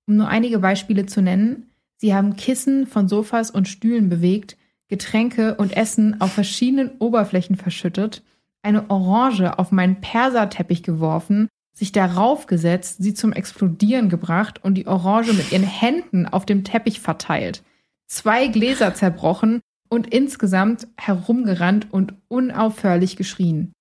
Um 0.08 0.18
nur 0.18 0.28
einige 0.28 0.60
Beispiele 0.60 1.06
zu 1.06 1.22
nennen, 1.22 1.70
sie 1.98 2.14
haben 2.14 2.36
Kissen 2.36 2.88
von 2.88 3.08
Sofas 3.08 3.52
und 3.52 3.68
Stühlen 3.68 4.10
bewegt, 4.10 4.58
Getränke 4.88 5.56
und 5.56 5.76
Essen 5.76 6.22
auf 6.22 6.32
verschiedenen 6.32 6.92
Oberflächen 7.00 7.56
verschüttet, 7.56 8.24
eine 8.62 8.90
Orange 8.90 9.58
auf 9.60 9.72
meinen 9.72 10.02
Perserteppich 10.02 10.84
geworfen, 10.84 11.48
sich 11.74 11.92
darauf 11.92 12.48
gesetzt, 12.48 12.98
sie 13.00 13.14
zum 13.14 13.34
Explodieren 13.34 14.10
gebracht 14.10 14.64
und 14.64 14.76
die 14.76 14.88
Orange 14.88 15.34
mit 15.34 15.52
ihren 15.52 15.64
Händen 15.64 16.26
auf 16.26 16.46
dem 16.46 16.64
Teppich 16.64 17.00
verteilt. 17.00 17.64
Zwei 18.08 18.48
Gläser 18.48 18.94
zerbrochen 18.94 19.62
und 19.90 20.08
insgesamt 20.08 20.88
herumgerannt 20.98 21.88
und 21.92 22.14
unaufhörlich 22.28 23.18
geschrien. 23.18 23.74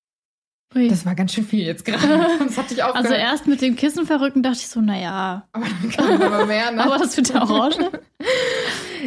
Ui. 0.74 0.88
Das 0.88 1.06
war 1.06 1.14
ganz 1.14 1.32
schön 1.32 1.44
viel 1.44 1.64
jetzt 1.64 1.84
gerade. 1.84 2.26
Das 2.38 2.58
hatte 2.58 2.74
ich 2.74 2.82
auch 2.82 2.94
Also 2.94 3.14
erst 3.14 3.46
mit 3.46 3.62
dem 3.62 3.76
Kissen 3.76 4.06
verrücken 4.06 4.42
dachte 4.42 4.58
ich 4.58 4.68
so, 4.68 4.80
naja. 4.80 5.46
Aber 5.52 5.64
dann 5.64 5.90
kam 5.90 6.22
aber 6.22 6.46
mehr, 6.46 6.72
ne? 6.72 6.84
aber 6.84 6.98
das 6.98 7.16
mit 7.16 7.32
der 7.32 7.42
Orange. 7.42 7.78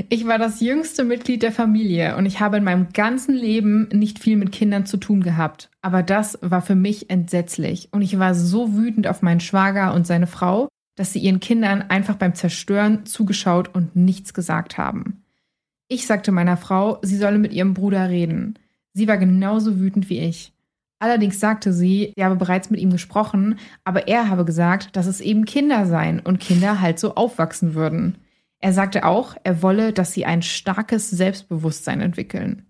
Ich 0.09 0.28
war 0.28 0.38
das 0.38 0.61
jüngste 0.61 1.03
Mitglied 1.03 1.41
der 1.41 1.51
Familie 1.51 2.18
und 2.18 2.28
ich 2.28 2.39
habe 2.39 2.57
in 2.57 2.63
meinem 2.63 2.89
ganzen 2.93 3.34
Leben 3.34 3.89
nicht 3.91 4.20
viel 4.20 4.38
mit 4.38 4.51
Kindern 4.51 4.86
zu 4.86 4.97
tun 4.97 5.22
gehabt. 5.24 5.72
Aber 5.82 6.03
das 6.03 6.38
war 6.43 6.61
für 6.61 6.76
mich 6.76 7.09
entsetzlich 7.09 7.89
und 7.91 8.03
ich 8.03 8.20
war 8.20 8.36
so 8.36 8.76
wütend 8.76 9.07
auf 9.07 9.24
meinen 9.24 9.39
Schwager 9.39 9.95
und 9.95 10.05
seine 10.05 10.28
Frau, 10.28 10.68
dass 10.95 11.13
sie 11.13 11.20
ihren 11.20 11.39
Kindern 11.39 11.82
einfach 11.82 12.15
beim 12.15 12.36
Zerstören 12.36 13.07
zugeschaut 13.07 13.74
und 13.74 13.95
nichts 13.95 14.36
gesagt 14.36 14.78
haben. 14.78 15.24
Ich 15.88 16.05
sagte 16.05 16.32
meiner 16.32 16.57
Frau, 16.57 16.99
sie 17.01 17.18
solle 17.18 17.39
mit 17.39 17.53
ihrem 17.53 17.74
Bruder 17.74 18.07
reden. 18.07 18.59
Sie 18.93 19.07
war 19.07 19.18
genauso 19.18 19.80
wütend 19.80 20.09
wie 20.09 20.20
ich. 20.20 20.53
Allerdings 21.00 21.39
sagte 21.39 21.74
sie, 21.74 22.14
sie 22.16 22.24
habe 22.24 22.36
bereits 22.36 22.70
mit 22.70 22.80
ihm 22.80 22.91
gesprochen, 22.91 23.60
aber 23.84 24.08
er 24.08 24.30
habe 24.30 24.45
gesagt, 24.45 24.95
dass 24.95 25.06
es 25.06 25.22
eben 25.22 25.45
Kinder 25.45 25.86
seien 25.86 26.20
und 26.20 26.39
Kinder 26.39 26.82
halt 26.82 27.00
so 27.00 27.16
aufwachsen 27.16 27.76
würden. 27.76 28.18
Er 28.60 28.74
sagte 28.74 29.06
auch, 29.06 29.36
er 29.43 29.62
wolle, 29.62 29.93
dass 29.93 30.14
sie 30.14 30.26
ein 30.26 30.41
starkes 30.41 31.10
Selbstbewusstsein 31.10 32.02
entwickeln. 32.02 32.66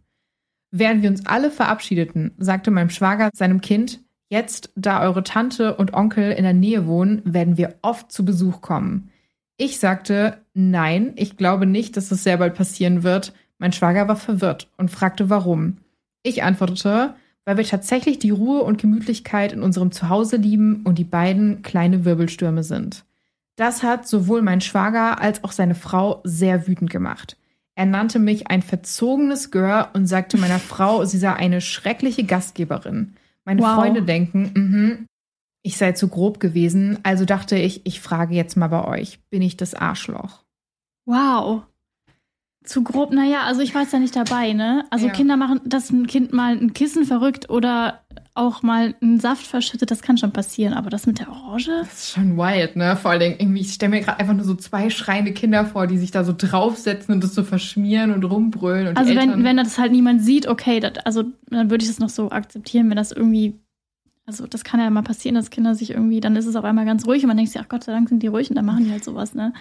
Während 0.72 1.02
wir 1.02 1.10
uns 1.10 1.26
alle 1.26 1.50
verabschiedeten, 1.50 2.34
sagte 2.38 2.72
mein 2.72 2.90
Schwager 2.90 3.30
seinem 3.34 3.62
Kind, 3.62 4.02
jetzt, 4.30 4.72
da 4.76 5.02
eure 5.02 5.24
Tante 5.24 5.76
und 5.76 5.94
Onkel 5.94 6.32
in 6.34 6.44
der 6.44 6.54
Nähe 6.54 6.86
wohnen, 6.86 7.22
werden 7.24 7.56
wir 7.56 7.76
oft 7.82 8.12
zu 8.12 8.26
Besuch 8.26 8.60
kommen. 8.60 9.10
Ich 9.56 9.80
sagte, 9.80 10.40
nein, 10.54 11.14
ich 11.16 11.38
glaube 11.38 11.66
nicht, 11.66 11.96
dass 11.96 12.12
es 12.12 12.24
sehr 12.24 12.38
bald 12.38 12.54
passieren 12.54 13.04
wird. 13.04 13.34
Mein 13.58 13.72
Schwager 13.72 14.08
war 14.10 14.18
verwirrt 14.18 14.70
und 14.78 14.92
fragte, 14.92 15.30
warum. 15.30 15.78
Ich 16.22 16.44
antwortete, 16.44 17.16
weil 17.48 17.56
wir 17.56 17.64
tatsächlich 17.64 18.20
die 18.20 18.32
Ruhe 18.32 18.62
und 18.64 18.78
Gemütlichkeit 18.78 19.54
in 19.54 19.62
unserem 19.62 19.94
Zuhause 19.94 20.36
lieben 20.36 20.82
und 20.84 20.98
die 20.98 21.06
beiden 21.06 21.62
kleine 21.62 22.04
Wirbelstürme 22.04 22.62
sind. 22.62 23.06
Das 23.56 23.84
hat 23.84 24.06
sowohl 24.06 24.42
mein 24.42 24.60
Schwager 24.60 25.22
als 25.22 25.46
auch 25.46 25.54
seine 25.54 25.74
Frau 25.74 26.20
sehr 26.26 26.68
wütend 26.68 26.90
gemacht. 26.90 27.38
Er 27.74 27.86
nannte 27.86 28.20
mich 28.20 28.50
ein 28.50 28.62
verzogenes 28.62 29.50
Gör 29.50 29.92
und 29.94 30.08
sagte 30.08 30.38
meiner 30.38 30.60
Frau, 30.60 31.06
sie 31.06 31.18
sei 31.18 31.32
eine 31.32 31.62
schreckliche 31.62 32.26
Gastgeberin. 32.26 33.14
Meine 33.46 33.62
wow. 33.62 33.76
Freunde 33.76 34.02
denken, 34.04 34.52
mh, 34.54 35.06
ich 35.64 35.78
sei 35.78 35.94
zu 35.94 36.10
grob 36.10 36.42
gewesen, 36.42 37.00
also 37.04 37.24
dachte 37.24 37.56
ich, 37.56 37.86
ich 37.86 38.02
frage 38.02 38.36
jetzt 38.36 38.58
mal 38.58 38.68
bei 38.68 38.84
euch, 38.84 39.22
bin 39.30 39.42
ich 39.42 39.56
das 39.56 39.74
Arschloch? 39.74 40.44
Wow. 41.06 41.64
Zu 42.68 42.84
grob, 42.84 43.14
naja, 43.14 43.44
also 43.44 43.62
ich 43.62 43.74
war 43.74 43.84
jetzt 43.84 43.94
ja 43.94 44.00
nicht 44.00 44.14
dabei, 44.14 44.52
ne? 44.52 44.84
Also 44.90 45.08
ja. 45.08 45.14
Kinder 45.14 45.38
machen, 45.38 45.62
dass 45.64 45.90
ein 45.90 46.06
Kind 46.06 46.34
mal 46.34 46.52
ein 46.52 46.74
Kissen 46.74 47.06
verrückt 47.06 47.50
oder 47.50 48.02
auch 48.36 48.62
mal 48.62 48.94
einen 49.02 49.22
Saft 49.22 49.48
verschüttet, 49.48 49.90
das 49.90 50.02
kann 50.02 50.18
schon 50.18 50.34
passieren. 50.34 50.74
Aber 50.74 50.90
das 50.90 51.08
mit 51.08 51.20
der 51.20 51.30
Orange? 51.30 51.72
Das 51.80 51.94
ist 51.94 52.12
schon 52.12 52.36
wild, 52.36 52.76
ne? 52.76 52.98
Vor 52.98 53.12
allen 53.12 53.22
Dingen, 53.22 53.36
irgendwie, 53.40 53.62
ich 53.62 53.74
stelle 53.74 53.92
mir 53.92 54.02
gerade 54.02 54.20
einfach 54.20 54.34
nur 54.34 54.44
so 54.44 54.54
zwei 54.54 54.90
schreiende 54.90 55.32
Kinder 55.32 55.66
vor, 55.66 55.88
die 55.88 55.98
sich 55.98 56.12
da 56.12 56.26
so 56.26 56.34
draufsetzen 56.38 57.16
und 57.16 57.24
das 57.24 57.34
so 57.34 57.44
verschmieren 57.44 58.12
und 58.12 58.26
rumbrüllen. 58.26 58.90
Und 58.90 58.98
also 58.98 59.16
wenn, 59.16 59.46
wenn 59.46 59.56
das 59.56 59.78
halt 59.78 59.94
niemand 59.94 60.22
sieht, 60.22 60.48
okay, 60.48 60.82
das, 60.82 60.98
also 61.06 61.24
dann 61.50 61.70
würde 61.70 61.84
ich 61.84 61.90
das 61.90 62.00
noch 62.00 62.10
so 62.10 62.32
akzeptieren, 62.32 62.90
wenn 62.90 62.98
das 62.98 63.14
irgendwie 63.14 63.62
also 64.26 64.46
das 64.46 64.66
kann 64.66 64.82
ja 64.82 64.90
mal 64.90 65.04
passieren, 65.04 65.36
dass 65.36 65.52
Kinder 65.52 65.74
sich 65.74 65.92
irgendwie, 65.92 66.20
dann 66.20 66.36
ist 66.36 66.48
es 66.48 66.58
auf 66.58 66.66
einmal 66.66 66.84
ganz 66.84 67.08
ruhig 67.08 67.24
und 67.24 67.30
man 67.30 67.38
denkt 67.38 67.54
sich, 67.54 67.62
ach 67.62 67.70
Gott 67.70 67.86
sei 67.86 67.94
Dank 67.94 68.10
sind 68.10 68.22
die 68.22 68.28
ruhig 68.28 68.50
und 68.50 68.58
dann 68.58 68.66
machen 68.66 68.84
die 68.84 68.92
halt 68.92 69.06
sowas, 69.06 69.34
ne? 69.34 69.54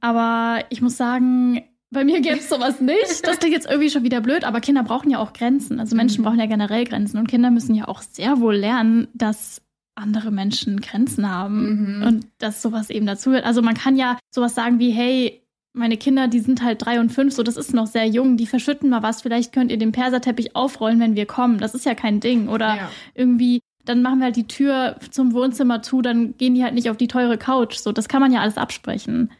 Aber 0.00 0.64
ich 0.70 0.80
muss 0.80 0.96
sagen, 0.96 1.62
bei 1.92 2.04
mir 2.04 2.20
gäbe 2.20 2.38
es 2.38 2.48
sowas 2.48 2.80
nicht. 2.80 3.26
Das 3.26 3.38
klingt 3.38 3.54
jetzt 3.54 3.68
irgendwie 3.68 3.90
schon 3.90 4.02
wieder 4.02 4.20
blöd, 4.20 4.44
aber 4.44 4.60
Kinder 4.60 4.82
brauchen 4.82 5.10
ja 5.10 5.18
auch 5.18 5.32
Grenzen. 5.32 5.78
Also 5.78 5.94
Menschen 5.94 6.22
mhm. 6.22 6.24
brauchen 6.24 6.40
ja 6.40 6.46
generell 6.46 6.84
Grenzen 6.84 7.18
und 7.18 7.28
Kinder 7.28 7.50
müssen 7.50 7.74
ja 7.74 7.86
auch 7.86 8.02
sehr 8.02 8.40
wohl 8.40 8.56
lernen, 8.56 9.08
dass 9.14 9.60
andere 9.94 10.30
Menschen 10.30 10.80
Grenzen 10.80 11.30
haben 11.30 11.98
mhm. 11.98 12.02
und 12.02 12.26
dass 12.38 12.62
sowas 12.62 12.88
eben 12.88 13.06
dazu 13.06 13.30
wird. 13.30 13.44
Also 13.44 13.60
man 13.60 13.74
kann 13.74 13.96
ja 13.96 14.18
sowas 14.34 14.54
sagen 14.54 14.78
wie, 14.78 14.90
hey, 14.90 15.42
meine 15.74 15.96
Kinder, 15.96 16.28
die 16.28 16.40
sind 16.40 16.62
halt 16.62 16.84
drei 16.84 16.98
und 17.00 17.10
fünf, 17.10 17.34
so 17.34 17.42
das 17.42 17.56
ist 17.56 17.74
noch 17.74 17.86
sehr 17.86 18.06
jung, 18.06 18.36
die 18.36 18.46
verschütten 18.46 18.90
mal 18.90 19.02
was, 19.02 19.22
vielleicht 19.22 19.52
könnt 19.52 19.70
ihr 19.70 19.78
den 19.78 19.92
Perserteppich 19.92 20.54
aufrollen, 20.56 21.00
wenn 21.00 21.16
wir 21.16 21.26
kommen. 21.26 21.58
Das 21.58 21.74
ist 21.74 21.86
ja 21.86 21.94
kein 21.94 22.20
Ding. 22.20 22.48
Oder 22.48 22.76
ja. 22.76 22.90
irgendwie, 23.14 23.60
dann 23.84 24.02
machen 24.02 24.18
wir 24.18 24.26
halt 24.26 24.36
die 24.36 24.46
Tür 24.46 24.96
zum 25.10 25.32
Wohnzimmer 25.32 25.82
zu, 25.82 26.02
dann 26.02 26.36
gehen 26.36 26.54
die 26.54 26.64
halt 26.64 26.74
nicht 26.74 26.90
auf 26.90 26.96
die 26.96 27.08
teure 27.08 27.38
Couch. 27.38 27.76
So, 27.76 27.92
das 27.92 28.08
kann 28.08 28.20
man 28.20 28.32
ja 28.32 28.40
alles 28.40 28.58
absprechen. 28.58 29.30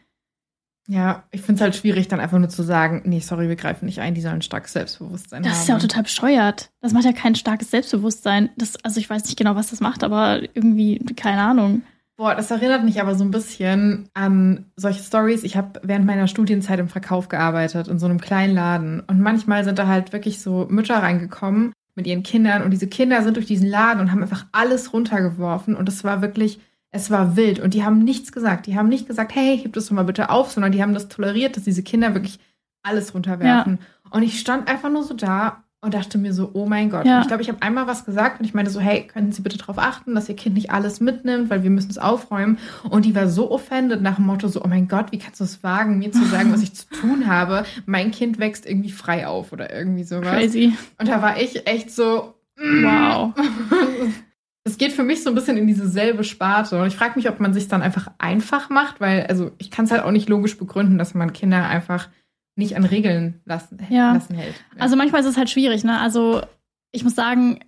Ja, 0.87 1.23
ich 1.31 1.41
finde 1.41 1.59
es 1.59 1.61
halt 1.61 1.75
schwierig, 1.75 2.09
dann 2.09 2.19
einfach 2.19 2.39
nur 2.39 2.49
zu 2.49 2.61
sagen, 2.61 3.03
nee, 3.05 3.19
sorry, 3.19 3.47
wir 3.47 3.55
greifen 3.55 3.85
nicht 3.85 3.99
ein, 3.99 4.15
die 4.15 4.21
sollen 4.21 4.35
ein 4.35 4.41
starkes 4.41 4.73
Selbstbewusstsein 4.73 5.41
das 5.41 5.51
haben. 5.51 5.55
Das 5.55 5.61
ist 5.61 5.69
ja 5.69 5.75
auch 5.77 5.81
total 5.81 6.03
bescheuert. 6.03 6.71
Das 6.81 6.91
macht 6.91 7.05
ja 7.05 7.13
kein 7.13 7.35
starkes 7.35 7.71
Selbstbewusstsein. 7.71 8.49
Das, 8.57 8.75
also 8.83 8.99
ich 8.99 9.09
weiß 9.09 9.23
nicht 9.25 9.37
genau, 9.37 9.55
was 9.55 9.69
das 9.69 9.79
macht, 9.79 10.03
aber 10.03 10.41
irgendwie, 10.53 10.99
keine 11.15 11.41
Ahnung. 11.41 11.83
Boah, 12.15 12.35
das 12.35 12.51
erinnert 12.51 12.83
mich 12.83 13.01
aber 13.01 13.15
so 13.15 13.23
ein 13.23 13.31
bisschen 13.31 14.09
an 14.13 14.65
solche 14.75 15.01
Stories. 15.01 15.43
Ich 15.43 15.57
habe 15.57 15.79
während 15.83 16.05
meiner 16.05 16.27
Studienzeit 16.27 16.79
im 16.79 16.87
Verkauf 16.87 17.27
gearbeitet, 17.27 17.87
in 17.87 17.97
so 17.97 18.05
einem 18.05 18.21
kleinen 18.21 18.53
Laden. 18.53 18.99
Und 18.99 19.19
manchmal 19.19 19.63
sind 19.63 19.79
da 19.79 19.87
halt 19.87 20.13
wirklich 20.13 20.39
so 20.41 20.67
Mütter 20.69 20.97
reingekommen 20.97 21.73
mit 21.95 22.05
ihren 22.05 22.21
Kindern. 22.21 22.61
Und 22.61 22.71
diese 22.71 22.87
Kinder 22.87 23.23
sind 23.23 23.37
durch 23.37 23.47
diesen 23.47 23.67
Laden 23.67 23.99
und 23.99 24.11
haben 24.11 24.21
einfach 24.21 24.45
alles 24.51 24.93
runtergeworfen. 24.93 25.75
Und 25.75 25.89
es 25.89 26.03
war 26.03 26.21
wirklich 26.21 26.59
es 26.93 27.09
war 27.09 27.35
wild 27.35 27.59
und 27.59 27.73
die 27.73 27.83
haben 27.83 27.99
nichts 27.99 28.31
gesagt. 28.31 28.67
Die 28.67 28.77
haben 28.77 28.87
nicht 28.87 29.07
gesagt, 29.07 29.33
hey, 29.33 29.57
heb 29.57 29.73
das 29.73 29.87
doch 29.87 29.95
mal 29.95 30.03
bitte 30.03 30.29
auf, 30.29 30.51
sondern 30.51 30.71
die 30.71 30.81
haben 30.81 30.93
das 30.93 31.09
toleriert, 31.09 31.57
dass 31.57 31.63
diese 31.63 31.81
Kinder 31.81 32.13
wirklich 32.13 32.39
alles 32.83 33.15
runterwerfen. 33.15 33.79
Ja. 33.81 34.11
Und 34.11 34.21
ich 34.21 34.39
stand 34.39 34.69
einfach 34.69 34.91
nur 34.91 35.03
so 35.03 35.15
da 35.15 35.63
und 35.81 35.95
dachte 35.95 36.19
mir 36.19 36.33
so, 36.33 36.51
oh 36.53 36.67
mein 36.67 36.91
Gott. 36.91 37.05
Ja. 37.05 37.21
ich 37.21 37.27
glaube, 37.27 37.41
ich 37.41 37.49
habe 37.49 37.63
einmal 37.63 37.87
was 37.87 38.05
gesagt 38.05 38.39
und 38.39 38.45
ich 38.45 38.53
meinte 38.53 38.69
so, 38.69 38.79
hey, 38.79 39.07
können 39.07 39.31
Sie 39.31 39.41
bitte 39.41 39.57
darauf 39.57 39.79
achten, 39.79 40.13
dass 40.13 40.29
Ihr 40.29 40.35
Kind 40.35 40.53
nicht 40.53 40.69
alles 40.69 40.99
mitnimmt, 40.99 41.49
weil 41.49 41.63
wir 41.63 41.71
müssen 41.71 41.89
es 41.89 41.97
aufräumen. 41.97 42.59
Und 42.87 43.05
die 43.05 43.15
war 43.15 43.27
so 43.27 43.49
offended 43.49 44.03
nach 44.03 44.17
dem 44.17 44.27
Motto 44.27 44.47
so, 44.47 44.63
oh 44.63 44.67
mein 44.67 44.87
Gott, 44.87 45.11
wie 45.11 45.17
kannst 45.17 45.39
du 45.39 45.45
es 45.45 45.63
wagen, 45.63 45.97
mir 45.97 46.11
zu 46.11 46.23
sagen, 46.25 46.53
was 46.53 46.61
ich 46.61 46.75
zu 46.75 46.85
tun 46.89 47.25
habe? 47.25 47.65
Mein 47.87 48.11
Kind 48.11 48.37
wächst 48.37 48.67
irgendwie 48.67 48.91
frei 48.91 49.25
auf 49.25 49.51
oder 49.51 49.73
irgendwie 49.75 50.03
sowas. 50.03 50.37
Crazy. 50.37 50.73
Und 50.99 51.07
da 51.07 51.23
war 51.23 51.41
ich 51.41 51.65
echt 51.65 51.89
so, 51.89 52.35
wow. 52.55 53.33
Es 54.65 54.77
geht 54.77 54.93
für 54.93 55.03
mich 55.03 55.23
so 55.23 55.29
ein 55.29 55.35
bisschen 55.35 55.57
in 55.57 55.67
diese 55.67 55.87
selbe 55.87 56.23
Sparte. 56.23 56.81
Und 56.81 56.87
ich 56.87 56.95
frage 56.95 57.15
mich, 57.15 57.29
ob 57.29 57.39
man 57.39 57.53
sich 57.53 57.67
dann 57.67 57.81
einfach 57.81 58.11
einfach 58.17 58.69
macht, 58.69 59.01
weil, 59.01 59.25
also 59.25 59.51
ich 59.57 59.71
kann 59.71 59.85
es 59.85 59.91
halt 59.91 60.03
auch 60.03 60.11
nicht 60.11 60.29
logisch 60.29 60.57
begründen, 60.57 60.97
dass 60.97 61.13
man 61.13 61.33
Kinder 61.33 61.67
einfach 61.67 62.09
nicht 62.55 62.75
an 62.75 62.85
Regeln 62.85 63.41
lassen, 63.45 63.79
ja. 63.89 64.13
lassen 64.13 64.35
hält. 64.35 64.55
Ja. 64.75 64.81
Also 64.81 64.95
manchmal 64.95 65.21
ist 65.21 65.27
es 65.27 65.37
halt 65.37 65.49
schwierig, 65.49 65.83
ne? 65.83 65.99
Also 65.99 66.41
ich 66.91 67.03
muss 67.03 67.15
sagen, 67.15 67.59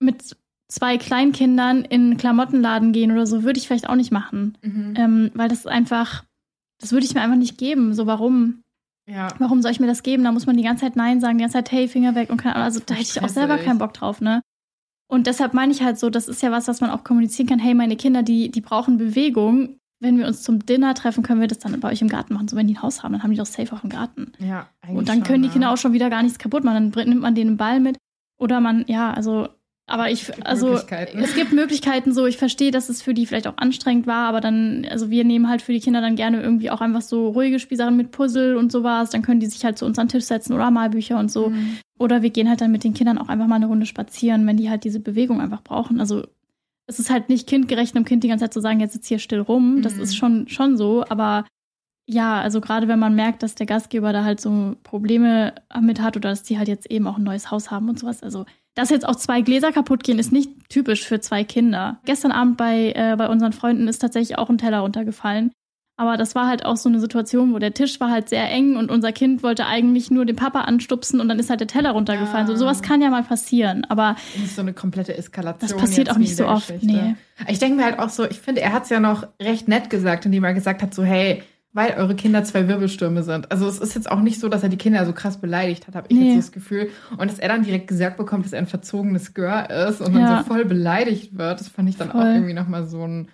mit 0.00 0.36
zwei 0.68 0.98
Kleinkindern 0.98 1.84
in 1.84 2.02
einen 2.02 2.16
Klamottenladen 2.16 2.92
gehen 2.92 3.12
oder 3.12 3.26
so, 3.26 3.44
würde 3.44 3.58
ich 3.58 3.66
vielleicht 3.66 3.88
auch 3.88 3.94
nicht 3.94 4.12
machen. 4.12 4.58
Mhm. 4.62 4.94
Ähm, 4.96 5.30
weil 5.34 5.48
das 5.48 5.66
einfach, 5.66 6.24
das 6.80 6.92
würde 6.92 7.06
ich 7.06 7.14
mir 7.14 7.20
einfach 7.20 7.36
nicht 7.36 7.56
geben. 7.56 7.94
So, 7.94 8.06
warum? 8.06 8.62
Ja. 9.08 9.28
Warum 9.38 9.62
soll 9.62 9.70
ich 9.70 9.80
mir 9.80 9.86
das 9.86 10.02
geben? 10.02 10.24
Da 10.24 10.32
muss 10.32 10.46
man 10.46 10.56
die 10.56 10.64
ganze 10.64 10.84
Zeit 10.84 10.96
Nein 10.96 11.20
sagen, 11.20 11.38
die 11.38 11.42
ganze 11.42 11.54
Zeit, 11.54 11.70
hey, 11.70 11.86
Finger 11.86 12.14
weg 12.14 12.30
und 12.30 12.38
kann, 12.38 12.54
also 12.54 12.80
da 12.84 12.94
hätte 12.94 13.10
ich 13.16 13.22
auch 13.22 13.28
selber 13.28 13.58
keinen 13.58 13.78
Bock 13.78 13.94
drauf, 13.94 14.20
ne? 14.20 14.42
Und 15.08 15.26
deshalb 15.26 15.54
meine 15.54 15.72
ich 15.72 15.82
halt 15.82 15.98
so, 15.98 16.10
das 16.10 16.28
ist 16.28 16.42
ja 16.42 16.50
was, 16.50 16.68
was 16.68 16.80
man 16.80 16.90
auch 16.90 17.04
kommunizieren 17.04 17.48
kann. 17.48 17.58
Hey, 17.58 17.74
meine 17.74 17.96
Kinder, 17.96 18.22
die, 18.22 18.50
die 18.50 18.60
brauchen 18.60 18.98
Bewegung. 18.98 19.78
Wenn 19.98 20.18
wir 20.18 20.26
uns 20.26 20.42
zum 20.42 20.66
Dinner 20.66 20.94
treffen, 20.94 21.22
können 21.22 21.40
wir 21.40 21.48
das 21.48 21.58
dann 21.58 21.78
bei 21.80 21.90
euch 21.90 22.02
im 22.02 22.08
Garten 22.08 22.34
machen. 22.34 22.48
So, 22.48 22.56
wenn 22.56 22.66
die 22.66 22.74
ein 22.74 22.82
Haus 22.82 23.02
haben, 23.02 23.12
dann 23.12 23.22
haben 23.22 23.30
die 23.30 23.38
doch 23.38 23.46
safe 23.46 23.74
auch 23.74 23.82
im 23.82 23.88
Garten. 23.88 24.32
Ja, 24.38 24.68
eigentlich 24.82 24.98
Und 24.98 25.08
dann 25.08 25.22
können 25.22 25.42
die 25.42 25.48
Kinder 25.48 25.68
ja. 25.68 25.72
auch 25.72 25.78
schon 25.78 25.92
wieder 25.92 26.10
gar 26.10 26.22
nichts 26.22 26.38
kaputt 26.38 26.64
machen. 26.64 26.90
Dann 26.90 27.08
nimmt 27.08 27.22
man 27.22 27.34
den 27.34 27.56
Ball 27.56 27.80
mit. 27.80 27.96
Oder 28.38 28.60
man, 28.60 28.84
ja, 28.88 29.12
also 29.12 29.48
aber 29.88 30.10
ich, 30.10 30.44
also 30.44 30.74
es 30.74 31.34
gibt 31.36 31.52
Möglichkeiten 31.52 32.12
so, 32.12 32.26
ich 32.26 32.38
verstehe, 32.38 32.72
dass 32.72 32.88
es 32.88 33.02
für 33.02 33.14
die 33.14 33.24
vielleicht 33.24 33.46
auch 33.46 33.56
anstrengend 33.56 34.08
war, 34.08 34.28
aber 34.28 34.40
dann, 34.40 34.84
also 34.90 35.10
wir 35.10 35.22
nehmen 35.22 35.48
halt 35.48 35.62
für 35.62 35.72
die 35.72 35.80
Kinder 35.80 36.00
dann 36.00 36.16
gerne 36.16 36.42
irgendwie 36.42 36.70
auch 36.70 36.80
einfach 36.80 37.02
so 37.02 37.28
ruhige 37.28 37.60
Spielsachen 37.60 37.96
mit 37.96 38.10
Puzzle 38.10 38.56
und 38.56 38.72
sowas. 38.72 39.10
Dann 39.10 39.22
können 39.22 39.38
die 39.38 39.46
sich 39.46 39.64
halt 39.64 39.78
zu 39.78 39.86
uns 39.86 39.96
an 39.98 40.08
den 40.08 40.12
Tisch 40.12 40.24
setzen 40.24 40.54
oder 40.54 40.72
Malbücher 40.72 41.18
und 41.20 41.30
so. 41.30 41.50
Mhm. 41.50 41.78
Oder 42.00 42.22
wir 42.22 42.30
gehen 42.30 42.48
halt 42.48 42.60
dann 42.60 42.72
mit 42.72 42.82
den 42.82 42.94
Kindern 42.94 43.16
auch 43.16 43.28
einfach 43.28 43.46
mal 43.46 43.56
eine 43.56 43.66
Runde 43.66 43.86
spazieren, 43.86 44.44
wenn 44.48 44.56
die 44.56 44.68
halt 44.68 44.82
diese 44.82 44.98
Bewegung 44.98 45.40
einfach 45.40 45.62
brauchen. 45.62 46.00
Also 46.00 46.24
es 46.88 46.98
ist 46.98 47.10
halt 47.10 47.28
nicht 47.28 47.46
kindgerecht, 47.46 47.94
einem 47.94 48.04
Kind 48.04 48.24
die 48.24 48.28
ganze 48.28 48.44
Zeit 48.44 48.54
zu 48.54 48.60
sagen, 48.60 48.80
jetzt 48.80 48.94
sitzt 48.94 49.06
hier 49.06 49.20
still 49.20 49.40
rum. 49.40 49.82
Das 49.82 49.94
mhm. 49.94 50.02
ist 50.02 50.16
schon, 50.16 50.48
schon 50.48 50.76
so, 50.76 51.04
aber 51.08 51.44
ja, 52.08 52.40
also 52.40 52.60
gerade 52.60 52.88
wenn 52.88 52.98
man 52.98 53.14
merkt, 53.14 53.44
dass 53.44 53.54
der 53.54 53.66
Gastgeber 53.66 54.12
da 54.12 54.24
halt 54.24 54.40
so 54.40 54.74
Probleme 54.82 55.54
mit 55.80 56.00
hat 56.00 56.16
oder 56.16 56.30
dass 56.30 56.42
die 56.42 56.58
halt 56.58 56.68
jetzt 56.68 56.90
eben 56.90 57.06
auch 57.06 57.18
ein 57.18 57.24
neues 57.24 57.52
Haus 57.52 57.70
haben 57.70 57.88
und 57.88 58.00
sowas. 58.00 58.22
Also 58.24 58.46
dass 58.76 58.90
jetzt 58.90 59.08
auch 59.08 59.16
zwei 59.16 59.40
Gläser 59.40 59.72
kaputt 59.72 60.04
gehen, 60.04 60.18
ist 60.18 60.32
nicht 60.32 60.50
typisch 60.68 61.04
für 61.04 61.18
zwei 61.18 61.42
Kinder. 61.42 61.98
Gestern 62.04 62.30
Abend 62.30 62.56
bei, 62.56 62.92
äh, 62.94 63.16
bei 63.16 63.28
unseren 63.28 63.52
Freunden 63.52 63.88
ist 63.88 63.98
tatsächlich 63.98 64.38
auch 64.38 64.50
ein 64.50 64.58
Teller 64.58 64.80
runtergefallen. 64.80 65.50
Aber 65.98 66.18
das 66.18 66.34
war 66.34 66.46
halt 66.46 66.66
auch 66.66 66.76
so 66.76 66.90
eine 66.90 67.00
Situation, 67.00 67.54
wo 67.54 67.58
der 67.58 67.72
Tisch 67.72 68.00
war 68.00 68.10
halt 68.10 68.28
sehr 68.28 68.50
eng 68.50 68.76
und 68.76 68.90
unser 68.90 69.12
Kind 69.12 69.42
wollte 69.42 69.64
eigentlich 69.64 70.10
nur 70.10 70.26
den 70.26 70.36
Papa 70.36 70.60
anstupsen 70.60 71.20
und 71.20 71.28
dann 71.28 71.38
ist 71.38 71.48
halt 71.48 71.60
der 71.60 71.68
Teller 71.68 71.92
runtergefallen. 71.92 72.46
Ja. 72.46 72.52
So 72.52 72.56
sowas 72.56 72.82
kann 72.82 73.00
ja 73.00 73.08
mal 73.08 73.22
passieren, 73.22 73.86
aber 73.88 74.14
nicht 74.36 74.54
so 74.54 74.60
eine 74.60 74.74
komplette 74.74 75.16
Eskalation. 75.16 75.70
Das 75.70 75.74
passiert 75.74 76.10
auch 76.10 76.18
nicht 76.18 76.36
so 76.36 76.46
oft. 76.46 76.70
Nee. 76.82 77.16
Ich 77.48 77.58
denke 77.60 77.76
mir 77.78 77.84
halt 77.84 77.98
auch 77.98 78.10
so, 78.10 78.24
ich 78.28 78.40
finde, 78.40 78.60
er 78.60 78.74
hat 78.74 78.82
es 78.84 78.90
ja 78.90 79.00
noch 79.00 79.26
recht 79.40 79.68
nett 79.68 79.88
gesagt, 79.88 80.26
indem 80.26 80.44
er 80.44 80.52
gesagt 80.52 80.82
hat 80.82 80.92
so, 80.92 81.02
hey, 81.02 81.42
weil 81.76 81.92
eure 81.98 82.16
Kinder 82.16 82.42
zwei 82.42 82.68
Wirbelstürme 82.68 83.22
sind. 83.22 83.52
Also 83.52 83.68
es 83.68 83.78
ist 83.78 83.94
jetzt 83.94 84.10
auch 84.10 84.22
nicht 84.22 84.40
so, 84.40 84.48
dass 84.48 84.62
er 84.62 84.70
die 84.70 84.78
Kinder 84.78 85.04
so 85.04 85.12
krass 85.12 85.36
beleidigt 85.36 85.86
hat, 85.86 85.94
habe 85.94 86.06
ich 86.08 86.16
nee. 86.16 86.24
jetzt 86.24 86.32
so 86.32 86.40
das 86.40 86.52
Gefühl. 86.52 86.88
Und 87.18 87.30
dass 87.30 87.38
er 87.38 87.50
dann 87.50 87.64
direkt 87.64 87.86
gesagt 87.86 88.16
bekommt, 88.16 88.46
dass 88.46 88.54
er 88.54 88.60
ein 88.60 88.66
verzogenes 88.66 89.34
Gör 89.34 89.68
ist 89.68 90.00
und 90.00 90.14
ja. 90.14 90.20
dann 90.20 90.38
so 90.38 90.48
voll 90.48 90.64
beleidigt 90.64 91.36
wird, 91.36 91.60
das 91.60 91.68
fand 91.68 91.90
ich 91.90 91.98
dann 91.98 92.10
voll. 92.10 92.22
auch 92.22 92.24
irgendwie 92.24 92.54
nochmal 92.54 92.86
so 92.86 93.06
ein. 93.06 93.28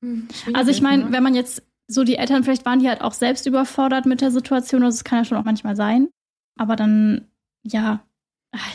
Hm, 0.00 0.28
also 0.54 0.70
ich 0.70 0.80
meine, 0.80 1.06
ne? 1.06 1.12
wenn 1.12 1.24
man 1.24 1.34
jetzt 1.34 1.64
so 1.88 2.04
die 2.04 2.16
Eltern, 2.16 2.44
vielleicht 2.44 2.64
waren 2.64 2.78
die 2.78 2.88
halt 2.88 3.00
auch 3.00 3.14
selbst 3.14 3.46
überfordert 3.46 4.06
mit 4.06 4.20
der 4.20 4.30
Situation, 4.30 4.84
also 4.84 4.96
das 4.96 5.02
kann 5.02 5.18
ja 5.18 5.24
schon 5.24 5.38
auch 5.38 5.44
manchmal 5.44 5.74
sein. 5.74 6.08
Aber 6.56 6.76
dann, 6.76 7.26
ja, 7.64 8.00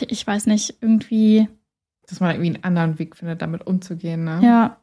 ich 0.06 0.26
weiß 0.26 0.46
nicht, 0.46 0.76
irgendwie. 0.82 1.48
Dass 2.08 2.20
man 2.20 2.32
irgendwie 2.32 2.56
einen 2.56 2.64
anderen 2.64 2.98
Weg 2.98 3.16
findet, 3.16 3.40
damit 3.40 3.66
umzugehen, 3.66 4.24
ne? 4.24 4.40
Ja. 4.42 4.76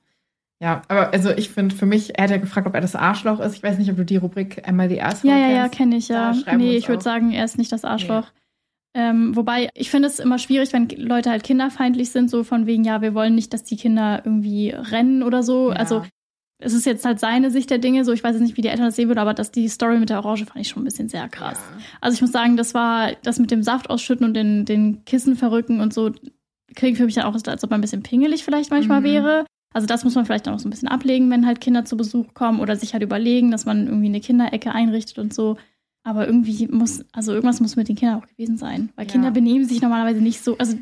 Ja, 0.62 0.84
aber 0.90 1.12
also 1.12 1.32
ich 1.32 1.50
finde 1.50 1.76
für 1.76 1.88
mich, 1.88 2.18
er 2.20 2.26
hat 2.26 2.32
ja 2.32 2.38
gefragt, 2.38 2.68
ob 2.68 2.76
er 2.76 2.82
das 2.82 2.96
Arschloch 2.96 3.40
ist. 3.40 3.56
Ich 3.56 3.64
weiß 3.64 3.80
nicht, 3.80 3.90
ob 3.90 3.98
du 3.98 4.06
die 4.06 4.18
Rubrik 4.18 4.68
einmal 4.68 4.90
die 4.90 4.96
erste 4.96 5.28
Ja, 5.28 5.36
ja, 5.36 5.50
ja, 5.50 5.70
kenne 5.70 5.98
ich 5.98 6.08
ja. 6.08 6.36
Nee, 6.56 6.78
ich 6.78 6.88
würde 6.88 7.02
sagen, 7.02 7.32
er 7.32 7.46
ist 7.46 7.58
nicht 7.58 7.72
das 7.72 7.84
Arschloch. 7.84 8.28
Nee. 8.94 9.02
Ähm, 9.02 9.36
wobei, 9.36 9.70
ich 9.74 9.90
finde 9.90 10.08
es 10.08 10.20
immer 10.20 10.38
schwierig, 10.38 10.72
wenn 10.72 10.88
Leute 10.90 11.32
halt 11.32 11.44
kinderfeindlich 11.44 12.12
sind, 12.12 12.30
so 12.30 12.44
von 12.44 12.68
wegen, 12.68 12.84
ja, 12.84 13.02
wir 13.02 13.16
wollen 13.16 13.34
nicht, 13.34 13.54
dass 13.54 13.64
die 13.64 13.78
Kinder 13.78 14.22
irgendwie 14.24 14.70
rennen 14.70 15.24
oder 15.24 15.42
so. 15.42 15.72
Ja. 15.72 15.78
Also 15.78 16.04
es 16.60 16.74
ist 16.74 16.86
jetzt 16.86 17.06
halt 17.06 17.20
seine 17.20 17.50
Sicht 17.50 17.72
der 17.72 17.80
Dinge, 17.80 18.06
so 18.06 18.12
ich 18.12 18.24
weiß 18.24 18.34
jetzt 18.34 18.44
nicht, 18.44 18.56
wie 18.56 18.62
die 18.62 18.68
Eltern 18.68 18.86
das 18.86 18.96
sehen 18.96 19.08
würden, 19.08 19.18
aber 19.18 19.34
dass 19.34 19.52
die 19.52 19.68
Story 19.68 19.98
mit 19.98 20.10
der 20.10 20.20
Orange 20.20 20.46
fand 20.46 20.60
ich 20.60 20.68
schon 20.68 20.84
ein 20.84 20.86
bisschen 20.86 21.10
sehr 21.10 21.28
krass. 21.28 21.58
Ja. 21.58 21.84
Also 22.02 22.16
ich 22.16 22.22
muss 22.22 22.32
sagen, 22.32 22.56
das 22.56 22.76
war 22.76 23.14
das 23.24 23.40
mit 23.40 23.50
dem 23.50 23.64
Saft 23.64 23.90
ausschütten 23.90 24.28
und 24.28 24.36
den, 24.36 24.66
den 24.66 25.06
Kissen 25.06 25.36
verrücken 25.36 25.80
und 25.80 25.92
so, 25.92 26.12
klingt 26.76 26.98
für 26.98 27.06
mich 27.06 27.16
dann 27.16 27.24
auch, 27.24 27.34
als 27.34 27.64
ob 27.64 27.70
man 27.72 27.80
ein 27.80 27.82
bisschen 27.82 28.04
pingelig 28.04 28.44
vielleicht 28.44 28.70
manchmal 28.70 29.00
mhm. 29.00 29.06
wäre. 29.06 29.46
Also 29.74 29.88
das 29.88 30.04
muss 30.04 30.16
man 30.16 30.26
vielleicht 30.26 30.48
auch 30.48 30.60
so 30.60 30.68
ein 30.68 30.72
bisschen 30.72 30.90
ablegen, 30.90 31.30
wenn 31.30 31.46
halt 31.46 31.62
Kinder 31.62 31.86
zu 31.86 31.96
Besuch 31.96 32.34
kommen 32.34 32.60
oder 32.60 32.76
sich 32.76 32.94
halt 32.94 33.04
überlegen, 33.04 33.52
dass 33.52 33.66
man 33.66 33.88
irgendwie 33.88 34.08
eine 34.08 34.20
Kinderecke 34.20 34.74
einrichtet 34.74 35.18
und 35.18 35.34
so. 35.34 35.58
Aber 36.04 36.26
irgendwie 36.26 36.68
muss, 36.68 37.06
also 37.14 37.32
irgendwas 37.32 37.62
muss 37.62 37.76
mit 37.76 37.88
den 37.88 37.96
Kindern 37.96 38.20
auch 38.20 38.28
gewesen 38.28 38.58
sein. 38.58 38.90
Weil 38.96 39.06
ja. 39.06 39.12
Kinder 39.12 39.32
benehmen 39.32 39.66
sich 39.66 39.82
normalerweise 39.82 40.20
nicht 40.20 40.44
so. 40.44 40.58
Also 40.58 40.78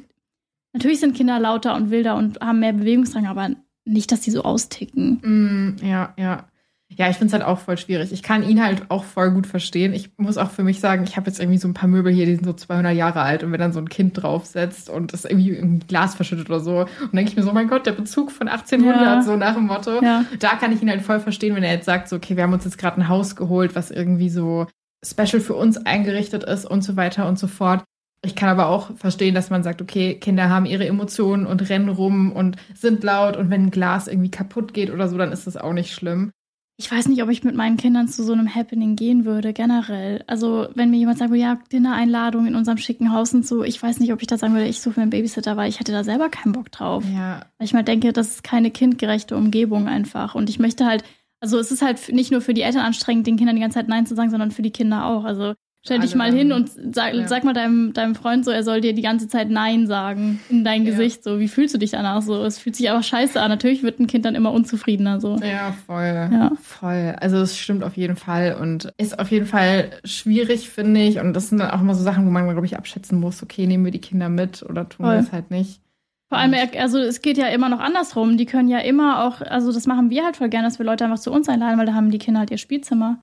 natürlich 0.74 1.00
sind 1.00 1.16
Kinder 1.16 1.40
lauter 1.40 1.76
und 1.76 1.92
wilder 1.92 2.16
und 2.16 2.40
haben 2.42 2.60
mehr 2.60 2.74
Bewegungsdrang, 2.74 3.28
aber 3.28 3.52
nicht, 3.86 4.12
dass 4.12 4.22
die 4.22 4.32
so 4.32 4.44
austicken. 4.44 5.20
Mm, 5.22 5.86
ja, 5.86 6.14
ja. 6.18 6.49
Ja, 6.98 7.08
ich 7.10 7.18
finde 7.18 7.28
es 7.28 7.34
halt 7.34 7.44
auch 7.44 7.60
voll 7.60 7.78
schwierig. 7.78 8.12
Ich 8.12 8.24
kann 8.24 8.44
ihn 8.44 8.64
halt 8.64 8.90
auch 8.90 9.04
voll 9.04 9.32
gut 9.32 9.46
verstehen. 9.46 9.94
Ich 9.94 10.10
muss 10.18 10.38
auch 10.38 10.50
für 10.50 10.64
mich 10.64 10.80
sagen, 10.80 11.04
ich 11.04 11.18
habe 11.18 11.28
jetzt 11.28 11.40
irgendwie 11.40 11.60
so 11.60 11.68
ein 11.68 11.76
paar 11.76 11.88
Möbel 11.88 12.12
hier, 12.12 12.26
die 12.26 12.36
sind 12.36 12.46
so 12.46 12.54
200 12.54 12.96
Jahre 12.96 13.22
alt 13.22 13.44
und 13.44 13.52
wenn 13.52 13.60
dann 13.60 13.74
so 13.74 13.80
ein 13.80 13.90
Kind 13.90 14.22
draufsetzt 14.22 14.90
und 14.90 15.14
das 15.14 15.24
irgendwie 15.24 15.56
ein 15.56 15.84
Glas 15.88 16.16
verschüttet 16.16 16.50
oder 16.50 16.60
so, 16.60 16.80
und 16.80 17.14
denke 17.14 17.30
ich 17.30 17.38
mir 17.38 17.44
so, 17.44 17.54
mein 17.54 17.68
Gott, 17.68 17.86
der 17.86 17.92
Bezug 17.92 18.32
von 18.32 18.48
1800, 18.48 19.02
ja. 19.02 19.22
so 19.22 19.36
nach 19.36 19.54
dem 19.54 19.68
Motto. 19.68 20.02
Ja. 20.04 20.26
Da 20.40 20.56
kann 20.56 20.72
ich 20.72 20.82
ihn 20.82 20.90
halt 20.90 21.04
voll 21.04 21.20
verstehen, 21.20 21.56
wenn 21.56 21.64
er 21.64 21.74
jetzt 21.74 21.86
sagt, 21.86 22.10
so, 22.10 22.16
okay, 22.16 22.36
wir 22.36 22.44
haben 22.44 22.54
uns 22.54 22.66
jetzt 22.66 22.80
gerade 22.80 23.00
ein 23.00 23.08
Haus 23.08 23.36
geholt, 23.36 23.76
was 23.76 23.92
irgendwie 23.92 24.30
so 24.30 24.66
special 25.06 25.40
für 25.40 25.54
uns 25.54 25.78
eingerichtet 25.78 26.44
ist 26.44 26.66
und 26.66 26.84
so 26.84 26.98
weiter 26.98 27.28
und 27.28 27.38
so 27.38 27.48
fort. 27.48 27.84
Ich 28.26 28.36
kann 28.36 28.50
aber 28.50 28.68
auch 28.68 28.98
verstehen, 28.98 29.36
dass 29.36 29.50
man 29.50 29.64
sagt, 29.64 29.82
okay, 29.82 30.16
Kinder 30.16 30.50
haben 30.50 30.66
ihre 30.66 30.86
Emotionen 30.86 31.46
und 31.46 31.70
rennen 31.70 31.88
rum 31.88 32.34
und 32.34 32.58
sind 32.74 33.04
laut 33.04 33.38
und 33.38 33.50
wenn 33.50 33.68
ein 33.68 33.72
Glas 33.72 34.08
irgendwie 34.08 34.32
kaputt 34.32 34.74
geht 34.74 34.92
oder 34.92 35.08
so, 35.08 35.18
dann 35.18 35.32
ist 35.32 35.48
das 35.48 35.56
auch 35.56 35.72
nicht 35.72 35.94
schlimm 35.94 36.32
ich 36.80 36.90
weiß 36.90 37.10
nicht, 37.10 37.22
ob 37.22 37.30
ich 37.30 37.44
mit 37.44 37.56
meinen 37.56 37.76
Kindern 37.76 38.08
zu 38.08 38.24
so 38.24 38.32
einem 38.32 38.56
Happening 38.56 38.96
gehen 38.96 39.26
würde, 39.26 39.52
generell. 39.52 40.24
Also, 40.28 40.70
wenn 40.76 40.90
mir 40.90 40.96
jemand 40.96 41.18
sagt, 41.18 41.36
ja, 41.36 41.60
Dinner-Einladung 41.74 42.48
in 42.48 42.56
unserem 42.56 42.78
schicken 42.78 43.12
Haus 43.12 43.34
und 43.34 43.46
so, 43.46 43.66
ich 43.66 43.84
weiß 43.84 44.00
nicht, 44.00 44.14
ob 44.14 44.22
ich 44.22 44.28
da 44.28 44.38
sagen 44.38 44.54
würde, 44.54 44.66
ich 44.70 44.80
suche 44.80 44.98
mir 44.98 45.02
einen 45.02 45.10
Babysitter, 45.10 45.58
weil 45.58 45.68
ich 45.68 45.82
hätte 45.82 45.92
da 45.92 46.06
selber 46.06 46.30
keinen 46.30 46.54
Bock 46.54 46.72
drauf. 46.72 47.04
Ja. 47.14 47.42
Weil 47.58 47.66
ich 47.66 47.74
mal 47.74 47.84
denke, 47.84 48.14
das 48.14 48.30
ist 48.30 48.44
keine 48.46 48.72
kindgerechte 48.72 49.36
Umgebung 49.36 49.90
einfach. 49.90 50.36
Und 50.36 50.50
ich 50.50 50.58
möchte 50.58 50.86
halt, 50.86 51.04
also 51.42 51.60
es 51.60 51.70
ist 51.70 51.82
halt 51.82 52.14
nicht 52.14 52.32
nur 52.32 52.40
für 52.40 52.54
die 52.54 52.62
Eltern 52.62 52.86
anstrengend, 52.86 53.28
den 53.28 53.36
Kindern 53.36 53.58
die 53.58 53.62
ganze 53.62 53.78
Zeit 53.78 53.90
Nein 53.90 54.06
zu 54.06 54.16
sagen, 54.16 54.30
sondern 54.30 54.52
für 54.52 54.62
die 54.62 54.72
Kinder 54.72 55.06
auch. 55.06 55.26
Also 55.26 55.56
Stell 55.82 56.00
dich 56.00 56.14
mal 56.14 56.34
hin 56.34 56.52
und 56.52 56.70
sag, 56.94 57.14
ja. 57.14 57.26
sag 57.28 57.46
mal 57.46 57.54
deinem, 57.54 57.94
deinem 57.94 58.14
Freund 58.14 58.44
so, 58.44 58.52
er 58.52 58.64
soll 58.64 58.82
dir 58.82 58.94
die 58.94 59.02
ganze 59.02 59.30
Zeit 59.30 59.50
Nein 59.50 59.88
sagen 59.88 60.42
in 60.50 60.66
dein 60.66 60.84
ja. 60.84 60.92
Gesicht. 60.92 61.24
So, 61.24 61.40
wie 61.40 61.48
fühlst 61.48 61.74
du 61.74 61.78
dich 61.78 61.92
danach 61.92 62.22
so? 62.22 62.44
Es 62.44 62.60
fühlt 62.60 62.76
sich 62.76 62.90
aber 62.90 63.02
scheiße 63.02 63.42
an. 63.42 63.50
Natürlich 63.50 63.82
wird 63.82 63.98
ein 64.00 64.08
Kind 64.08 64.26
dann 64.26 64.36
immer 64.36 64.52
unzufriedener. 64.52 65.22
So. 65.22 65.38
Ja, 65.38 65.74
voll. 65.88 66.30
Ja. 66.32 66.52
Voll. 66.62 67.16
Also 67.22 67.38
es 67.38 67.58
stimmt 67.58 67.86
auf 67.86 67.96
jeden 67.96 68.18
Fall 68.18 68.58
und 68.60 68.92
ist 68.98 69.18
auf 69.18 69.32
jeden 69.32 69.46
Fall 69.46 69.92
schwierig, 70.04 70.70
finde 70.70 71.02
ich. 71.02 71.20
Und 71.20 71.32
das 71.34 71.48
sind 71.48 71.60
dann 71.60 71.72
auch 71.72 71.80
immer 71.80 71.96
so 71.96 72.04
Sachen, 72.04 72.26
wo 72.26 72.30
man, 72.30 72.50
glaube 72.50 72.66
ich, 72.66 72.78
abschätzen 72.78 73.18
muss, 73.18 73.42
okay, 73.42 73.66
nehmen 73.66 73.86
wir 73.86 73.94
die 73.94 74.02
Kinder 74.02 74.28
mit 74.28 74.64
oder 74.64 74.90
tun 74.90 75.06
wir 75.06 75.14
es 75.16 75.32
halt 75.32 75.50
nicht. 75.50 75.82
Vor 76.28 76.38
allem, 76.38 76.54
also 76.78 77.00
es 77.00 77.22
geht 77.22 77.38
ja 77.38 77.48
immer 77.48 77.70
noch 77.70 77.80
andersrum. 77.80 78.36
Die 78.36 78.46
können 78.46 78.68
ja 78.68 78.80
immer 78.80 79.24
auch, 79.24 79.42
also 79.42 79.72
das 79.72 79.88
machen 79.88 80.10
wir 80.10 80.26
halt 80.26 80.36
voll 80.36 80.50
gerne, 80.50 80.68
dass 80.68 80.78
wir 80.78 80.86
Leute 80.86 81.06
einfach 81.06 81.20
zu 81.20 81.32
uns 81.32 81.48
einladen, 81.48 81.80
weil 81.80 81.86
da 81.86 81.94
haben 81.94 82.12
die 82.12 82.20
Kinder 82.20 82.42
halt 82.42 82.52
ihr 82.52 82.58
Spielzimmer. 82.58 83.22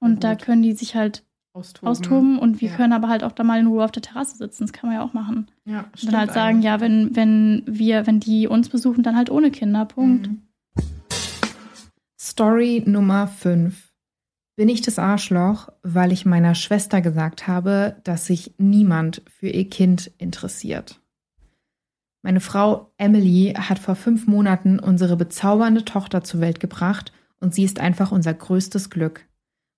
Und 0.00 0.22
da 0.22 0.34
können 0.34 0.62
die 0.62 0.74
sich 0.74 0.94
halt 0.94 1.24
austoben. 1.54 1.88
austoben 1.88 2.38
und 2.38 2.60
wir 2.60 2.70
ja. 2.70 2.76
können 2.76 2.92
aber 2.92 3.08
halt 3.08 3.24
auch 3.24 3.32
da 3.32 3.44
mal 3.44 3.60
in 3.60 3.66
Ruhe 3.66 3.84
auf 3.84 3.92
der 3.92 4.02
Terrasse 4.02 4.36
sitzen. 4.36 4.64
Das 4.64 4.72
kann 4.72 4.90
man 4.90 4.98
ja 4.98 5.04
auch 5.04 5.12
machen. 5.12 5.50
Ja, 5.64 5.84
stimmt. 5.94 6.02
Und 6.02 6.12
dann 6.12 6.20
halt 6.20 6.32
sagen, 6.32 6.56
eigentlich. 6.56 6.64
ja, 6.64 6.80
wenn, 6.80 7.16
wenn 7.16 7.62
wir, 7.66 8.06
wenn 8.06 8.20
die 8.20 8.48
uns 8.48 8.68
besuchen, 8.68 9.02
dann 9.02 9.16
halt 9.16 9.30
ohne 9.30 9.50
Kinder. 9.50 9.84
Punkt. 9.84 10.28
Mhm. 10.28 10.42
Story 12.20 12.82
Nummer 12.84 13.28
5. 13.28 13.92
Bin 14.56 14.68
ich 14.68 14.82
das 14.82 14.98
Arschloch, 14.98 15.68
weil 15.82 16.12
ich 16.12 16.26
meiner 16.26 16.54
Schwester 16.54 17.00
gesagt 17.00 17.48
habe, 17.48 17.96
dass 18.04 18.26
sich 18.26 18.54
niemand 18.58 19.22
für 19.26 19.48
ihr 19.48 19.68
Kind 19.68 20.12
interessiert? 20.18 21.00
Meine 22.22 22.40
Frau 22.40 22.92
Emily 22.96 23.54
hat 23.56 23.78
vor 23.78 23.96
fünf 23.96 24.26
Monaten 24.26 24.78
unsere 24.78 25.16
bezaubernde 25.16 25.84
Tochter 25.84 26.24
zur 26.24 26.40
Welt 26.40 26.60
gebracht 26.60 27.12
und 27.40 27.54
sie 27.54 27.64
ist 27.64 27.80
einfach 27.80 28.12
unser 28.12 28.32
größtes 28.32 28.90
Glück. 28.90 29.26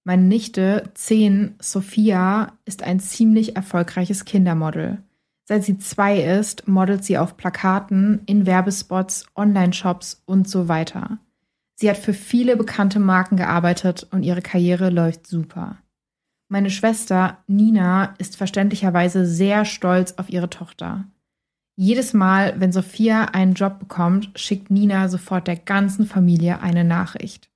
Meine 0.09 0.23
Nichte, 0.23 0.85
10, 0.95 1.57
Sophia, 1.59 2.53
ist 2.65 2.85
ein 2.85 3.01
ziemlich 3.01 3.57
erfolgreiches 3.57 4.25
Kindermodel. 4.25 5.03
Seit 5.47 5.65
sie 5.65 5.79
zwei 5.79 6.21
ist, 6.21 6.69
modelt 6.69 7.03
sie 7.03 7.19
auf 7.19 7.37
Plakaten, 7.37 8.21
in 8.27 8.47
Werbespots, 8.47 9.27
Online-Shops 9.35 10.23
und 10.25 10.49
so 10.49 10.69
weiter. 10.69 11.19
Sie 11.75 11.91
hat 11.91 11.97
für 11.97 12.15
viele 12.15 12.57
bekannte 12.57 13.01
Marken 13.01 13.37
gearbeitet 13.37 14.07
und 14.13 14.23
ihre 14.23 14.43
Karriere 14.43 14.91
läuft 14.91 15.27
super. 15.27 15.79
Meine 16.49 16.71
Schwester 16.71 17.39
Nina 17.49 18.15
ist 18.19 18.37
verständlicherweise 18.37 19.27
sehr 19.27 19.65
stolz 19.65 20.15
auf 20.19 20.31
ihre 20.31 20.49
Tochter. 20.49 21.07
Jedes 21.75 22.15
Mal, 22.15 22.55
wenn 22.61 22.71
Sophia 22.71 23.25
einen 23.33 23.55
Job 23.55 23.81
bekommt, 23.81 24.31
schickt 24.37 24.71
Nina 24.71 25.09
sofort 25.09 25.49
der 25.49 25.57
ganzen 25.57 26.07
Familie 26.07 26.61
eine 26.61 26.85
Nachricht. 26.85 27.51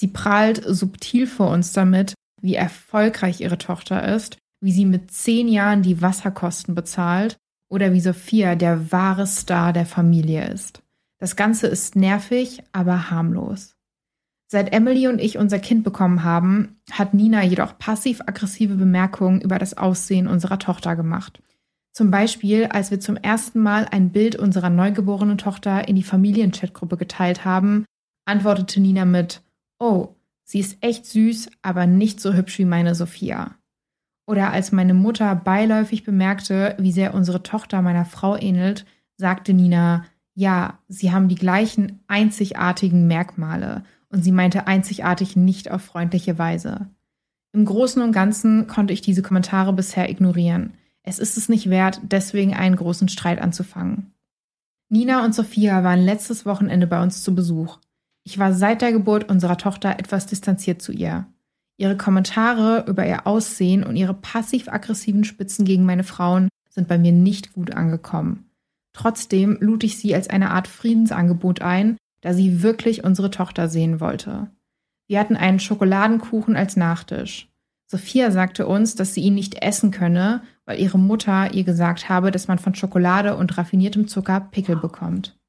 Sie 0.00 0.08
prahlt 0.08 0.62
subtil 0.66 1.26
vor 1.26 1.50
uns 1.50 1.74
damit, 1.74 2.14
wie 2.40 2.54
erfolgreich 2.54 3.42
ihre 3.42 3.58
Tochter 3.58 4.14
ist, 4.14 4.38
wie 4.62 4.72
sie 4.72 4.86
mit 4.86 5.10
zehn 5.10 5.46
Jahren 5.46 5.82
die 5.82 6.00
Wasserkosten 6.00 6.74
bezahlt 6.74 7.36
oder 7.68 7.92
wie 7.92 8.00
Sophia 8.00 8.54
der 8.54 8.92
wahre 8.92 9.26
Star 9.26 9.74
der 9.74 9.84
Familie 9.84 10.48
ist. 10.48 10.82
Das 11.18 11.36
Ganze 11.36 11.66
ist 11.66 11.96
nervig, 11.96 12.62
aber 12.72 13.10
harmlos. 13.10 13.74
Seit 14.50 14.72
Emily 14.72 15.06
und 15.06 15.20
ich 15.20 15.36
unser 15.36 15.58
Kind 15.58 15.84
bekommen 15.84 16.24
haben, 16.24 16.80
hat 16.90 17.12
Nina 17.12 17.44
jedoch 17.44 17.76
passiv-aggressive 17.76 18.76
Bemerkungen 18.76 19.42
über 19.42 19.58
das 19.58 19.76
Aussehen 19.76 20.28
unserer 20.28 20.58
Tochter 20.58 20.96
gemacht. 20.96 21.42
Zum 21.92 22.10
Beispiel, 22.10 22.64
als 22.64 22.90
wir 22.90 23.00
zum 23.00 23.16
ersten 23.16 23.60
Mal 23.60 23.86
ein 23.90 24.12
Bild 24.12 24.34
unserer 24.34 24.70
neugeborenen 24.70 25.36
Tochter 25.36 25.88
in 25.88 25.96
die 25.96 26.02
Familienchatgruppe 26.02 26.96
geteilt 26.96 27.44
haben, 27.44 27.84
antwortete 28.24 28.80
Nina 28.80 29.04
mit 29.04 29.42
oh, 29.80 30.14
sie 30.44 30.60
ist 30.60 30.78
echt 30.82 31.06
süß, 31.06 31.50
aber 31.62 31.86
nicht 31.86 32.20
so 32.20 32.34
hübsch 32.34 32.58
wie 32.58 32.64
meine 32.64 32.94
Sophia. 32.94 33.56
Oder 34.26 34.52
als 34.52 34.70
meine 34.70 34.94
Mutter 34.94 35.34
beiläufig 35.34 36.04
bemerkte, 36.04 36.76
wie 36.78 36.92
sehr 36.92 37.14
unsere 37.14 37.42
Tochter 37.42 37.82
meiner 37.82 38.04
Frau 38.04 38.36
ähnelt, 38.36 38.86
sagte 39.16 39.52
Nina, 39.52 40.04
ja, 40.34 40.78
sie 40.86 41.10
haben 41.10 41.28
die 41.28 41.34
gleichen 41.34 42.00
einzigartigen 42.06 43.08
Merkmale 43.08 43.82
und 44.08 44.22
sie 44.22 44.32
meinte 44.32 44.68
einzigartig 44.68 45.34
nicht 45.34 45.70
auf 45.70 45.82
freundliche 45.82 46.38
Weise. 46.38 46.88
Im 47.52 47.64
Großen 47.64 48.00
und 48.00 48.12
Ganzen 48.12 48.68
konnte 48.68 48.92
ich 48.92 49.00
diese 49.00 49.22
Kommentare 49.22 49.72
bisher 49.72 50.08
ignorieren. 50.08 50.74
Es 51.02 51.18
ist 51.18 51.36
es 51.36 51.48
nicht 51.48 51.68
wert, 51.68 52.00
deswegen 52.04 52.54
einen 52.54 52.76
großen 52.76 53.08
Streit 53.08 53.40
anzufangen. 53.40 54.12
Nina 54.88 55.24
und 55.24 55.34
Sophia 55.34 55.82
waren 55.82 56.00
letztes 56.00 56.46
Wochenende 56.46 56.86
bei 56.86 57.02
uns 57.02 57.22
zu 57.22 57.34
Besuch. 57.34 57.78
Ich 58.30 58.38
war 58.38 58.54
seit 58.54 58.80
der 58.80 58.92
Geburt 58.92 59.28
unserer 59.28 59.58
Tochter 59.58 59.98
etwas 59.98 60.24
distanziert 60.24 60.80
zu 60.80 60.92
ihr. 60.92 61.26
Ihre 61.78 61.96
Kommentare 61.96 62.84
über 62.86 63.04
ihr 63.04 63.26
Aussehen 63.26 63.82
und 63.82 63.96
ihre 63.96 64.14
passiv-aggressiven 64.14 65.24
Spitzen 65.24 65.64
gegen 65.64 65.84
meine 65.84 66.04
Frauen 66.04 66.48
sind 66.68 66.86
bei 66.86 66.96
mir 66.96 67.10
nicht 67.10 67.54
gut 67.54 67.74
angekommen. 67.74 68.48
Trotzdem 68.92 69.58
lud 69.58 69.82
ich 69.82 69.98
sie 69.98 70.14
als 70.14 70.30
eine 70.30 70.52
Art 70.52 70.68
Friedensangebot 70.68 71.60
ein, 71.60 71.96
da 72.20 72.32
sie 72.32 72.62
wirklich 72.62 73.02
unsere 73.02 73.32
Tochter 73.32 73.68
sehen 73.68 73.98
wollte. 73.98 74.48
Wir 75.08 75.18
hatten 75.18 75.36
einen 75.36 75.58
Schokoladenkuchen 75.58 76.54
als 76.54 76.76
Nachtisch. 76.76 77.48
Sophia 77.88 78.30
sagte 78.30 78.68
uns, 78.68 78.94
dass 78.94 79.12
sie 79.12 79.22
ihn 79.22 79.34
nicht 79.34 79.60
essen 79.60 79.90
könne, 79.90 80.42
weil 80.66 80.78
ihre 80.78 81.00
Mutter 81.00 81.52
ihr 81.52 81.64
gesagt 81.64 82.08
habe, 82.08 82.30
dass 82.30 82.46
man 82.46 82.60
von 82.60 82.76
Schokolade 82.76 83.34
und 83.36 83.58
raffiniertem 83.58 84.06
Zucker 84.06 84.38
Pickel 84.38 84.76
bekommt. 84.76 85.39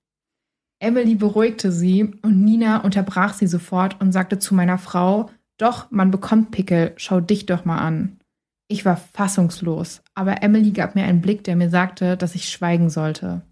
Emily 0.81 1.13
beruhigte 1.13 1.71
sie 1.71 2.11
und 2.23 2.43
Nina 2.43 2.77
unterbrach 2.77 3.35
sie 3.35 3.45
sofort 3.45 4.01
und 4.01 4.11
sagte 4.11 4.39
zu 4.39 4.55
meiner 4.55 4.79
Frau, 4.79 5.29
doch, 5.57 5.91
man 5.91 6.09
bekommt 6.09 6.49
Pickel, 6.49 6.93
schau 6.97 7.19
dich 7.19 7.45
doch 7.45 7.65
mal 7.65 7.77
an. 7.77 8.17
Ich 8.67 8.83
war 8.83 8.97
fassungslos, 8.97 10.01
aber 10.15 10.41
Emily 10.41 10.71
gab 10.71 10.95
mir 10.95 11.03
einen 11.03 11.21
Blick, 11.21 11.43
der 11.43 11.55
mir 11.55 11.69
sagte, 11.69 12.17
dass 12.17 12.33
ich 12.33 12.49
schweigen 12.49 12.89
sollte. 12.89 13.43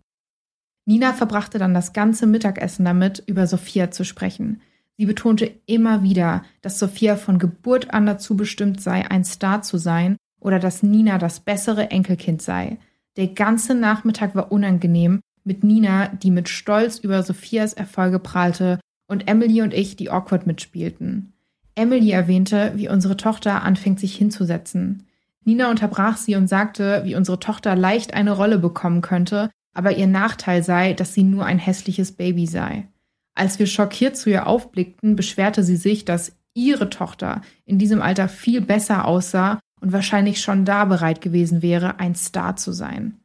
Nina 0.86 1.14
verbrachte 1.14 1.60
dann 1.60 1.76
das 1.76 1.94
ganze 1.94 2.26
Mittagessen 2.26 2.84
damit, 2.84 3.22
über 3.28 3.46
Sophia 3.46 3.92
zu 3.92 4.06
sprechen. 4.06 4.62
Sie 4.98 5.06
betonte 5.06 5.52
immer 5.68 6.02
wieder, 6.02 6.42
dass 6.62 6.80
Sophia 6.80 7.16
von 7.16 7.38
Geburt 7.38 7.94
an 7.94 8.08
dazu 8.08 8.36
bestimmt 8.36 8.82
sei, 8.82 9.08
ein 9.08 9.24
Star 9.24 9.62
zu 9.62 9.78
sein 9.78 10.18
oder 10.40 10.58
dass 10.58 10.82
Nina 10.82 11.20
das 11.20 11.42
bessere 11.42 11.92
Enkelkind 11.92 12.42
sei. 12.42 12.80
Der 13.18 13.28
ganze 13.28 13.76
Nachmittag 13.76 14.34
war 14.34 14.52
unangenehm 14.52 15.20
mit 15.44 15.64
Nina, 15.64 16.08
die 16.08 16.32
mit 16.32 16.50
Stolz 16.50 17.00
über 17.00 17.24
Sophias 17.24 17.74
Erfolge 17.74 18.20
prahlte, 18.20 18.80
und 19.08 19.28
Emily 19.28 19.62
und 19.62 19.74
ich, 19.74 19.96
die 19.96 20.12
awkward 20.12 20.46
mitspielten. 20.46 21.34
Emily 21.76 22.12
erwähnte, 22.12 22.74
wie 22.76 22.90
unsere 22.90 23.18
Tochter 23.18 23.64
anfängt, 23.64 24.00
sich 24.00 24.16
hinzusetzen. 24.16 25.08
Nina 25.46 25.70
unterbrach 25.70 26.18
sie 26.18 26.36
und 26.36 26.48
sagte, 26.48 27.02
wie 27.06 27.16
unsere 27.16 27.40
Tochter 27.40 27.76
leicht 27.76 28.14
eine 28.14 28.32
Rolle 28.32 28.60
bekommen 28.60 29.02
könnte, 29.02 29.50
aber 29.74 29.96
ihr 29.96 30.08
Nachteil 30.08 30.64
sei, 30.64 30.94
dass 30.94 31.14
sie 31.14 31.24
nur 31.24 31.46
ein 31.46 31.58
hässliches 31.58 32.12
Baby 32.12 32.46
sei. 32.46 32.88
Als 33.34 33.58
wir 33.58 33.66
schockiert 33.66 34.18
zu 34.18 34.30
ihr 34.30 34.48
aufblickten, 34.48 35.16
beschwerte 35.16 35.64
sie 35.64 35.78
sich, 35.78 36.06
dass 36.06 36.34
ihre 36.54 36.90
Tochter 36.90 37.42
in 37.66 37.80
diesem 37.80 38.02
Alter 38.02 38.28
viel 38.28 38.62
besser 38.62 39.06
aussah 39.06 39.60
und 39.80 39.94
wahrscheinlich 39.94 40.42
schon 40.42 40.66
da 40.66 40.86
bereit 40.86 41.22
gewesen 41.22 41.62
wäre, 41.62 42.00
ein 42.00 42.16
Star 42.16 42.58
zu 42.58 42.74
sein. 42.74 43.20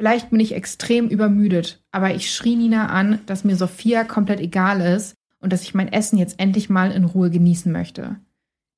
Vielleicht 0.00 0.30
bin 0.30 0.40
ich 0.40 0.54
extrem 0.54 1.08
übermüdet, 1.08 1.84
aber 1.90 2.14
ich 2.14 2.34
schrie 2.34 2.56
Nina 2.56 2.86
an, 2.86 3.20
dass 3.26 3.44
mir 3.44 3.54
Sophia 3.54 4.02
komplett 4.02 4.40
egal 4.40 4.80
ist 4.80 5.14
und 5.40 5.52
dass 5.52 5.60
ich 5.60 5.74
mein 5.74 5.92
Essen 5.92 6.16
jetzt 6.16 6.40
endlich 6.40 6.70
mal 6.70 6.90
in 6.90 7.04
Ruhe 7.04 7.28
genießen 7.28 7.70
möchte. 7.70 8.16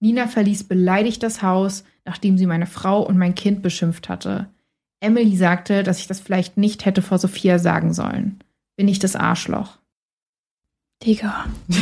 Nina 0.01 0.27
verließ 0.27 0.65
beleidigt 0.65 1.23
das 1.23 1.41
Haus, 1.41 1.85
nachdem 2.05 2.39
sie 2.39 2.47
meine 2.47 2.67
Frau 2.67 3.07
und 3.07 3.19
mein 3.19 3.37
Kind 3.37 3.63
beschimpft 3.63 4.09
hatte. 4.09 4.49
Emily 4.99 5.37
sagte, 5.37 5.85
dass 5.85 6.01
ich 6.01 6.09
das 6.09 6.19
vielleicht 6.19 6.57
nicht 6.57 6.87
hätte 6.87 7.03
vor 7.03 7.19
Sophia 7.19 7.61
sagen 7.61 7.95
sollen. 7.95 8.41
Bin 8.75 8.89
ich 8.89 8.99
das 8.99 9.15
Arschloch? 9.15 9.79
Digga. 11.05 11.47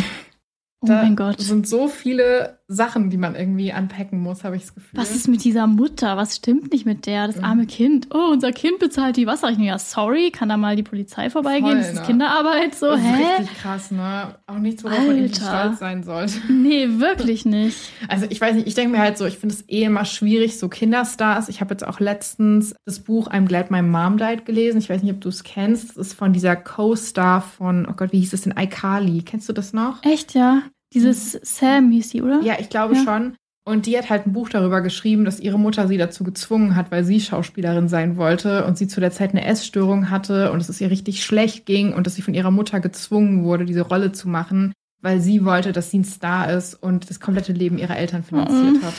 Oh 0.82 0.86
da 0.86 1.02
mein 1.02 1.14
Gott. 1.14 1.38
sind 1.38 1.68
so 1.68 1.88
viele 1.88 2.59
Sachen, 2.72 3.10
die 3.10 3.16
man 3.16 3.34
irgendwie 3.34 3.72
anpacken 3.72 4.20
muss, 4.20 4.44
habe 4.44 4.54
ich 4.54 4.62
das 4.62 4.74
Gefühl. 4.74 4.98
Was 5.00 5.10
ist 5.14 5.26
mit 5.26 5.42
dieser 5.42 5.66
Mutter? 5.66 6.16
Was 6.16 6.36
stimmt 6.36 6.72
nicht 6.72 6.86
mit 6.86 7.04
der? 7.06 7.26
Das 7.26 7.36
Mhm. 7.36 7.44
arme 7.44 7.66
Kind. 7.66 8.06
Oh, 8.14 8.30
unser 8.30 8.52
Kind 8.52 8.78
bezahlt 8.78 9.16
die 9.16 9.26
Wasserrechnung. 9.26 9.66
Ja, 9.66 9.78
sorry, 9.78 10.30
kann 10.30 10.48
da 10.48 10.56
mal 10.56 10.76
die 10.76 10.84
Polizei 10.84 11.30
vorbeigehen? 11.30 11.64
Voll, 11.72 11.78
das 11.78 11.88
ist 11.88 11.94
ne? 11.96 12.06
Kinderarbeit. 12.06 12.74
So, 12.76 12.86
das 12.92 13.00
ist 13.00 13.06
hä? 13.06 13.24
richtig 13.40 13.58
krass, 13.58 13.90
ne? 13.90 14.36
Auch 14.46 14.58
nichts, 14.58 14.84
worauf 14.84 14.98
man 14.98 15.16
irgendwie 15.16 15.34
stolz 15.34 15.78
sein 15.80 16.04
sollte. 16.04 16.34
Nee, 16.50 16.86
wirklich 17.00 17.44
nicht. 17.44 17.76
Also 18.06 18.26
ich 18.28 18.40
weiß 18.40 18.54
nicht, 18.54 18.68
ich 18.68 18.74
denke 18.74 18.92
mir 18.92 19.02
halt 19.02 19.18
so, 19.18 19.24
ich 19.26 19.38
finde 19.38 19.54
es 19.56 19.68
eh 19.68 19.82
immer 19.82 20.04
schwierig, 20.04 20.58
so 20.58 20.68
Kinderstars. 20.68 21.48
Ich 21.48 21.60
habe 21.60 21.74
jetzt 21.74 21.84
auch 21.86 21.98
letztens 22.00 22.74
das 22.84 23.00
Buch 23.00 23.28
I'm 23.28 23.46
Glad 23.46 23.70
My 23.72 23.82
Mom 23.82 24.16
Died 24.18 24.44
gelesen. 24.46 24.78
Ich 24.78 24.88
weiß 24.88 25.02
nicht, 25.02 25.12
ob 25.12 25.20
du 25.20 25.28
es 25.30 25.42
kennst. 25.42 25.90
Das 25.90 25.96
ist 25.96 26.12
von 26.14 26.32
dieser 26.32 26.54
Co-Star 26.54 27.40
von, 27.40 27.86
oh 27.90 27.94
Gott, 27.96 28.12
wie 28.12 28.20
hieß 28.20 28.32
es 28.32 28.42
denn? 28.42 28.54
iCarly. 28.56 29.22
Kennst 29.22 29.48
du 29.48 29.52
das 29.52 29.72
noch? 29.72 30.02
Echt, 30.04 30.34
ja? 30.34 30.62
Dieses 30.92 31.32
Sam 31.42 31.90
hieß 31.90 32.10
die, 32.10 32.22
oder? 32.22 32.40
Ja, 32.42 32.54
ich 32.58 32.68
glaube 32.68 32.94
Ja. 32.94 33.02
schon. 33.04 33.36
Und 33.64 33.86
die 33.86 33.96
hat 33.96 34.08
halt 34.10 34.26
ein 34.26 34.32
Buch 34.32 34.48
darüber 34.48 34.80
geschrieben, 34.80 35.24
dass 35.24 35.38
ihre 35.38 35.58
Mutter 35.58 35.86
sie 35.86 35.98
dazu 35.98 36.24
gezwungen 36.24 36.74
hat, 36.74 36.90
weil 36.90 37.04
sie 37.04 37.20
Schauspielerin 37.20 37.88
sein 37.88 38.16
wollte 38.16 38.64
und 38.64 38.76
sie 38.78 38.88
zu 38.88 39.00
der 39.00 39.12
Zeit 39.12 39.30
eine 39.30 39.44
Essstörung 39.44 40.10
hatte 40.10 40.50
und 40.50 40.58
dass 40.58 40.68
es 40.70 40.80
ihr 40.80 40.90
richtig 40.90 41.22
schlecht 41.24 41.66
ging 41.66 41.92
und 41.92 42.06
dass 42.06 42.14
sie 42.14 42.22
von 42.22 42.34
ihrer 42.34 42.50
Mutter 42.50 42.80
gezwungen 42.80 43.44
wurde, 43.44 43.66
diese 43.66 43.82
Rolle 43.82 44.12
zu 44.12 44.28
machen, 44.28 44.72
weil 45.02 45.20
sie 45.20 45.44
wollte, 45.44 45.72
dass 45.72 45.90
sie 45.90 45.98
ein 45.98 46.04
Star 46.04 46.50
ist 46.50 46.74
und 46.74 47.10
das 47.10 47.20
komplette 47.20 47.52
Leben 47.52 47.78
ihrer 47.78 47.96
Eltern 47.98 48.24
finanziert 48.24 48.76
Mhm. 48.78 48.82
hat. 48.82 48.94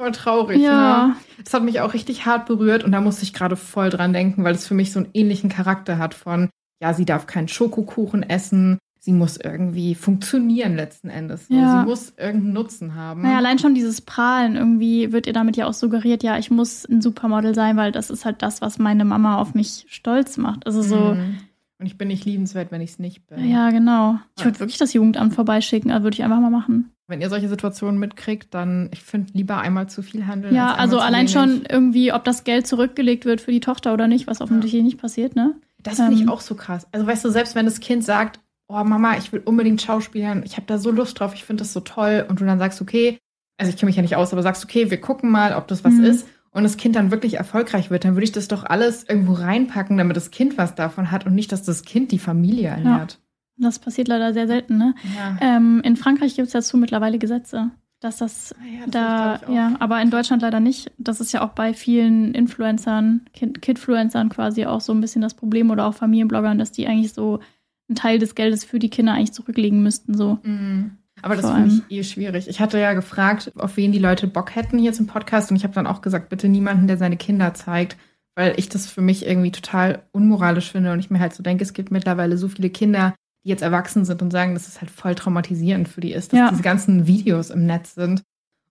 Voll 0.00 0.12
traurig, 0.12 0.62
Ja. 0.62 1.08
ne? 1.08 1.16
Das 1.44 1.52
hat 1.52 1.64
mich 1.64 1.80
auch 1.80 1.92
richtig 1.92 2.24
hart 2.24 2.46
berührt 2.46 2.84
und 2.84 2.92
da 2.92 3.00
musste 3.00 3.24
ich 3.24 3.34
gerade 3.34 3.56
voll 3.56 3.90
dran 3.90 4.12
denken, 4.12 4.44
weil 4.44 4.54
es 4.54 4.66
für 4.66 4.74
mich 4.74 4.92
so 4.92 5.00
einen 5.00 5.08
ähnlichen 5.12 5.50
Charakter 5.50 5.98
hat 5.98 6.14
von, 6.14 6.48
ja, 6.80 6.94
sie 6.94 7.04
darf 7.04 7.26
keinen 7.26 7.48
Schokokuchen 7.48 8.22
essen, 8.22 8.78
sie 9.00 9.12
muss 9.12 9.36
irgendwie 9.36 9.94
funktionieren 9.94 10.76
letzten 10.76 11.08
Endes. 11.08 11.48
So. 11.48 11.54
Ja. 11.54 11.80
Sie 11.82 11.88
muss 11.88 12.12
irgendeinen 12.16 12.52
Nutzen 12.52 12.94
haben. 12.94 13.22
Naja, 13.22 13.36
allein 13.38 13.58
schon 13.58 13.74
dieses 13.74 14.00
Prahlen, 14.00 14.56
irgendwie 14.56 15.12
wird 15.12 15.26
ihr 15.26 15.32
damit 15.32 15.56
ja 15.56 15.66
auch 15.66 15.74
suggeriert, 15.74 16.22
ja, 16.22 16.38
ich 16.38 16.50
muss 16.50 16.84
ein 16.88 17.00
Supermodel 17.00 17.54
sein, 17.54 17.76
weil 17.76 17.92
das 17.92 18.10
ist 18.10 18.24
halt 18.24 18.42
das, 18.42 18.60
was 18.60 18.78
meine 18.78 19.04
Mama 19.04 19.38
auf 19.38 19.54
mich 19.54 19.86
stolz 19.88 20.36
macht. 20.36 20.66
Also 20.66 20.82
so, 20.82 21.14
Mhm. 21.14 21.38
Und 21.80 21.86
ich 21.86 21.96
bin 21.96 22.08
nicht 22.08 22.24
liebenswert, 22.24 22.72
wenn 22.72 22.80
ich 22.80 22.90
es 22.90 22.98
nicht 22.98 23.28
bin. 23.28 23.48
ja, 23.48 23.70
genau. 23.70 24.18
Ich 24.34 24.40
Ja. 24.40 24.46
würde 24.46 24.58
wirklich 24.58 24.78
das 24.78 24.92
Jugendamt 24.94 25.32
vorbeischicken, 25.34 25.92
also 25.92 26.02
würde 26.02 26.16
ich 26.16 26.24
einfach 26.24 26.40
mal 26.40 26.50
machen. 26.50 26.90
Wenn 27.06 27.20
ihr 27.20 27.28
solche 27.30 27.48
Situationen 27.48 28.00
mitkriegt, 28.00 28.52
dann, 28.52 28.88
ich 28.92 29.00
finde, 29.04 29.30
lieber 29.34 29.58
einmal 29.60 29.88
zu 29.88 30.02
viel 30.02 30.26
handeln. 30.26 30.52
Ja, 30.56 30.70
als 30.72 30.78
also 30.80 30.98
allein 30.98 31.28
schon 31.28 31.62
irgendwie, 31.70 32.12
ob 32.12 32.24
das 32.24 32.42
Geld 32.42 32.66
zurückgelegt 32.66 33.26
wird 33.26 33.40
für 33.40 33.52
die 33.52 33.60
Tochter 33.60 33.94
oder 33.94 34.08
nicht, 34.08 34.26
was 34.26 34.40
offensichtlich 34.40 34.82
nicht 34.82 34.98
passiert, 35.00 35.36
ne? 35.36 35.54
Das 35.80 35.94
finde 35.98 36.14
ich 36.14 36.22
ähm, 36.22 36.28
auch 36.30 36.40
so 36.40 36.56
krass. 36.56 36.88
Also, 36.90 37.06
weißt 37.06 37.24
du, 37.24 37.30
selbst 37.30 37.54
wenn 37.54 37.64
das 37.66 37.78
Kind 37.78 38.02
sagt, 38.04 38.40
oh 38.68 38.84
Mama, 38.84 39.16
ich 39.16 39.32
will 39.32 39.42
unbedingt 39.44 39.82
Schauspielern, 39.82 40.42
ich 40.44 40.56
habe 40.56 40.66
da 40.66 40.78
so 40.78 40.90
Lust 40.90 41.18
drauf, 41.18 41.34
ich 41.34 41.44
finde 41.44 41.62
das 41.62 41.72
so 41.72 41.80
toll, 41.80 42.24
und 42.28 42.40
du 42.40 42.44
dann 42.44 42.58
sagst, 42.58 42.80
okay, 42.80 43.18
also 43.56 43.70
ich 43.70 43.76
kenne 43.76 43.88
mich 43.88 43.96
ja 43.96 44.02
nicht 44.02 44.16
aus, 44.16 44.32
aber 44.32 44.42
sagst, 44.42 44.62
okay, 44.64 44.90
wir 44.90 45.00
gucken 45.00 45.30
mal, 45.30 45.54
ob 45.54 45.66
das 45.68 45.84
was 45.84 45.94
Mhm. 45.94 46.04
ist, 46.04 46.28
und 46.50 46.62
das 46.62 46.76
Kind 46.76 46.96
dann 46.96 47.10
wirklich 47.10 47.34
erfolgreich 47.34 47.90
wird, 47.90 48.04
dann 48.04 48.14
würde 48.14 48.24
ich 48.24 48.32
das 48.32 48.48
doch 48.48 48.64
alles 48.64 49.04
irgendwo 49.08 49.32
reinpacken, 49.34 49.98
damit 49.98 50.16
das 50.16 50.30
Kind 50.30 50.56
was 50.58 50.74
davon 50.74 51.10
hat 51.10 51.26
und 51.26 51.34
nicht, 51.34 51.50
dass 51.52 51.62
das 51.62 51.82
Kind 51.82 52.10
die 52.12 52.18
Familie 52.18 52.68
ernährt. 52.68 53.18
Das 53.58 53.78
passiert 53.78 54.08
leider 54.08 54.32
sehr 54.32 54.46
selten, 54.46 54.78
ne? 54.78 54.94
Ja. 55.16 55.36
Ähm, 55.40 55.80
in 55.84 55.96
Frankreich 55.96 56.36
gibt 56.36 56.46
es 56.46 56.52
dazu 56.52 56.76
mittlerweile 56.76 57.18
Gesetze, 57.18 57.70
dass 58.00 58.18
das 58.18 58.54
Ah 58.54 58.64
ja, 58.64 58.80
das 58.86 58.90
da, 58.92 59.36
ich 59.36 59.46
auch. 59.48 59.54
ja, 59.54 59.76
aber 59.80 60.00
in 60.00 60.10
Deutschland 60.10 60.42
leider 60.42 60.60
nicht. 60.60 60.92
Das 60.96 61.20
ist 61.20 61.32
ja 61.32 61.42
auch 61.42 61.50
bei 61.50 61.74
vielen 61.74 62.32
Influencern, 62.34 63.22
Kid- 63.34 63.60
Kidfluencern 63.60 64.28
quasi 64.28 64.64
auch 64.66 64.80
so 64.80 64.92
ein 64.92 65.00
bisschen 65.00 65.22
das 65.22 65.34
Problem 65.34 65.70
oder 65.70 65.86
auch 65.86 65.94
Familienbloggern, 65.94 66.58
dass 66.58 66.70
die 66.72 66.86
eigentlich 66.86 67.12
so 67.12 67.40
einen 67.88 67.96
Teil 67.96 68.18
des 68.18 68.34
Geldes 68.34 68.64
für 68.64 68.78
die 68.78 68.90
Kinder 68.90 69.12
eigentlich 69.14 69.32
zurücklegen 69.32 69.82
müssten, 69.82 70.14
so. 70.14 70.38
Mhm. 70.42 70.92
Aber 71.22 71.34
das 71.34 71.50
finde 71.50 71.82
ich 71.88 71.96
eh 71.98 72.04
schwierig. 72.04 72.46
Ich 72.48 72.60
hatte 72.60 72.78
ja 72.78 72.92
gefragt, 72.92 73.50
auf 73.56 73.76
wen 73.76 73.90
die 73.90 73.98
Leute 73.98 74.28
Bock 74.28 74.54
hätten 74.54 74.78
hier 74.78 74.92
zum 74.92 75.08
Podcast 75.08 75.50
und 75.50 75.56
ich 75.56 75.64
habe 75.64 75.74
dann 75.74 75.86
auch 75.88 76.00
gesagt, 76.00 76.28
bitte 76.28 76.48
niemanden, 76.48 76.86
der 76.86 76.96
seine 76.96 77.16
Kinder 77.16 77.54
zeigt, 77.54 77.96
weil 78.36 78.54
ich 78.56 78.68
das 78.68 78.86
für 78.86 79.00
mich 79.00 79.26
irgendwie 79.26 79.50
total 79.50 80.04
unmoralisch 80.12 80.70
finde 80.70 80.92
und 80.92 81.00
ich 81.00 81.10
mir 81.10 81.18
halt 81.18 81.34
so 81.34 81.42
denke, 81.42 81.64
es 81.64 81.72
gibt 81.72 81.90
mittlerweile 81.90 82.38
so 82.38 82.46
viele 82.46 82.70
Kinder, 82.70 83.14
die 83.44 83.48
jetzt 83.48 83.62
erwachsen 83.62 84.04
sind 84.04 84.22
und 84.22 84.30
sagen, 84.30 84.54
dass 84.54 84.68
es 84.68 84.80
halt 84.80 84.92
voll 84.92 85.16
traumatisierend 85.16 85.88
für 85.88 86.00
die 86.00 86.12
ist, 86.12 86.32
dass 86.32 86.38
Ja. 86.38 86.50
diese 86.50 86.62
ganzen 86.62 87.08
Videos 87.08 87.50
im 87.50 87.66
Netz 87.66 87.96
sind. 87.96 88.22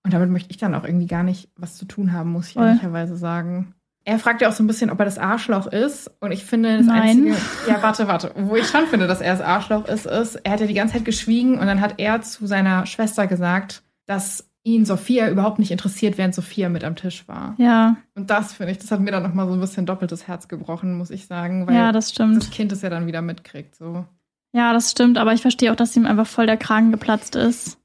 Und 0.06 0.14
damit 0.14 0.30
möchte 0.30 0.52
ich 0.52 0.58
dann 0.58 0.74
auch 0.74 0.86
irgendwie 0.86 1.08
gar 1.08 1.24
nicht 1.24 1.50
was 1.58 1.76
zu 1.76 1.84
tun 1.84 2.14
haben, 2.14 2.32
muss 2.32 2.48
ich 2.48 2.54
Voll. 2.54 2.64
ehrlicherweise 2.68 3.18
sagen. 3.18 3.74
Er 4.08 4.20
fragt 4.20 4.40
ja 4.42 4.48
auch 4.48 4.54
so 4.54 4.64
ein 4.64 4.68
bisschen, 4.68 4.90
ob 4.90 5.00
er 5.00 5.06
das 5.06 5.18
Arschloch 5.18 5.68
ist. 5.68 6.10
Und 6.22 6.32
ich 6.32 6.46
finde, 6.46 6.78
das 6.78 6.86
Nein. 6.86 7.02
Einzige. 7.02 7.36
Ja, 7.68 7.84
warte, 7.84 8.08
warte. 8.08 8.32
Wo 8.38 8.56
ich 8.56 8.66
schon 8.66 8.88
finde, 8.88 9.06
dass 9.06 9.20
er 9.20 9.34
das 9.34 9.42
Arschloch 9.42 9.86
ist, 9.86 10.06
ist, 10.06 10.36
er 10.36 10.54
hat 10.54 10.62
ja 10.62 10.66
die 10.66 10.74
ganze 10.74 10.94
Zeit 10.94 11.04
geschwiegen 11.04 11.60
und 11.60 11.68
dann 11.68 11.82
hat 11.82 11.96
er 11.98 12.22
zu 12.22 12.48
seiner 12.48 12.86
Schwester 12.86 13.28
gesagt, 13.28 13.84
dass 14.06 14.50
ihn 14.64 14.86
Sophia 14.86 15.30
überhaupt 15.30 15.60
nicht 15.60 15.72
interessiert, 15.72 16.18
während 16.18 16.34
Sophia 16.34 16.70
mit 16.70 16.86
am 16.86 16.96
Tisch 16.96 17.28
war. 17.28 17.56
Ja, 17.58 17.98
Und 18.16 18.30
das 18.30 18.54
finde 18.54 18.72
ich, 18.72 18.78
das 18.78 18.92
hat 18.92 19.02
mir 19.02 19.12
dann 19.12 19.24
nochmal 19.24 19.46
so 19.48 19.54
ein 19.54 19.60
bisschen 19.60 19.86
doppeltes 19.86 20.26
Herz 20.26 20.48
gebrochen, 20.48 20.98
muss 20.98 21.10
ich 21.10 21.28
sagen, 21.28 21.68
weil 21.68 21.76
ja, 21.76 21.92
das 21.92 22.06
das 22.06 22.12
stimmt. 22.14 22.52
Kind 22.52 22.72
es 22.72 22.82
ja 22.84 22.90
dann 22.90 23.08
wieder 23.08 23.22
mitkriegt. 23.22 23.76
So. 23.76 24.06
Ja, 24.54 24.72
das 24.72 24.92
stimmt, 24.92 25.18
aber 25.18 25.34
ich 25.34 25.42
verstehe 25.42 25.70
auch, 25.70 25.76
dass 25.76 25.98
ihm 25.98 26.06
einfach 26.06 26.28
voll 26.28 26.46
der 26.46 26.56
Kragen 26.56 26.92
geplatzt 26.92 27.36
ist. 27.36 27.78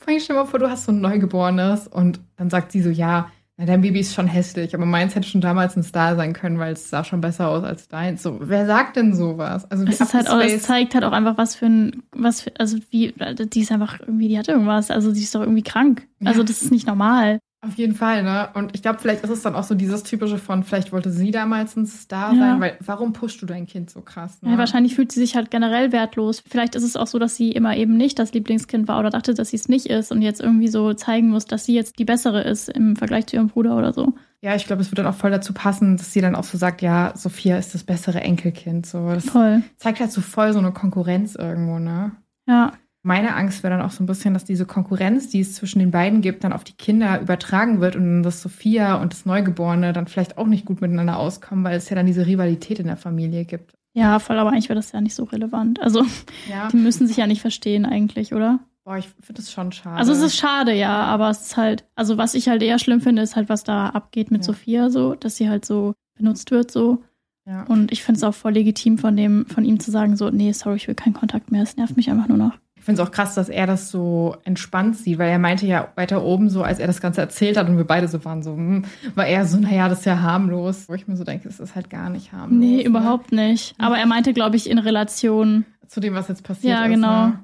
Vor 0.00 0.08
allem 0.08 0.18
stell 0.18 0.34
dir 0.34 0.42
mal 0.42 0.48
vor, 0.48 0.58
du 0.58 0.68
hast 0.68 0.86
so 0.86 0.90
ein 0.90 1.00
Neugeborenes 1.00 1.86
und 1.86 2.18
dann 2.36 2.50
sagt 2.50 2.72
sie 2.72 2.82
so, 2.82 2.90
ja, 2.90 3.30
na, 3.60 3.66
dein 3.66 3.82
Baby 3.82 4.00
ist 4.00 4.14
schon 4.14 4.26
hässlich, 4.26 4.74
aber 4.74 4.86
meins 4.86 5.14
hätte 5.14 5.28
schon 5.28 5.42
damals 5.42 5.76
ein 5.76 5.82
Star 5.82 6.16
sein 6.16 6.32
können, 6.32 6.58
weil 6.58 6.72
es 6.72 6.88
sah 6.88 7.04
schon 7.04 7.20
besser 7.20 7.48
aus 7.48 7.62
als 7.62 7.88
deins. 7.88 8.22
So, 8.22 8.38
wer 8.40 8.64
sagt 8.64 8.96
denn 8.96 9.14
sowas? 9.14 9.70
Also 9.70 9.84
Es 9.84 10.00
ist 10.00 10.14
halt 10.14 10.30
auch, 10.30 10.40
es 10.40 10.62
zeigt 10.62 10.94
halt 10.94 11.04
auch 11.04 11.12
einfach, 11.12 11.36
was 11.36 11.56
für 11.56 11.66
ein, 11.66 12.02
was 12.12 12.40
für, 12.40 12.52
also 12.58 12.78
wie, 12.88 13.12
die 13.52 13.60
ist 13.60 13.70
einfach 13.70 14.00
irgendwie, 14.00 14.28
die 14.28 14.38
hat 14.38 14.48
irgendwas, 14.48 14.90
also 14.90 15.12
die 15.12 15.20
ist 15.20 15.34
doch 15.34 15.42
irgendwie 15.42 15.62
krank. 15.62 16.08
Also 16.24 16.40
Ja. 16.40 16.46
das 16.46 16.62
ist 16.62 16.70
nicht 16.70 16.86
normal. 16.86 17.38
Auf 17.62 17.74
jeden 17.76 17.94
Fall, 17.94 18.22
ne? 18.22 18.48
Und 18.54 18.74
ich 18.74 18.80
glaube, 18.80 19.00
vielleicht 19.00 19.22
ist 19.22 19.28
es 19.28 19.42
dann 19.42 19.54
auch 19.54 19.64
so 19.64 19.74
dieses 19.74 20.02
typische 20.02 20.38
von, 20.38 20.64
vielleicht 20.64 20.92
wollte 20.92 21.10
sie 21.10 21.30
damals 21.30 21.76
ein 21.76 21.84
Star 21.86 22.32
Ja. 22.32 22.38
sein, 22.38 22.60
weil 22.60 22.78
warum 22.80 23.12
pushst 23.12 23.42
du 23.42 23.46
dein 23.46 23.66
Kind 23.66 23.90
so 23.90 24.00
krass? 24.00 24.40
Ne? 24.40 24.52
Ja, 24.52 24.56
wahrscheinlich 24.58 24.94
fühlt 24.94 25.12
sie 25.12 25.20
sich 25.20 25.36
halt 25.36 25.50
generell 25.50 25.92
wertlos. 25.92 26.42
Vielleicht 26.48 26.74
ist 26.74 26.84
es 26.84 26.96
auch 26.96 27.06
so, 27.06 27.18
dass 27.18 27.36
sie 27.36 27.52
immer 27.52 27.76
eben 27.76 27.98
nicht 27.98 28.18
das 28.18 28.32
Lieblingskind 28.32 28.88
war 28.88 28.98
oder 28.98 29.10
dachte, 29.10 29.34
dass 29.34 29.50
sie 29.50 29.56
es 29.56 29.68
nicht 29.68 29.86
ist 29.86 30.10
und 30.10 30.22
jetzt 30.22 30.40
irgendwie 30.40 30.68
so 30.68 30.94
zeigen 30.94 31.28
muss, 31.28 31.44
dass 31.44 31.66
sie 31.66 31.74
jetzt 31.74 31.98
die 31.98 32.06
bessere 32.06 32.40
ist 32.42 32.70
im 32.70 32.96
Vergleich 32.96 33.26
zu 33.26 33.36
ihrem 33.36 33.48
Bruder 33.48 33.76
oder 33.76 33.92
so. 33.92 34.14
Ja, 34.40 34.54
ich 34.56 34.64
glaube, 34.64 34.80
es 34.80 34.90
wird 34.90 34.98
dann 34.98 35.06
auch 35.06 35.14
voll 35.14 35.30
dazu 35.30 35.52
passen, 35.52 35.98
dass 35.98 36.14
sie 36.14 36.22
dann 36.22 36.34
auch 36.34 36.44
so 36.44 36.56
sagt, 36.56 36.80
ja, 36.80 37.12
Sophia 37.14 37.58
ist 37.58 37.74
das 37.74 37.84
bessere 37.84 38.22
Enkelkind. 38.22 38.86
So, 38.86 39.06
das 39.10 39.26
Voll. 39.26 39.62
zeigt 39.76 40.00
halt 40.00 40.12
so 40.12 40.22
voll 40.22 40.54
so 40.54 40.60
eine 40.60 40.72
Konkurrenz 40.72 41.34
irgendwo, 41.34 41.78
ne? 41.78 42.12
Ja. 42.48 42.72
Meine 43.02 43.34
Angst 43.34 43.62
wäre 43.62 43.76
dann 43.76 43.86
auch 43.86 43.92
so 43.92 44.02
ein 44.02 44.06
bisschen, 44.06 44.34
dass 44.34 44.44
diese 44.44 44.66
Konkurrenz, 44.66 45.28
die 45.28 45.40
es 45.40 45.54
zwischen 45.54 45.78
den 45.78 45.90
beiden 45.90 46.20
gibt, 46.20 46.44
dann 46.44 46.52
auf 46.52 46.64
die 46.64 46.74
Kinder 46.74 47.20
übertragen 47.20 47.80
wird 47.80 47.96
und 47.96 48.22
dass 48.22 48.42
Sophia 48.42 48.96
und 48.96 49.12
das 49.12 49.24
Neugeborene 49.24 49.92
dann 49.94 50.06
vielleicht 50.06 50.36
auch 50.36 50.46
nicht 50.46 50.66
gut 50.66 50.82
miteinander 50.82 51.18
auskommen, 51.18 51.64
weil 51.64 51.76
es 51.76 51.88
ja 51.88 51.96
dann 51.96 52.06
diese 52.06 52.26
Rivalität 52.26 52.78
in 52.78 52.86
der 52.86 52.98
Familie 52.98 53.46
gibt. 53.46 53.72
Ja, 53.94 54.18
voll, 54.18 54.38
aber 54.38 54.50
eigentlich 54.50 54.68
wäre 54.68 54.78
das 54.78 54.92
ja 54.92 55.00
nicht 55.00 55.14
so 55.14 55.24
relevant. 55.24 55.80
Also, 55.80 56.04
ja. 56.48 56.68
die 56.68 56.76
müssen 56.76 57.06
sich 57.06 57.16
ja 57.16 57.26
nicht 57.26 57.40
verstehen 57.40 57.86
eigentlich, 57.86 58.34
oder? 58.34 58.60
Boah, 58.84 58.98
ich 58.98 59.08
finde 59.20 59.40
das 59.40 59.52
schon 59.52 59.72
schade. 59.72 59.96
Also 59.96 60.12
es 60.12 60.20
ist 60.20 60.36
schade, 60.36 60.74
ja, 60.74 61.02
aber 61.04 61.30
es 61.30 61.42
ist 61.42 61.56
halt, 61.56 61.84
also 61.96 62.18
was 62.18 62.34
ich 62.34 62.48
halt 62.48 62.62
eher 62.62 62.78
schlimm 62.78 63.00
finde, 63.00 63.22
ist 63.22 63.36
halt, 63.36 63.48
was 63.48 63.64
da 63.64 63.88
abgeht 63.88 64.30
mit 64.30 64.42
ja. 64.42 64.44
Sophia, 64.44 64.90
so, 64.90 65.14
dass 65.14 65.36
sie 65.36 65.48
halt 65.48 65.64
so 65.64 65.94
benutzt 66.16 66.50
wird, 66.50 66.70
so. 66.70 67.02
Ja. 67.46 67.64
Und 67.64 67.90
ich 67.90 68.02
finde 68.02 68.18
es 68.18 68.24
auch 68.24 68.34
voll 68.34 68.52
legitim 68.52 68.98
von 68.98 69.16
dem, 69.16 69.46
von 69.46 69.64
ihm 69.64 69.80
zu 69.80 69.90
sagen, 69.90 70.16
so, 70.16 70.30
nee, 70.30 70.52
sorry, 70.52 70.76
ich 70.76 70.88
will 70.88 70.94
keinen 70.94 71.14
Kontakt 71.14 71.50
mehr. 71.50 71.62
Es 71.62 71.76
nervt 71.76 71.96
mich 71.96 72.10
einfach 72.10 72.28
nur 72.28 72.38
noch. 72.38 72.58
Ich 72.80 72.86
finde 72.86 73.02
es 73.02 73.06
auch 73.06 73.12
krass, 73.12 73.34
dass 73.34 73.50
er 73.50 73.66
das 73.66 73.90
so 73.90 74.36
entspannt 74.44 74.96
sieht, 74.96 75.18
weil 75.18 75.28
er 75.28 75.38
meinte 75.38 75.66
ja 75.66 75.92
weiter 75.96 76.24
oben 76.24 76.48
so, 76.48 76.62
als 76.62 76.78
er 76.78 76.86
das 76.86 77.02
Ganze 77.02 77.20
erzählt 77.20 77.58
hat 77.58 77.68
und 77.68 77.76
wir 77.76 77.84
beide 77.84 78.08
so 78.08 78.24
waren 78.24 78.42
so, 78.42 78.54
hm, 78.54 78.86
war 79.14 79.26
er 79.26 79.44
so, 79.44 79.58
naja, 79.58 79.90
das 79.90 79.98
ist 79.98 80.04
ja 80.06 80.22
harmlos. 80.22 80.88
Wo 80.88 80.94
ich 80.94 81.06
mir 81.06 81.14
so 81.14 81.24
denke, 81.24 81.46
es 81.46 81.60
ist 81.60 81.74
halt 81.74 81.90
gar 81.90 82.08
nicht 82.08 82.32
harmlos. 82.32 82.58
Nee, 82.58 82.76
ne? 82.76 82.82
überhaupt 82.82 83.32
nicht. 83.32 83.74
Aber 83.76 83.98
er 83.98 84.06
meinte, 84.06 84.32
glaube 84.32 84.56
ich, 84.56 84.70
in 84.70 84.78
Relation 84.78 85.66
zu 85.88 86.00
dem, 86.00 86.14
was 86.14 86.28
jetzt 86.28 86.42
passiert 86.42 86.72
ja, 86.72 86.84
ist. 86.84 86.88
Ja, 86.88 86.94
genau. 86.94 87.26
Ne? 87.26 87.40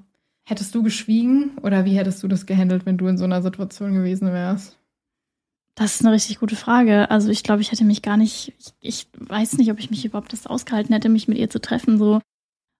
Hättest 0.46 0.74
du 0.74 0.82
geschwiegen 0.82 1.58
oder 1.62 1.84
wie 1.84 1.98
hättest 1.98 2.22
du 2.22 2.28
das 2.28 2.46
gehandelt, 2.46 2.86
wenn 2.86 2.96
du 2.96 3.06
in 3.06 3.18
so 3.18 3.24
einer 3.24 3.42
Situation 3.42 3.92
gewesen 3.92 4.32
wärst? 4.32 4.78
Das 5.74 5.96
ist 5.96 6.00
eine 6.00 6.14
richtig 6.14 6.40
gute 6.40 6.56
Frage. 6.56 7.10
Also 7.10 7.28
ich 7.28 7.42
glaube, 7.42 7.60
ich 7.60 7.72
hätte 7.72 7.84
mich 7.84 8.00
gar 8.00 8.16
nicht, 8.16 8.54
ich, 8.58 8.72
ich, 8.80 9.08
weiß 9.18 9.58
nicht, 9.58 9.70
ob 9.70 9.78
ich 9.78 9.90
mich 9.90 10.06
überhaupt 10.06 10.32
das 10.32 10.46
ausgehalten 10.46 10.94
hätte, 10.94 11.10
mich 11.10 11.28
mit 11.28 11.36
ihr 11.36 11.50
zu 11.50 11.60
treffen. 11.60 11.98
So, 11.98 12.22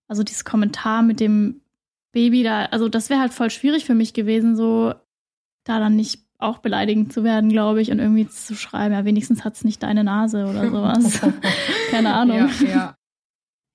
also 0.09 0.23
dieses 0.23 0.47
Kommentar 0.47 1.03
mit 1.03 1.21
dem 1.21 1.61
Baby 2.17 2.43
da, 2.43 2.65
also 2.65 2.89
das 2.89 3.11
wäre 3.11 3.21
halt 3.21 3.35
voll 3.35 3.51
schwierig 3.51 3.85
für 3.85 3.95
mich 3.95 4.15
gewesen, 4.15 4.57
so 4.57 4.95
da 5.65 5.79
dann 5.79 5.97
nicht 5.97 6.21
auch 6.39 6.59
beleidigend 6.59 7.13
zu 7.13 7.25
werden, 7.25 7.51
glaube 7.51 7.83
ich, 7.83 7.91
und 7.91 7.99
irgendwie 7.99 8.27
zu 8.27 8.55
schreiben, 8.55 8.95
ja, 8.95 9.05
wenigstens 9.05 9.45
hat 9.45 9.55
es 9.55 9.65
nicht 9.65 9.83
deine 9.83 10.03
Nase 10.03 10.47
oder 10.47 10.71
sowas. 10.71 11.21
Keine 11.91 12.15
Ahnung. 12.15 12.49
Ja, 12.63 12.69
ja. 12.69 12.95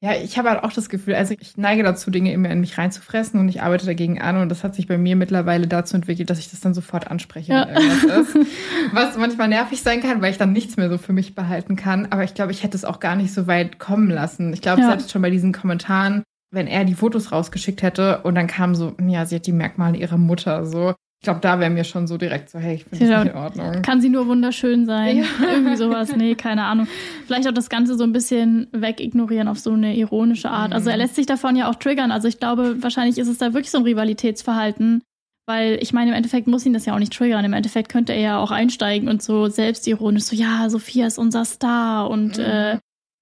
Ja, 0.03 0.13
ich 0.15 0.39
habe 0.39 0.49
halt 0.49 0.63
auch 0.63 0.73
das 0.73 0.89
Gefühl, 0.89 1.13
also 1.13 1.35
ich 1.39 1.55
neige 1.57 1.83
dazu, 1.83 2.09
Dinge 2.09 2.33
immer 2.33 2.49
in 2.49 2.61
mich 2.61 2.79
reinzufressen 2.79 3.39
und 3.39 3.47
ich 3.47 3.61
arbeite 3.61 3.85
dagegen 3.85 4.19
an 4.19 4.37
und 4.37 4.49
das 4.49 4.63
hat 4.63 4.73
sich 4.73 4.87
bei 4.87 4.97
mir 4.97 5.15
mittlerweile 5.15 5.67
dazu 5.67 5.95
entwickelt, 5.95 6.31
dass 6.31 6.39
ich 6.39 6.49
das 6.49 6.61
dann 6.61 6.73
sofort 6.73 7.11
anspreche, 7.11 7.53
ja. 7.53 7.67
wenn 7.67 7.75
irgendwas 7.75 8.29
ist. 8.35 8.47
Was 8.91 9.17
manchmal 9.17 9.49
nervig 9.49 9.83
sein 9.83 10.01
kann, 10.01 10.19
weil 10.23 10.31
ich 10.31 10.39
dann 10.39 10.51
nichts 10.51 10.77
mehr 10.77 10.89
so 10.89 10.97
für 10.97 11.13
mich 11.13 11.35
behalten 11.35 11.75
kann. 11.75 12.07
Aber 12.09 12.23
ich 12.23 12.33
glaube, 12.33 12.51
ich 12.51 12.63
hätte 12.63 12.75
es 12.75 12.85
auch 12.85 12.99
gar 12.99 13.15
nicht 13.15 13.31
so 13.31 13.45
weit 13.45 13.77
kommen 13.77 14.09
lassen. 14.09 14.51
Ich 14.53 14.61
glaube, 14.61 14.81
ja. 14.81 14.87
selbst 14.87 15.11
schon 15.11 15.21
bei 15.21 15.29
diesen 15.29 15.53
Kommentaren, 15.53 16.23
wenn 16.51 16.67
er 16.67 16.85
die 16.85 16.93
Fotos 16.93 17.31
rausgeschickt 17.31 17.81
hätte 17.81 18.21
und 18.23 18.35
dann 18.35 18.47
kam 18.47 18.75
so, 18.75 18.95
ja, 19.05 19.25
sie 19.25 19.35
hat 19.35 19.47
die 19.47 19.53
Merkmale 19.53 19.97
ihrer 19.97 20.17
Mutter, 20.17 20.65
so. 20.65 20.93
Ich 21.21 21.25
glaube, 21.25 21.39
da 21.39 21.59
wäre 21.59 21.69
mir 21.69 21.83
schon 21.83 22.07
so 22.07 22.17
direkt 22.17 22.49
so, 22.49 22.57
hey, 22.57 22.75
ich 22.75 22.83
finde 22.85 23.07
das 23.07 23.23
nicht 23.23 23.33
in 23.33 23.39
Ordnung. 23.39 23.81
Kann 23.83 24.01
sie 24.01 24.09
nur 24.09 24.25
wunderschön 24.25 24.87
sein? 24.87 25.17
Ja. 25.17 25.23
Irgendwie 25.53 25.75
sowas. 25.75 26.15
Nee, 26.15 26.33
keine 26.33 26.63
Ahnung. 26.63 26.87
Vielleicht 27.27 27.47
auch 27.47 27.53
das 27.53 27.69
Ganze 27.69 27.95
so 27.95 28.03
ein 28.03 28.11
bisschen 28.11 28.67
wegignorieren 28.71 29.47
auf 29.47 29.59
so 29.59 29.71
eine 29.71 29.95
ironische 29.95 30.49
Art. 30.49 30.73
Also 30.73 30.89
er 30.89 30.95
mhm. 30.95 31.01
lässt 31.03 31.15
sich 31.15 31.27
davon 31.27 31.55
ja 31.55 31.69
auch 31.69 31.75
triggern. 31.75 32.11
Also 32.11 32.27
ich 32.27 32.39
glaube, 32.39 32.81
wahrscheinlich 32.81 33.19
ist 33.19 33.27
es 33.27 33.37
da 33.37 33.53
wirklich 33.53 33.69
so 33.69 33.77
ein 33.77 33.83
Rivalitätsverhalten. 33.83 35.03
Weil 35.45 35.77
ich 35.81 35.93
meine, 35.93 36.09
im 36.09 36.17
Endeffekt 36.17 36.47
muss 36.47 36.65
ihn 36.65 36.73
das 36.73 36.87
ja 36.87 36.95
auch 36.95 36.99
nicht 36.99 37.13
triggern. 37.13 37.45
Im 37.45 37.53
Endeffekt 37.53 37.89
könnte 37.89 38.13
er 38.13 38.21
ja 38.21 38.39
auch 38.39 38.49
einsteigen 38.49 39.07
und 39.07 39.21
so 39.21 39.47
selbstironisch 39.47 40.23
so, 40.23 40.35
ja, 40.35 40.71
Sophia 40.71 41.05
ist 41.05 41.19
unser 41.19 41.45
Star 41.45 42.09
und 42.09 42.39
mhm. 42.39 42.43
äh, 42.43 42.77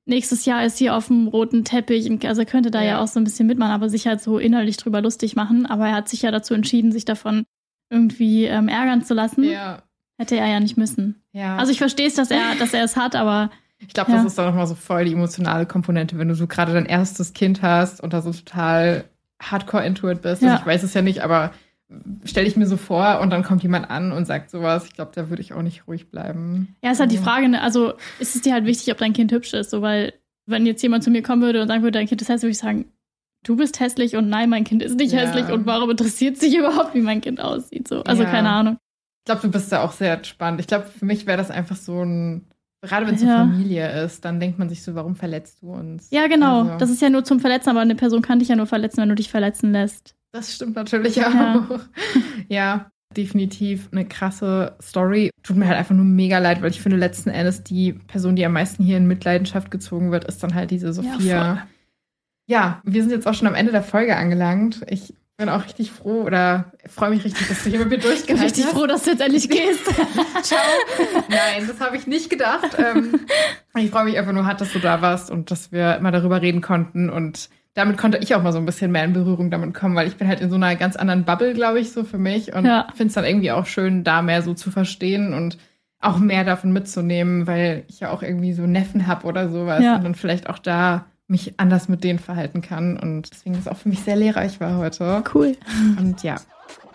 nächstes 0.10 0.45
Jahr 0.45 0.66
ist 0.66 0.78
hier 0.78 0.95
auf 0.95 1.07
dem 1.07 1.28
roten 1.28 1.64
Teppich. 1.64 2.10
Also 2.28 2.41
er 2.41 2.45
könnte 2.45 2.72
da 2.72 2.82
ja. 2.82 2.88
ja 2.88 3.01
auch 3.01 3.07
so 3.07 3.20
ein 3.20 3.24
bisschen 3.24 3.47
mitmachen, 3.47 3.72
aber 3.72 3.89
sich 3.89 4.07
halt 4.07 4.22
so 4.22 4.38
innerlich 4.38 4.78
drüber 4.78 5.01
lustig 5.01 5.36
machen. 5.36 5.66
Aber 5.66 5.88
er 5.88 5.95
hat 5.95 6.10
sich 6.10 6.24
ja 6.24 6.32
dazu 6.32 6.53
entschieden, 6.53 6.91
sich 6.91 7.05
davon 7.05 7.45
irgendwie 7.89 8.45
ähm, 8.45 8.68
ärgern 8.68 9.03
zu 9.03 9.14
lassen. 9.14 9.43
Ja. 9.43 9.84
Hätte 10.18 10.36
er 10.36 10.47
ja 10.47 10.60
nicht 10.60 10.78
müssen. 10.78 11.24
Ja. 11.32 11.55
Also 11.55 11.72
ich 11.72 11.78
verstehe 11.78 12.07
es, 12.07 12.16
dass 12.16 12.30
er, 12.30 12.55
dass 12.60 12.74
er 12.74 12.84
es 12.84 12.97
hat, 12.97 13.16
aber. 13.16 13.51
Ich 13.78 13.88
glaube, 13.89 14.12
ja. 14.12 14.18
das 14.18 14.26
ist 14.26 14.38
dann 14.38 14.47
nochmal 14.47 14.68
so 14.68 14.76
voll 14.76 15.05
die 15.05 15.14
emotionale 15.14 15.66
Komponente, 15.66 16.18
wenn 16.18 16.28
du 16.28 16.36
so 16.36 16.47
gerade 16.47 16.74
dein 16.74 16.86
erstes 16.86 17.32
Kind 17.34 17.62
hast 17.62 18.01
und 18.01 18.12
da 18.12 18.22
so 18.22 18.34
total 18.34 19.05
hardcore 19.41 19.86
into 19.86 20.10
it 20.10 20.22
bist. 20.22 20.43
Also 20.43 20.57
ich 20.60 20.66
weiß 20.66 20.84
es 20.84 20.93
ja 20.93 21.01
nicht, 21.01 21.24
aber 21.24 21.51
stelle 22.24 22.48
ich 22.48 22.56
mir 22.56 22.68
so 22.68 22.78
vor 22.78 23.20
und 23.22 23.32
dann 23.32 23.44
kommt 23.44 23.64
jemand 23.64 23.90
an 23.90 24.12
und 24.12 24.26
sagt 24.26 24.52
sowas. 24.52 24.86
Ich 24.86 24.94
glaube, 24.94 25.12
da 25.16 25.30
würde 25.30 25.42
ich 25.42 25.54
auch 25.54 25.62
nicht 25.62 25.88
ruhig 25.88 26.10
bleiben. 26.12 26.76
Ja, 26.84 26.92
ist 26.92 27.00
halt 27.00 27.12
die 27.12 27.18
Frage, 27.18 27.50
ne? 27.50 27.62
also 27.62 27.94
ist 28.20 28.36
es 28.36 28.42
dir 28.42 28.54
halt 28.54 28.66
wichtig, 28.66 28.92
ob 28.92 29.00
dein 29.00 29.14
Kind 29.14 29.32
hübsch 29.32 29.54
ist, 29.54 29.72
so 29.72 29.82
weil 29.82 30.14
wenn 30.46 30.66
jetzt 30.66 30.82
jemand 30.82 31.04
zu 31.04 31.12
mir 31.12 31.24
kommen 31.24 31.42
würde 31.42 31.62
und 31.62 31.68
sagen 31.68 31.84
würde, 31.84 31.98
dein 31.98 32.08
Kind 32.08 32.22
ist 32.22 32.30
hässlich, 32.30 32.44
würde 32.44 32.52
ich 32.52 32.58
sagen, 32.58 32.86
du 33.44 33.56
bist 33.56 33.80
hässlich 33.80 34.16
und 34.16 34.30
nein, 34.30 34.50
mein 34.50 34.64
Kind 34.64 34.84
ist 34.84 34.98
nicht 34.98 35.14
ja. 35.14 35.20
hässlich 35.20 35.52
und 35.52 35.66
warum 35.66 35.90
interessiert 35.90 36.38
sich 36.38 36.56
überhaupt, 36.58 36.94
wie 36.94 37.02
mein 37.02 37.22
Kind 37.22 37.40
aussieht? 37.40 37.88
So, 37.88 38.04
also 38.04 38.24
ja. 38.24 38.30
keine 38.30 38.50
Ahnung. 38.50 38.78
Ich 39.20 39.26
glaube, 39.26 39.42
du 39.42 39.52
bist 39.52 39.72
da 39.72 39.84
auch 39.84 39.92
sehr 39.92 40.14
entspannt. 40.14 40.60
Ich 40.60 40.68
glaube, 40.68 40.86
für 40.86 41.06
mich 41.06 41.28
wäre 41.28 41.38
das 41.38 41.52
einfach 41.52 41.76
so 41.76 42.04
ein, 42.04 42.48
gerade 42.82 43.06
wenn 43.08 43.16
es 43.16 43.22
ja. 43.22 43.42
eine 43.42 43.52
Familie 43.52 44.04
ist, 44.04 44.26
dann 44.26 44.40
denkt 44.40 44.58
man 44.60 44.70
sich 44.70 44.84
so, 44.84 44.96
warum 44.96 45.16
verletzt 45.16 45.62
du 45.62 45.72
uns? 45.72 46.10
Ja, 46.12 46.28
genau. 46.28 46.64
Also. 46.64 46.78
Das 46.78 46.90
ist 46.90 47.02
ja 47.02 47.10
nur 47.10 47.24
zum 47.24 47.40
Verletzen, 47.40 47.70
aber 47.70 47.82
eine 47.82 47.96
Person 47.96 48.22
kann 48.22 48.40
dich 48.40 48.48
ja 48.48 48.56
nur 48.56 48.68
verletzen, 48.68 49.02
wenn 49.02 49.10
du 49.10 49.16
dich 49.16 49.30
verletzen 49.30 49.72
lässt. 49.72 50.16
Das 50.32 50.54
stimmt 50.54 50.76
natürlich 50.76 51.24
auch. 51.24 51.80
ja, 52.50 52.92
definitiv 53.16 53.90
eine 53.92 54.06
krasse 54.06 54.76
Story. 54.82 55.32
Tut 55.44 55.58
mir 55.58 55.68
halt 55.68 55.78
einfach 55.78 55.96
nur 55.96 56.06
mega 56.06 56.38
leid, 56.38 56.62
weil 56.62 56.70
ich 56.70 56.82
finde, 56.82 56.98
letzten 56.98 57.30
Endes 57.30 57.64
die 57.64 57.94
Person, 57.94 58.36
die 58.36 58.46
am 58.46 58.54
meisten 58.54 58.84
hier 58.84 58.98
in 58.98 59.08
Mitleidenschaft 59.08 59.72
gezogen 59.72 60.12
wird, 60.12 60.26
ist 60.26 60.44
dann 60.44 60.54
halt 60.54 60.72
diese 60.72 60.94
Sophia. 60.94 61.18
Ja, 61.20 61.68
ja, 62.50 62.82
wir 62.84 63.04
sind 63.04 63.12
jetzt 63.12 63.28
auch 63.28 63.36
schon 63.36 63.48
am 63.48 63.54
Ende 63.54 63.72
der 63.72 63.84
Folge 63.84 64.16
angelangt. 64.16 64.82
Ich 64.88 65.14
bin 65.38 65.50
auch 65.50 65.64
richtig 65.64 65.92
froh 65.92 66.24
oder 66.24 66.74
freue 66.88 67.12
mich 67.12 67.24
richtig, 67.24 67.48
dass 67.48 67.64
du 67.64 67.70
hier 67.70 67.80
mit 67.80 67.90
mir 67.90 67.98
durchgehalten 68.00 68.44
hast. 68.44 68.58
Richtig 68.58 68.66
froh, 68.66 68.88
dass 68.88 69.04
du 69.04 69.12
jetzt 69.12 69.22
endlich 69.22 69.48
gehst. 69.50 69.86
Ciao. 70.42 70.60
Nein, 71.30 71.68
das 71.68 71.80
habe 71.80 71.96
ich 71.96 72.08
nicht 72.08 72.30
gedacht. 72.30 72.76
Ähm, 72.78 73.20
ich 73.78 73.92
freue 73.92 74.06
mich 74.06 74.18
einfach 74.18 74.34
nur 74.34 74.48
hart, 74.48 74.62
dass 74.62 74.74
du 74.74 74.80
da 74.80 75.02
warst 75.02 75.30
und 75.30 75.52
dass 75.52 75.72
wir 75.72 76.00
mal 76.02 76.12
darüber 76.12 76.42
reden 76.42 76.62
konnten 76.62 77.12
und 77.12 77.50
damit 77.74 77.98
konnte 77.98 78.18
ich 78.18 78.36
auch 78.36 78.44
mal 78.44 78.52
so 78.52 78.58
ein 78.58 78.66
bisschen 78.66 78.92
mehr 78.92 79.04
in 79.04 79.14
Berührung 79.14 79.52
damit 79.52 79.74
kommen, 79.74 79.96
weil 79.96 80.08
ich 80.08 80.18
bin 80.18 80.28
halt 80.28 80.42
in 80.42 80.50
so 80.50 80.56
einer 80.56 80.76
ganz 80.76 80.96
anderen 80.96 81.24
Bubble, 81.24 81.54
glaube 81.54 81.80
ich, 81.80 81.92
so 81.92 82.04
für 82.04 82.18
mich 82.18 82.54
und 82.54 82.66
ja. 82.66 82.88
finde 82.96 83.08
es 83.08 83.14
dann 83.14 83.26
irgendwie 83.26 83.52
auch 83.52 83.66
schön, 83.66 84.04
da 84.04 84.22
mehr 84.22 84.42
so 84.42 84.54
zu 84.54 84.72
verstehen 84.72 85.34
und 85.34 85.58
auch 86.02 86.18
mehr 86.18 86.44
davon 86.44 86.72
mitzunehmen, 86.72 87.46
weil 87.48 87.84
ich 87.88 88.00
ja 88.00 88.12
auch 88.12 88.24
irgendwie 88.24 88.54
so 88.54 88.64
Neffen 88.64 89.08
habe 89.08 89.28
oder 89.28 89.50
sowas 89.50 89.84
ja. 89.84 89.96
und 89.96 90.04
dann 90.04 90.16
vielleicht 90.16 90.50
auch 90.50 90.60
da 90.60 91.06
mich 91.28 91.60
anders 91.60 91.88
mit 91.90 92.04
denen 92.04 92.20
verhalten 92.20 92.62
kann. 92.62 92.98
Und 92.98 93.32
deswegen 93.32 93.56
ist 93.56 93.62
es 93.62 93.68
auch 93.68 93.78
für 93.78 93.90
mich 93.90 94.00
sehr 94.02 94.16
lehrreich 94.16 94.60
war 94.60 94.78
heute. 94.78 95.24
Cool. 95.34 95.56
Und 95.98 96.24
ja, 96.24 96.38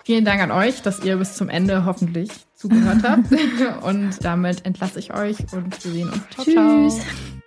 vielen 0.05 0.25
Dank 0.25 0.43
an 0.43 0.51
euch, 0.51 0.83
dass 0.83 1.05
ihr 1.05 1.17
bis 1.17 1.35
zum 1.35 1.49
Ende 1.49 1.85
hoffentlich 1.85 2.31
zugehört 2.55 3.03
habt. 3.05 3.31
und 3.83 4.25
damit 4.25 4.67
entlasse 4.67 4.99
ich 4.99 5.15
euch 5.15 5.39
und 5.53 5.85
wir 5.85 5.93
sehen 5.93 6.09
uns. 6.09 6.23
Ciao, 6.31 6.45
Tschüss. 6.45 6.97
ciao. 6.97 7.44